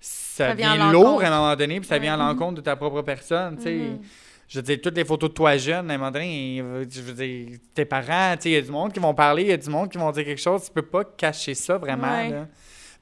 Ça, 0.00 0.48
Ça 0.48 0.54
vient 0.54 0.90
lourd 0.90 1.22
à 1.22 1.26
un 1.26 1.30
moment 1.30 1.54
donné, 1.56 1.78
puis 1.78 1.88
ça 1.88 1.98
vient 1.98 2.14
à 2.14 2.16
Ouais. 2.18 2.24
l'encontre 2.32 2.54
de 2.54 2.60
ta 2.62 2.74
propre 2.74 3.02
personne. 3.02 3.56
tu 3.56 3.62
sais. 3.64 3.74
Mhm. 3.74 4.00
Je 4.48 4.58
veux 4.58 4.62
dire, 4.62 4.78
toutes 4.82 4.96
les 4.96 5.04
photos 5.04 5.30
de 5.30 5.34
toi 5.34 5.56
jeune, 5.56 5.90
à 5.90 5.94
un 5.94 5.98
moment 5.98 6.10
donné, 6.10 6.62
je 6.90 7.00
veux 7.00 7.12
dire, 7.14 7.58
tes 7.74 7.84
parents, 7.84 8.34
il 8.44 8.50
y 8.50 8.56
a 8.56 8.60
du 8.60 8.70
monde 8.70 8.92
qui 8.92 9.00
vont 9.00 9.14
parler, 9.14 9.42
il 9.44 9.48
y 9.48 9.52
a 9.52 9.56
du 9.56 9.70
monde 9.70 9.88
qui 9.90 9.96
vont 9.98 10.10
dire 10.10 10.24
quelque 10.24 10.40
chose. 10.40 10.64
Tu 10.66 10.70
peux 10.72 10.82
pas 10.82 11.04
cacher 11.04 11.54
ça 11.54 11.78
vraiment. 11.78 12.10
Ouais. 12.12 12.30
là. 12.30 12.46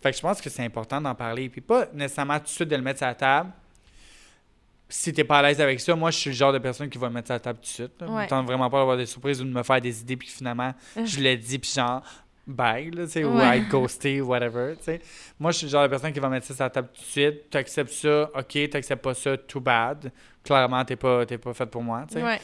Fait 0.03 0.11
que 0.11 0.17
je 0.17 0.23
pense 0.23 0.41
que 0.41 0.49
c'est 0.51 0.65
important 0.65 1.01
d'en 1.01 1.15
parler. 1.15 1.49
Puis 1.49 1.61
pas 1.61 1.87
nécessairement 1.93 2.39
tout 2.39 2.45
de 2.45 2.49
suite 2.49 2.69
de 2.69 2.77
le 2.77 2.83
mettre 2.83 2.99
sur 2.99 3.07
la 3.07 3.15
table. 3.15 3.51
Si 4.89 5.13
t'es 5.13 5.23
pas 5.25 5.39
à 5.39 5.43
l'aise 5.43 5.61
avec 5.61 5.79
ça, 5.79 5.95
moi, 5.95 6.11
je 6.11 6.19
suis 6.19 6.31
le 6.31 6.37
genre 6.37 6.53
de 6.53 6.59
personne 6.59 6.89
qui 6.91 6.99
va 6.99 7.07
le 7.07 7.13
mettre 7.13 7.29
sur 7.29 7.35
la 7.35 7.41
table 7.41 7.59
tout 7.61 7.65
de 7.65 7.69
suite. 7.69 7.93
là. 8.01 8.09
Ouais. 8.09 8.25
Je 8.25 8.29
tente 8.29 8.47
vraiment 8.47 8.69
pas 8.69 8.79
d'avoir 8.79 8.97
des 8.97 9.07
surprises 9.07 9.41
ou 9.41 9.45
de 9.45 9.51
me 9.51 9.63
faire 9.63 9.81
des 9.81 10.01
idées, 10.01 10.17
puis 10.17 10.27
finalement, 10.29 10.75
je 11.05 11.21
le 11.21 11.37
dis, 11.37 11.61
puis 11.61 11.71
genre, 11.73 12.03
bye, 12.45 12.91
là, 12.91 13.05
tu 13.05 13.13
sais, 13.13 13.25
ou 13.25 13.37
Ouais. 13.39 13.59
être 13.59 13.69
ghosté, 13.69 14.21
ou 14.21 14.27
whatever, 14.31 14.75
tu 14.79 14.85
sais. 14.87 15.01
Moi, 15.39 15.53
je 15.53 15.59
suis 15.59 15.67
le 15.67 15.71
genre 15.71 15.85
de 15.85 15.89
personne 15.89 16.13
qui 16.13 16.19
va 16.19 16.29
mettre 16.29 16.47
ça 16.47 16.55
sur 16.55 16.65
la 16.65 16.71
table 16.71 16.89
tout 16.93 17.01
de 17.03 17.07
suite. 17.07 17.51
Tu 17.51 17.57
acceptes 17.57 17.93
ça, 17.93 18.31
ok, 18.35 18.49
tu 18.49 18.71
acceptes 18.75 19.03
pas 19.03 19.15
ça, 19.15 19.37
too 19.37 19.61
bad. 19.61 20.11
Clairement, 20.43 20.85
t'es 20.85 20.97
pas, 20.97 21.25
t'es 21.25 21.39
pas 21.39 21.55
fait 21.55 21.67
pour 21.67 21.85
moi, 21.85 22.05
tu 22.09 22.15
sais. 22.15 22.23
Ouais. 22.25 22.41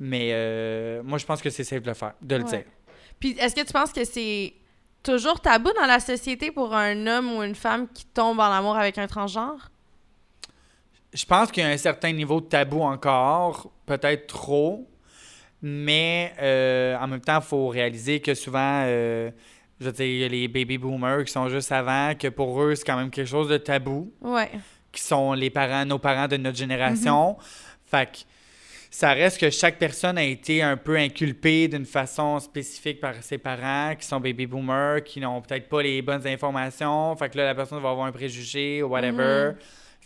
Mais 0.00 0.30
euh, 0.32 1.02
moi, 1.02 1.18
je 1.18 1.26
pense 1.26 1.42
que 1.42 1.50
c'est 1.50 1.64
safe 1.64 1.82
de 1.82 1.88
le 1.88 1.94
faire, 1.94 2.14
de 2.22 2.36
le 2.36 2.44
Ouais. 2.44 2.48
dire. 2.50 2.64
Puis 3.20 3.36
est-ce 3.38 3.54
que 3.54 3.60
tu 3.60 3.72
penses 3.74 3.92
que 3.92 4.04
c'est 4.04 4.54
toujours 5.04 5.40
tabou 5.40 5.70
dans 5.78 5.86
la 5.86 6.00
société 6.00 6.50
pour 6.50 6.74
un 6.74 7.06
homme 7.06 7.32
ou 7.36 7.42
une 7.42 7.54
femme 7.54 7.86
qui 7.94 8.04
tombe 8.06 8.40
en 8.40 8.50
amour 8.50 8.76
avec 8.76 8.98
un 8.98 9.06
transgenre? 9.06 9.70
Je 11.12 11.24
pense 11.26 11.52
qu'il 11.52 11.62
y 11.62 11.66
a 11.66 11.68
un 11.68 11.76
certain 11.76 12.10
niveau 12.10 12.40
de 12.40 12.46
tabou 12.46 12.82
encore, 12.82 13.70
peut-être 13.86 14.26
trop, 14.26 14.88
mais 15.62 16.32
euh, 16.42 16.96
en 16.98 17.06
même 17.06 17.20
temps, 17.20 17.38
il 17.40 17.46
faut 17.46 17.68
réaliser 17.68 18.18
que 18.20 18.34
souvent, 18.34 18.82
euh, 18.84 19.30
je 19.80 19.84
veux 19.86 19.92
dire, 19.92 20.06
il 20.06 20.18
y 20.18 20.24
a 20.24 20.28
les 20.28 20.48
baby 20.48 20.76
boomers 20.76 21.24
qui 21.24 21.32
sont 21.32 21.48
juste 21.48 21.70
avant, 21.70 22.14
que 22.16 22.28
pour 22.28 22.60
eux, 22.62 22.74
c'est 22.74 22.84
quand 22.84 22.96
même 22.96 23.10
quelque 23.10 23.28
chose 23.28 23.48
de 23.48 23.58
tabou, 23.58 24.12
Ouais. 24.20 24.50
qui 24.90 25.02
sont 25.02 25.34
les 25.34 25.50
parents, 25.50 25.84
nos 25.84 25.98
parents 26.00 26.26
de 26.26 26.36
notre 26.36 26.58
génération. 26.58 27.36
Fait 27.84 28.06
que 28.10 28.18
ça 28.96 29.12
reste 29.12 29.40
que 29.40 29.50
chaque 29.50 29.76
personne 29.80 30.16
a 30.18 30.22
été 30.22 30.62
un 30.62 30.76
peu 30.76 30.96
inculpée 30.96 31.66
d'une 31.66 31.84
façon 31.84 32.38
spécifique 32.38 33.00
par 33.00 33.20
ses 33.24 33.38
parents 33.38 33.96
qui 33.96 34.06
sont 34.06 34.20
baby 34.20 34.46
boomers, 34.46 35.02
qui 35.02 35.18
n'ont 35.18 35.40
peut-être 35.42 35.68
pas 35.68 35.82
les 35.82 36.00
bonnes 36.00 36.24
informations. 36.28 37.16
Fait 37.16 37.28
que 37.28 37.36
là, 37.38 37.46
la 37.46 37.54
personne 37.56 37.82
va 37.82 37.90
avoir 37.90 38.06
un 38.06 38.12
préjugé 38.12 38.84
ou 38.84 38.90
whatever. 38.90 39.50
Mhm. 39.50 39.56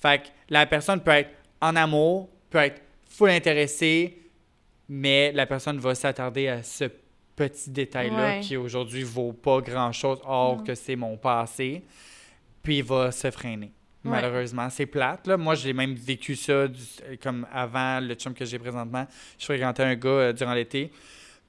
Fait 0.00 0.22
que 0.22 0.28
la 0.48 0.64
personne 0.64 1.02
peut 1.02 1.10
être 1.10 1.30
en 1.60 1.76
amour, 1.76 2.30
peut 2.48 2.60
être 2.60 2.80
full 3.10 3.28
intéressée, 3.28 4.22
mais 4.88 5.32
la 5.32 5.44
personne 5.44 5.78
va 5.78 5.94
s'attarder 5.94 6.48
à 6.48 6.62
ce 6.62 6.84
petit 7.36 7.68
détail-là 7.70 8.36
Ouais. 8.36 8.40
qui 8.40 8.56
aujourd'hui 8.56 9.02
vaut 9.02 9.34
pas 9.34 9.60
grand-chose, 9.60 10.18
or 10.24 10.56
Non. 10.56 10.64
que 10.64 10.74
c'est 10.74 10.96
mon 10.96 11.18
passé, 11.18 11.82
puis 12.62 12.78
il 12.78 12.84
va 12.84 13.12
se 13.12 13.30
freiner. 13.30 13.70
Ouais. 14.10 14.20
Malheureusement, 14.22 14.68
c'est 14.70 14.86
plate. 14.86 15.26
Là. 15.26 15.36
Moi, 15.36 15.54
j'ai 15.54 15.72
même 15.72 15.94
vécu 15.94 16.34
ça 16.36 16.66
du- 16.68 17.18
comme 17.22 17.46
avant 17.52 18.00
le 18.00 18.14
chum 18.14 18.34
que 18.34 18.44
j'ai 18.44 18.58
présentement. 18.58 19.06
Je 19.38 19.44
fréquentais 19.44 19.82
un 19.84 19.94
gars 19.94 20.08
euh, 20.08 20.32
durant 20.32 20.54
l'été. 20.54 20.90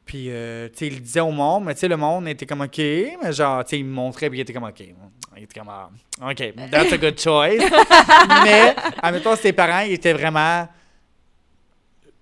Puis, 0.05 0.26
euh, 0.30 0.68
tu 0.70 0.78
sais, 0.78 0.88
il 0.88 0.95
le 0.95 0.99
disait 1.01 1.20
au 1.20 1.30
monde, 1.32 1.66
mais 1.66 1.74
tu 1.76 1.82
sais, 1.82 1.88
le 1.88 1.95
monde 1.97 2.28
était 2.28 2.45
comme 2.47 2.62
OK, 2.62 2.78
mais 2.80 3.32
genre, 3.32 3.64
tu 3.64 3.70
sais, 3.70 3.80
il 3.80 3.86
me 3.86 3.91
montrait, 3.93 4.28
puis 4.30 4.39
il 4.39 4.41
était 4.41 4.53
comme 4.53 4.64
OK. 4.64 4.80
Il 5.38 5.43
était 5.43 5.60
comme 5.60 5.70
ah, 5.70 5.89
OK, 6.22 6.53
that's 6.72 6.91
a 6.93 6.97
good 6.97 7.20
choice. 7.20 7.60
mais, 8.43 9.22
temps, 9.22 9.36
ses 9.36 9.53
parents, 9.53 9.82
ils 9.82 9.93
étaient 9.93 10.14
vraiment 10.14 10.68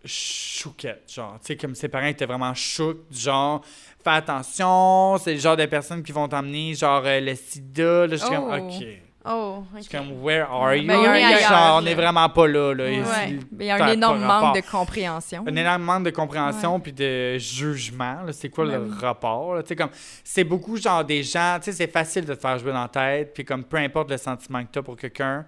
chouquettes, 0.03 1.11
genre. 1.13 1.38
Tu 1.39 1.47
sais, 1.47 1.55
comme 1.57 1.75
ses 1.75 1.88
parents 1.88 2.07
étaient 2.07 2.25
vraiment 2.25 2.53
chouques, 2.53 3.05
genre, 3.11 3.63
fais 4.03 4.09
attention, 4.11 5.17
c'est 5.17 5.33
le 5.33 5.39
genre 5.39 5.57
de 5.57 5.65
personnes 5.65 6.03
qui 6.03 6.11
vont 6.11 6.27
t'emmener, 6.27 6.73
genre, 6.73 7.03
euh, 7.05 7.19
le 7.19 7.35
sida. 7.35 8.05
Là, 8.07 8.15
je 8.15 8.15
suis 8.17 8.29
comme 8.29 8.49
Oh. 8.51 8.67
OK. 8.67 8.85
Oh, 9.30 9.63
Je 9.73 9.78
ok. 9.78 9.84
suis 9.84 9.97
comme, 9.97 10.23
where 10.23 10.45
are 10.49 10.75
you? 10.75 10.88
Ben, 10.88 10.95
a 10.99 11.38
Genre, 11.39 11.78
on 11.78 11.82
là. 11.82 11.91
est 11.91 11.95
vraiment 11.95 12.30
pas 12.30 12.47
là. 12.47 12.73
là. 12.73 12.84
Ouais. 12.86 12.97
Ici, 12.99 13.39
Il 13.59 13.65
y 13.65 13.69
a 13.69 13.75
un 13.75 13.80
pas 13.80 13.93
énorme 13.93 14.23
manque 14.23 14.55
de 14.55 14.61
compréhension. 14.61 15.43
Un 15.47 15.55
énorme 15.55 15.84
manque 15.84 16.03
de 16.05 16.09
compréhension 16.11 16.80
puis 16.80 16.93
de 16.93 17.38
jugement. 17.38 18.23
là. 18.23 18.32
C'est 18.34 18.49
quoi 18.49 18.65
Ben 18.65 18.71
le 18.80 18.86
oui. 18.86 18.91
rapport? 18.99 19.55
là? 19.55 19.63
Comme, 19.78 19.89
c'est 20.23 20.43
beaucoup 20.43 20.78
genre 20.78 21.03
des 21.03 21.23
gens, 21.23 21.57
c'est 21.61 21.91
facile 21.91 22.25
de 22.25 22.34
te 22.34 22.39
faire 22.39 22.57
jouer 22.59 22.71
dans 22.71 22.82
la 22.84 22.88
tête, 22.88 23.34
puis 23.34 23.43
comme 23.43 23.63
peu 23.63 23.78
importe 23.78 24.09
le 24.11 24.17
sentiment 24.17 24.63
que 24.63 24.71
tu 24.71 24.80
as 24.80 24.84
pour 24.84 24.95
quelqu'un, 24.95 25.45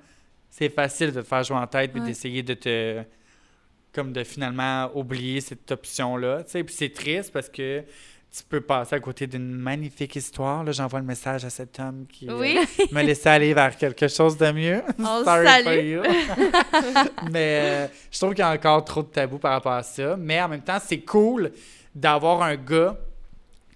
c'est 0.49 0.69
facile 0.69 1.11
de 1.11 1.21
te 1.21 1.27
faire 1.27 1.43
jouer 1.43 1.57
en 1.57 1.67
tête 1.67 1.91
puis 1.91 2.01
Ouais. 2.01 2.07
d'essayer 2.07 2.43
de 2.43 2.53
te 2.55 3.03
comme 3.93 4.13
de 4.13 4.23
finalement 4.23 4.89
oublier 4.93 5.41
cette 5.41 5.71
option-là. 5.71 6.43
tu 6.43 6.51
sais. 6.51 6.63
Puis 6.63 6.75
c'est 6.77 6.89
triste 6.93 7.31
parce 7.33 7.49
que 7.49 7.83
tu 8.35 8.43
peux 8.47 8.61
passer 8.61 8.95
à 8.95 8.99
côté 8.99 9.25
d'une 9.27 9.49
magnifique 9.55 10.15
histoire. 10.15 10.63
Là, 10.63 10.71
j'envoie 10.71 10.99
le 10.99 11.05
message 11.05 11.43
à 11.45 11.49
cet 11.49 11.79
homme 11.79 12.05
qui 12.11 12.29
euh, 12.29 12.63
me 12.91 13.01
laissait 13.01 13.29
aller 13.29 13.53
vers 13.53 13.75
quelque 13.75 14.07
chose 14.07 14.37
de 14.37 14.51
mieux. 14.51 14.81
On 14.99 15.23
Sorry 15.23 15.45
salue. 15.47 15.63
for 15.63 15.73
you. 15.73 16.01
Mais 17.31 17.59
euh, 17.61 17.87
je 18.11 18.17
trouve 18.19 18.31
qu'il 18.33 18.39
y 18.43 18.47
a 18.47 18.51
encore 18.51 18.83
trop 18.85 19.01
de 19.01 19.07
tabous 19.07 19.39
par 19.39 19.51
rapport 19.53 19.71
à 19.73 19.83
ça. 19.83 20.15
Mais 20.17 20.41
en 20.41 20.47
même 20.47 20.61
temps, 20.61 20.77
c'est 20.83 20.99
cool 20.99 21.51
d'avoir 21.95 22.43
un 22.43 22.55
gars 22.55 22.95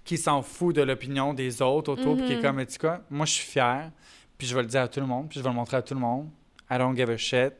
qui 0.04 0.16
s'en 0.18 0.42
fout 0.42 0.74
de 0.76 0.82
l'opinion 0.82 1.34
des 1.34 1.60
autres 1.62 1.92
autour, 1.92 2.16
puis 2.16 2.26
qui 2.26 2.32
est 2.34 2.36
Mhm. 2.36 2.42
comme, 2.42 2.66
tu 2.66 2.78
quoi, 2.78 3.00
moi 3.10 3.24
je 3.26 3.32
suis 3.32 3.46
fier, 3.46 3.90
puis 4.36 4.46
je 4.46 4.54
vais 4.54 4.60
le 4.62 4.68
dire 4.68 4.82
à 4.82 4.88
tout 4.88 5.00
le 5.00 5.06
monde, 5.06 5.28
puis 5.30 5.38
je 5.38 5.42
vais 5.44 5.48
le 5.50 5.54
montrer 5.54 5.78
à 5.78 5.82
tout 5.82 5.94
le 5.94 6.00
monde. 6.00 6.28
I 6.70 6.78
don't 6.78 6.94
give 6.96 7.08
a 7.10 7.16
shit. 7.16 7.54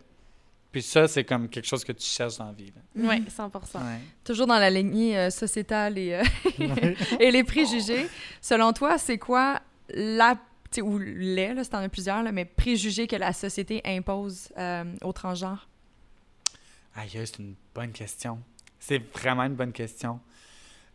Puis 0.74 0.82
ça, 0.82 1.06
c'est 1.06 1.22
comme 1.22 1.48
quelque 1.48 1.68
chose 1.68 1.84
que 1.84 1.92
tu 1.92 2.04
cherches 2.04 2.38
dans 2.38 2.46
la 2.46 2.52
vie. 2.52 2.72
là. 2.74 2.82
Oui, 2.96 3.24
100 3.28 3.44
Ouais. 3.76 4.00
Toujours 4.24 4.48
dans 4.48 4.58
la 4.58 4.70
lignée 4.70 5.16
euh, 5.16 5.30
sociétale 5.30 5.96
et, 5.98 6.14
euh, 6.14 6.94
et 7.20 7.30
les 7.30 7.44
préjugés. 7.44 8.08
Selon 8.40 8.72
toi, 8.72 8.98
c'est 8.98 9.16
quoi 9.16 9.62
la 9.90 10.36
ou 10.82 10.98
les, 10.98 11.54
là, 11.54 11.62
si 11.62 11.70
t'en 11.70 11.78
as 11.78 11.88
plusieurs, 11.88 12.24
là, 12.24 12.32
mais 12.32 12.44
préjugés 12.44 13.06
que 13.06 13.14
la 13.14 13.32
société 13.32 13.82
impose 13.84 14.48
euh, 14.58 14.82
aux 15.02 15.12
transgenres? 15.12 15.68
Aïe, 16.96 17.08
c'est 17.12 17.38
une 17.38 17.54
bonne 17.72 17.92
question. 17.92 18.40
C'est 18.80 19.00
vraiment 19.12 19.44
une 19.44 19.54
bonne 19.54 19.70
question. 19.72 20.18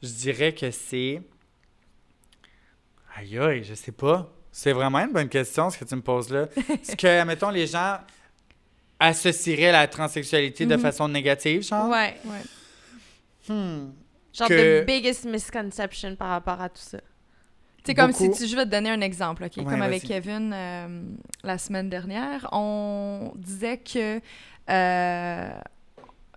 Je 0.03 0.09
dirais 0.09 0.53
que 0.53 0.71
c'est. 0.71 1.21
Aïe, 3.15 3.39
aïe, 3.39 3.63
je 3.63 3.75
sais 3.75 3.93
pas. 3.93 4.29
C'est 4.51 4.73
vraiment 4.73 4.99
une 4.99 5.13
bonne 5.13 5.29
question, 5.29 5.69
ce 5.69 5.77
que 5.77 5.85
tu 5.85 5.95
me 5.95 6.01
poses 6.01 6.31
là. 6.31 6.49
Est-ce 6.57 6.97
que, 6.97 7.23
mettons, 7.25 7.49
les 7.49 7.65
gens 7.65 7.99
associeraient 8.99 9.71
la 9.71 9.87
transsexualité 9.87 10.65
de 10.65 10.75
Mhm. 10.75 10.81
façon 10.81 11.07
négative, 11.07 11.63
genre? 11.63 11.89
Ouais. 11.89 12.15
Ouais. 12.25 13.53
Hmm. 13.53 13.91
Genre, 14.33 14.47
Que- 14.47 14.81
the 14.81 14.85
biggest 14.85 15.25
misconception 15.25 16.15
par 16.15 16.29
rapport 16.29 16.61
à 16.61 16.69
tout 16.69 16.81
ça. 16.81 16.99
C'est 17.85 17.95
comme 17.95 18.11
Beaucoup. 18.11 18.31
si 18.33 18.43
tu, 18.43 18.47
je 18.47 18.55
vais 18.55 18.65
te 18.65 18.69
donner 18.69 18.89
un 18.91 19.01
exemple, 19.01 19.43
OK? 19.43 19.53
Ouais, 19.57 19.63
comme 19.63 19.81
avec. 19.81 20.03
Kevin 20.03 20.51
euh, 20.53 21.01
la 21.43 21.57
semaine 21.57 21.89
dernière, 21.89 22.47
on 22.51 23.31
disait 23.35 23.77
que. 23.77 24.19
euh, 24.69 25.49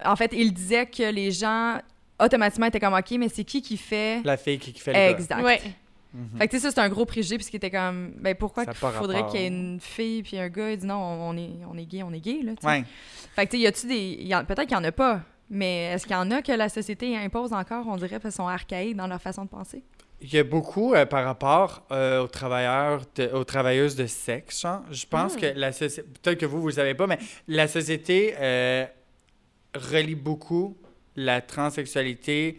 en 0.05 0.17
fait, 0.17 0.33
il 0.33 0.53
disait 0.55 0.87
que 0.87 1.11
les 1.11 1.31
gens 1.31 1.79
automatiquement 2.19 2.67
étaient 2.67 2.81
comme 2.81 2.95
OK, 2.95 3.11
mais 3.19 3.29
c'est 3.29 3.45
qui 3.45 3.61
qui 3.61 3.77
fait. 3.77 4.23
La 4.25 4.37
fille 4.37 4.59
qui, 4.59 4.73
qui 4.73 4.81
fait 4.81 4.93
le 4.93 4.99
gars. 4.99 5.11
Exact. 5.19 5.43
Ouais. 5.43 5.61
Mhm. 6.15 6.39
Fait 6.39 6.49
que 6.49 6.59
ça, 6.59 6.71
c'est 6.71 6.81
un 6.81 6.89
gros 6.89 7.07
préjugé, 7.07 7.37
puisqu'il 7.37 7.57
était 7.57 7.71
comme. 7.71 8.13
Ben 8.19 8.35
pourquoi 8.35 8.65
qu'il 8.67 8.75
faudrait 8.75 9.17
rapport. 9.17 9.31
qu'il 9.33 9.41
y 9.41 9.45
ait 9.45 9.49
une 9.49 9.81
fille 9.81 10.23
puis 10.23 10.39
un 10.39 10.49
gars? 10.49 10.71
Il 10.73 10.79
dit 10.79 10.87
non, 10.87 10.97
on, 10.97 11.37
est, 11.37 11.51
on 11.71 11.77
est 11.79 11.87
gay, 11.87 12.03
on 12.03 12.13
est 12.13 12.21
gay, 12.21 12.41
là. 12.43 12.53
Ouais. 12.63 12.85
Fait 13.35 13.47
que 13.47 13.53
tu 13.53 13.59
y 13.59 13.67
a-tu 13.67 13.87
des. 13.87 14.19
y 14.21 14.35
en- 14.35 14.45
Peut-être 14.45 14.69
qu'il 14.69 14.77
y 14.77 14.81
en 14.81 14.85
a 14.85 14.93
pas, 14.93 15.23
mais 15.49 15.85
est-ce 15.93 16.07
qu'il 16.07 16.15
y 16.15 16.19
en 16.19 16.31
a 16.31 16.43
que 16.43 16.53
la 16.53 16.69
société 16.69 17.17
impose 17.17 17.53
encore, 17.53 17.87
on 17.89 17.97
dirait, 17.97 18.19
parce 18.21 18.35
qu'ils 18.35 18.43
sont 18.43 18.49
archaïques 18.49 18.97
dans 18.97 19.07
leur 19.07 19.23
façon 19.23 19.45
de 19.45 19.49
penser? 19.51 19.83
Il 20.21 20.33
y 20.33 20.39
a 20.39 20.45
beaucoup 20.45 20.95
euh, 20.95 21.05
par 21.07 21.25
rapport 21.25 21.85
euh, 21.91 22.23
aux 22.23 22.29
travailleurs, 22.29 23.03
de- 23.17 23.31
aux 23.33 23.45
travailleuses 23.45 23.97
de 23.97 24.07
sexe. 24.07 24.61
genre. 24.63 24.83
Je 24.91 25.07
pense 25.07 25.35
Mm. 25.37 25.41
que 25.41 25.47
la 25.57 25.73
société, 25.73 26.09
peut-être 26.23 26.39
que 26.39 26.47
vous, 26.47 26.61
vous 26.61 26.69
le 26.69 26.75
savez 26.75 26.95
pas, 26.95 27.07
mais 27.07 27.19
la 27.49 27.67
société 27.67 28.35
euh, 28.39 28.85
relie 29.75 30.15
beaucoup 30.15 30.77
la 31.17 31.41
transsexualité 31.41 32.59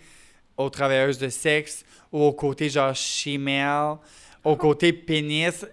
aux 0.57 0.69
travailleuses 0.69 1.17
de 1.17 1.29
sexe 1.29 1.83
ou 2.11 2.21
au 2.21 2.33
côté 2.33 2.69
genre 2.69 2.95
female, 2.95 3.97
au 4.43 4.55
côté 4.55 4.93
pénis. 4.93 5.65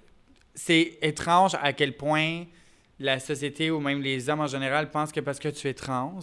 C'est 0.55 0.99
étrange 1.03 1.55
à 1.61 1.73
quel 1.73 1.97
point 1.97 2.45
la 2.99 3.19
société 3.19 3.71
ou 3.71 3.81
même 3.81 4.03
les 4.03 4.29
hommes 4.29 4.41
en 4.41 4.47
général 4.47 4.91
pensent 4.91 5.13
que 5.13 5.21
parce 5.21 5.39
que 5.39 5.49
tu 5.49 5.69
es 5.69 5.75
trans, 5.75 6.19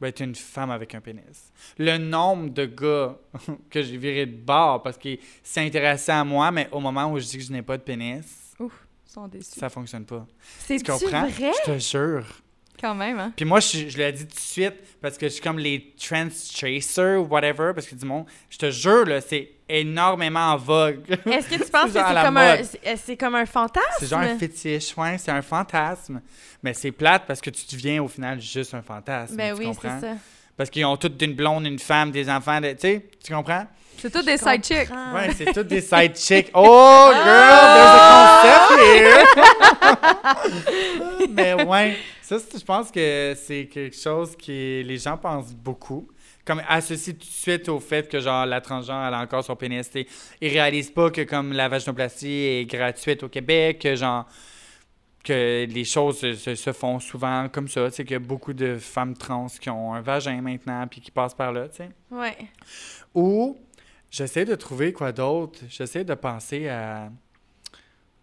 ben, 0.00 0.12
tu 0.12 0.22
es 0.22 0.26
une 0.26 0.34
femme 0.34 0.70
avec 0.72 0.94
un 0.94 1.00
pénis. 1.00 1.52
Le 1.78 1.96
nombre 1.98 2.50
de 2.50 2.66
gars 2.66 3.16
que 3.70 3.80
j'ai 3.82 3.96
viré 3.96 4.26
de 4.26 4.36
bord 4.36 4.82
parce 4.82 4.98
qu'ils 4.98 5.20
s'intéressaient 5.42 6.12
à 6.12 6.24
moi, 6.24 6.50
mais 6.50 6.68
au 6.72 6.80
moment 6.80 7.10
où 7.12 7.18
je 7.20 7.24
dis 7.26 7.38
que 7.38 7.44
je 7.44 7.52
n'ai 7.52 7.62
pas 7.62 7.76
de 7.76 7.82
pénis, 7.82 8.24
Ils 8.58 8.68
sont 9.06 9.28
déçus. 9.28 9.58
ça 9.60 9.68
fonctionne 9.68 10.04
pas. 10.04 10.26
C'est 10.58 10.78
Tu 10.78 10.90
comprends? 10.90 11.28
vrai? 11.28 11.52
Je 11.66 11.72
te 11.72 11.78
jure. 11.78 12.26
Quand 12.80 12.94
même, 12.94 13.18
hein? 13.18 13.32
Puis 13.36 13.44
moi, 13.44 13.60
je, 13.60 13.88
je 13.88 13.96
l'ai 13.96 14.12
dit 14.12 14.26
tout 14.26 14.34
de 14.34 14.38
suite 14.40 14.74
parce 15.00 15.16
que 15.16 15.26
je 15.26 15.34
suis 15.34 15.42
comme 15.42 15.58
les 15.58 15.94
trans 15.98 16.28
chasers 16.30 17.20
ou 17.20 17.26
whatever, 17.26 17.72
parce 17.74 17.86
que 17.86 17.94
du 17.94 18.04
monde, 18.04 18.26
je 18.50 18.58
te 18.58 18.70
jure, 18.70 19.04
là, 19.06 19.20
c'est 19.20 19.50
énormément 19.68 20.52
en 20.52 20.56
vogue. 20.56 21.00
Est-ce 21.26 21.48
que 21.48 21.62
tu 21.64 21.70
penses 21.70 21.86
que 21.86 21.92
C'est 21.92 22.02
comme, 22.22 22.36
un, 22.36 22.56
c'est 22.62 22.96
c'est 22.96 23.16
comme 23.16 23.34
un 23.36 23.46
fantasme? 23.46 23.86
C'est 24.00 24.08
genre 24.08 24.20
un 24.20 24.36
fétiche, 24.38 24.94
ouais, 24.96 25.16
c'est 25.18 25.30
un 25.30 25.42
fantasme. 25.42 26.20
Mais 26.62 26.74
c'est 26.74 26.92
plate 26.92 27.22
parce 27.26 27.40
que 27.40 27.50
tu 27.50 27.64
deviens 27.74 28.02
au 28.02 28.08
final 28.08 28.40
juste 28.40 28.74
un 28.74 28.82
fantasme. 28.82 29.36
Ben 29.36 29.54
tu 29.54 29.60
oui, 29.60 29.66
comprends? 29.66 29.98
c'est 30.00 30.06
ça. 30.08 30.14
Parce 30.56 30.70
qu'ils 30.70 30.84
ont 30.84 30.96
toutes 30.96 31.16
d'une 31.16 31.34
blonde, 31.34 31.66
une 31.66 31.78
femme, 31.78 32.10
des 32.10 32.28
enfants, 32.30 32.60
de- 32.60 32.72
tu 32.72 32.78
sais, 32.80 33.06
tu 33.24 33.32
comprends? 33.34 33.66
C'est 33.98 34.10
tous 34.10 34.22
des 34.22 34.36
side 34.36 34.64
chicks. 34.64 34.90
Ouais, 35.14 35.30
c'est 35.36 35.52
toutes 35.52 35.68
des 35.68 35.80
side 35.80 36.16
chicks. 36.16 36.50
Oh, 36.54 37.10
girl, 37.12 37.74
there's 37.74 37.96
a 37.96 38.42
concept 38.42 38.94
here! 38.94 39.24
Mais 41.30 41.54
ouais, 41.64 41.96
ça, 42.38 42.58
je 42.58 42.64
pense 42.64 42.90
que 42.90 43.34
c'est 43.36 43.66
quelque 43.66 43.96
chose 43.96 44.36
que 44.36 44.82
les 44.82 44.96
gens 44.98 45.16
pensent 45.16 45.54
beaucoup. 45.54 46.08
Comme 46.44 46.60
associé 46.68 47.14
tout 47.14 47.20
de 47.20 47.24
suite 47.24 47.68
au 47.70 47.80
fait 47.80 48.06
que, 48.08 48.20
genre, 48.20 48.44
la 48.44 48.60
transgenre, 48.60 49.06
elle 49.08 49.14
a 49.14 49.20
encore 49.20 49.42
son 49.42 49.56
pénis. 49.56 49.90
Ils 50.42 50.48
réalisent 50.48 50.90
pas 50.90 51.10
que, 51.10 51.22
comme, 51.22 51.52
la 51.52 51.68
vaginoplastie 51.68 52.28
est 52.28 52.66
gratuite 52.66 53.22
au 53.22 53.28
Québec, 53.30 53.78
que, 53.80 53.96
genre, 53.96 54.26
que 55.24 55.64
les 55.64 55.84
choses 55.84 56.18
se, 56.18 56.34
se- 56.34 56.54
se 56.54 56.72
font 56.72 57.00
souvent 57.00 57.48
comme 57.48 57.66
ça. 57.68 57.88
Tu 57.88 57.96
sais, 57.96 58.04
qu'il 58.04 58.12
y 58.12 58.16
a 58.16 58.18
beaucoup 58.18 58.52
de 58.52 58.76
femmes 58.76 59.16
trans 59.16 59.46
qui 59.58 59.70
ont 59.70 59.94
un 59.94 60.02
vagin 60.02 60.42
maintenant, 60.42 60.86
puis 60.86 61.00
qui 61.00 61.10
passent 61.10 61.34
par 61.34 61.50
là, 61.50 61.66
tu 61.68 61.76
sais. 61.76 61.88
Ouais. 62.10 62.36
Ou 63.14 63.56
j'essaie 64.10 64.44
de 64.44 64.54
trouver 64.54 64.92
quoi 64.92 65.12
d'autre. 65.12 65.60
J'essaie 65.70 66.04
de 66.04 66.12
penser 66.14 66.68
à, 66.68 67.10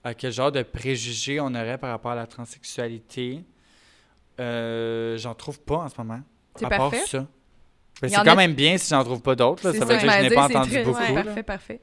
à 0.03 0.13
quel 0.13 0.31
genre 0.31 0.51
de 0.51 0.61
préjugés 0.61 1.39
on 1.39 1.47
aurait 1.55 1.79
par 1.79 1.89
rapport 1.89 2.11
à 2.11 2.15
la 2.15 2.27
transsexualité. 2.27 3.39
Euh, 4.41 5.17
j'en 5.17 5.33
trouve 5.35 5.59
pas 5.61 5.77
en 5.77 5.89
ce 5.89 5.95
moment. 5.97 6.19
C'est 6.55 6.65
à 6.65 6.69
part 6.69 6.89
parfait. 6.91 7.05
ça. 7.05 7.19
Ben, 8.01 8.09
c'est 8.09 8.15
quand 8.15 8.27
a- 8.27 8.35
même 8.35 8.53
bien 8.53 8.77
si 8.77 8.89
j'en 8.89 9.03
trouve 9.03 9.21
pas 9.21 9.35
d'autres. 9.35 9.61
Ça 9.61 9.71
veut 9.71 9.97
dire 9.97 10.01
que 10.01 10.09
je 10.09 10.21
n'ai 10.23 10.29
pas 10.35 10.45
entendu 10.45 10.69
très- 10.71 10.83
beaucoup. 10.83 10.97
ouais, 10.99 11.13
là. 11.13 11.23
Parfait, 11.23 11.43
parfait. 11.43 11.81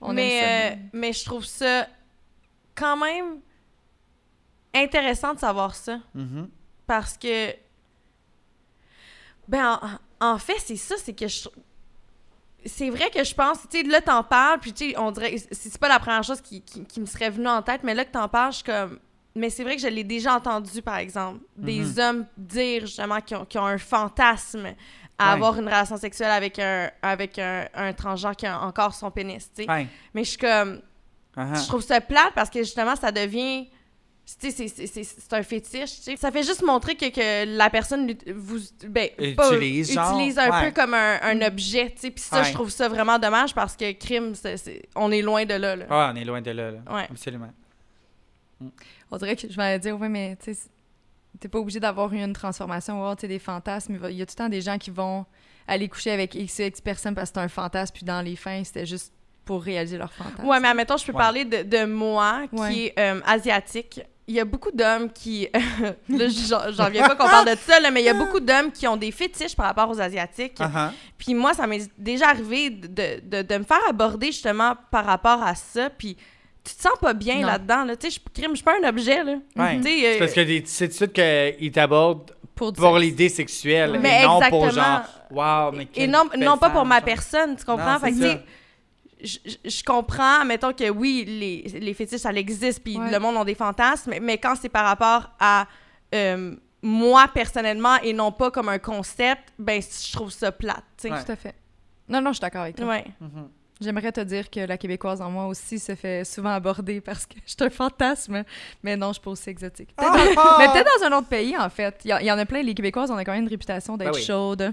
On 0.00 0.10
aime 0.10 0.14
mais, 0.16 0.40
ça. 0.40 0.46
euh, 0.48 0.76
mais 0.92 1.12
je 1.12 1.24
trouve 1.24 1.44
ça 1.44 1.86
quand 2.74 2.96
même 2.96 3.40
intéressant 4.74 5.34
de 5.34 5.38
savoir 5.40 5.74
ça. 5.74 5.98
Mhm. 6.14 6.48
Parce 6.86 7.16
que. 7.18 7.52
Ben, 9.48 9.78
en, 10.20 10.34
en 10.34 10.38
fait, 10.38 10.58
c'est 10.58 10.76
ça, 10.76 10.94
c'est 10.98 11.12
que 11.14 11.26
je. 11.28 11.48
C'est 12.66 12.90
vrai 12.90 13.10
que 13.10 13.24
je 13.24 13.34
pense, 13.34 13.58
tu 13.70 13.80
sais, 13.80 13.86
là, 13.86 14.02
t'en 14.02 14.22
parles, 14.22 14.60
puis 14.60 14.72
tu 14.72 14.90
sais, 14.90 14.98
on 14.98 15.10
dirait. 15.10 15.36
C'est 15.38 15.70
c'est 15.70 15.78
pas 15.80 15.88
la 15.88 15.98
première 15.98 16.22
chose 16.22 16.40
qui, 16.42 16.60
qui, 16.62 16.84
qui 16.84 17.00
me 17.00 17.06
serait 17.06 17.30
venue 17.30 17.48
en 17.48 17.62
tête, 17.62 17.82
mais 17.82 17.94
là 17.94 18.04
que 18.04 18.12
t'en 18.12 18.28
parles, 18.28 18.52
je 18.52 18.56
suis 18.58 18.64
comme. 18.64 18.98
Mais 19.34 19.48
c'est 19.50 19.62
vrai 19.62 19.76
que 19.76 19.82
je 19.82 19.86
l'ai 19.88 20.02
déjà 20.04 20.34
entendu, 20.34 20.82
par 20.82 20.96
exemple, 20.96 21.40
des 21.56 21.80
Mhm. 21.80 21.98
hommes 21.98 22.26
dire 22.36 22.80
justement 22.82 23.20
qu'ils 23.20 23.36
ont, 23.36 23.44
qu'ils 23.44 23.60
ont 23.60 23.66
un 23.66 23.78
fantasme 23.78 24.66
à 25.18 25.26
Ouais. 25.28 25.32
avoir 25.34 25.56
une 25.58 25.66
relation 25.66 25.96
sexuelle 25.96 26.30
avec 26.32 26.58
un, 26.58 26.90
avec 27.02 27.38
un, 27.38 27.66
un 27.74 27.92
transgenre 27.92 28.34
qui 28.34 28.46
a 28.46 28.60
encore 28.60 28.94
son 28.94 29.10
pénis, 29.10 29.48
tu 29.54 29.62
sais. 29.64 29.70
Ouais. 29.70 29.86
Mais 30.14 30.24
je 30.24 30.30
suis 30.30 30.38
comme. 30.38 30.80
Uh-huh. 31.36 31.62
Je 31.62 31.68
trouve 31.68 31.82
ça 31.82 32.00
plate 32.00 32.32
parce 32.34 32.50
que 32.50 32.58
justement, 32.60 32.96
ça 32.96 33.12
devient. 33.12 33.68
Tu 34.40 34.50
sais, 34.52 34.68
c'est- 34.68 35.32
un 35.34 35.42
fétiche, 35.42 35.96
tu 35.96 36.02
sais. 36.02 36.16
Ça 36.16 36.30
fait 36.30 36.42
juste 36.44 36.62
montrer 36.62 36.94
que, 36.94 37.08
que 37.10 37.56
la 37.56 37.68
personne 37.70 38.12
vous 38.34 38.58
ben, 38.86 39.08
pas- 39.36 39.48
Utilise, 39.56 39.90
utilise 39.94 40.38
un 40.38 40.50
ouais. 40.50 40.66
peu 40.70 40.80
comme 40.80 40.94
un, 40.94 41.18
un 41.22 41.42
objet, 41.42 41.90
tu 41.90 42.00
sais. 42.02 42.10
Puis 42.10 42.22
ça, 42.22 42.42
je 42.44 42.52
trouve 42.52 42.70
ça 42.70 42.88
vraiment 42.88 43.18
dommage 43.18 43.54
parce 43.54 43.76
que 43.76 43.90
crime, 43.92 44.34
c'est- 44.34 44.88
on 44.96 45.10
est 45.12 45.22
loin 45.22 45.44
de 45.44 45.54
là, 45.54 45.74
là. 45.76 45.84
Ah, 45.90 46.10
on 46.12 46.16
est 46.16 46.24
loin 46.24 46.40
de 46.40 46.50
là. 46.50 46.70
là. 46.72 46.78
Ouais. 46.92 47.06
Absolument. 47.10 47.50
On 49.10 49.16
dirait 49.16 49.36
que 49.36 49.50
je 49.50 49.56
vais 49.56 49.78
dire, 49.78 49.96
oui, 50.00 50.08
mais 50.08 50.36
tu 50.42 50.54
sais, 50.54 50.60
t'es 51.38 51.48
pas 51.48 51.58
obligé 51.58 51.80
d'avoir 51.80 52.12
eu 52.12 52.18
une 52.22 52.32
transformation 52.32 53.02
ou 53.08 53.14
sais, 53.18 53.28
des 53.28 53.38
fantasmes. 53.38 53.98
Il 54.08 54.16
y 54.16 54.22
a 54.22 54.26
tout 54.26 54.32
le 54.36 54.44
temps 54.44 54.48
des 54.48 54.60
gens 54.60 54.78
qui 54.78 54.90
vont 54.90 55.24
aller 55.66 55.88
coucher 55.88 56.10
avec 56.10 56.34
X, 56.34 56.58
X 56.58 56.80
personnes 56.80 57.14
parce 57.14 57.30
que 57.30 57.34
c'est 57.36 57.44
un 57.44 57.48
fantasme, 57.48 57.94
puis 57.94 58.04
dans 58.04 58.20
les 58.22 58.36
fins, 58.36 58.62
c'était 58.64 58.86
juste 58.86 59.12
pour 59.44 59.62
réaliser 59.62 59.98
leur 59.98 60.12
fantasme. 60.12 60.44
Ouais, 60.46 60.60
mais 60.60 60.68
admettons, 60.68 60.96
je 60.96 61.04
peux 61.06 61.12
Ouais. 61.12 61.18
parler 61.18 61.44
de, 61.44 61.62
de 61.62 61.84
moi, 61.84 62.42
qui 62.54 62.60
Ouais. 62.60 62.84
est 62.86 62.98
euh, 62.98 63.20
asiatique. 63.26 64.00
Il 64.28 64.34
y 64.34 64.40
a 64.40 64.44
beaucoup 64.44 64.70
d'hommes 64.70 65.10
qui... 65.12 65.48
là, 66.08 66.28
j'en 66.28 66.70
j'en 66.70 66.88
viens 66.88 67.08
pas 67.08 67.16
qu'on 67.16 67.28
parle 67.28 67.50
de 67.50 67.56
ça, 67.56 67.80
là, 67.80 67.90
mais 67.90 68.00
il 68.00 68.04
y 68.04 68.08
a 68.10 68.14
beaucoup 68.14 68.38
d'hommes 68.38 68.70
qui 68.70 68.86
ont 68.86 68.96
des 68.96 69.10
fétiches 69.10 69.56
par 69.56 69.66
rapport 69.66 69.88
aux 69.90 70.00
Asiatiques. 70.00 70.58
Uh-huh. 70.60 70.90
Puis 71.18 71.34
moi, 71.34 71.52
ça 71.52 71.66
m'est 71.66 71.90
déjà 71.98 72.28
arrivé 72.28 72.70
de, 72.70 73.20
de, 73.28 73.42
de 73.42 73.58
me 73.58 73.64
faire 73.64 73.80
aborder 73.88 74.26
justement 74.28 74.76
par 74.92 75.04
rapport 75.06 75.42
à 75.42 75.56
ça. 75.56 75.90
Puis 75.90 76.16
tu 76.64 76.74
te 76.74 76.82
sens 76.82 76.92
pas 77.00 77.14
bien 77.14 77.44
là-dedans. 77.46 77.84
Là. 77.84 77.96
Tu 77.96 78.10
sais, 78.10 78.20
je 78.24 78.32
crime, 78.32 78.50
je 78.50 78.56
suis 78.56 78.64
pas 78.64 78.74
un 78.82 78.88
objet. 78.88 79.22
Là. 79.24 79.36
Ouais. 79.56 79.76
Tu 79.78 79.82
sais, 79.82 79.88
C'est 80.00 80.14
euh, 80.14 80.18
parce 80.18 80.32
que 80.32 80.40
des- 80.40 80.62
c'est 80.66 80.86
tout 80.88 80.92
de 80.92 80.96
suite 80.96 81.12
qu'ils 81.58 81.72
t'abordent 81.72 82.30
Pour, 82.54 82.72
pour 82.72 82.98
l'idée 82.98 83.28
sexuelle, 83.28 83.98
Mais 84.00 84.22
et 84.22 84.26
non 84.26 84.40
pour 84.50 84.66
exactement. 84.66 85.02
genre, 85.30 85.70
wow, 85.70 85.72
mais 85.72 85.88
Et 85.96 86.06
non, 86.06 86.58
pas 86.58 86.70
pour 86.70 86.84
ma 86.84 86.96
genre. 86.96 87.04
personne, 87.04 87.56
tu 87.56 87.64
comprends? 87.64 87.94
Non, 87.94 87.98
Fait 87.98 88.10
que, 88.12 88.16
c'est 88.18 88.42
tu 89.22 89.26
sais, 89.26 89.40
je, 89.64 89.70
je- 89.70 89.84
comprends, 89.84 90.44
mettons 90.46 90.72
que 90.72 90.88
oui, 90.90 91.24
les, 91.26 91.78
les 91.80 91.94
fétiches, 91.94 92.20
ça 92.20 92.30
existe, 92.32 92.82
puis 92.82 92.96
Ouais. 92.98 93.10
le 93.10 93.18
monde 93.18 93.36
a 93.38 93.44
des 93.44 93.54
fantasmes, 93.54 94.14
mais 94.20 94.38
quand 94.38 94.54
c'est 94.60 94.68
par 94.70 94.84
rapport 94.86 95.30
à 95.38 95.66
euh, 96.14 96.54
moi 96.82 97.28
personnellement 97.32 97.96
et 98.02 98.12
non 98.14 98.32
pas 98.32 98.50
comme 98.50 98.68
un 98.70 98.78
concept, 98.78 99.52
ben 99.58 99.80
je 99.82 100.12
trouve 100.12 100.30
ça 100.30 100.50
plate, 100.52 100.84
tu 100.96 101.08
sais. 101.08 101.12
Ouais. 101.12 101.22
Tout 101.24 101.32
à 101.32 101.36
fait. 101.36 101.54
Non, 102.08 102.20
non, 102.22 102.30
je 102.30 102.36
suis 102.36 102.40
d'accord 102.40 102.62
avec 102.62 102.76
toi. 102.76 102.86
Ouais. 102.86 103.04
J'aimerais 103.80 104.12
te 104.12 104.20
dire 104.20 104.50
que 104.50 104.60
la 104.60 104.76
québécoise 104.76 105.22
en 105.22 105.30
moi 105.30 105.46
aussi 105.46 105.78
se 105.78 105.94
fait 105.94 106.24
souvent 106.24 106.50
aborder 106.50 107.00
parce 107.04 107.24
que 107.26 107.34
je 107.46 107.50
suis 107.52 107.56
un 107.60 107.70
fantasme, 107.70 108.44
mais 108.82 108.96
non, 108.96 109.08
je 109.08 109.12
suis 109.14 109.22
pas 109.22 109.30
aussi 109.30 109.48
exotique. 109.50 109.88
Peut-être 109.96 110.34
dans- 110.34 110.58
Mais 110.58 110.66
peut-être 110.68 110.90
dans 111.00 111.06
un 111.06 111.18
autre 111.18 111.28
pays, 111.28 111.56
en 111.56 111.70
fait. 111.70 112.00
Il 112.04 112.10
y, 112.10 112.30
en 112.32 112.38
a 112.38 112.44
plein, 112.44 112.62
les 112.62 112.74
Québécoises, 112.74 113.10
on 113.10 113.16
a 113.16 113.24
quand 113.24 113.32
même 113.32 113.42
une 113.44 113.48
réputation 113.48 113.96
d'être 113.96 114.12
Ben 114.12 114.16
oui. 114.18 114.22
chaudes. 114.22 114.72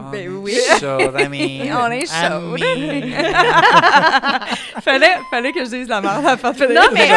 On 0.00 0.10
Ben 0.10 0.26
est 0.26 0.28
oui. 0.28 0.54
chaude, 0.78 1.16
amie. 1.16 1.70
On 1.72 1.90
est 1.90 2.06
chaude. 2.06 2.62
Amie. 2.62 3.12
fallait, 4.82 5.16
fallait 5.30 5.52
que 5.52 5.64
je 5.64 5.70
dise 5.70 5.88
la 5.88 6.00
merde 6.00 6.24
à 6.24 6.36
la 6.36 6.68
Non, 6.68 6.88
mais 6.92 7.08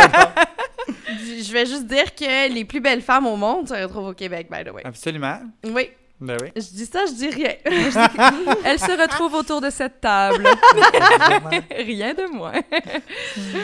je 1.44 1.52
vais 1.54 1.66
juste 1.68 1.86
dire 1.86 2.16
que 2.16 2.52
les 2.52 2.66
plus 2.66 2.80
belles 2.80 3.02
femmes 3.02 3.28
au 3.28 3.36
monde 3.36 3.68
se 3.68 3.74
retrouvent 3.76 4.08
au 4.10 4.14
Québec, 4.14 4.48
by 4.50 4.64
the 4.64 4.74
way. 4.74 4.82
Absolument. 4.84 5.42
Oui, 5.66 5.90
Ben 6.22 6.38
oui. 6.42 6.50
je 6.56 6.62
dis 6.62 6.86
ça, 6.86 7.06
je 7.08 7.14
dis 7.14 7.30
rien. 7.30 7.54
Elle 8.64 8.78
se 8.80 9.02
retrouve 9.02 9.34
autour 9.34 9.60
de 9.60 9.70
cette 9.72 10.00
table. 10.02 10.48
Rien 11.72 12.14
de 12.14 12.32
moins. 12.32 12.54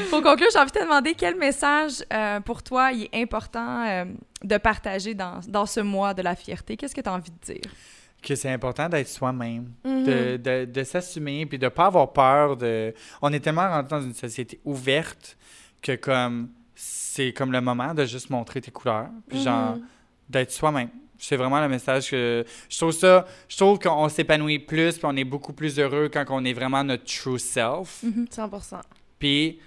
Pour 0.10 0.22
conclure, 0.24 0.48
j'ai 0.52 0.60
envie 0.60 0.72
de 0.72 0.78
te 0.80 0.84
demander 0.84 1.14
quel 1.14 1.36
message 1.36 2.04
euh, 2.12 2.40
pour 2.40 2.64
toi 2.64 2.92
il 2.92 3.04
est 3.12 3.22
important 3.22 3.86
euh, 3.88 4.06
de 4.44 4.58
partager 4.58 5.14
dans, 5.14 5.40
dans 5.48 5.66
ce 5.66 5.80
mois 5.82 6.14
de 6.14 6.22
la 6.24 6.36
fierté? 6.36 6.76
Qu'est-ce 6.78 6.96
que 6.96 7.02
tu 7.02 7.10
as 7.10 7.14
envie 7.14 7.32
de 7.32 7.54
dire? 7.54 7.72
que 8.20 8.34
c'est 8.34 8.52
important 8.52 8.90
d'être 8.90 9.08
soi-même, 9.08 9.70
Mhm. 9.86 10.04
de, 10.04 10.38
de, 10.38 10.66
de 10.66 10.84
s'assumer, 10.84 11.46
puis 11.46 11.60
de 11.60 11.66
ne 11.66 11.70
pas 11.70 11.86
avoir 11.86 12.12
peur 12.12 12.58
de... 12.58 12.92
On 13.22 13.32
est 13.32 13.40
tellement 13.40 13.70
rentré 13.70 13.96
dans 13.96 14.02
une 14.02 14.16
société 14.16 14.60
ouverte 14.66 15.38
que 15.84 15.96
comme 15.96 16.50
c'est 16.76 17.32
comme 17.32 17.52
le 17.52 17.62
moment 17.62 17.94
de 17.94 18.06
juste 18.06 18.32
montrer 18.32 18.60
tes 18.60 18.72
couleurs, 18.72 19.10
puis 19.30 19.42
genre 19.44 19.76
Mhm. 19.76 19.84
d'être 20.30 20.52
soi-même. 20.52 20.90
C'est 21.20 21.36
vraiment 21.36 21.60
le 21.62 21.68
message 21.68 22.12
que 22.12 22.46
je 22.70 22.78
trouve 22.78 22.92
ça. 22.92 23.26
Je 23.48 23.58
trouve 23.58 23.80
qu'on 23.80 24.10
s'épanouit 24.10 24.60
plus, 24.60 24.98
puis 24.98 25.06
on 25.06 25.16
est 25.16 25.24
beaucoup 25.24 25.54
plus 25.54 25.80
heureux 25.80 26.10
quand 26.12 26.26
on 26.30 26.44
est 26.46 26.54
vraiment 26.54 26.84
notre 26.84 27.06
true 27.06 27.40
self. 27.40 28.04
100%. 28.04 28.82
Puis 29.20 29.60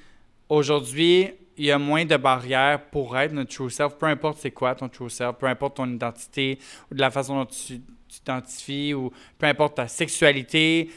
aujourd'hui, 0.48 1.30
il 1.57 1.66
y 1.66 1.70
a 1.70 1.78
moins 1.78 2.05
de 2.05 2.16
barrières 2.16 2.82
pour 2.90 3.18
être 3.18 3.32
notre 3.32 3.55
true 3.55 3.70
self, 3.70 3.96
peu 3.96 4.07
importe 4.07 4.38
c'est 4.40 4.51
quoi 4.51 4.74
ton 4.74 4.88
true 4.88 5.11
self, 5.11 5.36
peu 5.36 5.46
importe 5.46 5.76
ton 5.76 5.92
identité 5.92 6.59
ou 6.90 6.94
de 6.94 7.01
la 7.01 7.11
façon 7.11 7.36
dont 7.36 7.46
tu 7.46 7.80
t'identifies 8.09 8.94
ou 8.94 9.11
peu 9.38 9.46
importe 9.46 9.76
ta 9.76 9.88
sexualité. 9.88 10.90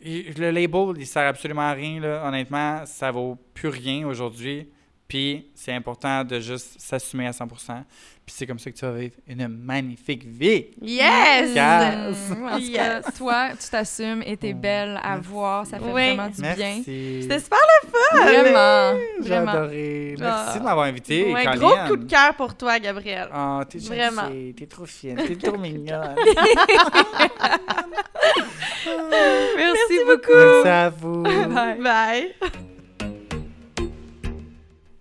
Le 0.00 0.50
label, 0.50 0.94
il 0.98 1.06
sert 1.06 1.26
absolument 1.26 1.62
à 1.62 1.72
rien, 1.72 2.00
là. 2.00 2.26
honnêtement, 2.26 2.84
ça 2.86 3.10
vaut 3.10 3.36
plus 3.54 3.68
rien 3.68 4.06
aujourd'hui. 4.06 4.68
Puis 5.08 5.46
c'est 5.54 5.72
important 5.72 6.24
de 6.24 6.40
juste 6.40 6.80
s'assumer 6.80 7.28
à 7.28 7.30
100%. 7.30 7.46
Puis 8.26 8.34
c'est 8.36 8.44
comme 8.44 8.58
ça 8.58 8.72
que 8.72 8.76
tu 8.76 8.84
vas 8.84 8.90
vivre 8.90 9.14
une 9.28 9.46
magnifique 9.46 10.24
vie. 10.24 10.66
Yes! 10.82 11.54
Yes! 11.54 12.30
Mm, 12.30 12.44
en 12.48 12.58
tout 12.58 12.72
cas, 12.72 13.02
toi, 13.16 13.48
tu 13.52 13.68
t'assumes 13.70 14.20
et 14.26 14.36
t'es 14.36 14.52
belle 14.52 14.98
à 15.00 15.14
Merci. 15.14 15.28
voir. 15.28 15.64
Ça 15.64 15.78
fait 15.78 15.84
Oui. 15.84 15.92
vraiment 15.92 16.26
du 16.28 16.42
bien. 16.42 16.54
Merci. 16.56 17.18
C'était 17.22 17.38
super 17.38 17.58
le 17.84 17.88
fun! 17.88 18.24
Vraiment, 18.24 18.98
J'ai 19.22 19.34
adoré. 19.34 20.14
Merci 20.18 20.50
Ah. 20.54 20.58
de 20.58 20.64
m'avoir 20.64 20.86
invité. 20.86 21.32
Ouais, 21.32 21.44
gros 21.56 21.76
coup 21.86 21.96
de 21.98 22.10
cœur 22.10 22.34
pour 22.34 22.56
toi, 22.56 22.80
Gabriel. 22.80 23.28
Oh, 23.32 23.60
t'es 23.68 23.78
Vraiment. 23.78 24.22
gentille, 24.22 24.54
t'es 24.54 24.66
trop 24.66 24.86
fine, 24.86 25.14
t'es 25.24 25.36
trop 25.36 25.56
mignonne. 25.56 26.16
Merci, 29.56 29.98
beaucoup. 30.04 30.32
Merci 30.36 30.68
à 30.68 30.90
vous. 30.90 31.22
Bye. 31.22 31.78
Bye! 31.80 32.34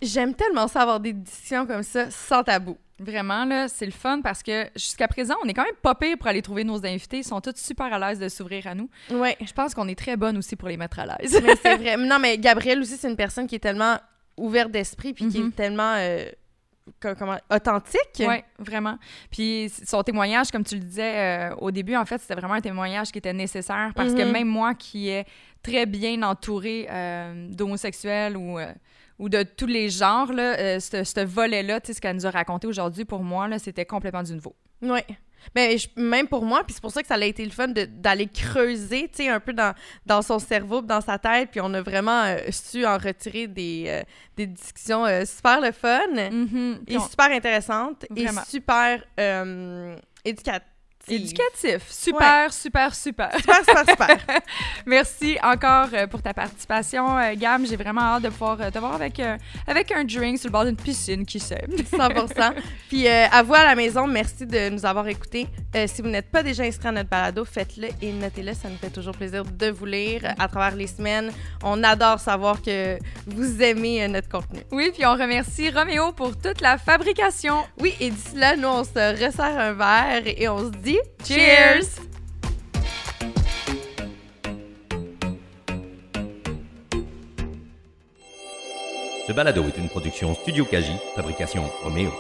J'aime 0.06 0.34
tellement 0.34 0.68
ça 0.68 0.82
avoir 0.82 1.00
des 1.00 1.14
discussions 1.14 1.66
comme 1.66 1.84
ça, 1.84 2.10
sans 2.12 2.44
tabou. 2.44 2.78
Vraiment, 3.00 3.44
là, 3.44 3.68
c'est 3.68 3.86
le 3.86 3.92
fun 3.92 4.22
parce 4.22 4.42
que 4.42 4.68
jusqu'à 4.76 5.08
présent, 5.10 5.36
on 5.44 5.48
est 5.50 5.54
quand 5.54 5.66
même 5.66 5.76
pas 5.82 5.96
pire 5.96 6.18
pour 6.18 6.28
aller 6.28 6.42
trouver 6.42 6.64
nos 6.64 6.86
invités. 6.86 7.18
Ils 7.18 7.24
sont 7.26 7.42
tous 7.42 7.56
super 7.58 7.92
à 7.92 8.00
l'aise 8.00 8.20
de 8.20 8.30
s'ouvrir 8.30 8.68
à 8.68 8.76
nous. 8.76 8.90
Je 9.10 9.52
pense 9.54 9.74
qu'on 9.74 9.88
est 9.90 9.98
très 10.00 10.16
bonne 10.16 10.38
aussi 10.38 10.56
pour 10.56 10.70
les 10.70 10.78
mettre 10.78 11.00
à 11.00 11.06
l'aise. 11.06 11.42
mais 11.44 11.56
c'est 11.62 11.76
vrai. 11.78 11.98
Non, 11.98 12.20
mais 12.20 12.38
Gabriel 12.38 12.80
aussi, 12.80 12.96
c'est 12.96 13.10
une 13.10 13.18
personne 13.18 13.48
qui 13.48 13.56
est 13.56 13.60
tellement 13.60 13.98
ouverte 14.38 14.72
d'esprit 14.72 15.14
puis 15.14 15.28
qui 15.28 15.40
Mhm. 15.40 15.48
est 15.48 15.52
tellement 15.56 15.94
euh, 15.98 16.26
co- 17.02 17.16
comment, 17.20 17.38
authentique. 17.54 18.00
Oui, 18.20 18.36
vraiment. 18.60 18.98
Puis 19.30 19.70
son 19.86 20.02
témoignage, 20.04 20.50
comme 20.52 20.64
tu 20.64 20.76
le 20.76 20.82
disais 20.82 21.50
euh, 21.52 21.56
au 21.58 21.72
début, 21.72 21.98
en 21.98 22.06
fait, 22.06 22.22
c'était 22.22 22.36
vraiment 22.36 22.54
un 22.56 22.62
témoignage 22.62 23.12
qui 23.12 23.18
était 23.18 23.34
nécessaire 23.34 23.92
parce 23.94 24.14
que 24.14 24.22
Mhm. 24.22 24.32
même 24.32 24.48
moi 24.48 24.74
qui 24.74 25.10
est 25.10 25.26
très 25.62 25.86
bien 25.86 26.22
entourée 26.24 26.88
euh, 26.90 27.48
d'homosexuels 27.50 28.38
ou, 28.38 28.58
ou 29.20 29.30
de 29.30 29.44
tous 29.44 29.66
les 29.68 29.90
genres, 29.90 30.32
là, 30.34 30.58
euh, 30.60 30.80
ce, 30.80 31.04
ce 31.04 31.24
volet-là, 31.26 31.80
tu 31.82 31.88
sais, 31.88 31.94
ce 31.94 32.02
qu'elle 32.02 32.16
nous 32.16 32.26
a 32.26 32.32
raconté 32.32 32.68
aujourd'hui, 32.68 33.06
pour 33.06 33.24
moi, 33.24 33.48
là, 33.48 33.60
c'était 33.60 33.86
complètement 33.86 34.24
du 34.24 34.34
nouveau. 34.34 34.56
Oui. 34.82 35.00
Ben, 35.54 35.78
je- 35.78 35.88
même 35.96 36.28
pour 36.28 36.44
moi, 36.44 36.64
puis 36.64 36.74
c'est 36.74 36.82
pour 36.82 36.92
ça 36.92 37.02
que 37.04 37.08
ça 37.08 37.14
a 37.14 37.24
été 37.24 37.46
le 37.46 37.52
fun 37.52 37.68
de- 37.68 37.86
d'aller 37.86 38.28
creuser, 38.28 39.08
tu 39.10 39.24
sais, 39.24 39.30
un 39.30 39.40
peu 39.40 39.54
dans, 39.54 39.76
dans 40.06 40.24
son 40.24 40.40
cerveau, 40.40 40.82
dans 40.82 41.02
sa 41.02 41.20
tête, 41.20 41.52
puis 41.52 41.62
on 41.62 41.72
a 41.76 41.82
vraiment 41.84 42.24
euh, 42.24 42.38
su 42.50 42.84
en 42.86 42.98
retirer 42.98 43.46
des, 43.48 43.86
euh, 43.88 44.02
des 44.38 44.48
discussions 44.48 45.06
euh, 45.06 45.24
super 45.24 45.62
le 45.62 45.72
fun, 45.72 46.00
Mhm. 46.32 46.80
Puis 46.86 46.96
et 46.96 46.98
on- 46.98 47.08
super 47.08 47.30
intéressantes, 47.32 48.06
Vraiment. 48.10 48.42
et 48.42 48.46
super 48.50 49.04
éducatives. 50.26 50.62
Éducatif. 51.08 51.84
Super, 51.90 52.52
super, 52.52 52.96
super. 52.96 53.32
Super, 53.38 53.58
super, 53.58 53.90
super. 53.90 54.18
Merci 54.86 55.38
encore 55.44 55.90
euh, 55.94 56.08
pour 56.08 56.22
ta 56.22 56.34
participation, 56.34 57.18
euh, 57.18 57.34
Gam. 57.36 57.66
J'ai 57.66 57.76
vraiment 57.76 58.02
hâte 58.02 58.24
de 58.24 58.30
pouvoir 58.30 58.60
euh, 58.60 58.72
te 58.72 58.80
voir 58.80 58.96
avec, 58.96 59.20
euh, 59.20 59.38
avec 59.68 59.92
un 59.92 60.04
drink 60.04 60.40
sur 60.40 60.48
le 60.48 60.52
bord 60.52 60.66
d'une 60.66 60.76
piscine, 60.76 61.26
qui 61.26 61.40
sait. 61.40 61.64
100%. 61.92 62.54
Puis 62.90 63.08
euh, 63.08 63.28
à 63.32 63.44
vous 63.44 63.54
à 63.54 63.64
la 63.64 63.76
maison, 63.76 64.08
merci 64.08 64.48
de 64.48 64.70
nous 64.70 64.86
avoir 64.86 65.08
écoutés. 65.08 65.48
Euh, 65.76 65.86
si 65.88 66.02
vous 66.02 66.08
n'êtes 66.08 66.32
pas 66.32 66.42
déjà 66.42 66.64
inscrit 66.64 66.88
à 66.88 66.92
notre 66.92 67.10
balado, 67.10 67.46
faites-le 67.46 67.90
et 68.02 68.12
notez-le. 68.12 68.54
Ça 68.54 68.70
nous 68.70 68.78
fait 68.78 68.90
toujours 68.90 69.16
plaisir 69.16 69.44
de 69.46 69.70
vous 69.70 69.86
lire 69.86 70.34
à 70.40 70.48
travers 70.48 70.76
les 70.76 70.88
semaines. 70.88 71.32
On 71.64 71.84
adore 71.84 72.20
savoir 72.20 72.62
que 72.62 72.98
vous 73.28 73.62
aimez 73.62 74.08
notre 74.08 74.30
contenu. 74.30 74.62
Oui, 74.72 74.90
puis 74.92 75.06
on 75.06 75.14
remercie 75.14 75.70
Roméo 75.70 76.14
pour 76.14 76.36
toute 76.36 76.62
la 76.62 76.80
fabrication. 76.80 77.64
Oui, 77.80 77.94
et 78.00 78.10
d'ici 78.10 78.36
là, 78.36 78.56
nous, 78.56 78.68
on 78.68 78.84
se 78.84 79.24
resserre 79.24 79.60
un 79.60 79.74
verre 79.74 80.24
et 80.26 80.50
on 80.50 80.60
se 80.60 80.78
dit 80.78 80.95
Cheers! 81.24 82.02
Ce 89.28 89.32
balado 89.34 89.64
est 89.64 89.78
une 89.78 89.90
production 89.90 90.36
Studio 90.36 90.66
Kaji, 90.66 90.94
fabrication 91.16 91.64
Roméo. 91.84 92.12